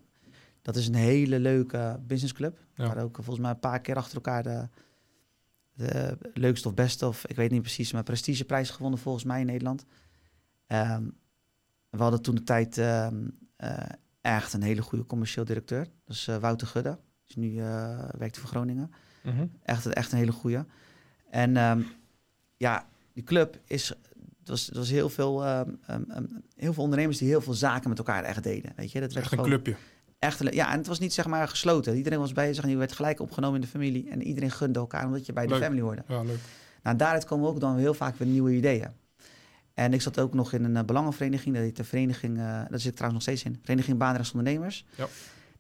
Dat 0.63 0.77
is 0.77 0.87
een 0.89 0.95
hele 0.95 1.41
leuke 1.41 2.01
businessclub. 2.07 2.59
Ja. 2.75 2.87
Waar 2.87 3.03
ook 3.03 3.15
volgens 3.15 3.39
mij 3.39 3.51
een 3.51 3.59
paar 3.59 3.81
keer 3.81 3.97
achter 3.97 4.15
elkaar 4.15 4.43
de, 4.43 4.69
de 5.73 6.19
leukste 6.35 6.69
of 6.69 6.75
beste, 6.75 7.07
of 7.07 7.27
ik 7.27 7.37
weet 7.37 7.51
niet 7.51 7.61
precies, 7.63 7.93
maar 7.93 8.03
prestigeprijs 8.03 8.71
gewonnen 8.71 8.99
volgens 8.99 9.25
mij 9.25 9.41
in 9.41 9.47
Nederland. 9.47 9.85
Ehm, 10.67 11.05
we 11.91 12.03
hadden 12.03 12.23
toen 12.23 12.35
de 12.35 12.43
tijd 12.43 12.79
ehm, 12.79 13.29
eh, 13.57 13.79
echt 14.21 14.53
een 14.53 14.63
hele 14.63 14.83
goede 14.83 15.07
commercieel 15.07 15.45
directeur. 15.45 15.87
Dus 16.05 16.29
eh, 16.29 16.37
Wouter 16.37 16.67
Gudde. 16.67 16.99
Dus 17.25 17.37
nu 17.37 17.59
eh, 17.59 18.09
werkt 18.19 18.39
voor 18.39 18.49
Groningen. 18.49 18.91
Mhm. 19.23 19.47
Echt, 19.63 19.87
echt 19.87 20.13
een 20.13 20.19
hele 20.19 20.33
goede. 20.33 20.67
En 21.31 21.57
ehm, 21.57 21.83
ja, 22.57 22.89
die 23.13 23.23
club 23.25 23.61
is. 23.65 23.93
Het 24.47 24.55
was, 24.55 24.67
het 24.67 24.77
was 24.77 24.91
heel, 24.91 25.09
veel, 25.09 25.45
ehm, 25.45 25.71
ehm, 25.87 26.03
ehm, 26.09 26.25
heel 26.57 26.73
veel 26.73 26.83
ondernemers 26.83 27.19
die 27.19 27.29
heel 27.29 27.41
veel 27.41 27.55
zaken 27.55 27.89
met 27.89 27.99
elkaar 27.99 28.25
echt 28.25 28.43
deden. 28.43 28.73
Weet 28.77 28.93
je, 28.93 29.01
dat 29.01 29.13
werd 29.13 29.25
Echt 29.25 29.33
een 29.33 29.39
gewoon 29.39 29.63
clubje. 29.63 29.77
Echt, 30.19 30.55
ja, 30.55 30.73
en 30.73 30.79
het 30.79 30.87
was 30.87 30.99
niet 30.99 31.13
zeg 31.13 31.27
maar 31.27 31.49
gesloten. 31.49 31.97
Iedereen 31.97 32.19
was 32.19 32.33
bezig 32.33 32.65
en 32.65 32.71
je 32.71 32.77
werd 32.77 32.93
gelijk 32.93 33.21
opgenomen 33.21 33.55
in 33.55 33.61
de 33.61 33.67
familie. 33.67 34.11
En 34.11 34.23
iedereen 34.23 34.51
gunde 34.51 34.79
elkaar 34.79 35.05
omdat 35.05 35.27
je 35.27 35.33
bij 35.33 35.47
Leuk. 35.47 35.59
de 35.59 35.65
family 35.65 35.81
hoorde. 35.81 36.03
Ja, 36.09 36.23
leuk. 36.23 36.39
Nou, 36.83 36.97
daaruit 36.97 37.25
komen 37.25 37.49
ook 37.49 37.61
dan 37.61 37.77
heel 37.77 37.95
vaak 37.95 38.17
weer 38.17 38.29
nieuwe 38.29 38.53
ideeën. 38.53 38.91
En 39.75 39.93
ik 39.93 40.03
zat 40.03 40.19
ook 40.19 40.35
nog 40.35 40.53
in 40.53 40.65
een 40.65 40.77
eh, 40.77 40.85
belangenvereniging. 40.85 41.55
Dat 41.55 41.65
heet 41.65 41.77
de 41.77 41.85
vereniging, 41.85 42.39
eh 42.39 42.43
daar 42.45 42.69
zit 42.81 42.91
ik 42.91 42.97
trouwens 42.97 43.27
nog 43.27 43.37
steeds 43.37 43.55
in. 43.55 43.61
Vereniging 43.63 43.99
Baanrechtsondernemers. 43.99 44.87
Ja. 44.97 45.07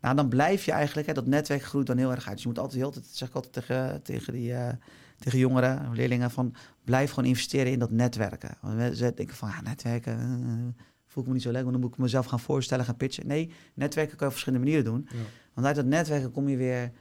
Nou, 0.00 0.16
dan 0.16 0.28
blijf 0.28 0.64
je 0.64 0.72
eigenlijk, 0.72 1.06
hè, 1.06 1.12
dat 1.12 1.26
netwerk 1.26 1.62
groeit 1.62 1.86
dan 1.86 1.96
heel 1.96 2.10
erg 2.10 2.26
uit. 2.26 2.34
Dus 2.34 2.42
je 2.42 2.48
moet 2.48 2.58
altijd, 2.58 2.80
heel, 2.80 2.90
dat 2.90 3.06
zeg 3.10 3.28
ik 3.28 3.34
altijd 3.34 3.52
tegen, 3.52 4.02
tegen, 4.02 4.32
die, 4.32 4.54
eh, 4.54 4.72
tegen 5.18 5.38
jongeren, 5.38 5.90
leerlingen, 5.94 6.30
van 6.30 6.54
blijf 6.86 7.10
gewoon 7.10 7.28
investeren 7.28 7.72
in 7.72 7.78
dat 7.78 7.90
netwerken. 7.90 8.56
Want 8.60 8.96
ze 8.96 9.12
denken 9.14 9.36
van, 9.36 9.48
ja, 9.48 9.60
netwerken, 9.60 10.18
eh, 10.18 10.82
voel 11.06 11.22
ik 11.22 11.28
me 11.28 11.34
niet 11.34 11.42
zo 11.42 11.50
leuk, 11.50 11.60
want 11.60 11.72
dan 11.72 11.80
moet 11.80 11.92
ik 11.92 11.98
mezelf 11.98 12.26
gaan 12.26 12.40
voorstellen, 12.40 12.84
gaan 12.84 12.96
pitchen. 12.96 13.26
Nee, 13.26 13.52
netwerken 13.74 14.16
kan 14.16 14.26
je 14.26 14.32
op 14.32 14.38
verschillende 14.40 14.64
manieren 14.64 14.92
doen. 14.92 15.08
Ja. 15.10 15.24
Want 15.54 15.66
uit 15.66 15.76
dat 15.76 15.84
netwerken 15.84 16.30
kom 16.30 16.48
je 16.48 16.56
weer, 16.56 16.92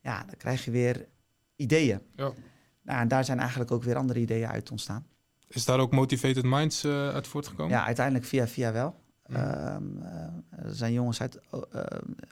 ja, 0.00 0.24
dan 0.24 0.36
krijg 0.36 0.64
je 0.64 0.70
weer 0.70 1.06
ideeën. 1.56 2.00
Ja. 2.14 2.32
Nou, 2.82 3.00
en 3.00 3.08
daar 3.08 3.24
zijn 3.24 3.38
eigenlijk 3.38 3.70
ook 3.70 3.82
weer 3.82 3.96
andere 3.96 4.20
ideeën 4.20 4.48
uit 4.48 4.70
ontstaan. 4.70 5.06
Is 5.48 5.64
daar 5.64 5.78
ook 5.78 5.92
Motivated 5.92 6.44
Minds 6.44 6.84
eh, 6.84 7.08
uit 7.08 7.26
voortgekomen? 7.26 7.72
Ja, 7.72 7.84
uiteindelijk 7.84 8.26
via 8.26 8.48
via 8.48 8.72
wel. 8.72 8.94
Ja. 9.26 9.74
Ehm, 9.74 10.02
eh, 10.02 10.64
er 10.64 10.74
zijn 10.74 10.92
jongens 10.92 11.20
uit, 11.20 11.40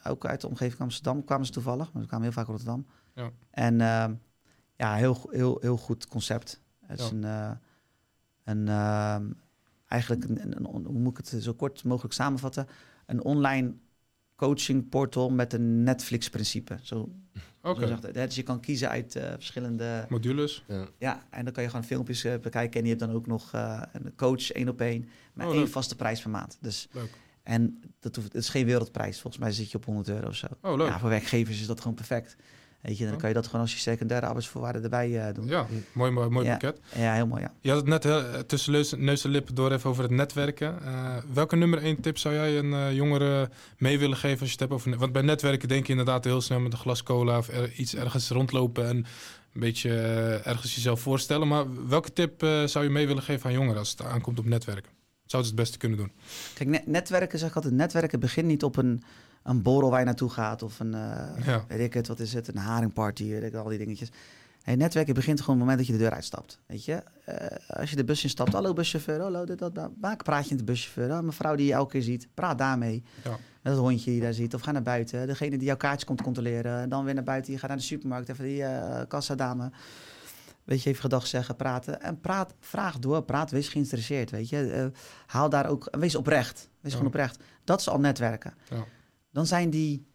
ook 0.04 0.26
uit 0.26 0.40
de 0.40 0.48
omgeving 0.48 0.76
van 0.76 0.86
Amsterdam, 0.86 1.24
kwamen 1.24 1.46
ze 1.46 1.52
toevallig, 1.52 1.92
maar 1.92 2.02
ze 2.02 2.08
kwamen 2.08 2.26
heel 2.26 2.36
vaak 2.36 2.46
Rotterdam. 2.46 2.86
Ja. 3.14 3.30
En 3.50 3.80
ehm, 3.80 4.14
ja, 4.76 4.94
heel, 4.94 5.28
heel, 5.30 5.58
heel 5.60 5.76
goed 5.76 6.08
concept. 6.08 6.62
Het 6.86 7.00
is 7.00 7.10
een, 7.10 7.24
eh, 7.24 7.50
een 8.44 8.68
ehm, 8.68 9.26
eigenlijk, 9.88 10.24
een, 10.24 10.42
een- 10.42 10.56
een- 10.74 10.84
hoe 10.84 10.98
moet 10.98 11.18
ik 11.18 11.26
het 11.30 11.42
zo 11.42 11.52
kort 11.54 11.84
mogelijk 11.84 12.14
samenvatten? 12.14 12.66
Een 13.06 13.22
online 13.22 13.74
coaching 14.36 14.88
portal 14.88 15.30
met 15.30 15.52
een 15.52 15.82
Netflix-principe. 15.82 16.78
Zo, 16.82 17.12
het. 18.02 18.14
hè. 18.16 18.26
Dus 18.26 18.34
je 18.34 18.42
kan 18.42 18.60
kiezen 18.60 18.88
uit 18.88 19.16
eh, 19.16 19.32
verschillende 19.32 20.06
Modules. 20.08 20.64
Ja. 20.68 20.86
ja, 20.98 21.26
en 21.30 21.44
dan 21.44 21.52
kan 21.52 21.62
je 21.62 21.68
gewoon 21.68 21.84
filmpjes 21.84 22.24
eh, 22.24 22.38
bekijken. 22.38 22.78
En 22.80 22.82
je 22.86 22.94
hebt 22.94 23.00
dan 23.06 23.14
ook 23.14 23.26
nog 23.26 23.52
eh, 23.52 23.82
een 23.92 24.12
coach 24.16 24.50
één 24.52 24.68
op 24.68 24.80
één. 24.80 25.08
Met 25.32 25.46
Oh, 25.46 25.52
één 25.52 25.62
leuk. 25.62 25.72
vaste 25.72 25.96
prijs 25.96 26.20
per 26.20 26.30
maand. 26.30 26.58
Dus, 26.60 26.88
Leuk. 26.92 27.10
En 27.42 27.80
dat 28.00 28.16
hoeft, 28.16 28.32
het 28.32 28.42
is 28.42 28.48
geen 28.48 28.66
wereldprijs. 28.66 29.20
Volgens 29.20 29.42
mij 29.42 29.52
zit 29.52 29.70
je 29.70 29.76
op 29.76 29.84
100 29.84 30.08
euro 30.08 30.28
of 30.28 30.34
zo. 30.34 30.46
Oh, 30.60 30.76
leuk. 30.76 30.88
Ja, 30.88 30.98
voor 30.98 31.08
werkgevers 31.08 31.60
is 31.60 31.66
dat 31.66 31.80
gewoon 31.80 31.94
perfect. 31.96 32.36
Weet 32.84 32.98
je, 32.98 33.06
dan 33.08 33.16
kan 33.16 33.28
je 33.28 33.34
dat 33.34 33.46
gewoon 33.46 33.60
als 33.60 33.72
je 33.72 33.78
secundaire 33.78 34.26
arbeidsvoorwaarden 34.26 34.82
erbij 34.82 35.26
eh, 35.28 35.34
doen. 35.34 35.46
Ja, 35.46 35.66
mooi, 35.92 36.10
mooi, 36.10 36.28
mooi 36.28 36.46
Ja. 36.46 36.52
pakket. 36.56 36.80
Ja, 36.96 37.14
heel 37.14 37.26
mooi, 37.26 37.42
ja. 37.42 37.52
Je 37.60 37.68
had 37.68 37.78
het 37.78 37.88
net 37.88 38.04
heel, 38.04 38.18
eh, 38.24 38.38
tussen 38.40 38.72
neus, 38.98 39.24
en 39.24 39.30
lippen 39.30 39.54
door 39.54 39.72
even 39.72 39.90
over 39.90 40.02
het 40.02 40.12
netwerken. 40.12 40.82
Eh, 40.82 41.16
welke 41.32 41.56
nummer 41.56 41.82
één 41.82 42.00
tip 42.00 42.18
zou 42.18 42.34
jij 42.34 42.58
een 42.58 42.94
jongere 42.94 43.50
mee 43.78 43.98
willen 43.98 44.16
geven 44.16 44.40
als 44.40 44.46
je 44.46 44.52
het 44.52 44.60
hebt 44.60 44.72
over... 44.72 44.98
Want 44.98 45.12
bij 45.12 45.22
netwerken 45.22 45.68
denk 45.68 45.84
je 45.86 45.90
inderdaad 45.90 46.24
heel 46.24 46.40
snel 46.40 46.60
met 46.60 46.72
een 46.72 46.78
glas 46.78 47.02
cola 47.02 47.38
of 47.38 47.48
er, 47.48 47.72
iets 47.72 47.94
ergens 47.94 48.28
rondlopen 48.28 48.86
en 48.88 48.96
een 48.96 49.60
beetje 49.60 49.90
ergens 50.44 50.74
jezelf 50.74 51.00
voorstellen. 51.00 51.48
Maar 51.48 51.88
welke 51.88 52.12
tip 52.12 52.40
zou 52.64 52.84
je 52.84 52.90
mee 52.90 53.06
willen 53.06 53.22
geven 53.22 53.46
aan 53.46 53.56
jongeren 53.56 53.78
als 53.78 53.90
het 53.90 54.02
aankomt 54.02 54.38
op 54.38 54.44
netwerken? 54.44 54.90
Zou 55.26 55.42
het 55.42 55.50
het 55.50 55.60
beste 55.60 55.78
kunnen 55.78 55.98
doen? 55.98 56.12
Kijk, 56.54 56.68
ne- 56.68 56.82
netwerken 56.86 57.38
zeg 57.38 57.48
ik 57.48 57.54
altijd, 57.54 57.74
netwerken 57.74 58.20
begint 58.20 58.46
niet 58.46 58.62
op 58.62 58.76
een, 58.76 59.02
een 59.44 59.62
borrel 59.62 59.90
waar 59.90 59.98
je 59.98 60.04
naartoe 60.04 60.30
gaat 60.30 60.62
of 60.62 60.80
een, 60.80 60.94
eh, 60.94 61.46
Ja. 61.46 61.64
weet 61.68 61.80
ik 61.80 61.94
het, 61.94 62.06
wat 62.08 62.18
is 62.20 62.32
het, 62.32 62.48
een 62.48 62.56
haringparty, 62.56 63.28
weet 63.28 63.42
ik, 63.42 63.54
al 63.54 63.68
die 63.68 63.78
dingetjes. 63.78 64.08
Nee, 64.64 64.76
netwerken 64.76 65.14
begint 65.14 65.40
gewoon 65.40 65.54
op 65.60 65.60
het 65.60 65.70
moment 65.70 65.78
dat 65.78 65.96
je 65.96 66.02
de 66.02 66.08
deur 66.08 66.16
uitstapt, 66.16 66.58
weet 66.66 66.84
je. 66.84 67.02
Eh, 67.24 67.78
als 67.80 67.90
je 67.90 67.96
de 67.96 68.04
bus 68.04 68.22
instapt, 68.24 68.52
hallo 68.52 68.72
buschauffeur, 68.72 69.20
hallo 69.20 69.44
dit, 69.44 69.58
dat, 69.58 69.74
dat. 69.74 69.90
Maak 70.00 70.18
een 70.18 70.24
praatje 70.24 70.48
met 70.54 70.58
de 70.58 70.72
buschauffeur, 70.72 71.10
oh, 71.18 71.20
mevrouw 71.24 71.54
die 71.54 71.66
je 71.66 71.72
elke 71.72 71.90
keer 71.90 72.02
ziet, 72.02 72.28
praat 72.34 72.58
daarmee. 72.58 73.02
Ja. 73.24 73.30
Met 73.62 73.72
het 73.72 73.82
hondje 73.82 74.04
die 74.04 74.14
je 74.14 74.20
daar 74.20 74.32
ziet, 74.34 74.54
of 74.54 74.60
ga 74.60 74.72
naar 74.72 74.82
buiten. 74.82 75.26
Degene 75.26 75.56
die 75.58 75.66
jouw 75.66 75.76
kaartjes 75.76 76.04
komt 76.04 76.22
controleren, 76.22 76.88
dan 76.88 77.04
weer 77.04 77.14
naar 77.14 77.22
buiten, 77.24 77.52
je 77.52 77.58
gaat 77.58 77.68
naar 77.68 77.78
de 77.78 77.84
supermarkt, 77.84 78.28
even 78.28 78.44
die 78.44 78.64
eh 78.64 79.06
kassadame. 79.08 79.70
Weet 80.64 80.82
je, 80.82 80.88
even 80.90 81.00
gedag 81.00 81.26
zeggen, 81.26 81.56
praten. 81.56 82.00
En 82.02 82.20
praat, 82.20 82.54
vraag 82.60 82.98
door, 82.98 83.22
praat, 83.22 83.50
wees 83.50 83.68
geïnteresseerd, 83.68 84.30
weet 84.30 84.48
je. 84.48 84.90
Haal 85.26 85.48
daar 85.48 85.66
ook, 85.68 85.88
wees 85.98 86.14
oprecht. 86.14 86.68
Wees 86.80 86.90
Ja. 86.92 86.98
gewoon 86.98 87.06
oprecht. 87.06 87.42
Dat 87.64 87.80
is 87.80 87.88
al 87.88 87.98
netwerken. 88.00 88.54
Ja. 88.70 88.84
Dan 89.34 89.46
zijn 89.46 89.70
die 89.70 90.06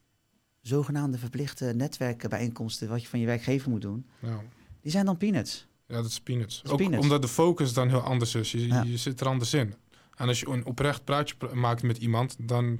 zogenaamde 0.62 1.18
verplichte 1.18 1.66
netwerkenbijeenkomsten, 1.76 2.90
wat 2.90 3.02
je 3.02 3.08
van 3.08 3.20
je 3.20 3.26
werkgever 3.26 3.70
moet 3.70 3.82
doen, 3.82 4.06
Ja. 4.22 4.42
die 4.82 4.92
zijn 4.92 5.06
dan 5.06 5.18
peanuts. 5.18 5.68
Ja, 5.88 5.96
dat 5.96 6.06
is 6.06 6.20
peanuts. 6.22 6.62
Dat 6.62 6.80
is 6.80 6.88
Ook 6.88 7.02
omdat 7.02 7.22
de 7.22 7.28
focus 7.28 7.74
dan 7.74 7.88
heel 7.90 8.00
anders 8.02 8.36
is. 8.36 8.52
Je, 8.52 8.68
Ja. 8.68 8.82
je 8.84 8.98
zit 8.98 9.20
er 9.22 9.28
anders 9.28 9.54
in. 9.54 9.74
En 10.16 10.28
als 10.28 10.40
je 10.40 10.48
een 10.48 10.66
oprecht 10.66 11.04
praatje 11.04 11.36
pra- 11.36 11.54
maakt 11.54 11.84
met 11.84 11.98
iemand, 11.98 12.36
dan 12.40 12.80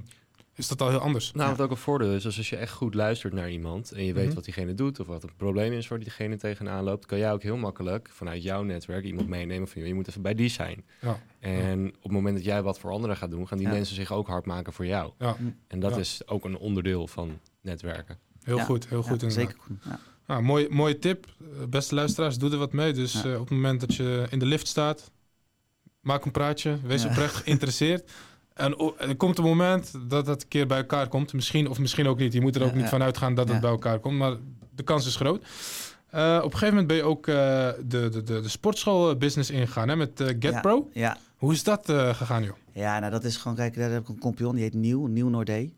is 0.60 0.68
dat 0.68 0.82
al 0.82 0.88
heel 0.88 0.98
anders. 0.98 1.32
Nou, 1.32 1.50
wat 1.50 1.60
ook 1.60 1.70
een 1.70 1.76
voordeel 1.76 2.12
is, 2.14 2.24
is 2.24 2.36
als 2.36 2.48
je 2.50 2.56
echt 2.56 2.72
goed 2.72 2.94
luistert 2.94 3.32
naar 3.32 3.50
iemand 3.50 3.92
en 3.92 4.04
je 4.04 4.12
weet 4.12 4.26
Mhm. 4.26 4.34
wat 4.34 4.44
diegene 4.44 4.74
doet 4.74 5.00
of 5.00 5.06
wat 5.06 5.22
het 5.22 5.36
probleem 5.36 5.72
is 5.72 5.88
waar 5.88 5.98
diegene 5.98 6.36
tegenaan 6.36 6.84
loopt, 6.84 7.06
kan 7.06 7.18
jij 7.18 7.32
ook 7.32 7.42
heel 7.42 7.56
makkelijk 7.56 8.08
vanuit 8.12 8.42
jouw 8.42 8.62
netwerk 8.62 9.04
iemand 9.04 9.28
meenemen 9.28 9.68
van 9.68 9.78
"Joh, 9.80 9.88
je 9.90 9.94
moet 9.94 10.08
even 10.08 10.22
bij 10.22 10.34
die 10.34 10.48
zijn. 10.48 10.84
Ja. 11.00 11.20
En 11.40 11.86
op 11.96 12.02
het 12.02 12.12
moment 12.12 12.36
dat 12.36 12.44
jij 12.44 12.62
wat 12.62 12.78
voor 12.78 12.90
anderen 12.90 13.16
gaat 13.16 13.30
doen, 13.30 13.48
gaan 13.48 13.58
die 13.58 13.66
Ja. 13.66 13.72
mensen 13.72 13.94
zich 13.94 14.12
ook 14.12 14.26
hard 14.26 14.46
maken 14.46 14.72
voor 14.72 14.86
jou. 14.86 15.12
Ja, 15.18 15.36
En 15.68 15.80
dat 15.80 15.90
Ja. 15.94 15.98
is 15.98 16.20
ook 16.26 16.44
een 16.44 16.56
onderdeel 16.58 17.06
van 17.06 17.38
netwerken. 17.60 18.18
heel 18.42 18.56
Ja. 18.56 18.64
goed, 18.64 18.88
heel 18.88 18.98
Ja, 18.98 19.02
goed. 19.08 19.22
inderdaad. 19.22 19.38
zeker 19.48 19.56
goed. 19.62 19.76
Ja. 19.84 19.98
Nou, 20.26 20.42
mooie, 20.42 20.66
mooie 20.70 20.98
tip. 20.98 21.26
Eh, 21.40 21.66
Beste 21.68 21.94
luisteraars, 21.94 22.38
doe 22.38 22.50
er 22.50 22.56
wat 22.58 22.72
mee. 22.72 22.92
Dus 22.92 23.12
Ja. 23.12 23.22
eh, 23.24 23.32
op 23.34 23.40
het 23.40 23.50
moment 23.50 23.80
dat 23.80 23.94
je 23.94 24.26
in 24.30 24.38
de 24.38 24.46
lift 24.46 24.66
staat, 24.66 25.10
maak 26.00 26.24
een 26.24 26.30
praatje. 26.30 26.78
Wees 26.82 27.02
Ja. 27.02 27.08
oprecht 27.08 27.34
geïnteresseerd. 27.34 28.10
En 28.60 28.94
er 28.98 29.16
komt 29.16 29.38
een 29.38 29.44
moment 29.44 29.92
dat 30.08 30.26
dat 30.26 30.42
een 30.42 30.48
keer 30.48 30.66
bij 30.66 30.78
elkaar 30.78 31.08
komt. 31.08 31.32
Misschien 31.32 31.68
of 31.68 31.78
misschien 31.78 32.08
ook 32.08 32.18
niet. 32.18 32.32
Je 32.32 32.40
moet 32.40 32.56
er 32.56 32.64
ook 32.64 32.74
niet 32.74 32.88
van 32.88 33.02
uitgaan 33.02 33.34
dat 33.34 33.48
het 33.48 33.60
bij 33.60 33.70
elkaar 33.70 33.98
komt. 33.98 34.18
Maar 34.18 34.36
de 34.74 34.82
kans 34.82 35.06
is 35.06 35.16
groot. 35.16 35.44
Eh, 36.10 36.36
op 36.36 36.52
een 36.52 36.58
gegeven 36.58 36.68
moment 36.68 36.86
ben 36.86 36.96
je 36.96 37.02
ook 37.02 37.26
eh, 37.26 37.34
de, 37.34 38.08
de, 38.08 38.22
de, 38.22 38.40
de 38.40 38.48
sportschoolbusiness 38.48 39.50
ingegaan 39.50 39.88
hè, 39.88 39.96
met 39.96 40.20
eh, 40.20 40.26
GetPro. 40.26 40.90
Ja. 40.92 41.16
Hoe 41.36 41.52
is 41.52 41.64
dat 41.64 41.84
gegaan, 41.90 42.42
joh? 42.42 42.56
Ja, 42.72 42.98
nou 42.98 43.10
dat 43.10 43.24
is 43.24 43.36
gewoon, 43.36 43.56
kijk, 43.56 43.76
daar 43.76 43.90
heb 43.90 44.02
ik 44.02 44.08
een 44.08 44.18
compagnon, 44.18 44.54
die 44.54 44.64
heet 44.64 44.74
Nieuw, 44.74 45.06
Nieuw 45.06 45.28
Noordé. 45.28 45.70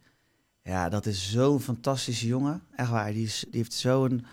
Ja, 0.62 0.88
dat 0.88 1.06
is 1.06 1.30
zo'n 1.30 1.60
fantastische 1.60 2.26
jongen. 2.26 2.62
Echt 2.76 2.90
waar, 2.90 3.12
die, 3.12 3.24
is, 3.24 3.44
die 3.50 3.60
heeft 3.60 3.72
zo'n 3.72 4.26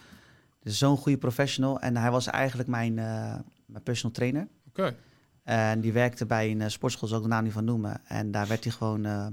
zo'n 0.64 0.98
goede 0.98 1.18
professional. 1.18 1.80
En 1.80 1.98
hij 1.98 2.12
was 2.12 2.28
eigenlijk 2.28 2.70
mijn, 2.70 2.94
mijn 3.66 3.84
personal 3.84 4.12
trainer. 4.12 4.48
Oké. 4.68 4.96
En 5.50 5.82
die 5.82 5.94
werkte 5.94 6.26
bij 6.26 6.52
een 6.52 6.62
eh, 6.62 6.70
sportschool, 6.70 7.08
zal 7.08 7.18
ik 7.18 7.24
de 7.24 7.30
naam 7.30 7.44
niet 7.44 7.54
van 7.54 7.64
noemen. 7.66 8.02
En 8.06 8.32
daar 8.32 8.48
werd 8.48 8.64
hij 8.64 8.74
gewoon... 8.74 9.06
eh, 9.06 9.28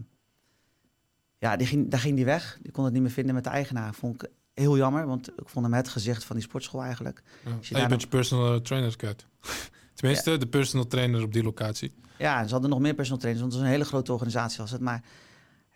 ja, 1.39 1.57
die 1.57 1.67
ging, 1.67 1.91
daar 1.91 2.01
ging 2.01 2.17
hij 2.17 2.25
weg. 2.25 2.59
Die 2.63 2.73
kon 2.73 2.85
het 2.85 2.93
niet 2.93 3.03
meer 3.03 3.11
vinden 3.11 3.35
met 3.35 3.45
de 3.45 3.51
eigenaar. 3.51 3.95
Vond 3.95 4.23
ik 4.23 4.31
heel 4.55 4.77
jammer, 4.77 5.07
want 5.07 5.29
ik 5.29 5.49
vond 5.49 5.65
hem 5.65 5.75
het 5.75 5.89
gezicht 5.89 6.25
van 6.25 6.37
die 6.37 6.45
sportschool 6.45 6.83
eigenlijk. 6.83 7.23
Ja. 7.45 7.51
Als 7.51 7.51
je 7.51 7.57
Ah, 7.57 7.69
je 7.69 7.75
daar 7.75 7.89
bent 7.89 8.01
je 8.01 8.09
personal 8.09 8.61
trainer 8.61 8.97
kwijt. 8.97 9.27
Tenminste, 9.95 10.37
de 10.37 10.47
personal 10.47 10.87
trainer 10.87 11.23
op 11.23 11.33
die 11.33 11.43
locatie. 11.43 11.95
Ja, 12.19 12.39
en 12.41 12.47
ze 12.47 12.53
hadden 12.53 12.71
nog 12.71 12.81
meer 12.81 12.95
personal 12.95 13.21
trainers, 13.21 13.45
want 13.47 13.55
het 13.55 13.63
was 13.63 13.73
een 13.73 13.79
hele 13.79 13.91
grote 13.91 14.13
organisatie 14.13 14.59
was 14.59 14.71
het. 14.71 14.81
Maar 14.81 15.03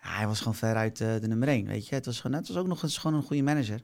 ja, 0.03 0.09
hij 0.09 0.27
was 0.27 0.37
gewoon 0.37 0.55
veruit 0.55 1.01
eh, 1.01 1.13
de 1.21 1.27
nummer 1.27 1.47
één, 1.47 1.65
weet 1.65 1.87
je. 1.87 1.95
Het 1.95 2.05
was, 2.05 2.19
gewoon, 2.19 2.37
het 2.37 2.47
was 2.47 2.57
ook 2.57 2.67
nog 2.67 2.83
eens 2.83 2.97
gewoon 2.97 3.17
een 3.17 3.23
goede 3.25 3.43
manager. 3.43 3.81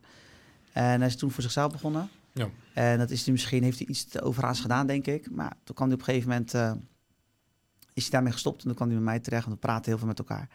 En 0.72 0.98
hij 0.98 1.06
is 1.08 1.16
toen 1.16 1.30
voor 1.30 1.42
zichzelf 1.42 1.72
begonnen. 1.72 2.08
Ja. 2.38 2.50
En 2.74 2.98
dat 2.98 3.10
is 3.10 3.22
hij 3.24 3.32
misschien, 3.32 3.62
heeft 3.62 3.78
hij 3.78 3.86
iets 3.86 4.04
te 4.04 4.20
overhaast 4.22 4.60
gedaan, 4.60 4.86
denk 4.86 5.06
ik. 5.06 5.30
Maar 5.30 5.56
toen 5.64 5.74
kwam 5.74 5.88
hij 5.88 5.96
op 5.96 6.02
een 6.02 6.12
gegeven 6.12 6.28
moment, 6.30 6.54
eh, 6.54 6.72
is 7.94 8.02
hij 8.02 8.12
daarmee 8.12 8.32
gestopt. 8.32 8.60
En 8.60 8.66
toen 8.66 8.74
kwam 8.74 8.88
hij 8.88 8.96
bij 8.96 9.06
mij 9.06 9.20
terecht, 9.20 9.44
want 9.44 9.54
we 9.54 9.66
praten 9.66 9.84
heel 9.90 9.98
veel 9.98 10.06
met 10.06 10.18
elkaar. 10.18 10.48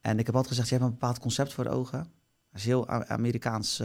En 0.00 0.18
ik 0.18 0.26
heb 0.26 0.34
altijd 0.34 0.52
gezegd, 0.54 0.68
je 0.68 0.74
hebt 0.74 0.86
een 0.86 0.92
bepaald 0.92 1.18
concept 1.18 1.52
voor 1.52 1.64
de 1.64 1.70
ogen. 1.70 1.98
Hij 1.98 2.60
is 2.60 2.64
heel 2.64 2.88
Amerikaans 2.88 3.82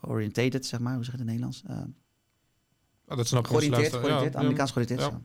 orientated, 0.00 0.66
zeg 0.66 0.80
maar. 0.80 0.94
Hoe 0.94 1.04
zeg 1.04 1.14
je 1.14 1.20
het 1.20 1.30
in 1.30 1.34
het 1.40 1.42
Nederlands? 1.42 1.88
Ah, 3.06 3.16
dat 3.16 3.26
snap 3.26 3.42
ik. 3.42 3.46
georiënteerd, 3.46 3.92
georiënteerd, 3.92 4.32
Ja, 4.32 4.38
Amerikaans 4.38 4.70
georiënteerd. 4.70 5.10
ja. 5.10 5.20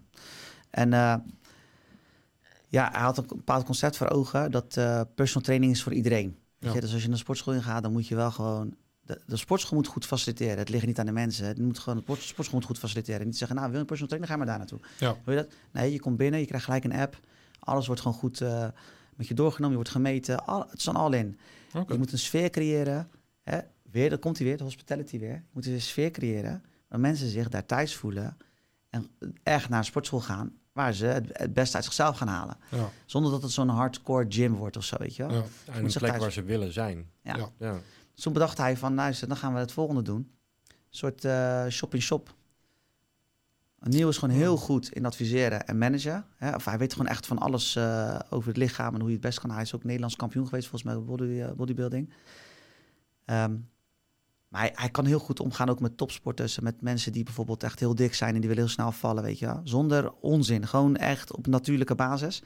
En 0.70 0.90
ja, 2.68 2.90
hij 2.92 3.02
had 3.02 3.18
een 3.18 3.26
bepaald 3.28 3.66
concept 3.66 3.98
voor 3.98 4.10
ogen 4.10 4.52
dat 4.52 4.68
personal 5.16 5.44
training 5.44 5.72
is 5.72 5.84
voor 5.84 5.94
iedereen. 5.94 6.38
Ja. 6.60 6.74
je? 6.74 6.82
Dus 6.82 6.92
als 6.92 7.00
je 7.00 7.06
naar 7.08 7.16
een 7.16 7.22
sportschool 7.22 7.54
ingaat, 7.54 7.84
dan 7.84 7.92
moet 7.92 8.08
je 8.08 8.16
wel 8.16 8.32
gewoon... 8.32 8.76
De, 9.12 9.22
de 9.26 9.38
sportschool 9.38 9.78
moet 9.78 9.88
goed 9.88 10.06
faciliteren. 10.06 10.58
Het 10.58 10.70
ligt 10.70 10.86
niet 10.86 11.00
aan 11.00 11.06
de 11.06 11.12
mensen. 11.12 11.46
Het 11.46 11.60
moet 11.60 11.80
gewoon, 11.80 11.98
de 11.98 12.04
sport- 12.04 12.22
sportschool 12.22 12.58
moet 12.60 12.68
goed 12.68 12.80
faciliteren. 12.80 13.26
Niet 13.26 13.38
zeggen, 13.38 13.56
nou, 13.56 13.68
wil 13.68 13.76
je 13.76 13.82
een 13.82 13.88
personal 13.96 14.18
trainer, 14.18 14.32
ga 14.32 14.38
maar 14.38 14.48
daar 14.48 14.58
naartoe. 14.58 14.80
Ja. 15.00 15.16
Wil 15.26 15.36
je 15.36 15.42
dat? 15.42 15.54
Nee, 15.72 15.92
je 15.92 16.00
komt 16.00 16.18
binnen, 16.18 16.40
je 16.40 16.46
krijgt 16.46 16.66
gelijk 16.66 16.84
een 16.84 16.94
app. 16.94 17.20
Alles 17.60 17.86
wordt 17.88 18.02
gewoon 18.02 18.18
goed 18.18 18.42
eh, 18.42 18.68
met 19.16 19.28
je 19.28 19.34
doorgenomen, 19.34 19.70
je 19.70 19.76
wordt 19.84 19.90
gemeten. 19.90 20.46
Al, 20.46 20.66
het 20.70 20.84
dan 20.84 20.96
al 20.96 21.14
in. 21.14 21.40
Je 21.88 21.98
moet 21.98 22.12
een 22.12 22.20
sfeer 22.20 22.50
creëren. 22.50 23.10
Hè? 23.44 23.60
Weer, 23.92 24.10
dan 24.10 24.20
komt 24.20 24.38
hij 24.38 24.48
weer, 24.48 24.58
de 24.58 24.64
hospitality 24.64 25.20
weer. 25.20 25.34
Je 25.34 25.42
moet 25.52 25.66
een 25.66 25.82
sfeer 25.82 26.12
creëren 26.12 26.64
waar 26.88 27.00
mensen 27.00 27.28
zich 27.30 27.50
daar 27.50 27.66
thuis 27.66 27.96
voelen 27.96 28.38
en 28.90 29.08
echt 29.44 29.70
naar 29.70 29.80
een 29.80 29.86
sportschool 29.86 30.20
gaan 30.22 30.54
waar 30.74 30.94
ze 30.94 31.06
het, 31.06 31.26
het 31.32 31.54
beste 31.54 31.76
uit 31.76 31.86
zichzelf 31.86 32.18
gaan 32.18 32.28
halen. 32.28 32.58
Ja, 32.70 32.90
Zonder 33.06 33.32
dat 33.32 33.42
het 33.42 33.52
zo'n 33.52 33.68
hardcore 33.70 34.26
gym 34.30 34.54
wordt 34.56 34.78
of 34.78 34.84
zo, 34.84 34.96
weet 35.00 35.16
je 35.16 35.24
wel. 35.28 35.32
ja. 35.36 35.44
En 35.66 35.84
een 35.86 35.92
plek 35.92 36.00
thuis- 36.12 36.22
waar 36.22 36.32
ze 36.32 36.44
willen 36.44 36.74
zijn. 36.74 37.10
Ja. 37.24 37.50
Ja. 37.60 37.80
Dus 38.14 38.24
toen 38.24 38.34
bedacht 38.34 38.58
hij 38.58 38.78
van, 38.78 38.94
nou, 38.94 39.14
dan 39.28 39.38
gaan 39.38 39.54
we 39.54 39.60
het 39.60 39.72
volgende 39.72 40.02
doen. 40.02 40.32
Een 40.68 40.76
soort 40.90 41.26
eh, 41.26 41.68
shop-in-shop. 41.68 42.36
Nieuw 43.80 44.10
is 44.10 44.18
gewoon 44.18 44.36
heel 44.36 44.58
goed 44.58 44.92
in 44.92 45.06
adviseren 45.06 45.68
en 45.68 45.78
managen. 45.78 46.26
Hè? 46.36 46.56
Of 46.56 46.66
hij 46.66 46.78
weet 46.78 46.94
gewoon 46.94 47.08
echt 47.08 47.28
van 47.28 47.38
alles 47.38 47.76
eh, 47.76 48.20
over 48.30 48.48
het 48.48 48.58
lichaam 48.58 48.94
en 48.94 49.00
hoe 49.00 49.10
je 49.10 49.16
het 49.16 49.26
best 49.26 49.40
kan. 49.40 49.52
Hij 49.52 49.62
is 49.62 49.76
ook 49.76 49.84
Nederlands 49.84 50.16
kampioen 50.16 50.46
geweest, 50.46 50.68
volgens 50.68 50.94
mij, 50.94 51.04
body, 51.04 51.42
eh, 51.42 51.52
bodybuilding. 51.52 52.14
Ehm, 53.26 53.58
maar 54.48 54.62
hij, 54.62 54.72
hij 54.74 54.90
kan 54.90 55.06
heel 55.06 55.20
goed 55.20 55.40
omgaan 55.40 55.70
ook 55.70 55.80
met 55.80 55.98
topsporters. 55.98 56.60
Met 56.60 56.82
mensen 56.82 57.12
die 57.12 57.24
bijvoorbeeld 57.24 57.64
echt 57.64 57.80
heel 57.80 57.96
dik 57.96 58.14
zijn 58.14 58.34
en 58.34 58.40
die 58.40 58.50
willen 58.50 58.64
heel 58.64 58.74
snel 58.74 58.92
vallen, 58.92 59.24
weet 59.24 59.40
je 59.40 59.46
wel. 59.46 59.62
Zonder 59.64 60.12
onzin, 60.12 60.68
gewoon 60.68 60.96
echt 60.96 61.36
op 61.36 61.48
natuurlijke 61.48 61.96
basis. 61.96 62.42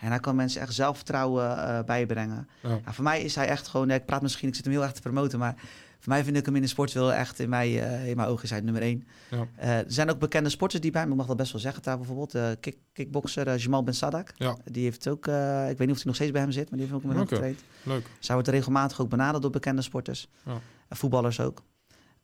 En 0.00 0.08
hij 0.08 0.20
kan 0.20 0.36
mensen 0.36 0.60
echt 0.60 0.74
zelfvertrouwen 0.74 1.56
eh, 1.56 1.84
bijbrengen. 1.84 2.48
Ja. 2.62 2.80
Ja, 2.84 2.92
voor 2.92 3.04
mij 3.04 3.22
is 3.22 3.34
hij 3.34 3.46
echt 3.46 3.68
gewoon, 3.68 3.90
ik 3.90 4.06
praat 4.06 4.22
misschien, 4.22 4.48
ik 4.48 4.54
zit 4.54 4.64
hem 4.64 4.74
heel 4.74 4.82
erg 4.82 4.92
te 4.92 5.00
promoten, 5.00 5.38
maar 5.38 5.54
voor 5.98 6.12
mij 6.12 6.24
vind 6.24 6.36
ik 6.36 6.44
hem 6.44 6.56
in 6.56 6.62
de 6.62 6.68
sport 6.68 6.92
wel 6.92 7.12
echt, 7.12 7.38
in, 7.38 7.48
mij, 7.48 7.82
eh, 7.82 8.08
in 8.08 8.16
mijn 8.16 8.28
ogen 8.28 8.44
is 8.44 8.50
hij 8.50 8.60
nummer 8.60 8.82
één. 8.82 9.06
Ja. 9.30 9.46
Eh, 9.56 9.78
er 9.78 9.84
zijn 9.86 10.10
ook 10.10 10.18
bekende 10.18 10.48
sporters 10.48 10.82
die 10.82 10.90
bij 10.90 11.04
me, 11.04 11.10
ik 11.10 11.16
mag 11.16 11.26
dat 11.26 11.36
best 11.36 11.52
wel 11.52 11.60
zeggen, 11.60 11.82
daar 11.82 11.96
bijvoorbeeld 11.96 12.60
kick, 12.60 12.76
kickbokser 12.92 13.56
Jamal 13.56 13.82
Ben 13.82 13.94
Sadak. 13.94 14.32
Ja. 14.36 14.56
Die 14.64 14.84
heeft 14.84 15.08
ook, 15.08 15.26
ik 15.26 15.78
weet 15.78 15.78
niet 15.78 15.90
of 15.90 15.96
hij 15.96 16.04
nog 16.04 16.14
steeds 16.14 16.30
bij 16.30 16.40
hem 16.40 16.50
zit, 16.50 16.70
maar 16.70 16.78
die 16.78 16.88
heeft 16.88 17.04
ook 17.04 17.12
Oké. 17.12 17.18
getraind. 17.18 17.60
Leuk. 17.82 18.06
Zij 18.18 18.34
wordt 18.34 18.50
regelmatig 18.50 19.00
ook 19.00 19.08
benaderd 19.08 19.42
door 19.42 19.50
bekende 19.50 19.82
sporters. 19.82 20.28
Ja. 20.44 20.60
Voetballers 20.88 21.40
ook. 21.40 21.62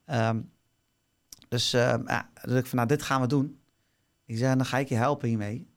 Ehm, 0.05 0.39
dus 1.47 1.73
eh, 1.73 1.95
ja, 2.05 2.29
dus 2.41 2.59
ik 2.59 2.65
van, 2.65 2.77
nou, 2.77 2.87
dit 2.87 3.01
gaan 3.01 3.21
we 3.21 3.27
doen. 3.27 3.59
Ik 4.25 4.37
zeg, 4.37 4.55
dan 4.55 4.65
ga 4.65 4.77
ik 4.77 4.89
je 4.89 4.95
helpen 4.95 5.27
hiermee. 5.27 5.67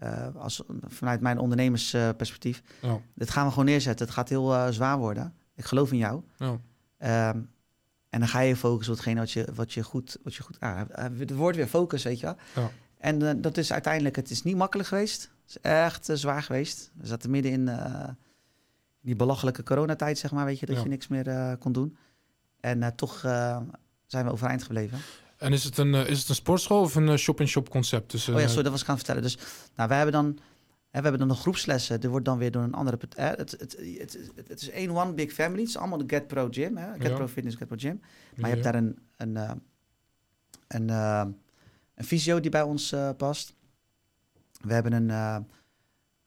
Eh, 0.00 0.26
als, 0.36 0.62
vanuit 0.86 1.20
mijn 1.20 1.38
ondernemersperspectief. 1.38 2.62
Ja. 2.82 3.00
Dit 3.14 3.30
gaan 3.30 3.44
we 3.44 3.50
gewoon 3.50 3.64
neerzetten. 3.64 4.06
Het 4.06 4.14
gaat 4.14 4.28
heel 4.28 4.54
eh, 4.54 4.68
zwaar 4.68 4.98
worden. 4.98 5.34
Ik 5.54 5.64
geloof 5.64 5.92
in 5.92 5.98
jou. 5.98 6.22
Ja. 6.36 6.60
Ehm, 6.98 7.40
en 8.08 8.18
dan 8.20 8.28
ga 8.28 8.40
je 8.40 8.56
focussen 8.56 8.92
op 8.92 8.98
hetgene 8.98 9.20
wat 9.20 9.30
je, 9.30 9.48
wat 9.54 9.72
je 9.72 9.82
goed... 9.82 10.18
Wat 10.22 10.34
je 10.34 10.42
goed 10.42 10.60
ah, 10.60 10.80
het 10.94 11.34
woord 11.34 11.56
weer 11.56 11.66
focus, 11.66 12.02
weet 12.02 12.20
je 12.20 12.26
wel. 12.26 12.36
Ja. 12.54 12.70
En 12.98 13.28
eh, 13.28 13.34
dat 13.36 13.56
is 13.56 13.72
uiteindelijk... 13.72 14.16
Het 14.16 14.30
is 14.30 14.42
niet 14.42 14.56
makkelijk 14.56 14.88
geweest. 14.88 15.22
Het 15.22 15.48
is 15.48 15.60
echt 15.60 16.08
zwaar 16.12 16.42
geweest. 16.42 16.90
We 16.94 17.06
zaten 17.06 17.30
midden 17.30 17.52
in 17.52 17.70
die 19.00 19.16
belachelijke 19.16 19.62
coronatijd, 19.62 20.18
zeg 20.18 20.32
maar. 20.32 20.44
Weet 20.44 20.58
je, 20.58 20.66
dat 20.66 20.76
Ja. 20.76 20.82
je 20.82 20.88
niks 20.88 21.08
meer 21.08 21.56
kon 21.58 21.72
doen. 21.72 21.96
En 22.60 22.94
toch 22.96 23.20
zijn 24.06 24.24
we 24.24 24.30
overeind 24.30 24.62
gebleven. 24.62 24.98
En 25.40 25.52
is 25.52 25.64
het 25.64 25.78
een, 25.78 25.94
eh, 25.94 26.08
is 26.08 26.18
het 26.18 26.28
een 26.28 26.34
sportschool 26.34 26.80
of 26.80 26.94
een 26.94 27.08
eh, 27.08 27.16
shop-in-shop 27.16 27.68
concept? 27.68 28.10
Dus, 28.10 28.28
oh 28.28 28.34
ja, 28.34 28.40
eh, 28.40 28.46
sorry, 28.46 28.62
dat 28.62 28.72
was 28.72 28.82
ik 28.82 28.88
aan 28.88 28.94
het 28.94 29.04
vertellen. 29.04 29.28
Dus 29.30 29.38
nou, 29.76 29.88
we 29.88 29.94
hebben 29.94 30.12
dan 30.12 30.26
En 30.26 30.36
we 30.90 31.00
hebben 31.00 31.18
dan 31.18 31.28
nog 31.28 31.40
groepslessen. 31.40 32.00
Er 32.00 32.08
wordt 32.08 32.24
dan 32.24 32.38
weer 32.38 32.50
door 32.50 32.62
een 32.62 32.74
andere... 32.74 32.98
het, 33.16 33.50
het, 33.50 33.76
het, 34.46 34.60
is 34.60 34.70
één 34.70 34.90
one 34.90 35.12
big 35.12 35.32
family. 35.32 35.60
Het 35.60 35.68
is 35.68 35.76
allemaal 35.76 35.98
de 35.98 36.04
Get 36.06 36.26
Pro 36.26 36.48
Gym. 36.50 36.76
Hè? 36.76 36.92
Get 36.92 37.08
Ja. 37.08 37.14
Pro 37.14 37.28
Fitness, 37.28 37.56
Get 37.56 37.66
Pro 37.66 37.76
Gym. 37.80 38.00
Maar 38.36 38.48
je 38.48 38.54
hebt 38.54 38.64
daar 38.64 38.74
een, 38.74 38.98
een, 39.16 39.36
een, 40.66 40.90
eh, 40.90 41.24
een 41.94 42.04
fysio 42.04 42.40
die 42.40 42.50
bij 42.50 42.62
ons 42.62 42.94
past. 43.16 43.54
We 44.60 44.72
hebben 44.72 44.92
een, 44.92 45.08
uh, 45.08 45.36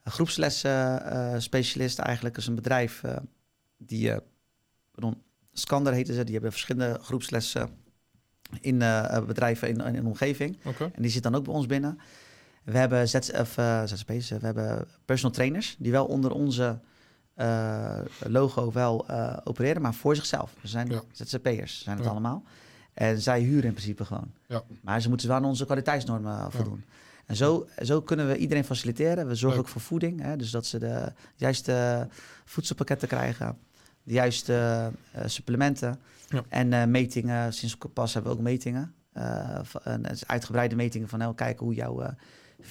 een 0.02 0.12
groepslessenspecialist 0.12 1.98
eigenlijk. 1.98 2.34
Dat 2.34 2.42
is 2.42 2.48
een 2.48 2.54
bedrijf 2.54 3.02
die... 3.76 4.14
pardon, 4.90 5.22
Skander 5.52 5.92
heten 5.92 6.14
ze. 6.14 6.24
Die 6.24 6.32
hebben 6.32 6.52
verschillende 6.52 6.98
groepslessen 7.02 7.83
in 8.60 8.82
eh, 8.82 9.24
bedrijven 9.24 9.68
in, 9.68 9.80
in 9.80 9.94
een 9.96 10.06
omgeving. 10.06 10.58
En 10.78 11.02
die 11.02 11.10
zit 11.10 11.22
dan 11.22 11.34
ook 11.34 11.44
bij 11.44 11.54
ons 11.54 11.66
binnen. 11.66 11.98
We 12.64 12.78
hebben 12.78 13.00
eh, 13.00 13.06
ZZP's, 13.86 14.28
we 14.30 14.38
hebben 14.40 14.86
personal 15.04 15.32
trainers 15.34 15.76
die 15.78 15.92
wel 15.92 16.06
onder 16.06 16.30
onze 16.32 16.78
eh, 17.34 17.98
logo 18.26 18.72
wel 18.72 19.06
eh, 19.08 19.36
opereren, 19.44 19.82
maar 19.82 19.94
voor 19.94 20.16
zichzelf. 20.16 20.52
We 20.60 20.68
zijn 20.68 20.90
Ja. 20.90 21.02
ZZP'ers, 21.12 21.82
zijn 21.82 21.96
het 21.96 22.04
Ja. 22.04 22.10
allemaal. 22.10 22.42
En 22.94 23.20
zij 23.20 23.40
huren 23.40 23.64
in 23.64 23.72
principe 23.72 24.04
gewoon. 24.04 24.32
Ja. 24.46 24.62
Maar 24.82 25.00
ze 25.00 25.08
moeten 25.08 25.28
wel 25.28 25.36
aan 25.36 25.44
onze 25.44 25.64
kwaliteitsnormen 25.64 26.38
eh, 26.38 26.46
voldoen. 26.48 26.84
En 27.26 27.36
zo, 27.36 27.66
zo 27.82 28.00
kunnen 28.02 28.28
we 28.28 28.36
iedereen 28.36 28.64
faciliteren. 28.64 29.26
We 29.26 29.34
zorgen 29.34 29.58
Leuk. 29.58 29.66
ook 29.68 29.72
voor 29.72 29.82
voeding. 29.82 30.20
Hè? 30.20 30.36
Dus 30.36 30.50
dat 30.50 30.66
ze 30.66 30.78
de 30.78 31.12
juiste 31.36 32.06
voedselpakketten 32.44 33.08
krijgen. 33.08 33.58
De 34.04 34.12
juiste 34.12 34.90
eh, 35.12 35.22
supplementen. 35.26 36.00
Ja. 36.28 36.42
En 36.48 36.72
eh, 36.72 36.84
metingen. 36.84 37.52
Sinds 37.52 37.76
pas 37.92 38.14
hebben 38.14 38.32
we 38.32 38.38
ook 38.38 38.44
metingen. 38.44 38.94
Eh, 39.12 39.60
uitgebreide 40.26 40.76
metingen 40.76 41.08
van 41.08 41.18
nou, 41.18 41.34
kijken 41.34 41.64
hoe 41.64 41.74
jouw, 41.74 42.14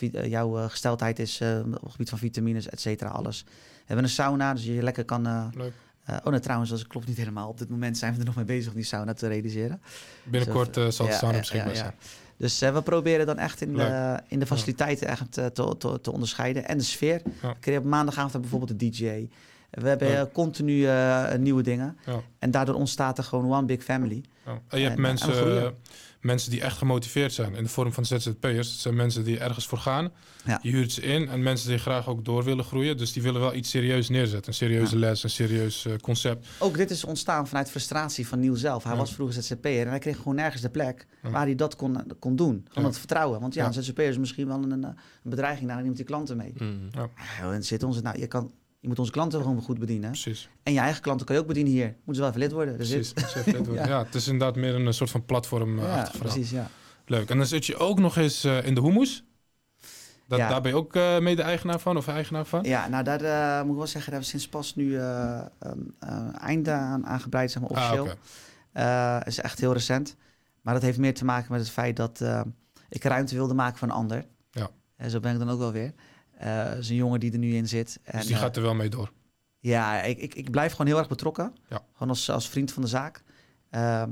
jouw 0.10 0.68
gesteldheid 0.70 1.20
is 1.20 1.42
op 1.42 1.82
het 1.82 1.92
gebied 1.92 2.10
van 2.10 2.18
vitamines, 2.18 2.70
et 2.70 2.80
cetera, 2.82 3.10
alles. 3.10 3.44
We 3.44 3.50
hebben 3.86 4.06
een 4.06 4.12
sauna, 4.12 4.54
dus 4.54 4.66
je 4.66 4.84
lekker 4.84 5.06
kan... 5.06 5.52
Leuk. 5.56 5.74
oh, 6.08 6.26
nee, 6.26 6.40
trouwens, 6.40 6.70
dat 6.70 6.88
klopt 6.88 7.08
niet 7.08 7.18
helemaal. 7.18 7.50
Op 7.50 7.58
dit 7.58 7.70
moment 7.70 7.98
zijn 7.98 8.14
we 8.14 8.20
er 8.20 8.26
nog 8.26 8.36
mee 8.36 8.46
bezig 8.46 8.70
om 8.70 8.76
die 8.76 8.86
sauna 8.86 9.14
te 9.14 9.28
realiseren. 9.28 9.82
Binnenkort 10.24 10.78
eh, 10.78 10.88
zal 10.88 11.06
het 11.06 11.14
Ja, 11.14 11.20
sauna 11.20 11.34
ja, 11.34 11.40
beschikbaar 11.40 11.74
ja, 11.74 11.78
ja. 11.78 11.84
zijn. 11.84 11.94
Dus 12.38 12.60
we 12.60 12.82
proberen 12.82 13.26
dan 13.26 13.38
echt 13.38 13.62
in 13.62 13.74
de, 13.74 14.20
in 14.28 14.40
de 14.40 14.46
faciliteiten 14.46 15.08
echt 15.08 15.32
te, 15.32 15.52
te, 15.52 16.00
te 16.02 16.12
onderscheiden. 16.12 16.68
En 16.68 16.78
de 16.78 16.84
sfeer. 16.84 17.22
Ja. 17.42 17.78
Op 17.78 17.84
maandagavond 17.84 18.32
hebben 18.32 18.50
bijvoorbeeld 18.50 18.82
een 18.82 18.92
DJ. 18.92 19.30
We 19.82 19.88
hebben 19.88 20.18
eh, 20.18 20.24
continu 20.34 20.86
eh, 20.86 21.34
nieuwe 21.34 21.64
dingen. 21.64 21.98
Ja. 22.06 22.22
En 22.40 22.52
daardoor 22.52 22.76
ontstaat 22.76 23.18
er 23.18 23.24
gewoon 23.24 23.52
one 23.52 23.66
big 23.66 23.84
family. 23.84 24.24
Ja. 24.46 24.62
En 24.68 24.80
je 24.80 24.86
hebt 24.86 24.86
En- 24.86 24.92
en 24.96 25.02
mensen, 25.02 25.62
eh, 25.64 25.70
mensen 26.22 26.52
die 26.52 26.62
echt 26.62 26.78
gemotiveerd 26.78 27.34
zijn 27.34 27.56
in 27.56 27.64
de 27.64 27.70
vorm 27.70 27.94
van 27.94 28.06
ZZP'ers. 28.06 28.72
Het 28.72 28.80
zijn 28.80 28.96
mensen 28.96 29.24
die 29.24 29.40
ergens 29.40 29.68
voor 29.68 29.78
gaan. 29.78 30.12
Je 30.62 30.70
huurt 30.70 30.92
ze 30.92 31.02
in 31.02 31.30
en 31.30 31.44
mensen 31.44 31.70
die 31.70 31.78
graag 31.78 32.08
ook 32.08 32.26
door 32.26 32.44
willen 32.44 32.64
groeien. 32.66 32.98
Dus 32.98 33.14
die 33.14 33.22
willen 33.22 33.42
wel 33.42 33.54
iets 33.54 33.70
serieus 33.70 34.10
neerzetten. 34.10 34.48
Een 34.48 34.54
serieuze 34.54 34.98
les, 34.98 35.24
een 35.24 35.30
serieus 35.30 35.86
eh, 35.86 35.94
concept. 36.02 36.48
Ook 36.60 36.78
dit 36.78 36.90
is 36.92 37.04
ontstaan 37.04 37.48
vanuit 37.48 37.70
frustratie 37.70 38.28
van 38.28 38.40
Niel 38.40 38.56
zelf. 38.56 38.84
Hij 38.84 38.96
was 38.96 39.14
vroeger 39.14 39.44
ZZP'er 39.44 39.82
en 39.82 39.90
hij 39.90 40.00
kreeg 40.00 40.18
gewoon 40.18 40.36
nergens 40.36 40.62
de 40.62 40.70
plek 40.70 41.06
waar 41.22 41.46
hij 41.46 41.56
dat 41.56 41.76
kon, 41.76 41.98
kon 42.20 42.36
doen. 42.36 42.66
Gewoon 42.70 42.90
het 42.90 42.98
vertrouwen. 42.98 43.40
Want 43.40 43.54
ja, 43.54 43.66
een 43.66 43.74
ZZP'er 43.74 44.08
is 44.08 44.18
misschien 44.18 44.48
wel 44.48 44.64
een, 44.64 44.72
een, 44.72 44.96
bedreiging 45.24 45.70
naar 45.70 45.82
neemt 45.82 45.96
die 45.96 46.06
klanten 46.06 46.38
mee. 46.38 46.54
Ja, 46.92 47.52
en 47.52 47.64
zit 47.64 47.84
onze, 47.84 48.02
nou, 48.02 48.20
je, 48.20 48.28
kan, 48.28 48.52
je 48.84 48.90
moet 48.90 49.00
onze 49.00 49.12
klanten 49.12 49.42
gewoon 49.42 49.62
goed 49.62 49.80
bedienen. 49.80 50.10
Precies. 50.10 50.50
En 50.64 50.74
je 50.74 50.80
eigen 50.80 51.02
klanten 51.02 51.26
kan 51.26 51.36
je 51.36 51.42
ook 51.42 51.48
bedienen 51.48 51.72
hier. 51.74 51.86
Moeten 51.88 52.16
ze 52.16 52.20
wel 52.20 52.30
even 52.30 52.42
lid 52.42 52.52
worden. 52.52 52.78
Dus 52.78 52.90
Precies. 52.90 53.14
Precies. 53.14 53.54
Dat 53.54 53.66
wordt- 53.68 53.82
Ja. 53.84 53.88
ja. 53.88 54.04
het 54.04 54.16
is 54.16 54.28
inderdaad 54.28 54.56
meer 54.56 54.76
een 54.76 54.94
soort 54.94 55.10
van 55.10 55.26
platform 55.26 55.80
eh, 55.80 55.86
ja, 55.86 56.12
precies, 56.20 56.50
ja. 56.50 56.70
Leuk. 57.06 57.30
En 57.30 57.38
dan 57.38 57.46
zit 57.46 57.66
je 57.66 57.76
ook 57.78 58.00
nog 58.00 58.18
eens 58.18 58.44
eh, 58.44 58.66
in 58.66 58.76
de 58.76 58.82
hummus. 58.82 59.24
Dat, 60.28 60.40
Ja. 60.40 60.50
Daar 60.50 60.62
ben 60.62 60.72
je 60.72 60.78
ook 60.78 60.96
eh, 60.96 61.20
mede-eigenaar 61.20 61.80
van 61.80 61.98
of 61.98 62.08
eigenaar 62.08 62.46
van? 62.46 62.64
Ja, 62.64 62.88
nou 62.88 63.04
daar 63.04 63.20
moet 63.64 63.72
ik 63.72 63.78
wel 63.78 63.88
zeggen, 63.88 64.12
daar 64.12 64.22
hebben 64.22 64.22
we 64.22 64.26
sinds 64.26 64.48
pas 64.48 64.76
nu 64.76 64.98
eh, 64.98 65.42
einde 66.38 66.72
aan 66.72 67.06
aangebreid, 67.06 67.52
zeg 67.52 67.62
maar 67.62 67.72
Ah, 67.72 67.78
officieel. 67.78 68.04
oké. 68.04 68.16
Eh, 68.72 69.20
is 69.26 69.40
echt 69.40 69.60
heel 69.60 69.74
recent. 69.74 70.16
Maar 70.62 70.74
dat 70.74 70.84
heeft 70.84 70.98
meer 70.98 71.14
te 71.14 71.26
maken 71.26 71.52
met 71.52 71.62
het 71.62 71.70
feit 71.70 71.96
dat 71.96 72.24
ik 72.90 73.04
ruimte 73.04 73.36
wilde 73.36 73.54
maken 73.54 73.78
voor 73.78 73.88
een 73.88 73.94
ander. 73.94 74.26
Ja. 74.52 74.70
En 74.96 75.10
zo 75.10 75.20
ben 75.20 75.34
ik 75.34 75.40
dan 75.40 75.50
ook 75.50 75.60
wel 75.60 75.72
weer. 75.72 75.94
Eh 76.44 76.78
is 76.78 76.90
een 76.90 76.96
jongen 76.96 77.20
die 77.20 77.32
er 77.32 77.38
nu 77.38 77.56
in 77.56 77.68
zit. 77.68 78.00
En, 78.04 78.18
Dus 78.18 78.28
die 78.28 78.36
eh, 78.36 78.42
gaat 78.42 78.56
er 78.56 78.62
wel 78.62 78.74
mee 78.76 78.90
door. 78.90 79.12
Ja, 79.60 80.02
ik, 80.02 80.18
ik, 80.18 80.36
ik 80.36 80.52
blijf 80.52 80.72
gewoon 80.72 80.88
heel 80.88 80.98
erg 80.98 81.08
betrokken. 81.08 81.54
Ja. 81.68 81.82
Gewoon 81.94 82.10
als, 82.10 82.30
als 82.30 82.50
vriend 82.50 82.72
van 82.72 82.82
de 82.82 82.88
zaak. 82.90 83.24
Ehm, 83.70 84.12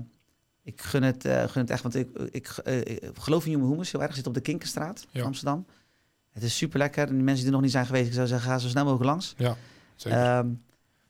ik 0.63 0.81
gun 0.81 1.03
het, 1.03 1.25
eh, 1.25 1.43
gun 1.43 1.61
het 1.61 1.69
echt, 1.69 1.81
want 1.83 1.95
ik, 1.95 2.09
ik, 2.31 2.47
ik 2.83 3.09
geloof 3.19 3.45
in 3.45 3.51
Human 3.51 3.69
Hummus 3.69 3.91
heel 3.91 4.01
erg. 4.01 4.15
Zit 4.15 4.27
op 4.27 4.33
de 4.33 4.41
Kinkerstraat 4.41 5.07
in. 5.11 5.23
Amsterdam. 5.23 5.65
Het 6.31 6.43
is 6.43 6.57
super 6.57 6.79
lekker. 6.79 7.07
En 7.07 7.13
die 7.15 7.23
mensen 7.23 7.35
die 7.37 7.45
er 7.45 7.51
nog 7.51 7.61
niet 7.61 7.71
zijn 7.71 7.85
geweest, 7.85 8.07
ik 8.07 8.13
zou 8.13 8.27
zeggen, 8.27 8.49
ga 8.51 8.57
zo 8.57 8.67
snel 8.67 8.83
mogelijk 8.83 9.05
langs. 9.09 9.33
Ja, 9.37 9.55
zeker. 9.95 10.19
Ehm, 10.19 10.47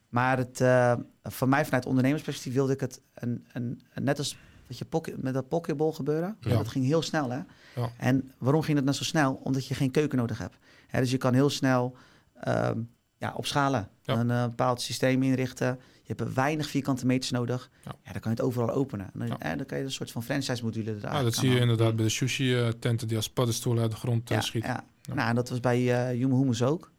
maar 0.10 0.38
het, 0.38 0.62
eh, 0.62 0.94
van 1.24 1.50
mij 1.50 1.66
vanuit 1.66 1.86
ondernemersperspectief 1.86 2.54
wilde 2.54 2.74
ik 2.74 2.80
het 2.80 3.02
een, 3.14 3.48
een- 3.54 3.82
net 4.02 4.18
als 4.18 4.38
dat 4.72 4.80
je 4.80 4.86
pocket, 4.86 5.22
met 5.24 5.34
dat 5.34 5.48
pokeball 5.48 5.92
gebeuren. 5.92 6.38
Ja. 6.40 6.50
Dat 6.58 6.68
ging 6.68 6.86
heel 6.86 7.02
snel, 7.02 7.30
hè? 7.30 7.40
Ja. 7.76 7.92
En 7.98 8.32
waarom 8.38 8.62
ging 8.62 8.78
het 8.78 8.86
net 8.86 8.96
zo 8.96 9.04
snel? 9.04 9.34
Omdat 9.44 9.68
je 9.68 9.74
geen 9.74 9.92
keuken 9.92 10.18
nodig 10.18 10.38
hebt. 10.38 10.58
Hè, 10.88 11.00
dus 11.00 11.12
je 11.12 11.18
kan 11.18 11.34
heel 11.34 11.50
snel 11.50 11.96
ehm, 12.40 12.80
ja, 13.18 13.34
opschalen. 13.36 13.90
Ja. 14.04 14.20
Een 14.20 14.32
eh, 14.32 14.44
bepaald 14.46 14.82
systeem 14.82 15.24
inrichten. 15.24 15.80
Je 16.04 16.14
hebt 16.18 16.34
weinig 16.34 16.68
vierkante 16.70 17.06
meters 17.06 17.32
nodig. 17.32 17.70
Ja. 17.86 17.92
Ja. 18.04 18.12
dan 18.12 18.22
kan 18.22 18.32
je 18.32 18.38
het 18.38 18.42
overal 18.48 18.70
openen. 18.72 19.06
En 19.14 19.20
dan, 19.20 19.28
Ja. 19.28 19.40
eh, 19.40 19.58
dan 19.58 19.66
kan 19.66 19.78
je 19.78 19.84
een 19.84 19.92
soort 19.92 20.12
van 20.12 20.24
franchise-module 20.24 20.90
eruit 20.96 21.14
Ja, 21.16 21.24
dat 21.24 21.36
zie 21.36 21.50
je 21.50 21.60
inderdaad 21.60 21.96
bij 21.96 22.06
de 22.06 22.12
sushi-tenten 22.12 23.08
die 23.08 23.18
als 23.18 23.30
paddenstoelen 23.30 23.82
uit 23.84 23.92
de 23.92 23.98
grond 23.98 24.30
eh, 24.30 24.36
ja, 24.36 24.42
schieten. 24.44 24.70
ja. 24.70 25.14
Nou, 25.14 25.30
en 25.30 25.36
dat 25.36 25.50
was 25.50 25.60
bij 25.60 25.82
uh, 25.82 26.18
Human 26.20 26.38
Hummus 26.40 26.64
ook. 26.64 26.92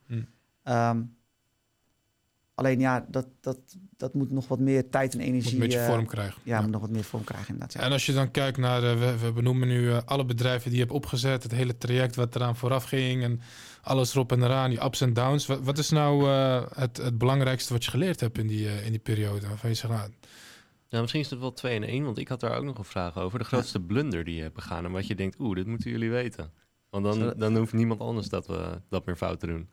Ehm, 0.63 1.03
alleen 2.55 2.81
ja, 2.81 3.07
dat, 3.09 3.27
dat, 3.41 3.59
dat 3.97 4.15
moet 4.15 4.31
nog 4.31 4.49
wat 4.49 4.59
meer 4.59 4.91
tijd 4.91 5.13
en 5.13 5.19
Moet 5.19 5.27
energie... 5.29 5.53
een 5.53 5.59
beetje 5.59 5.79
eh, 5.79 5.87
vorm 5.87 6.07
krijgen. 6.07 6.41
Ja, 6.45 6.61
moet 6.61 6.71
nog 6.71 6.81
wat 6.81 6.91
meer 6.91 7.05
vorm 7.05 7.25
krijgen 7.25 7.49
inderdaad. 7.49 7.73
Ja. 7.73 7.81
En 7.81 7.93
als 7.93 8.07
je 8.07 8.13
dan 8.13 8.31
kijkt 8.31 8.59
naar, 8.59 8.83
eh, 8.83 8.99
we, 8.99 9.19
we 9.19 9.33
benoemen 9.33 9.69
nu 9.69 9.91
eh, 9.91 9.99
alle 10.05 10.25
bedrijven 10.25 10.71
die 10.71 10.79
je 10.79 10.85
hebt 10.85 10.97
opgezet, 10.97 11.43
het 11.43 11.53
hele 11.53 11.79
traject 11.79 12.17
wat 12.17 12.35
eraan 12.35 12.57
vooraf 12.57 12.85
ging 12.85 13.23
en 13.23 13.41
alles 13.83 14.15
erop 14.15 14.33
en 14.33 14.43
eraan, 14.43 14.71
die 14.71 14.85
ups 14.85 15.01
en 15.01 15.13
downs. 15.13 15.47
Wat, 15.47 15.61
wat 15.63 15.79
is 15.79 15.91
nou 15.91 16.29
eh, 16.29 16.63
het, 16.75 16.97
het 16.97 17.19
belangrijkste 17.19 17.73
wat 17.73 17.85
je 17.85 17.91
geleerd 17.91 18.21
hebt 18.21 18.39
in 18.39 18.47
die, 18.47 18.83
in 18.85 18.91
die 18.91 19.01
periode? 19.01 19.49
Waarvan 19.49 19.71
je 19.71 19.77
zegt, 19.77 19.93
nou, 19.93 20.11
Ja, 20.89 21.01
misschien 21.01 21.21
is 21.21 21.31
het 21.31 21.39
wel 21.39 21.53
twee 21.53 21.75
in 21.75 21.85
één, 21.85 22.05
want 22.05 22.19
ik 22.19 22.29
had 22.29 22.41
daar 22.41 22.57
ook 22.57 22.65
nog 22.65 22.79
een 22.79 22.85
vraag 22.85 23.19
over. 23.19 23.39
De 23.39 23.45
grootste 23.45 23.81
blunder 23.81 24.25
die 24.25 24.35
je 24.35 24.43
hebt 24.43 24.55
begaan 24.55 24.85
en 24.85 24.93
wat 24.93 25.07
je 25.07 25.15
denkt, 25.15 25.39
oeh, 25.39 25.57
dit 25.57 25.67
moeten 25.67 25.91
jullie 25.91 26.11
weten. 26.11 26.53
Want 26.91 27.05
dan, 27.05 27.35
dan 27.37 27.57
hoeft 27.57 27.73
niemand 27.73 28.01
anders 28.01 28.29
dat, 28.29 28.47
we, 28.47 28.81
dat 28.89 29.07
meer 29.07 29.17
fout 29.17 29.41
te 29.41 29.47
doen. 29.47 29.69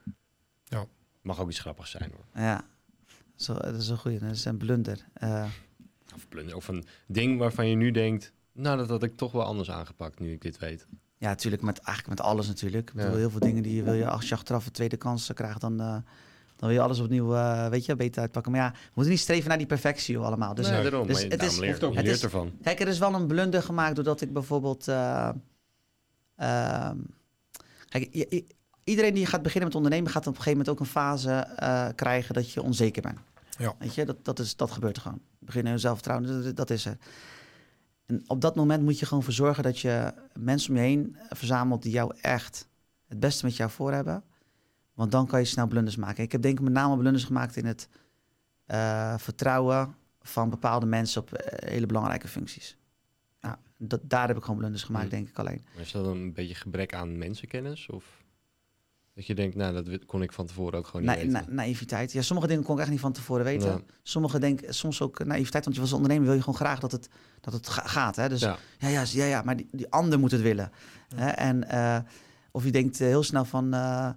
Mag 1.29 1.39
ook 1.39 1.49
iets 1.49 1.59
grappigs 1.59 1.91
zijn 1.91 2.11
hoor. 2.15 2.43
Ja, 2.43 2.65
zo, 3.35 3.53
dat 3.53 3.75
is 3.75 3.87
een 3.89 3.97
goede. 3.97 4.19
Dat 4.19 4.29
is 4.35 4.45
een 4.45 4.57
blunder. 4.57 5.05
Eh, 5.13 5.45
Of, 6.15 6.27
blunder, 6.29 6.55
of 6.55 6.67
een 6.67 6.85
ding 7.07 7.39
waarvan 7.39 7.67
je 7.67 7.75
nu 7.75 7.91
denkt, 7.91 8.33
nou 8.53 8.77
dat 8.77 8.89
had 8.89 9.03
ik 9.03 9.15
toch 9.17 9.31
wel 9.31 9.43
anders 9.43 9.71
aangepakt 9.71 10.19
nu 10.19 10.31
ik 10.31 10.41
dit 10.41 10.57
weet. 10.57 10.87
ja, 11.17 11.27
natuurlijk 11.27 11.61
met, 11.61 11.77
eigenlijk 11.79 12.19
met 12.19 12.27
alles 12.27 12.47
natuurlijk. 12.47 12.89
Ik 12.89 12.95
bedoel, 12.95 13.11
Ja. 13.11 13.17
heel 13.17 13.29
veel 13.29 13.39
dingen 13.39 13.63
die 13.63 13.75
je 13.75 13.83
wil 13.83 13.93
je, 13.93 14.07
als 14.09 14.29
je 14.29 14.35
achteraf 14.35 14.65
een 14.65 14.71
tweede 14.71 14.97
kans 14.97 15.31
krijgt, 15.33 15.61
dan, 15.61 15.79
eh, 15.79 15.87
dan 15.87 16.03
wil 16.55 16.69
je 16.69 16.81
alles 16.81 16.99
opnieuw, 16.99 17.35
eh, 17.35 17.67
weet 17.69 17.85
je, 17.85 17.95
beter 17.95 18.21
uitpakken. 18.21 18.51
Maar 18.51 18.61
ja, 18.61 18.71
we 18.71 18.77
moeten 18.93 19.11
niet 19.13 19.21
streven 19.21 19.49
naar 19.49 19.57
die 19.57 19.67
perfectie 19.67 20.13
joh, 20.13 20.25
allemaal. 20.25 20.53
Dus 20.53 20.69
nee, 20.69 20.81
daarom. 20.81 21.07
dus 21.07 21.23
het 21.23 21.43
is- 21.43 21.57
leer, 21.57 21.69
hoeft 21.69 21.83
ook 21.83 21.93
leert 21.93 22.05
Het 22.05 22.15
is- 22.15 22.23
ervan. 22.23 22.51
Kijk, 22.61 22.79
er 22.79 22.87
is 22.87 22.99
wel 22.99 23.13
een 23.13 23.27
blunder 23.27 23.63
gemaakt 23.63 23.95
doordat 23.95 24.21
ik 24.21 24.33
bijvoorbeeld. 24.33 24.87
eh, 24.87 25.29
ehm, 26.35 26.97
kijk, 27.89 28.07
je- 28.11 28.25
je- 28.29 28.45
iedereen 28.89 29.13
die 29.13 29.25
gaat 29.25 29.41
beginnen 29.41 29.67
met 29.67 29.77
ondernemen 29.77 30.11
gaat 30.11 30.27
op 30.27 30.35
een 30.35 30.41
gegeven 30.41 30.57
moment 30.57 30.69
ook 30.69 30.79
een 30.79 30.91
fase 30.91 31.31
eh, 31.31 31.87
krijgen 31.95 32.33
dat 32.33 32.51
je 32.51 32.61
onzeker 32.61 33.01
bent. 33.01 33.19
Ja. 33.57 33.75
Weet 33.79 33.95
je, 33.95 34.05
dat, 34.05 34.25
dat, 34.25 34.39
is, 34.39 34.55
dat 34.55 34.71
gebeurt 34.71 34.95
er 34.95 35.01
gewoon. 35.01 35.21
Beginnen 35.39 35.73
in 35.73 35.79
zelfvertrouwen, 35.79 36.43
dat, 36.43 36.55
dat 36.55 36.69
is 36.69 36.85
er. 36.85 36.97
En 38.05 38.23
op 38.27 38.41
dat 38.41 38.55
moment 38.55 38.83
moet 38.83 38.99
je 38.99 39.05
gewoon 39.05 39.23
voor 39.23 39.33
zorgen 39.33 39.63
dat 39.63 39.79
je 39.79 40.13
mensen 40.33 40.69
om 40.69 40.75
je 40.75 40.81
heen 40.81 41.17
verzamelt 41.29 41.81
die 41.81 41.91
jou 41.91 42.13
echt 42.21 42.67
het 43.07 43.19
beste 43.19 43.45
met 43.45 43.55
jou 43.55 43.69
voor 43.69 43.91
hebben. 43.91 44.23
Want 44.93 45.11
dan 45.11 45.27
kan 45.27 45.39
je 45.39 45.45
snel 45.45 45.67
blunders 45.67 45.95
maken. 45.95 46.23
Ik 46.23 46.31
heb 46.31 46.41
denk 46.41 46.57
ik 46.57 46.63
met 46.63 46.73
name 46.73 46.97
blunders 46.97 47.23
gemaakt 47.23 47.55
in 47.55 47.65
het 47.65 47.89
eh, 48.65 49.17
vertrouwen 49.17 49.95
van 50.21 50.49
bepaalde 50.49 50.85
mensen 50.85 51.21
op 51.21 51.33
eh, 51.33 51.69
hele 51.69 51.85
belangrijke 51.85 52.27
functies. 52.27 52.77
Nou, 53.41 53.55
dat, 53.77 53.99
daar 54.03 54.27
heb 54.27 54.37
ik 54.37 54.43
gewoon 54.43 54.57
blunders 54.57 54.83
gemaakt, 54.83 55.07
Hmm. 55.07 55.15
denk 55.15 55.29
ik 55.29 55.39
alleen. 55.39 55.65
Maar 55.73 55.83
is 55.83 55.91
dat 55.91 56.05
een 56.05 56.33
beetje 56.33 56.55
gebrek 56.55 56.93
aan 56.93 57.17
mensenkennis? 57.17 57.89
Of 57.89 58.18
dat 59.19 59.27
je 59.27 59.35
denkt, 59.35 59.55
nou 59.55 59.73
dat 59.83 60.05
kon 60.05 60.21
ik 60.21 60.31
van 60.31 60.45
tevoren 60.45 60.79
ook 60.79 60.85
gewoon 60.87 61.01
niet 61.01 61.09
Na, 61.11 61.15
weten. 61.17 61.31
na, 61.31 61.43
naïviteit. 61.47 62.11
Ja, 62.11 62.21
sommige 62.21 62.47
dingen 62.47 62.63
kon 62.63 62.75
ik 62.75 62.81
echt 62.81 62.89
niet 62.89 62.99
van 62.99 63.11
tevoren 63.11 63.43
weten. 63.45 63.69
Ja. 63.69 63.79
Sommige 64.03 64.39
denk 64.39 64.59
soms 64.69 65.01
ook 65.01 65.25
naïviteit, 65.25 65.63
want 65.63 65.75
je 65.75 65.81
als 65.81 65.93
ondernemer 65.93 66.25
wil 66.25 66.33
je 66.33 66.39
gewoon 66.39 66.55
graag 66.55 66.79
dat 66.79 66.91
het, 66.91 67.09
dat 67.41 67.53
het 67.53 67.67
ga- 67.69 67.87
gaat. 67.87 68.15
Hè? 68.15 68.29
Dus 68.29 68.39
Ja. 68.41 68.57
ja, 68.77 68.87
ja, 68.87 69.03
ja, 69.11 69.25
ja 69.25 69.41
maar 69.41 69.55
die, 69.57 69.67
die 69.71 69.89
ander 69.91 70.19
moet 70.19 70.31
het 70.31 70.41
willen. 70.41 70.71
Hè? 71.15 71.29
En, 71.29 71.69
eh, 71.69 71.97
of 72.51 72.63
je 72.63 72.71
denkt 72.71 73.01
eh, 73.01 73.07
heel 73.07 73.23
snel 73.23 73.45
van, 73.45 73.73
eh, 73.73 74.09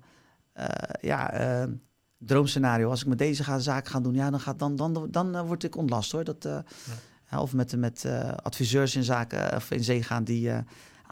eh, 0.53 0.67
ja, 1.01 1.67
droomscenario. 2.19 2.91
Als 2.91 3.01
ik 3.01 3.07
met 3.07 3.19
deze 3.19 3.45
ga, 3.45 3.59
zaak 3.59 3.89
ga 3.89 4.01
doen, 4.01 4.15
ja, 4.15 4.31
dan, 4.31 4.41
gaat, 4.41 4.59
dan, 4.59 4.77
dan, 4.77 5.09
dan 5.11 5.35
eh, 5.37 5.47
word 5.47 5.65
ik 5.65 5.77
ontlast 5.77 6.13
hoor. 6.13 6.25
Dat, 6.25 6.49
of 7.39 7.53
met, 7.53 7.77
met 7.77 8.07
adviseurs 8.43 8.97
in 8.97 9.03
zaken 9.05 9.57
of 9.57 9.71
in 9.71 9.85
zee 9.85 10.03
gaan 10.03 10.25
die 10.25 10.51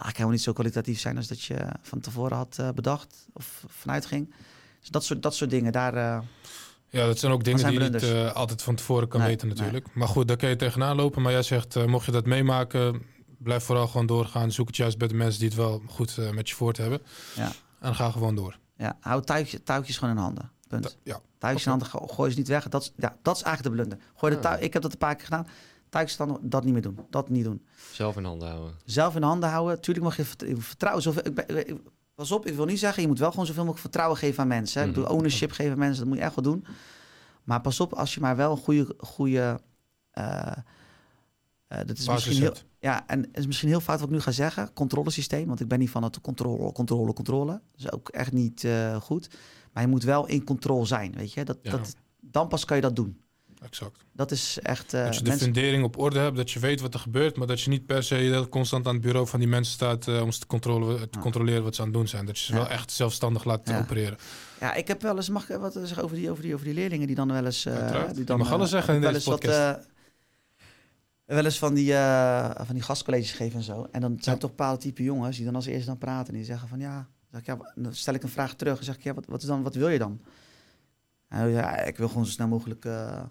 eigenlijk 0.00 0.16
helemaal 0.16 0.32
niet 0.34 0.42
zo 0.42 0.52
kwalitatief 0.52 1.00
zijn 1.00 1.16
als 1.16 1.26
dat 1.26 1.42
je 1.42 1.66
van 1.82 2.00
tevoren 2.00 2.36
had 2.36 2.56
eh, 2.58 2.68
bedacht 2.70 3.26
of 3.32 3.64
vanuit 3.68 4.06
ging. 4.06 4.34
Dus 4.80 4.88
dat 4.88 5.04
soort, 5.04 5.22
dat 5.22 5.34
soort 5.34 5.50
dingen, 5.50 5.72
daar... 5.72 5.94
eh, 5.94 6.20
Ja, 6.88 7.06
dat 7.06 7.18
zijn 7.18 7.32
ook 7.32 7.44
dingen 7.44 7.60
zijn 7.60 7.72
die 7.74 7.82
je 7.82 7.90
niet 7.90 8.02
eh, 8.02 8.32
altijd 8.32 8.62
van 8.62 8.74
tevoren 8.74 9.08
kan 9.08 9.20
Nee, 9.20 9.28
weten 9.28 9.48
natuurlijk. 9.48 9.94
Maar 9.94 10.08
goed, 10.08 10.28
daar 10.28 10.36
kun 10.36 10.48
je 10.48 10.56
tegenaan 10.56 10.96
lopen. 10.96 11.22
Maar 11.22 11.32
jij 11.32 11.42
zegt, 11.42 11.86
mocht 11.86 12.06
je 12.06 12.12
dat 12.12 12.26
meemaken, 12.26 13.02
blijf 13.38 13.64
vooral 13.64 13.86
gewoon 13.86 14.06
doorgaan. 14.06 14.52
Zoek 14.52 14.66
het 14.66 14.76
juist 14.76 14.98
bij 14.98 15.08
de 15.08 15.14
mensen 15.14 15.40
die 15.40 15.48
het 15.48 15.58
wel 15.58 15.82
goed 15.86 16.16
met 16.32 16.48
je 16.48 16.54
voort 16.54 16.76
hebben. 16.76 17.00
Ja. 17.36 17.52
En 17.80 17.94
ga 17.94 18.10
gewoon 18.10 18.34
door. 18.34 18.58
ja, 18.76 18.96
hou 19.00 19.22
touwtje, 19.24 19.62
touwtjes 19.62 19.98
gewoon 19.98 20.14
in 20.16 20.20
handen. 20.22 20.50
Punt. 20.68 20.98
Ja, 21.02 21.20
Touwtjes 21.38 21.64
in 21.64 21.70
handen, 21.70 21.88
go- 21.88 22.06
gooi 22.06 22.30
ze 22.30 22.38
niet 22.38 22.48
weg. 22.48 22.68
Dat 22.68 22.82
is, 22.82 22.92
ja, 22.96 23.16
dat 23.22 23.36
is 23.36 23.42
eigenlijk 23.42 23.76
de 23.76 23.82
blunder. 23.82 24.06
Gooi 24.16 24.34
de 24.34 24.40
Ja. 24.42 24.56
ik 24.56 24.72
heb 24.72 24.82
dat 24.82 24.92
een 24.92 24.98
paar 24.98 25.14
keer 25.14 25.24
gedaan. 25.24 25.46
Dan 26.16 26.38
dat 26.42 26.64
niet 26.64 26.72
meer 26.72 26.82
doen. 26.82 26.98
Dat 27.10 27.28
niet 27.28 27.44
doen. 27.44 27.66
Zelf 27.92 28.16
in 28.16 28.24
handen 28.24 28.48
houden. 28.48 28.74
Zelf 28.84 29.16
in 29.16 29.22
handen 29.22 29.48
houden. 29.48 29.80
Tuurlijk 29.80 30.06
mag 30.06 30.16
je 30.16 30.24
vert- 30.24 30.44
vertrouwen. 30.58 31.02
Zoveel, 31.02 31.26
ik, 31.26 31.34
ben- 31.34 31.68
ik- 31.68 31.80
pas 32.14 32.30
op, 32.32 32.46
ik 32.46 32.54
wil 32.54 32.64
niet 32.64 32.78
zeggen, 32.78 33.02
je 33.02 33.08
moet 33.08 33.18
wel 33.18 33.30
gewoon 33.30 33.46
zoveel 33.46 33.62
mogelijk 33.64 33.82
vertrouwen 33.86 34.18
geven 34.18 34.42
aan 34.42 34.48
mensen. 34.48 34.80
Hè. 34.80 34.86
Ik 34.86 34.92
Mhm. 34.92 35.00
bedoel, 35.00 35.16
ownership 35.16 35.50
geven 35.52 35.72
aan 35.72 35.78
mensen, 35.78 35.98
dat 35.98 36.08
moet 36.08 36.16
je 36.18 36.22
echt 36.24 36.34
wel 36.34 36.44
doen. 36.44 36.64
Maar 37.44 37.60
pas 37.60 37.80
op, 37.80 37.92
als 37.92 38.14
je 38.14 38.20
maar 38.20 38.36
wel 38.36 38.50
een 38.50 38.56
goede... 38.58 38.94
goede 38.98 39.60
eh, 40.10 40.46
eh, 41.66 41.78
dat 41.86 41.98
is 41.98 42.04
basis 42.04 42.26
misschien 42.26 42.42
heel, 42.42 42.54
ja, 42.78 43.06
en 43.06 43.20
het 43.20 43.36
is 43.38 43.46
misschien 43.46 43.68
heel 43.68 43.80
fout 43.80 43.98
wat 44.00 44.08
ik 44.08 44.14
nu 44.14 44.20
ga 44.20 44.30
zeggen. 44.30 44.72
Controlesysteem, 44.72 45.46
want 45.46 45.60
ik 45.60 45.68
ben 45.68 45.78
niet 45.78 45.90
van 45.90 46.02
het 46.02 46.20
controle, 46.20 46.72
controle, 46.72 47.12
controle. 47.12 47.52
Dat 47.52 47.60
is 47.76 47.92
ook 47.92 48.08
echt 48.08 48.32
niet 48.32 48.64
eh, 48.64 48.96
goed. 49.00 49.30
Maar 49.72 49.82
je 49.82 49.88
moet 49.88 50.02
wel 50.04 50.26
in 50.26 50.44
controle 50.44 50.84
zijn, 50.86 51.12
weet 51.16 51.32
je. 51.32 51.44
Dat, 51.44 51.58
Ja. 51.62 51.70
dat, 51.70 51.94
dan 52.20 52.48
pas 52.48 52.64
kan 52.64 52.76
je 52.76 52.82
dat 52.82 52.96
doen. 52.96 53.20
Exact. 53.60 54.04
Dat 54.12 54.30
is 54.30 54.58
echt... 54.62 54.94
eh, 54.94 55.04
dat 55.04 55.14
je 55.16 55.22
de 55.22 55.28
mensen- 55.28 55.44
fundering 55.52 55.84
op 55.84 55.98
orde 55.98 56.18
hebt, 56.18 56.36
dat 56.36 56.50
je 56.50 56.58
weet 56.58 56.80
wat 56.80 56.94
er 56.94 57.00
gebeurt, 57.00 57.36
maar 57.36 57.46
dat 57.46 57.60
je 57.60 57.70
niet 57.70 57.86
per 57.86 58.02
se 58.02 58.46
constant 58.50 58.86
aan 58.86 58.92
het 58.94 59.02
bureau 59.02 59.26
van 59.26 59.38
die 59.38 59.48
mensen 59.48 59.72
staat 59.74 60.08
eh, 60.08 60.22
om 60.22 60.32
ze 60.32 60.38
te, 60.38 60.46
controle, 60.46 61.08
te 61.10 61.18
controleren 61.18 61.62
wat 61.62 61.74
ze 61.74 61.80
aan 61.80 61.86
het 61.86 61.96
doen 61.96 62.08
zijn. 62.08 62.26
Dat 62.26 62.38
je 62.38 62.44
ze 62.44 62.52
Ja. 62.52 62.58
wel 62.58 62.68
echt 62.68 62.92
zelfstandig 62.92 63.44
laat 63.44 63.68
Ja. 63.68 63.78
opereren. 63.78 64.18
Ja, 64.60 64.74
ik 64.74 64.88
heb 64.88 65.02
wel 65.02 65.16
eens, 65.16 65.28
mag 65.28 65.50
ik 65.50 65.56
wat 65.58 65.72
zeggen 65.84 66.02
over 66.02 66.16
die, 66.16 66.30
over 66.30 66.42
die, 66.42 66.54
over 66.54 66.64
die 66.66 66.74
leerlingen 66.74 67.06
die 67.06 67.16
dan 67.16 67.32
wel 67.32 67.44
eens... 67.44 67.64
eh, 67.66 67.74
Uiteraard. 67.74 68.08
die 68.10 68.18
Je 68.18 68.24
dan, 68.24 68.38
mag 68.38 68.52
alles 68.52 68.70
zeggen 68.70 68.94
in 68.94 69.00
wel 69.00 69.12
deze 69.12 69.30
eens 69.30 69.30
wat, 69.30 69.40
podcast. 69.40 69.78
eh, 69.78 71.34
wel 71.36 71.44
eens 71.44 71.58
van 71.58 71.74
die, 71.74 71.94
eh, 71.94 72.50
van 72.64 72.74
die 72.74 72.82
gastcolleges 72.84 73.32
geven 73.32 73.58
en 73.58 73.64
zo. 73.64 73.88
En 73.92 74.00
dan 74.00 74.16
zijn 74.20 74.34
Ja. 74.34 74.40
toch 74.40 74.50
bepaalde 74.50 74.80
type 74.80 75.02
jongens 75.02 75.36
die 75.36 75.44
dan 75.44 75.54
als 75.54 75.66
eerste 75.66 75.86
dan 75.86 75.98
praten. 75.98 76.28
En 76.32 76.34
die 76.34 76.44
zeggen 76.44 76.68
van 76.68 76.78
ja, 76.80 76.94
dan, 76.94 77.06
zeg 77.30 77.40
ik, 77.40 77.46
ja, 77.46 77.72
dan 77.82 77.94
stel 77.94 78.14
ik 78.14 78.22
een 78.22 78.28
vraag 78.28 78.54
terug. 78.54 78.78
En 78.78 78.84
zeg 78.84 78.94
ik 78.96 79.02
ja, 79.02 79.14
wat, 79.14 79.26
wat, 79.26 79.40
is 79.42 79.48
dan, 79.48 79.62
wat 79.62 79.74
wil 79.74 79.88
je 79.88 79.98
dan? 79.98 80.20
En 81.28 81.38
hij 81.38 81.52
zegt, 81.52 81.64
ja, 81.64 81.76
ik 81.78 81.96
wil 81.96 82.08
gewoon 82.08 82.24
zo 82.26 82.30
snel 82.32 82.48
mogelijk 82.48 82.84
eh, 82.84 83.22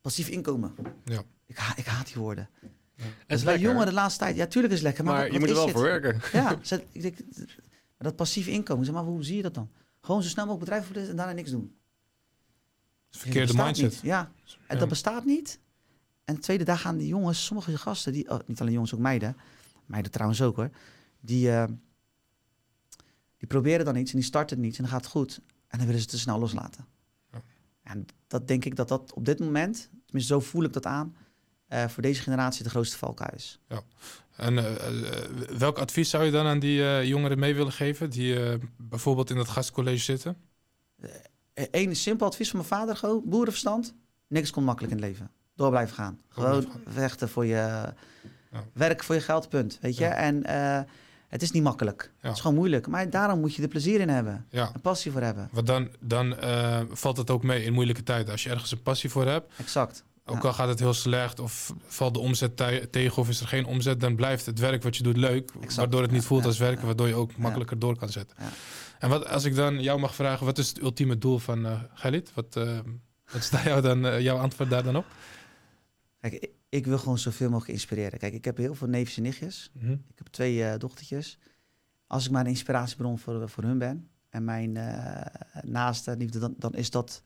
passief 0.00 0.28
inkomen. 0.28 0.74
Ja. 1.04 1.22
Ik, 1.46 1.56
ha 1.56 1.76
ik 1.76 1.84
haat 1.86 2.06
die 2.06 2.16
woorden. 2.16 2.48
Het 2.94 3.12
Dus 3.26 3.36
is 3.38 3.44
bij 3.44 3.58
jongeren 3.58 3.86
de 3.86 3.92
laatste 3.92 4.18
tijd, 4.24 4.36
ja, 4.36 4.46
tuurlijk 4.46 4.72
is 4.72 4.78
het 4.78 4.86
lekker. 4.88 5.04
Maar, 5.04 5.14
maar 5.14 5.22
wat- 5.24 5.32
je 5.32 5.38
moet 5.38 5.48
er 5.48 5.54
wel 5.54 5.64
dit? 5.64 5.74
voor 5.74 5.82
werken. 5.84 6.20
Ja, 6.40 6.58
ik 6.92 7.02
denk, 7.02 7.18
dat 7.98 8.16
passief 8.16 8.46
inkomen, 8.46 8.84
zeg 8.84 8.94
maar, 8.94 9.04
hoe 9.04 9.24
zie 9.24 9.36
je 9.36 9.42
dat 9.42 9.54
dan? 9.54 9.70
Gewoon 10.00 10.22
zo 10.22 10.28
snel 10.28 10.44
mogelijk 10.46 10.70
bedrijf 10.70 10.86
voeden 10.86 11.10
en 11.10 11.16
daarna 11.16 11.32
niks 11.32 11.50
doen. 11.50 11.74
Verkeerde 13.10 13.54
mindset. 13.54 13.90
Niet. 13.92 14.00
Ja, 14.00 14.32
en 14.66 14.74
Ja. 14.74 14.76
dat 14.80 14.88
bestaat 14.88 15.24
niet. 15.24 15.60
En 16.24 16.34
de 16.34 16.40
tweede 16.40 16.64
dag 16.64 16.80
gaan 16.80 16.96
die 16.96 17.06
jongens, 17.08 17.44
sommige 17.44 17.78
gasten, 17.78 18.12
die, 18.12 18.30
oh, 18.30 18.38
niet 18.46 18.60
alleen 18.60 18.72
jongens, 18.72 18.94
ook 18.94 19.00
meiden, 19.00 19.36
meiden 19.86 20.10
trouwens 20.12 20.42
ook 20.42 20.56
hoor, 20.56 20.70
die, 21.20 21.50
eh, 21.50 21.64
die 23.36 23.48
proberen 23.48 23.84
dan 23.84 23.96
iets 23.96 24.10
en 24.12 24.16
die 24.18 24.26
starten 24.26 24.64
iets 24.64 24.76
en 24.76 24.82
dan 24.82 24.92
gaat 24.92 25.02
het 25.02 25.10
goed. 25.10 25.40
En 25.68 25.78
dan 25.78 25.86
willen 25.86 25.94
ze 25.94 26.00
het 26.00 26.08
te 26.10 26.18
snel 26.18 26.38
loslaten. 26.38 26.86
Ja. 27.90 27.94
En 27.94 28.06
dat 28.26 28.48
denk 28.48 28.64
ik 28.64 28.76
dat 28.76 28.88
dat 28.88 29.12
op 29.14 29.24
dit 29.24 29.38
moment, 29.38 29.90
tenminste 30.04 30.32
zo 30.32 30.40
voel 30.40 30.64
ik 30.64 30.72
dat 30.72 30.86
aan, 30.86 31.16
eh, 31.66 31.88
voor 31.88 32.02
deze 32.02 32.22
generatie 32.22 32.64
de 32.64 32.70
grootste 32.70 32.98
valkuil 32.98 33.34
is. 33.34 33.60
En 34.36 34.58
eh, 34.58 34.86
eh, 34.86 35.30
welk 35.58 35.78
advies 35.78 36.10
zou 36.10 36.24
je 36.24 36.30
dan 36.30 36.46
aan 36.46 36.58
die 36.58 37.06
jongeren 37.06 37.38
mee 37.38 37.54
willen 37.54 37.72
geven 37.72 38.10
die 38.10 38.58
bijvoorbeeld 38.76 39.30
in 39.30 39.36
dat 39.36 39.48
gastcollege 39.48 40.02
zitten? 40.02 40.36
Eén 41.54 41.96
simpel 41.96 42.26
advies 42.26 42.50
van 42.50 42.58
mijn 42.58 42.70
vader, 42.70 42.96
gewoon 42.96 43.22
boerenverstand. 43.24 43.94
Niks 44.26 44.50
komt 44.50 44.66
makkelijk 44.66 44.92
in 44.94 44.98
het 44.98 45.08
leven. 45.08 45.30
Door 45.54 45.70
blijven 45.70 45.94
gaan. 45.94 46.20
Gewoon 46.28 46.66
vechten 46.86 47.28
voor 47.28 47.46
je... 47.46 47.92
Ja. 48.52 48.64
Werk 48.72 49.04
voor 49.04 49.14
je 49.14 49.20
geld, 49.20 49.48
punt. 49.48 49.78
Weet 49.80 49.96
je? 49.96 50.04
Ja. 50.04 50.14
En 50.14 50.42
het 51.30 51.42
is 51.42 51.50
niet 51.50 51.62
makkelijk. 51.62 52.12
Ja. 52.20 52.26
Het 52.28 52.36
is 52.36 52.40
gewoon 52.42 52.56
moeilijk. 52.56 52.86
Maar 52.86 53.10
daarom 53.10 53.40
moet 53.40 53.54
je 53.54 53.62
er 53.62 53.68
plezier 53.68 54.00
in 54.00 54.08
hebben. 54.08 54.46
Ja, 54.50 54.70
Een 54.74 54.80
passie 54.80 55.12
voor 55.12 55.20
hebben. 55.20 55.48
want 55.52 55.66
dan, 55.66 55.88
dan 56.00 56.36
eh, 56.36 56.80
valt 56.90 57.16
het 57.16 57.30
ook 57.30 57.42
mee 57.42 57.64
in 57.64 57.72
moeilijke 57.72 58.02
tijden. 58.02 58.32
Als 58.32 58.42
je 58.42 58.50
ergens 58.50 58.70
een 58.72 58.82
passie 58.82 59.10
voor 59.10 59.26
hebt, 59.26 59.52
Exact. 59.58 60.04
ook 60.24 60.42
Ja. 60.42 60.48
al 60.48 60.54
gaat 60.54 60.68
het 60.68 60.78
heel 60.78 60.94
slecht 60.94 61.40
of 61.40 61.74
valt 61.86 62.14
de 62.14 62.20
omzet 62.20 62.56
tegen 62.90 63.16
of 63.22 63.28
is 63.28 63.40
er 63.40 63.46
geen 63.46 63.64
omzet, 63.64 64.00
dan 64.00 64.14
blijft 64.16 64.46
het 64.46 64.58
werk 64.58 64.82
wat 64.82 64.96
je 64.96 65.02
doet 65.02 65.16
leuk, 65.16 65.50
Exact. 65.54 65.74
waardoor 65.76 66.02
het 66.02 66.10
niet 66.10 66.24
voelt 66.24 66.44
als 66.44 66.58
werken, 66.58 66.86
waardoor 66.86 67.08
je 67.08 67.14
ook 67.14 67.36
makkelijker 67.36 67.78
door 67.78 67.96
kan 67.96 68.08
zetten. 68.08 68.36
Ja. 68.40 68.48
En 68.98 69.08
wat, 69.08 69.28
als 69.28 69.44
ik 69.44 69.54
dan 69.54 69.80
jou 69.82 70.00
mag 70.00 70.14
vragen, 70.14 70.46
wat 70.46 70.58
is 70.58 70.68
het 70.68 70.80
ultieme 70.80 71.18
doel 71.18 71.38
van 71.38 71.66
eh 71.66 71.80
Galit? 71.94 72.30
Wat, 72.34 72.56
eh, 72.56 72.78
wat 73.32 73.40
is 73.42 73.50
jou 73.64 73.80
dan, 73.80 74.22
jouw 74.22 74.38
antwoord 74.38 74.70
daar 74.70 74.82
dan 74.82 74.96
op? 74.96 75.04
Kijk, 76.20 76.48
ik, 76.70 76.86
wil 76.86 76.98
gewoon 76.98 77.18
zoveel 77.18 77.48
mogelijk 77.50 77.72
inspireren. 77.72 78.18
Kijk, 78.18 78.34
ik 78.34 78.44
heb 78.44 78.56
heel 78.56 78.74
veel 78.74 78.88
neefjes 78.88 79.16
en 79.16 79.22
nichtjes. 79.22 79.70
Mhm. 79.72 79.92
Ik 79.92 80.18
heb 80.18 80.26
twee 80.26 80.64
eh, 80.64 80.78
dochtertjes. 80.78 81.38
Als 82.06 82.24
ik 82.24 82.30
maar 82.30 82.40
een 82.44 82.50
inspiratiebron 82.50 83.18
voor, 83.18 83.48
voor 83.48 83.62
hun 83.62 83.78
ben 83.78 84.08
en 84.28 84.44
mijn 84.44 84.76
eh 84.76 85.26
naaste 85.62 86.16
liefde, 86.16 86.38
dan, 86.38 86.54
dan 86.58 86.74
is 86.74 86.90
dat, 86.90 87.22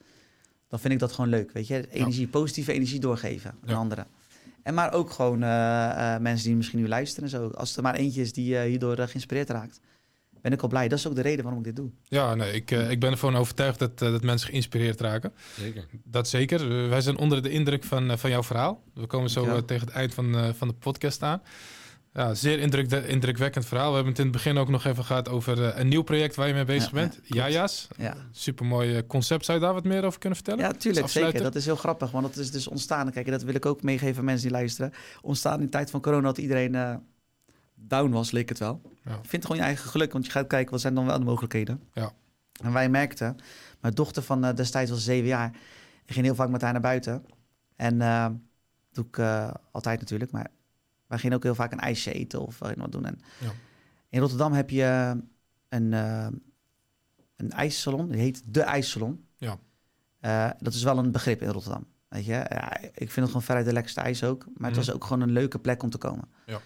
dan 0.69 0.79
vind 0.79 0.93
ik 0.93 0.99
dat 0.99 1.13
gewoon 1.13 1.31
leuk. 1.31 1.53
Weet 1.53 1.67
je, 1.67 1.89
energie, 1.91 2.29
positieve 2.29 2.73
energie 2.73 3.01
doorgeven 3.01 3.51
aan 3.51 3.69
Ja. 3.71 3.75
anderen. 3.77 4.07
En 4.63 4.75
maar 4.75 4.93
ook 4.93 5.11
gewoon 5.11 5.43
eh, 5.43 6.15
eh, 6.15 6.21
mensen 6.21 6.47
die 6.47 6.57
misschien 6.57 6.79
nu 6.81 6.89
luisteren 6.89 7.25
en 7.25 7.31
zo. 7.31 7.49
Als 7.49 7.77
er 7.77 7.83
maar 7.83 7.95
eentje 7.95 8.21
is 8.21 8.33
die 8.33 8.59
eh, 8.59 8.69
hierdoor 8.69 8.99
eh, 8.99 9.07
geïnspireerd 9.09 9.51
raakt, 9.51 9.81
ben 10.45 10.53
ik 10.53 10.63
al 10.63 10.69
blij. 10.69 10.89
Dat 10.89 10.99
is 10.99 11.07
ook 11.07 11.15
de 11.15 11.23
reden 11.23 11.43
waarom 11.45 11.61
ik 11.61 11.67
dit 11.67 11.77
doe. 11.77 11.91
Ja, 12.03 12.35
nee, 12.35 12.53
ik, 12.53 12.71
eh, 12.71 12.91
ik 12.91 13.01
ben 13.01 13.11
ervan 13.11 13.37
overtuigd 13.37 13.79
dat, 13.79 14.03
eh, 14.03 14.11
dat 14.11 14.23
mensen 14.23 14.49
geïnspireerd 14.49 15.01
raken. 15.01 15.33
Zeker. 15.61 15.87
Dat 16.05 16.29
zeker. 16.29 16.89
Wij 16.89 17.01
zijn 17.01 17.17
onder 17.17 17.43
de 17.43 17.51
indruk 17.51 17.85
van, 17.85 18.11
eh, 18.11 18.17
van 18.17 18.31
jouw 18.31 18.43
verhaal. 18.43 18.83
We 18.95 19.07
komen 19.07 19.31
zo 19.31 19.65
tegen 19.65 19.87
het 19.87 19.97
eind 19.97 20.15
van, 20.15 20.37
eh, 20.37 20.49
van 20.57 20.69
de 20.69 20.75
podcast 20.75 21.23
aan. 21.23 21.43
Ja, 22.13 22.35
zeer 22.35 22.59
indruk, 22.59 22.91
indrukwekkend 22.93 23.67
verhaal. 23.67 23.89
We 23.89 23.95
hebben 23.95 24.13
het 24.13 24.19
in 24.21 24.29
het 24.29 24.35
begin 24.35 24.59
ook 24.59 24.69
nog 24.69 24.85
even 24.85 25.05
gehad 25.05 25.29
over 25.29 25.65
eh, 25.65 25.79
een 25.81 25.89
nieuw 25.89 26.03
project 26.03 26.35
waar 26.35 26.47
je 26.49 26.55
mee 26.55 26.65
bezig 26.65 26.91
Ja, 26.91 26.99
ja, 26.99 27.03
bent. 27.07 27.15
klopt. 27.15 27.35
Jaja's. 27.35 27.89
Ja. 27.97 28.17
Supermooi 28.33 29.07
concept. 29.07 29.45
Zou 29.45 29.59
je 29.59 29.65
daar 29.65 29.75
wat 29.75 29.85
meer 29.85 30.05
over 30.05 30.19
kunnen 30.19 30.39
vertellen? 30.39 30.65
Ja, 30.65 30.73
tuurlijk, 30.73 31.09
zeker. 31.09 31.43
Dat 31.43 31.55
is 31.55 31.65
heel 31.65 31.77
grappig, 31.77 32.11
want 32.11 32.25
dat 32.27 32.37
is 32.37 32.51
dus 32.51 32.69
ontstaan. 32.69 33.11
Kijk, 33.11 33.31
dat 33.31 33.43
wil 33.43 33.55
ik 33.55 33.67
ook 33.67 33.83
meegeven 33.83 34.19
aan 34.19 34.25
mensen 34.25 34.49
die 34.49 34.57
luisteren. 34.57 34.93
Ontstaan 35.23 35.59
in 35.59 35.65
de 35.65 35.71
tijd 35.71 35.91
van 35.91 36.01
corona 36.01 36.23
dat 36.23 36.39
iedereen 36.39 36.75
eh, 36.75 36.95
down 37.89 38.11
was, 38.11 38.31
leek 38.31 38.49
het 38.49 38.59
wel. 38.59 38.81
Ja. 39.05 39.19
Vind 39.23 39.43
gewoon 39.43 39.57
je 39.61 39.67
eigen 39.67 39.91
geluk, 39.91 40.13
want 40.13 40.25
je 40.27 40.31
gaat 40.31 40.47
kijken 40.47 40.71
wat 40.71 40.81
zijn 40.81 40.95
dan 40.95 41.07
wel 41.07 41.19
de 41.19 41.25
mogelijkheden. 41.25 41.83
Ja. 41.93 42.13
En 42.63 42.73
wij 42.73 42.89
merkten, 42.89 43.37
mijn 43.81 43.95
dochter 43.95 44.23
van 44.23 44.45
eh, 44.45 44.55
destijds 44.55 44.91
was 44.91 45.05
zeven 45.05 45.27
jaar. 45.29 45.51
Ik 46.05 46.13
ging 46.13 46.25
heel 46.25 46.35
vaak 46.35 46.49
met 46.49 46.61
haar 46.63 46.73
naar 46.73 46.81
buiten. 46.81 47.25
En 47.77 48.01
eh 48.01 48.27
doe 48.93 49.05
ik 49.05 49.19
eh, 49.19 49.55
altijd 49.71 50.01
natuurlijk, 50.01 50.31
maar 50.31 50.47
wij 51.07 51.19
gingen 51.19 51.37
ook 51.37 51.43
heel 51.43 51.55
vaak 51.55 51.73
een 51.73 51.81
ijsje 51.81 52.13
eten 52.13 52.41
of 52.41 52.59
wat 52.59 52.93
doen. 52.93 53.05
En 53.05 53.21
Ja. 53.41 53.51
In 54.09 54.21
Rotterdam 54.21 54.53
heb 54.53 54.71
je 54.71 55.17
een, 55.69 55.93
een 57.37 57.51
ijssalon, 57.51 58.09
die 58.09 58.21
heet 58.21 58.43
De 58.55 58.63
IJssalon. 58.63 59.25
Ja. 59.37 59.59
Dat 60.59 60.75
is 60.75 60.83
wel 60.83 60.99
een 60.99 61.11
begrip 61.13 61.43
in 61.43 61.49
Rotterdam. 61.49 61.87
Weet 62.09 62.25
je? 62.25 62.33
Ja, 62.33 62.77
ik 62.81 62.93
vind 62.95 63.15
het 63.15 63.27
gewoon 63.27 63.43
veruit 63.43 63.65
de 63.67 63.73
lekkerste 63.73 64.01
ijs 64.01 64.25
ook. 64.25 64.45
Maar 64.45 64.71
het 64.71 64.79
Mhm. 64.79 64.87
was 64.87 64.93
ook 64.93 65.05
gewoon 65.05 65.21
een 65.21 65.33
leuke 65.33 65.59
plek 65.59 65.83
om 65.83 65.91
te 65.91 65.99
komen. 65.99 66.29
Ja. 66.47 66.61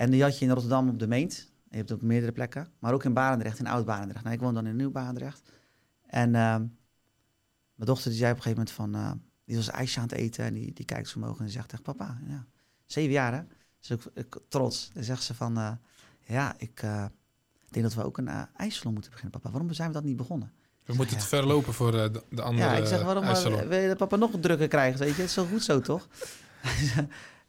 En 0.00 0.10
die 0.10 0.22
had 0.22 0.38
je 0.38 0.44
in 0.44 0.50
Rotterdam 0.50 0.88
op 0.88 0.98
de 0.98 1.06
Meent. 1.06 1.48
Je 1.70 1.76
hebt 1.76 1.88
het 1.88 1.98
op 1.98 2.04
meerdere 2.04 2.32
plekken. 2.32 2.68
Maar 2.78 2.92
ook 2.92 3.04
in 3.04 3.12
Barendrecht, 3.12 3.58
in 3.58 3.66
Oud-Barendrecht. 3.66 4.24
Nou, 4.24 4.34
ik 4.36 4.40
woon 4.42 4.54
dan 4.54 4.66
in 4.66 4.76
Nieuw-Barendrecht. 4.76 5.42
En 6.06 6.34
ehm, 6.34 6.58
mijn 7.74 7.88
dochter 7.88 8.10
die 8.10 8.18
zei 8.18 8.30
op 8.30 8.36
een 8.36 8.42
gegeven 8.42 8.66
moment 8.66 8.70
van... 8.70 8.94
eh, 8.94 9.12
die 9.44 9.56
was 9.56 9.68
ijsje 9.68 10.00
aan 10.00 10.06
het 10.06 10.12
eten 10.14 10.44
en 10.44 10.54
die, 10.54 10.72
die 10.72 10.84
kijkt 10.84 11.08
zo 11.08 11.18
omhoog 11.18 11.38
en 11.38 11.44
die 11.44 11.52
zegt 11.52 11.68
tegen 11.68 11.84
papa... 11.84 12.18
Ja, 12.28 12.46
zeven 12.86 13.12
jaar 13.12 13.32
hè? 13.32 13.42
Dus 13.80 13.90
ik, 13.90 14.02
ik 14.14 14.36
trots. 14.48 14.90
Dan 14.92 15.04
zegt 15.04 15.22
ze 15.22 15.34
van... 15.34 15.56
eh, 15.58 15.72
ja, 16.26 16.54
ik 16.58 16.82
eh, 16.82 17.04
denk 17.68 17.84
dat 17.84 17.94
we 17.94 18.04
ook 18.04 18.18
een 18.18 18.28
ijssalon 18.56 18.92
moeten 18.92 19.10
beginnen, 19.10 19.40
papa. 19.40 19.50
Waarom 19.50 19.72
zijn 19.72 19.88
we 19.88 19.94
dat 19.94 20.04
niet 20.04 20.16
begonnen? 20.16 20.52
We 20.84 20.94
moeten 20.94 21.16
Ja. 21.16 21.22
te 21.22 21.28
ver 21.28 21.46
lopen 21.46 21.72
voor 21.72 21.90
de, 21.92 22.22
de 22.30 22.42
andere 22.42 22.68
Ja, 22.68 22.76
ik 22.76 22.86
zeg, 22.86 23.02
waarom 23.02 23.24
wil 23.68 23.80
je 23.80 23.96
papa 23.96 24.16
nog 24.16 24.30
drukker 24.40 24.68
krijgt? 24.68 24.98
Weet 24.98 25.08
je, 25.08 25.14
het 25.14 25.24
is 25.24 25.32
zo 25.32 25.46
goed 25.46 25.62
zo, 25.62 25.80
toch? 25.80 26.08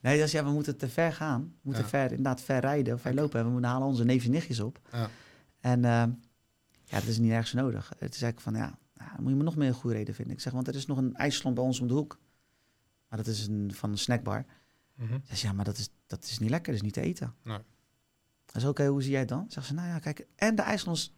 nee, 0.02 0.18
dat 0.18 0.26
is, 0.26 0.32
ja, 0.32 0.44
we 0.44 0.52
moeten 0.52 0.78
te 0.78 0.90
ver 0.90 1.14
gaan. 1.14 1.42
We 1.42 1.60
moeten 1.62 1.84
Ja. 1.84 1.90
ver, 1.90 2.10
inderdaad 2.10 2.42
ver 2.42 2.60
rijden 2.60 2.94
of 2.94 3.02
ver 3.02 3.14
lopen. 3.14 3.40
En 3.40 3.46
we 3.46 3.52
moeten 3.52 3.70
halen 3.70 3.88
onze 3.88 4.04
neefjes 4.04 4.26
en 4.26 4.32
nichtjes 4.32 4.60
op. 4.60 4.80
Ja. 4.92 5.10
En 5.60 5.86
eh, 5.86 5.92
ja, 6.86 7.00
dat 7.00 7.04
is 7.08 7.18
niet 7.18 7.32
ergens 7.32 7.54
nodig. 7.54 7.90
Het 7.98 8.16
is 8.16 8.22
eigenlijk 8.22 8.40
van, 8.42 8.54
ja, 8.54 8.78
nou, 8.94 9.22
moet 9.22 9.30
je 9.32 9.38
me 9.38 9.44
nog 9.44 9.56
meer 9.56 9.68
een 9.68 9.74
goede 9.74 9.96
reden 9.96 10.16
vinden. 10.16 10.34
Ik 10.36 10.42
zeg, 10.42 10.54
want 10.54 10.68
er 10.68 10.76
is 10.76 10.86
nog 10.86 10.98
een 10.98 11.16
ijssalon 11.16 11.54
bij 11.54 11.64
ons 11.64 11.80
om 11.80 11.88
de 11.88 11.94
hoek. 11.94 12.20
Maar 13.10 13.18
dat 13.18 13.28
is 13.28 13.48
een, 13.48 13.72
van 13.74 13.92
een 13.92 13.98
snackbar. 13.98 14.46
Mhm. 14.96 15.14
Ik 15.14 15.22
zeg, 15.28 15.42
ja, 15.42 15.54
maar 15.54 15.66
dat 15.66 15.78
is, 15.78 15.90
dat 16.08 16.24
is 16.24 16.40
niet 16.40 16.50
lekker, 16.50 16.68
dat 16.74 16.76
is 16.76 16.86
niet 16.86 16.94
te 16.94 17.02
eten. 17.02 17.34
Nee. 17.44 17.60
Dat 18.46 18.56
is 18.56 18.66
oké, 18.66 18.86
hoe 18.88 19.02
zie 19.02 19.12
jij 19.12 19.20
het 19.20 19.30
dan? 19.30 19.46
Zegt 19.50 19.68
ze, 19.68 19.74
nou 19.74 19.88
ja, 19.88 20.00
kijk, 20.00 20.28
en 20.36 20.56
de 20.56 20.62
ijssalons, 20.62 21.14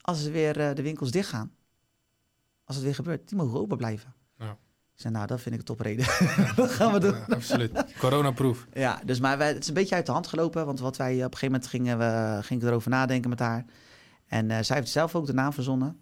als 0.00 0.24
er 0.24 0.32
weer 0.32 0.60
eh, 0.60 0.74
de 0.74 0.82
winkels 0.82 1.10
dicht 1.10 1.28
gaan, 1.28 1.52
als 2.64 2.76
het 2.76 2.84
weer 2.84 2.94
gebeurt, 2.94 3.28
die 3.28 3.38
mogen 3.38 3.58
open 3.60 3.76
blijven. 3.76 4.14
Ja. 4.38 4.58
Ik 5.00 5.06
zei, 5.06 5.18
nou, 5.18 5.26
dat 5.28 5.40
vind 5.40 5.54
ik 5.54 5.60
een 5.60 5.66
topreden. 5.66 6.06
dat 6.56 6.70
gaan 6.70 6.92
we 6.92 6.98
doen. 7.00 7.14
Ja, 7.14 7.24
absoluut. 7.34 7.84
Coronaproof. 7.98 8.66
Ja, 8.72 9.00
dus 9.04 9.20
maar 9.20 9.38
wij, 9.38 9.48
het 9.48 9.58
is 9.62 9.68
een 9.68 9.74
beetje 9.74 9.94
uit 9.94 10.06
de 10.06 10.12
hand 10.12 10.26
gelopen, 10.26 10.66
want 10.66 10.80
wat 10.80 10.96
wij 10.96 11.12
op 11.14 11.18
een 11.18 11.38
gegeven 11.38 11.46
moment 11.46 11.66
gingen, 11.66 11.98
we, 11.98 12.38
ging 12.42 12.62
ik 12.62 12.68
erover 12.68 12.90
nadenken 12.90 13.30
met 13.30 13.38
haar. 13.38 13.64
En 14.26 14.50
eh, 14.50 14.62
zij 14.62 14.76
heeft 14.76 14.88
zelf 14.90 15.14
ook 15.14 15.26
de 15.26 15.32
naam 15.32 15.52
verzonnen. 15.52 16.00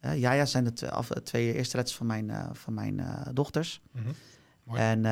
Eh, 0.00 0.18
Jaja 0.18 0.44
zijn 0.44 0.64
de 0.64 0.72
tw- 0.72 0.84
af- 0.84 1.08
twee 1.08 1.54
eerste 1.54 1.76
letters 1.76 1.96
van 1.96 2.06
mijn, 2.06 2.30
eh, 2.30 2.48
van 2.52 2.74
mijn 2.74 3.02
dochters. 3.32 3.80
Mhm. 3.92 4.04
Mooi. 4.64 4.80
En 4.80 5.02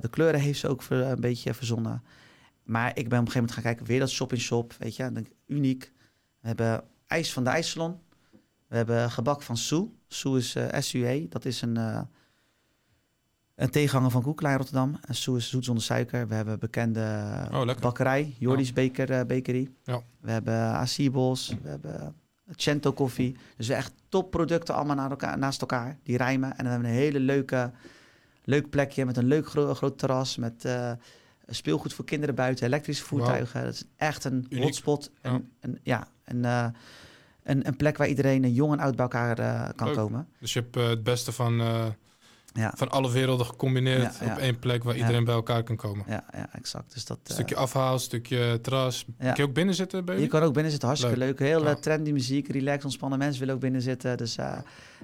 de 0.00 0.08
kleuren 0.10 0.40
heeft 0.40 0.58
ze 0.60 0.68
ook 0.68 0.82
ver- 0.82 1.06
een 1.10 1.20
beetje 1.20 1.54
verzonnen. 1.54 2.02
Maar 2.64 2.88
ik 2.88 2.94
ben 2.94 3.04
op 3.04 3.10
een 3.10 3.16
gegeven 3.18 3.34
moment 3.40 3.52
gaan 3.52 3.62
kijken, 3.62 3.86
weer 3.86 4.00
dat 4.00 4.10
shop-in-shop, 4.10 4.74
weet 4.78 4.96
je. 4.96 5.12
Denk 5.12 5.28
uniek. 5.46 5.92
We 6.40 6.46
hebben 6.46 6.84
ijs 7.06 7.32
van 7.32 7.44
de 7.44 7.50
ijssalon. 7.50 7.98
We 8.68 8.76
hebben 8.76 9.10
gebak 9.10 9.42
van 9.42 9.56
Soe. 9.56 9.88
Soe 10.08 10.38
is 10.38 10.56
SUE. 10.78 11.26
Dat 11.28 11.44
is 11.44 11.62
een, 11.62 11.78
een 13.54 13.70
tegenhanger 13.70 14.10
van 14.10 14.22
Koekla 14.22 14.50
in 14.50 14.56
Rotterdam. 14.56 14.98
En 15.06 15.14
zoet 15.14 15.42
zonder 15.64 15.82
suiker. 15.82 16.28
We 16.28 16.34
hebben 16.34 16.58
bekende 16.58 17.24
Oh, 17.52 17.70
bakkerij, 17.80 18.34
Jordi's 18.38 18.72
Baker, 18.72 19.10
eh, 19.10 19.26
Bakery. 19.26 19.70
Ja. 19.84 20.00
We 20.20 20.30
hebben 20.30 20.54
Acibos, 20.58 21.54
we 21.62 21.68
hebben 21.68 22.14
Cento 22.56 22.92
koffie. 22.92 23.36
Dus 23.56 23.68
echt 23.68 23.92
topproducten 24.08 24.74
allemaal 24.74 24.96
naar 24.96 25.10
elkaar, 25.10 25.38
naast 25.38 25.60
elkaar. 25.60 25.98
Die 26.02 26.16
rijmen. 26.16 26.50
En 26.50 26.56
dan 26.56 26.66
hebben 26.66 26.90
we 26.90 26.94
een 26.96 27.00
hele 27.02 27.20
leuke, 27.20 27.70
leuk 28.44 28.70
plekje 28.70 29.04
met 29.04 29.16
een 29.16 29.24
leuk 29.26 29.48
gro- 29.48 29.74
groot 29.74 29.98
terras. 29.98 30.36
Met 30.36 30.64
eh, 30.64 30.92
speelgoed 31.46 31.92
voor 31.94 32.04
kinderen 32.04 32.34
buiten, 32.34 32.66
elektrische 32.66 33.04
voertuigen. 33.04 33.64
Dat 33.64 33.72
is 33.74 33.84
echt 33.96 34.24
een 34.24 34.46
Uniek. 34.48 34.64
hotspot. 34.64 35.10
Ja. 35.22 35.30
En, 35.30 35.50
en, 35.60 35.78
ja, 35.82 36.08
een, 36.24 36.44
eh, 36.44 36.66
een, 37.42 37.66
een 37.66 37.76
plek 37.76 37.96
waar 37.96 38.08
iedereen, 38.08 38.44
een 38.44 38.52
jong 38.54 38.72
en 38.72 38.78
oud, 38.80 38.94
bij 38.96 39.04
elkaar 39.04 39.34
kan 39.74 39.86
Leuk. 39.86 39.96
komen. 39.96 40.28
Dus 40.40 40.52
je 40.52 40.60
hebt 40.60 40.74
het 40.74 41.02
beste 41.02 41.32
van, 41.32 41.60
Ja. 42.54 42.72
van 42.76 42.90
alle 42.90 43.10
werelden 43.10 43.46
gecombineerd 43.46 44.16
Ja, 44.18 44.26
ja. 44.26 44.32
op 44.32 44.38
één 44.38 44.58
plek 44.58 44.84
waar 44.84 44.96
iedereen 44.96 45.24
bij 45.24 45.34
elkaar 45.34 45.62
kan 45.62 45.76
komen. 45.76 46.04
Ja, 46.08 46.24
ja, 46.32 46.48
exact. 46.52 46.92
Dus 46.92 47.04
dat, 47.04 47.18
eh, 47.24 47.32
stukje 47.32 47.56
afhaal, 47.56 47.98
stukje 47.98 48.58
terras. 48.62 49.04
Kun 49.18 49.32
je 49.34 49.42
ook 49.42 49.54
binnen 49.54 49.74
zitten 49.74 50.04
bij 50.04 50.20
Je 50.20 50.26
kan 50.26 50.42
ook 50.42 50.52
binnen 50.52 50.70
zitten, 50.70 50.88
hartstikke 50.88 51.18
leuk. 51.18 51.38
Heel 51.38 51.66
eh, 51.66 51.74
trendy 51.74 52.10
muziek, 52.12 52.48
relax, 52.48 52.84
ontspannen. 52.84 53.18
Mensen 53.18 53.40
willen 53.40 53.54
ook 53.54 53.60
binnen 53.60 53.82
zitten. 53.82 54.16
Dus 54.16 54.36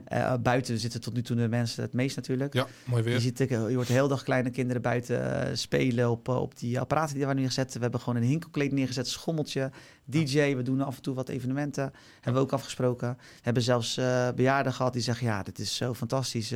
eh, 0.04 0.34
buiten 0.42 0.78
zitten 0.78 1.00
tot 1.00 1.14
nu 1.14 1.22
toe 1.22 1.36
de 1.36 1.48
mensen 1.48 1.82
het 1.82 1.92
meest 1.92 2.16
natuurlijk. 2.16 2.54
Ja, 2.54 2.66
mooi 2.84 3.02
Je, 3.02 3.08
weer. 3.08 3.20
ziet, 3.20 3.40
eh, 3.40 3.48
je 3.48 3.74
hoort 3.74 3.86
de 3.86 3.92
hele 3.92 4.08
dag 4.08 4.22
kleine 4.22 4.50
kinderen 4.50 4.82
buiten 4.82 5.58
spelen 5.58 6.10
op, 6.10 6.28
op 6.28 6.58
die 6.58 6.80
apparaten 6.80 7.14
die 7.14 7.26
we 7.26 7.32
nu 7.32 7.38
neergezet. 7.38 7.74
We 7.74 7.80
hebben 7.80 8.00
gewoon 8.00 8.16
een 8.16 8.28
hinkelkleed 8.28 8.72
neergezet, 8.72 9.08
schommeltje, 9.08 9.70
DJ. 10.04 10.54
We 10.56 10.62
doen 10.62 10.80
af 10.80 10.96
en 10.96 11.02
toe 11.02 11.14
wat 11.14 11.28
evenementen. 11.28 11.92
Hebben 12.14 12.42
we 12.42 12.48
ook 12.48 12.52
afgesproken. 12.52 13.08
We 13.18 13.40
hebben 13.42 13.62
zelfs 13.62 14.00
bejaarden 14.34 14.72
gehad 14.72 14.92
die 14.92 15.02
zeggen, 15.02 15.26
ja, 15.26 15.42
dit 15.42 15.58
is 15.58 15.76
zo 15.76 15.94
fantastisch. 15.94 16.52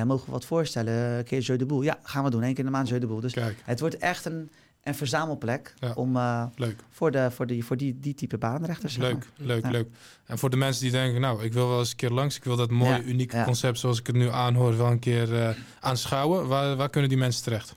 Ja, 0.00 0.04
mogen 0.04 0.26
we 0.26 0.32
wat 0.32 0.44
voorstellen? 0.44 0.94
Een 1.18 1.24
keer 1.24 1.40
Jeu 1.40 1.56
de 1.56 1.66
Boel. 1.66 1.82
Ja, 1.82 1.98
gaan 2.02 2.24
we 2.24 2.30
doen. 2.30 2.42
Eén 2.42 2.48
keer 2.48 2.58
in 2.58 2.64
de 2.64 2.70
maand 2.70 2.88
Jeu 2.88 2.98
de 2.98 3.06
Boel. 3.06 3.20
Dus 3.20 3.32
Kijk, 3.32 3.62
het 3.64 3.80
wordt 3.80 3.98
echt 3.98 4.24
een, 4.24 4.50
een 4.82 4.94
verzamelplek 4.94 5.74
Ja. 5.80 5.92
om... 5.92 6.16
eh, 6.16 6.46
leuk. 6.56 6.84
voor, 6.90 7.10
de, 7.10 7.30
voor, 7.30 7.46
die, 7.46 7.64
voor 7.64 7.76
die, 7.76 7.98
die 8.00 8.14
type 8.14 8.38
baanrechters. 8.38 8.96
Leuk, 8.96 9.26
leuk, 9.36 9.62
Ja. 9.64 9.70
leuk. 9.70 9.88
En 10.26 10.38
voor 10.38 10.50
de 10.50 10.56
mensen 10.56 10.82
die 10.82 10.90
denken, 10.92 11.20
nou, 11.20 11.42
ik 11.44 11.52
wil 11.52 11.68
wel 11.68 11.78
eens 11.78 11.90
een 11.90 11.96
keer 11.96 12.10
langs. 12.10 12.36
Ik 12.36 12.44
wil 12.44 12.56
dat 12.56 12.70
mooie, 12.70 12.90
Ja, 12.90 13.02
unieke 13.02 13.42
concept 13.44 13.78
zoals 13.78 13.98
ik 13.98 14.06
het 14.06 14.16
nu 14.16 14.28
aanhoor 14.30 14.76
wel 14.76 14.90
een 14.90 14.98
keer 14.98 15.34
eh, 15.42 15.56
aanschouwen. 15.80 16.48
Waar, 16.48 16.76
waar 16.76 16.90
kunnen 16.90 17.10
die 17.10 17.18
mensen 17.18 17.42
terecht? 17.42 17.74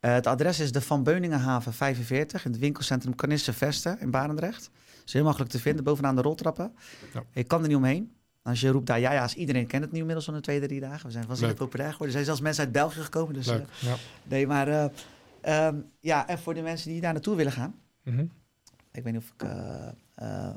Eh, 0.00 0.12
het 0.12 0.26
adres 0.26 0.60
is 0.60 0.72
de 0.72 0.80
Van 0.80 1.02
Beuningenhaven 1.02 1.72
45 1.72 2.44
in 2.44 2.50
het 2.50 2.60
winkelcentrum 2.60 3.14
Carnisse 3.14 3.52
Vesten 3.52 4.00
in 4.00 4.10
Barendrecht. 4.10 4.70
is 5.06 5.12
heel 5.12 5.24
makkelijk 5.24 5.50
te 5.50 5.58
vinden, 5.58 5.84
bovenaan 5.84 6.16
de 6.16 6.22
roltrappen. 6.22 6.72
Ja. 7.12 7.22
Je 7.32 7.44
kan 7.44 7.62
er 7.62 7.68
niet 7.68 7.76
omheen. 7.76 8.12
Als 8.50 8.60
je 8.60 8.68
roept 8.70 8.86
daar 8.86 9.00
ja, 9.00 9.12
ja, 9.12 9.28
iedereen 9.34 9.66
kent 9.66 9.82
het 9.82 9.92
nu 9.92 9.98
inmiddels 9.98 10.24
van 10.24 10.34
de 10.34 10.40
twee, 10.40 10.60
drie 10.60 10.80
dagen. 10.80 11.06
We 11.06 11.12
zijn 11.12 11.26
Leuk. 11.40 11.54
populair 11.54 11.92
geworden. 11.92 12.06
Er 12.06 12.12
zijn 12.12 12.24
zelfs 12.24 12.40
mensen 12.40 12.64
uit 12.64 12.72
België 12.72 13.00
gekomen. 13.00 13.34
Dus, 13.34 13.46
leuk, 13.46 13.60
eh, 13.60 13.88
ja. 13.88 13.94
nee, 14.22 14.46
maar 14.46 14.68
eh, 14.68 14.86
ehm, 15.40 15.76
ja, 16.00 16.28
en 16.28 16.38
voor 16.38 16.54
de 16.54 16.62
mensen 16.62 16.90
die 16.90 17.00
daar 17.00 17.12
naartoe 17.12 17.36
willen 17.36 17.52
gaan. 17.52 17.74
Mhm. 18.04 18.24
Ik 18.92 19.02
weet 19.04 19.12
niet 19.12 19.22
of 19.22 19.32
ik... 19.34 19.42
eh, 19.42 20.50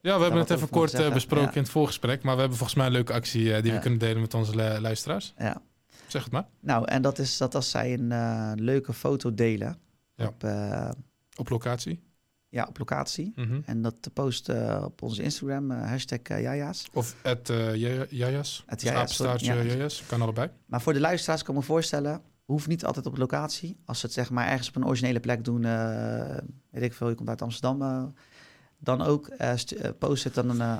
Ja, 0.00 0.16
we 0.16 0.22
hebben 0.22 0.40
het 0.40 0.50
even 0.50 0.68
kort 0.68 0.90
zeggen, 0.90 1.12
besproken 1.12 1.46
ja. 1.48 1.54
in 1.54 1.62
het 1.62 1.70
voorgesprek. 1.70 2.22
Maar 2.22 2.34
we 2.34 2.40
hebben 2.40 2.58
volgens 2.58 2.78
mij 2.78 2.86
een 2.86 2.92
leuke 2.92 3.12
actie 3.12 3.60
die 3.62 3.72
we 3.72 3.78
kunnen 3.78 3.98
delen 3.98 4.20
met 4.20 4.34
onze 4.34 4.56
lu- 4.56 4.78
luisteraars. 4.80 5.34
ja. 5.38 5.60
Zeg 6.06 6.22
het 6.24 6.32
maar. 6.32 6.46
Nou, 6.60 6.84
en 6.88 7.02
dat 7.02 7.18
is 7.18 7.36
dat 7.36 7.54
als 7.54 7.70
zij 7.70 7.92
een 7.92 8.60
leuke 8.62 8.92
foto 8.92 9.34
delen 9.34 9.78
Ja. 10.14 10.26
op, 10.26 10.44
Op 11.36 11.48
locatie. 11.48 12.02
Ja, 12.52 12.66
op 12.68 12.78
locatie. 12.78 13.32
Mhm. 13.36 13.60
En 13.64 13.82
dat 13.82 13.94
te 14.00 14.10
posten 14.10 14.84
op 14.84 15.02
onze 15.02 15.22
Instagram, 15.22 15.70
eh, 15.70 15.88
hashtag 15.88 16.18
eh, 16.18 16.40
jaja's. 16.42 16.88
Of 16.92 17.14
het 17.22 17.48
uh, 17.50 17.74
Jajas. 18.10 18.62
Het 18.66 18.82
Jajas. 18.82 19.98
Ja. 19.98 20.04
Kan 20.06 20.22
allebei. 20.22 20.48
Maar 20.66 20.80
voor 20.80 20.92
de 20.92 21.00
luisteraars 21.00 21.42
kan 21.42 21.54
ik 21.54 21.60
me 21.60 21.66
voorstellen, 21.66 22.22
hoeft 22.44 22.66
niet 22.66 22.84
altijd 22.84 23.06
op 23.06 23.16
locatie. 23.16 23.76
Als 23.84 24.00
ze 24.00 24.06
het 24.06 24.14
zeg 24.14 24.30
maar 24.30 24.48
ergens 24.48 24.68
op 24.68 24.76
een 24.76 24.86
originele 24.86 25.20
plek 25.20 25.44
doen, 25.44 25.64
eh, 25.64 26.36
weet 26.70 26.82
ik 26.82 26.92
veel, 26.92 27.08
je 27.08 27.14
komt 27.14 27.28
uit 27.28 27.42
Amsterdam, 27.42 27.82
eh, 27.82 28.04
dan 28.78 29.02
ook 29.02 29.28
eh, 29.28 29.52
eh, 29.52 29.90
post 29.98 30.24
het 30.24 30.34
dan 30.34 30.50
een, 30.50 30.60
eh, 30.60 30.78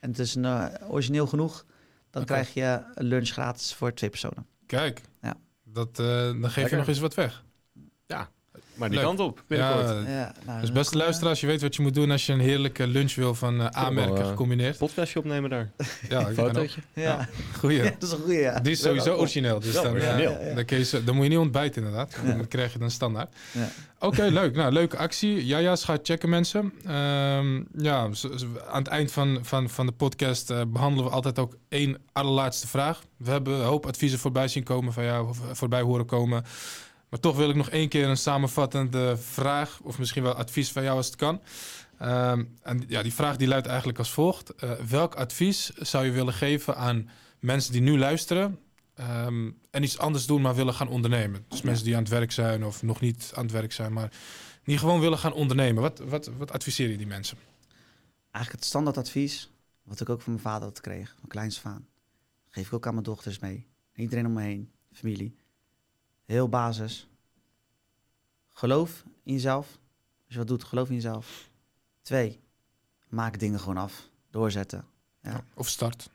en 0.00 0.10
het 0.10 0.18
is 0.18 0.34
een, 0.34 0.44
eh, 0.44 0.66
origineel 0.88 1.26
genoeg, 1.26 1.64
dan 2.10 2.24
krijg 2.24 2.54
je 2.54 2.82
een 2.94 3.04
lunch 3.06 3.28
gratis 3.28 3.74
voor 3.74 3.94
twee 3.94 4.10
personen. 4.10 4.46
Kijk. 4.66 5.00
Ja. 5.22 5.34
Dat, 5.64 5.98
eh, 5.98 6.06
dan 6.40 6.50
geef 6.50 6.70
je 6.70 6.76
nog 6.76 6.88
eens 6.88 6.98
wat 6.98 7.14
weg. 7.14 7.44
Maar 8.76 8.88
die 8.88 8.98
Leuk. 8.98 9.06
kant 9.06 9.20
op, 9.20 9.42
binnenkort. 9.46 9.86
Ja, 9.88 10.10
Ja, 10.18 10.32
nou, 10.46 10.60
dus 10.60 10.72
beste 10.72 10.96
is, 10.96 11.02
luisteraars, 11.02 11.40
je 11.40 11.46
weet 11.46 11.60
wat 11.60 11.76
je 11.76 11.82
moet 11.82 11.94
doen 11.94 12.10
als 12.10 12.26
je 12.26 12.32
een 12.32 12.40
heerlijke 12.40 12.86
lunch 12.86 13.14
wil 13.14 13.34
van 13.34 13.60
eh, 13.60 13.66
aanmerken 13.66 14.18
eh, 14.22 14.28
gecombineerd. 14.28 14.78
Podcastje 14.78 15.18
opnemen 15.18 15.50
daar. 15.50 15.70
Ja, 16.08 16.28
ik 16.28 16.36
kan 16.36 16.44
ook. 16.44 16.52
Fotootje. 16.52 16.80
eh, 16.94 17.02
Ja, 17.02 17.10
Ja. 17.18 17.28
Goeie. 17.58 17.76
ja, 17.82 17.90
dat 17.90 18.02
is 18.02 18.10
een 18.10 18.18
goede. 18.18 18.34
Ja. 18.38 18.60
Die 18.60 18.72
is 18.72 18.80
sowieso 18.80 19.14
origineel. 19.16 19.60
Dus 19.60 19.74
Ja, 19.74 19.82
dan, 19.82 19.96
eh, 19.96 20.02
origineel. 20.02 20.30
Ja, 20.30 20.38
ja, 20.40 20.46
ja. 20.48 20.54
Dan, 20.54 20.64
kun 20.64 20.78
je 20.78 20.84
zo- 20.84 21.04
dan 21.04 21.14
moet 21.14 21.24
je 21.24 21.30
niet 21.30 21.38
ontbijten 21.38 21.82
inderdaad. 21.82 22.16
Ja. 22.24 22.32
Dan 22.32 22.48
krijg 22.48 22.72
je 22.72 22.78
dan 22.78 22.90
standaard. 22.90 23.34
Ja. 23.52 23.68
Oké, 23.98 24.22
leuk. 24.40 24.54
Nou, 24.56 24.72
leuke 24.72 24.96
actie. 24.96 25.46
Jaja's, 25.46 25.84
ga 25.84 25.98
checken 26.02 26.28
mensen. 26.28 26.72
Ehm, 26.86 27.62
ja, 27.76 28.08
aan 28.68 28.78
het 28.78 28.86
eind 28.88 29.12
van, 29.12 29.38
van, 29.42 29.68
van 29.70 29.86
de 29.86 29.92
podcast 29.92 30.50
eh, 30.50 30.60
behandelen 30.68 31.04
we 31.04 31.10
altijd 31.10 31.38
ook 31.38 31.56
één 31.68 31.96
allerlaatste 32.12 32.66
vraag. 32.68 33.00
We 33.16 33.30
hebben 33.30 33.54
een 33.54 33.64
hoop 33.64 33.86
adviezen 33.86 34.18
voorbij 34.18 34.48
zien 34.48 34.62
komen 34.62 34.92
van 34.92 35.04
jou, 35.04 35.28
of, 35.28 35.38
eh, 35.40 35.44
voorbij 35.52 35.80
horen 35.80 36.06
komen. 36.06 36.44
Maar 37.16 37.24
toch 37.24 37.36
wil 37.36 37.50
ik 37.50 37.56
nog 37.56 37.70
één 37.70 37.88
keer 37.88 38.08
een 38.08 38.16
samenvattende 38.16 39.16
vraag, 39.16 39.80
of 39.82 39.98
misschien 39.98 40.22
wel 40.22 40.34
advies 40.34 40.72
van 40.72 40.82
jou 40.82 40.96
als 40.96 41.06
het 41.06 41.16
kan. 41.16 41.40
Ehm, 41.98 42.44
en 42.62 42.84
ja, 42.88 43.02
die 43.02 43.14
vraag 43.14 43.36
die 43.36 43.48
luidt 43.48 43.66
eigenlijk 43.66 43.98
als 43.98 44.10
volgt. 44.10 44.54
Eh, 44.54 44.70
welk 44.72 45.14
advies 45.14 45.66
zou 45.66 46.04
je 46.04 46.10
willen 46.10 46.32
geven 46.32 46.76
aan 46.76 47.08
mensen 47.40 47.72
die 47.72 47.80
nu 47.80 47.98
luisteren 47.98 48.58
ehm, 48.94 49.50
en 49.70 49.82
iets 49.82 49.98
anders 49.98 50.26
doen, 50.26 50.40
maar 50.40 50.54
willen 50.54 50.74
gaan 50.74 50.88
ondernemen? 50.88 51.44
Dus 51.48 51.62
mensen 51.62 51.84
die 51.84 51.94
aan 51.94 52.02
het 52.02 52.10
werk 52.10 52.32
zijn 52.32 52.64
of 52.64 52.82
nog 52.82 53.00
niet 53.00 53.32
aan 53.34 53.42
het 53.42 53.52
werk 53.52 53.72
zijn, 53.72 53.92
maar 53.92 54.12
die 54.64 54.78
gewoon 54.78 55.00
willen 55.00 55.18
gaan 55.18 55.32
ondernemen. 55.32 55.82
Wat, 55.82 55.98
wat, 55.98 56.30
wat 56.38 56.52
adviseer 56.52 56.90
je 56.90 56.96
die 56.96 57.06
mensen? 57.06 57.38
Eigenlijk 58.30 58.64
het 58.64 58.64
standaardadvies, 58.64 59.50
wat 59.82 60.00
ik 60.00 60.08
ook 60.08 60.20
van 60.20 60.32
mijn 60.32 60.44
vader 60.44 60.68
had 60.68 60.76
gekregen, 60.76 61.16
van 61.18 61.28
kleins 61.28 61.56
af 61.56 61.66
aan. 61.66 61.86
Geef 62.48 62.66
ik 62.66 62.72
ook 62.72 62.86
aan 62.86 62.92
mijn 62.92 63.04
dochters 63.04 63.38
mee. 63.38 63.66
Iedereen 63.94 64.26
om 64.26 64.32
me 64.32 64.42
heen, 64.42 64.70
familie. 64.92 65.44
Heel 66.26 66.48
basis. 66.48 67.08
Geloof 68.52 69.04
in 69.22 69.32
jezelf. 69.32 69.66
Als 70.24 70.32
je 70.34 70.38
wat 70.38 70.48
doet, 70.48 70.64
geloof 70.64 70.88
in 70.88 70.94
jezelf. 70.94 71.50
Twee, 72.02 72.40
maak 73.08 73.38
dingen 73.38 73.60
gewoon 73.60 73.76
af. 73.76 74.08
Doorzetten. 74.30 74.84
Ja. 75.22 75.44
Of 75.54 75.68
start. 75.68 76.10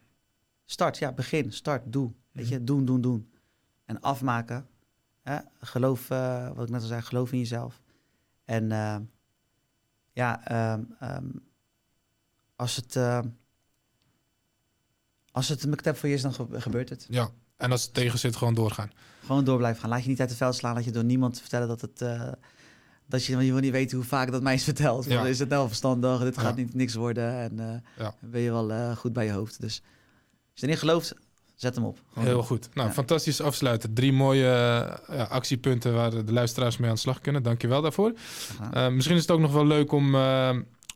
Start, 0.66 0.98
ja, 0.98 1.12
begin, 1.12 1.54
start, 1.54 1.94
doe. 1.94 2.12
Weet 2.32 2.46
Mhm. 2.46 2.54
je, 2.54 2.64
doen, 2.64 2.86
doen, 2.86 3.02
doen. 3.02 3.32
En 3.86 4.02
afmaken. 4.02 4.68
Hè? 5.22 5.40
Geloof, 5.60 6.10
eh, 6.10 6.52
wat 6.54 6.64
ik 6.66 6.70
net 6.72 6.82
al 6.82 6.88
zei, 6.88 7.02
geloof 7.02 7.32
in 7.32 7.38
jezelf. 7.38 7.82
En 8.46 8.72
eh, 8.72 8.98
ja, 10.14 10.46
ehm, 10.48 10.84
ehm, 11.00 11.30
als 12.56 12.76
het, 12.76 12.96
eh, 12.96 13.20
als 15.32 15.48
het 15.50 15.64
een 15.64 15.70
McTap 15.70 15.96
voor 15.98 16.10
je 16.10 16.16
is, 16.16 16.22
dan 16.22 16.34
ge- 16.34 16.62
gebeurt 16.62 16.90
het. 16.90 17.06
Ja. 17.10 17.30
En 17.62 17.72
als 17.72 17.84
het 17.84 17.94
tegen 17.94 18.20
zit, 18.20 18.36
gewoon 18.36 18.54
doorgaan. 18.54 18.92
Gewoon 19.26 19.44
door 19.44 19.58
blijven 19.58 19.82
gaan. 19.82 19.90
Laat 19.90 20.04
je 20.04 20.10
niet 20.10 20.20
uit 20.20 20.30
de 20.30 20.36
veld 20.36 20.56
slaan. 20.56 20.74
Laat 20.76 20.84
je 20.86 20.92
door 20.92 21.04
niemand 21.04 21.40
vertellen 21.40 21.68
dat 21.68 21.82
het... 21.82 22.02
eh, 22.02 22.22
dat 23.08 23.26
je, 23.26 23.34
want 23.34 23.46
je 23.46 23.52
wil 23.52 23.62
niet 23.62 23.72
weten 23.72 23.98
hoe 23.98 24.06
vaak 24.06 24.32
dat 24.32 24.42
mij 24.42 24.54
is 24.54 24.64
verteld. 24.64 25.06
Ja. 25.06 25.26
Is 25.26 25.40
het 25.40 25.50
nou 25.50 25.68
verstandig? 25.68 26.20
Dit 26.20 26.36
Ja. 26.36 26.42
gaat 26.42 26.56
niet, 26.56 26.74
niks 26.74 26.94
worden. 26.96 27.34
En 27.40 27.60
eh, 27.60 28.04
Ja. 28.06 28.14
ben 28.20 28.42
je 28.42 28.52
wel 28.52 28.72
eh, 28.72 28.96
goed 28.96 29.14
bij 29.14 29.26
je 29.26 29.32
hoofd. 29.32 29.62
Dus 29.62 29.82
als 30.52 30.60
je 30.62 30.66
erin 30.66 30.78
gelooft, 30.78 31.14
zet 31.56 31.76
hem 31.76 31.84
op. 31.86 32.00
Gewoon 32.10 32.28
Heel 32.28 32.36
doen. 32.38 32.46
goed. 32.46 32.70
Nou, 32.74 32.92
fantastisch 32.92 33.42
afsluiten. 33.42 33.94
Drie 33.94 34.14
mooie 34.14 34.44
ja, 35.08 35.24
actiepunten 35.30 35.94
waar 35.94 36.26
de 36.26 36.34
luisteraars 36.34 36.78
mee 36.78 36.90
aan 36.90 36.96
de 36.96 37.02
slag 37.02 37.22
kunnen. 37.22 37.44
Dank 37.44 37.62
je 37.62 37.68
wel 37.68 37.82
daarvoor. 37.82 38.14
Misschien 38.92 39.16
is 39.16 39.22
het 39.22 39.32
ook 39.32 39.40
nog 39.40 39.52
wel 39.54 39.66
leuk 39.66 39.92
om, 39.92 40.16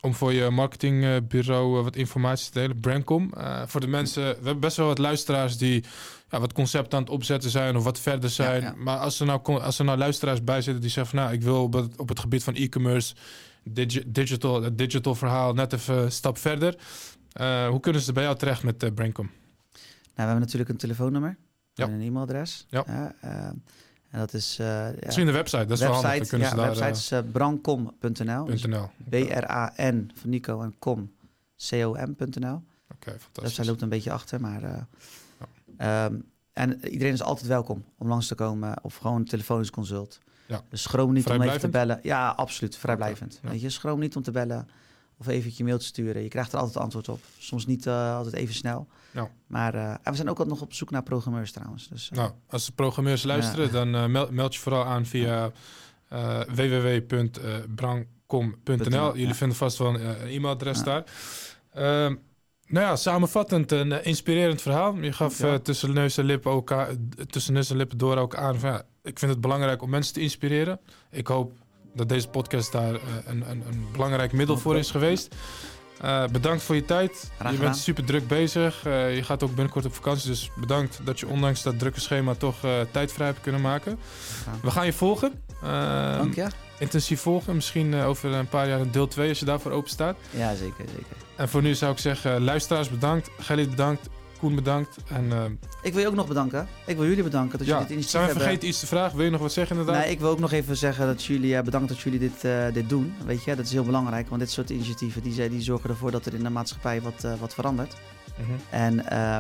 om 0.02 0.14
voor 0.14 0.34
je 0.34 0.50
marketingbureau 0.50 1.84
wat 1.84 1.96
informatie 1.96 2.52
te 2.52 2.60
delen. 2.60 2.80
Brandcom. 2.80 3.32
Voor 3.66 3.82
de 3.82 3.88
mensen, 3.88 4.24
we 4.24 4.36
hebben 4.36 4.60
best 4.60 4.78
wel 4.78 4.88
wat 4.88 4.98
luisteraars 4.98 5.58
die 5.58 5.84
ja, 6.36 6.42
wat 6.42 6.54
concepten 6.54 6.98
aan 6.98 7.04
het 7.04 7.14
opzetten 7.14 7.50
zijn 7.50 7.76
of 7.76 7.84
wat 7.84 8.00
verder 8.00 8.30
zijn. 8.30 8.62
ja. 8.62 8.74
Maar 8.78 8.98
als 8.98 9.20
er, 9.20 9.26
nou, 9.26 9.62
als 9.62 9.80
er 9.80 9.86
nou 9.86 9.98
luisteraars 9.98 10.44
bij 10.44 10.62
zitten 10.62 10.82
die 10.82 10.92
zeggen 10.92 11.16
van 11.16 11.24
nou, 11.26 11.36
ik 11.36 11.42
wil 11.44 11.64
op 11.64 11.74
het, 11.74 11.98
op 12.00 12.10
het 12.10 12.20
gebied 12.20 12.44
van 12.44 12.54
e-commerce, 12.56 13.16
digi- 13.64 14.04
digital, 14.08 14.62
het 14.64 14.78
digital 14.78 15.16
verhaal 15.16 15.54
net 15.54 15.74
even 15.74 15.98
een 15.98 16.12
stap 16.12 16.38
verder. 16.38 16.76
Eh, 17.32 17.68
hoe 17.68 17.80
kunnen 17.80 18.02
ze 18.02 18.14
bij 18.14 18.24
jou 18.24 18.38
terecht 18.38 18.64
met 18.64 18.78
Brandcom? 18.96 19.26
Nou, 19.26 19.34
we 20.14 20.22
hebben 20.22 20.40
natuurlijk 20.40 20.70
een 20.70 20.78
telefoonnummer 20.78 21.38
en 21.76 21.92
een 21.92 22.02
e-mailadres. 22.02 22.66
Ja. 22.70 22.86
eh, 23.22 23.30
en 24.10 24.22
dat 24.22 24.34
is... 24.34 24.56
ja, 24.58 24.94
Misschien 25.06 25.26
de 25.26 25.32
website, 25.32 25.66
dat 25.66 25.72
is 25.72 25.80
wel 25.80 25.94
handig. 25.94 26.28
Kunnen 26.28 26.48
ja, 26.48 26.54
ze 26.54 26.60
daar 26.60 26.76
website 26.76 27.16
is 27.16 27.24
brancom.nl. 27.32 28.46
Dus. 28.46 28.66
B-R-A-N 29.10 30.12
van 30.16 30.30
Nico 30.30 30.62
en 30.62 30.76
com. 30.80 31.12
C-O-M.nl. 31.70 32.64
Oké, 32.94 33.16
fantastisch. 33.20 33.56
zij 33.56 33.66
loopt 33.66 33.82
een 33.82 33.90
beetje 33.90 34.12
achter, 34.12 34.42
maar... 34.42 34.88
eh, 35.78 36.06
ehm, 36.06 36.16
en 36.54 36.88
iedereen 36.88 37.14
is 37.14 37.24
altijd 37.24 37.48
welkom 37.48 37.86
om 37.98 38.08
langs 38.08 38.28
te 38.28 38.36
komen 38.36 38.84
of 38.84 38.96
gewoon 38.96 39.16
een 39.16 39.26
telefonisch 39.26 39.70
consult. 39.70 40.20
Ja. 40.48 40.62
Dus 40.70 40.82
schroom 40.82 41.14
niet 41.14 41.30
om 41.30 41.42
even 41.42 41.60
te 41.60 41.70
bellen. 41.70 42.00
Ja, 42.04 42.30
absoluut, 42.30 42.78
vrijblijvend. 42.78 43.40
ja. 43.44 43.50
Weet 43.50 43.62
je, 43.62 43.70
schroom 43.70 44.00
niet 44.00 44.16
om 44.16 44.24
te 44.24 44.32
bellen 44.32 44.68
of 45.18 45.28
even 45.28 45.52
je 45.56 45.64
mail 45.64 45.78
te 45.78 45.86
sturen. 45.86 46.24
Je 46.24 46.28
krijgt 46.28 46.54
er 46.54 46.60
altijd 46.60 46.78
antwoord 46.78 47.10
op. 47.10 47.20
Soms 47.38 47.66
niet 47.66 47.86
eh, 47.86 48.16
altijd 48.16 48.36
even 48.36 48.56
snel. 48.56 48.88
Ja. 49.12 49.30
Maar 49.48 49.74
eh, 49.74 49.90
en 49.90 50.00
we 50.04 50.16
zijn 50.16 50.30
ook 50.30 50.38
altijd 50.38 50.56
nog 50.56 50.66
op 50.66 50.74
zoek 50.74 50.92
naar 50.92 51.04
programmeurs 51.04 51.52
trouwens. 51.52 51.88
Dus, 51.88 52.10
eh, 52.10 52.18
Nou, 52.18 52.32
als 52.48 52.66
de 52.66 52.72
programmeurs 52.72 53.24
luisteren, 53.24 53.72
dan 53.72 54.12
meld, 54.12 54.54
je 54.54 54.60
vooral 54.60 54.86
aan 54.86 55.06
via 55.06 55.52
www.brancom.nl. 56.56 59.18
Jullie 59.18 59.34
vinden 59.34 59.58
vast 59.58 59.78
wel 59.78 59.94
een, 59.94 60.28
e-mailadres 60.28 60.84
daar. 60.84 61.04
Ehm, 61.74 62.16
nou 62.68 62.86
ja, 62.86 62.96
samenvattend 62.96 63.72
een 63.72 63.92
eh, 63.92 64.06
inspirerend 64.06 64.62
verhaal. 64.62 64.96
Je 64.96 65.12
gaf 65.14 65.40
Ja. 65.40 65.48
eh, 65.54 65.54
tussen 65.60 65.94
neus 65.94 66.18
en 66.18 66.26
lippen 66.26 66.52
ook 66.52 66.72
a- 66.72 66.88
tussen 67.30 67.54
neus 67.54 67.70
en 67.70 67.78
lippen 67.78 67.98
door 67.98 68.18
ook 68.18 68.36
aan 68.36 68.60
van 68.60 68.70
ja, 68.70 68.82
ik 69.04 69.20
vind 69.20 69.32
het 69.32 69.42
belangrijk 69.42 69.82
om 69.82 69.90
mensen 69.90 70.14
te 70.14 70.20
inspireren. 70.22 70.80
Ik 71.12 71.28
hoop 71.28 71.52
dat 71.94 72.10
deze 72.10 72.28
podcast 72.28 72.72
daar 72.72 72.94
eh, 72.94 73.00
een, 73.26 73.50
een, 73.50 73.64
een 73.72 73.86
belangrijk 73.92 74.32
middel 74.32 74.58
voor 74.58 74.78
is 74.78 74.92
geweest. 74.92 75.36
Eh, 76.02 76.26
bedankt 76.32 76.64
voor 76.64 76.76
je 76.76 76.86
tijd. 76.86 77.32
je 77.52 77.58
bent 77.58 77.78
super 77.78 78.04
druk 78.06 78.28
bezig. 78.28 78.86
Eh, 78.86 79.16
je 79.16 79.24
gaat 79.24 79.44
ook 79.44 79.56
binnenkort 79.56 79.86
op 79.86 79.94
vakantie. 79.94 80.30
Dus 80.30 80.52
bedankt 80.60 81.00
dat 81.04 81.20
je 81.20 81.28
ondanks 81.28 81.64
dat 81.64 81.80
drukke 81.80 82.00
schema 82.00 82.34
toch 82.34 82.64
eh, 82.64 82.72
tijd 82.92 83.12
vrij 83.12 83.28
hebt 83.28 83.42
kunnen 83.42 83.62
maken. 83.62 84.00
We 84.62 84.72
gaan 84.72 84.86
je 84.86 84.94
volgen. 84.94 85.32
Eh, 85.64 86.18
Dank 86.18 86.36
je. 86.36 86.48
Intensief 86.80 87.22
volgen. 87.22 87.56
Misschien 87.56 87.94
eh, 87.94 88.08
over 88.08 88.34
een 88.34 88.48
paar 88.48 88.68
jaar 88.68 88.80
een 88.80 88.92
deel 88.92 89.08
2 89.08 89.30
als 89.30 89.40
je 89.40 89.46
daarvoor 89.46 89.72
open 89.72 89.90
staat. 89.90 90.18
Ja, 90.30 90.56
zeker, 90.56 90.86
zeker. 90.88 91.16
En 91.36 91.50
voor 91.50 91.62
nu 91.62 91.74
zou 91.76 91.92
ik 91.92 91.98
zeggen, 92.00 92.44
luisteraars 92.44 92.90
bedankt. 92.90 93.30
Gerrit 93.40 93.70
bedankt. 93.70 94.10
Koen 94.40 94.56
bedankt. 94.56 94.98
En 95.08 95.32
eh, 95.32 95.44
Ik 95.82 95.94
wil 95.94 96.02
je 96.02 96.08
ook 96.08 96.16
nog 96.16 96.28
bedanken. 96.28 96.68
Ik 96.86 96.98
wil 96.98 97.06
jullie 97.08 97.24
bedanken 97.24 97.58
dat 97.58 97.68
ja, 97.68 97.74
jullie 97.74 97.88
dit 97.88 97.98
initiatief 97.98 98.10
zijn 98.12 98.24
we 98.24 98.28
hebben. 98.30 98.44
vergeten 98.48 98.70
iets 98.70 98.80
te 98.80 98.86
vragen? 98.88 99.16
Wil 99.18 99.26
je 99.26 99.32
nog 99.32 99.42
wat 99.42 99.52
zeggen 99.54 99.78
inderdaad? 99.78 100.02
Nee, 100.04 100.12
ik 100.12 100.20
wil 100.20 100.30
ook 100.30 100.40
nog 100.40 100.52
even 100.52 100.78
zeggen 100.78 101.06
dat 101.06 101.24
jullie, 101.24 101.56
eh, 101.58 101.64
bedankt 101.64 101.90
dat 101.90 102.00
jullie 102.00 102.20
dit, 102.20 102.44
eh, 102.44 102.66
dit 102.74 102.90
doen. 102.90 103.14
Weet 103.26 103.44
je, 103.44 103.56
dat 103.56 103.66
is 103.66 103.72
heel 103.72 103.84
belangrijk, 103.84 104.28
want 104.30 104.42
dit 104.42 104.52
soort 104.52 104.70
initiatieven 104.70 105.24
die, 105.24 105.50
die 105.50 105.62
zorgen 105.62 105.90
ervoor 105.90 106.12
dat 106.12 106.26
er 106.26 106.34
in 106.34 106.44
de 106.44 106.50
maatschappij 106.50 107.02
wat, 107.02 107.24
eh, 107.24 107.34
wat 107.40 107.54
verandert. 107.54 107.94
Mhm. 108.38 108.52
En 108.70 109.10
eh, 109.10 109.40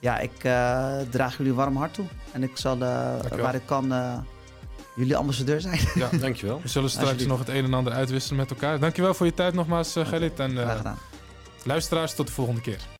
ja, 0.00 0.18
ik 0.18 0.32
eh, 0.44 0.96
draag 1.10 1.36
jullie 1.36 1.52
een 1.52 1.58
warm 1.58 1.76
hart 1.76 1.94
toe. 1.94 2.06
En 2.32 2.42
ik 2.42 2.50
zal, 2.54 2.74
eh, 2.74 3.14
waar 3.40 3.54
ik 3.54 3.62
kan, 3.64 3.92
eh, 3.92 4.18
jullie 4.96 5.16
ambassadeur 5.16 5.60
zijn. 5.60 5.80
Ja, 5.94 6.08
Dankjewel. 6.20 6.60
we 6.62 6.68
zullen 6.68 6.90
straks 6.90 7.26
nog 7.26 7.38
het 7.38 7.48
een 7.48 7.64
en 7.64 7.74
ander 7.74 7.92
uitwisselen 7.92 8.38
met 8.38 8.50
elkaar. 8.50 8.78
Dankjewel 8.78 9.14
voor 9.14 9.26
je 9.26 9.34
tijd 9.34 9.54
nogmaals, 9.54 9.96
eh, 9.96 10.06
Gerrit. 10.06 10.38
En 10.38 10.50
eh, 10.58 10.62
Graag 10.64 10.76
gedaan. 10.76 10.98
Luisteraars, 11.64 12.14
tot 12.14 12.26
de 12.26 12.32
volgende 12.32 12.60
keer. 12.60 12.98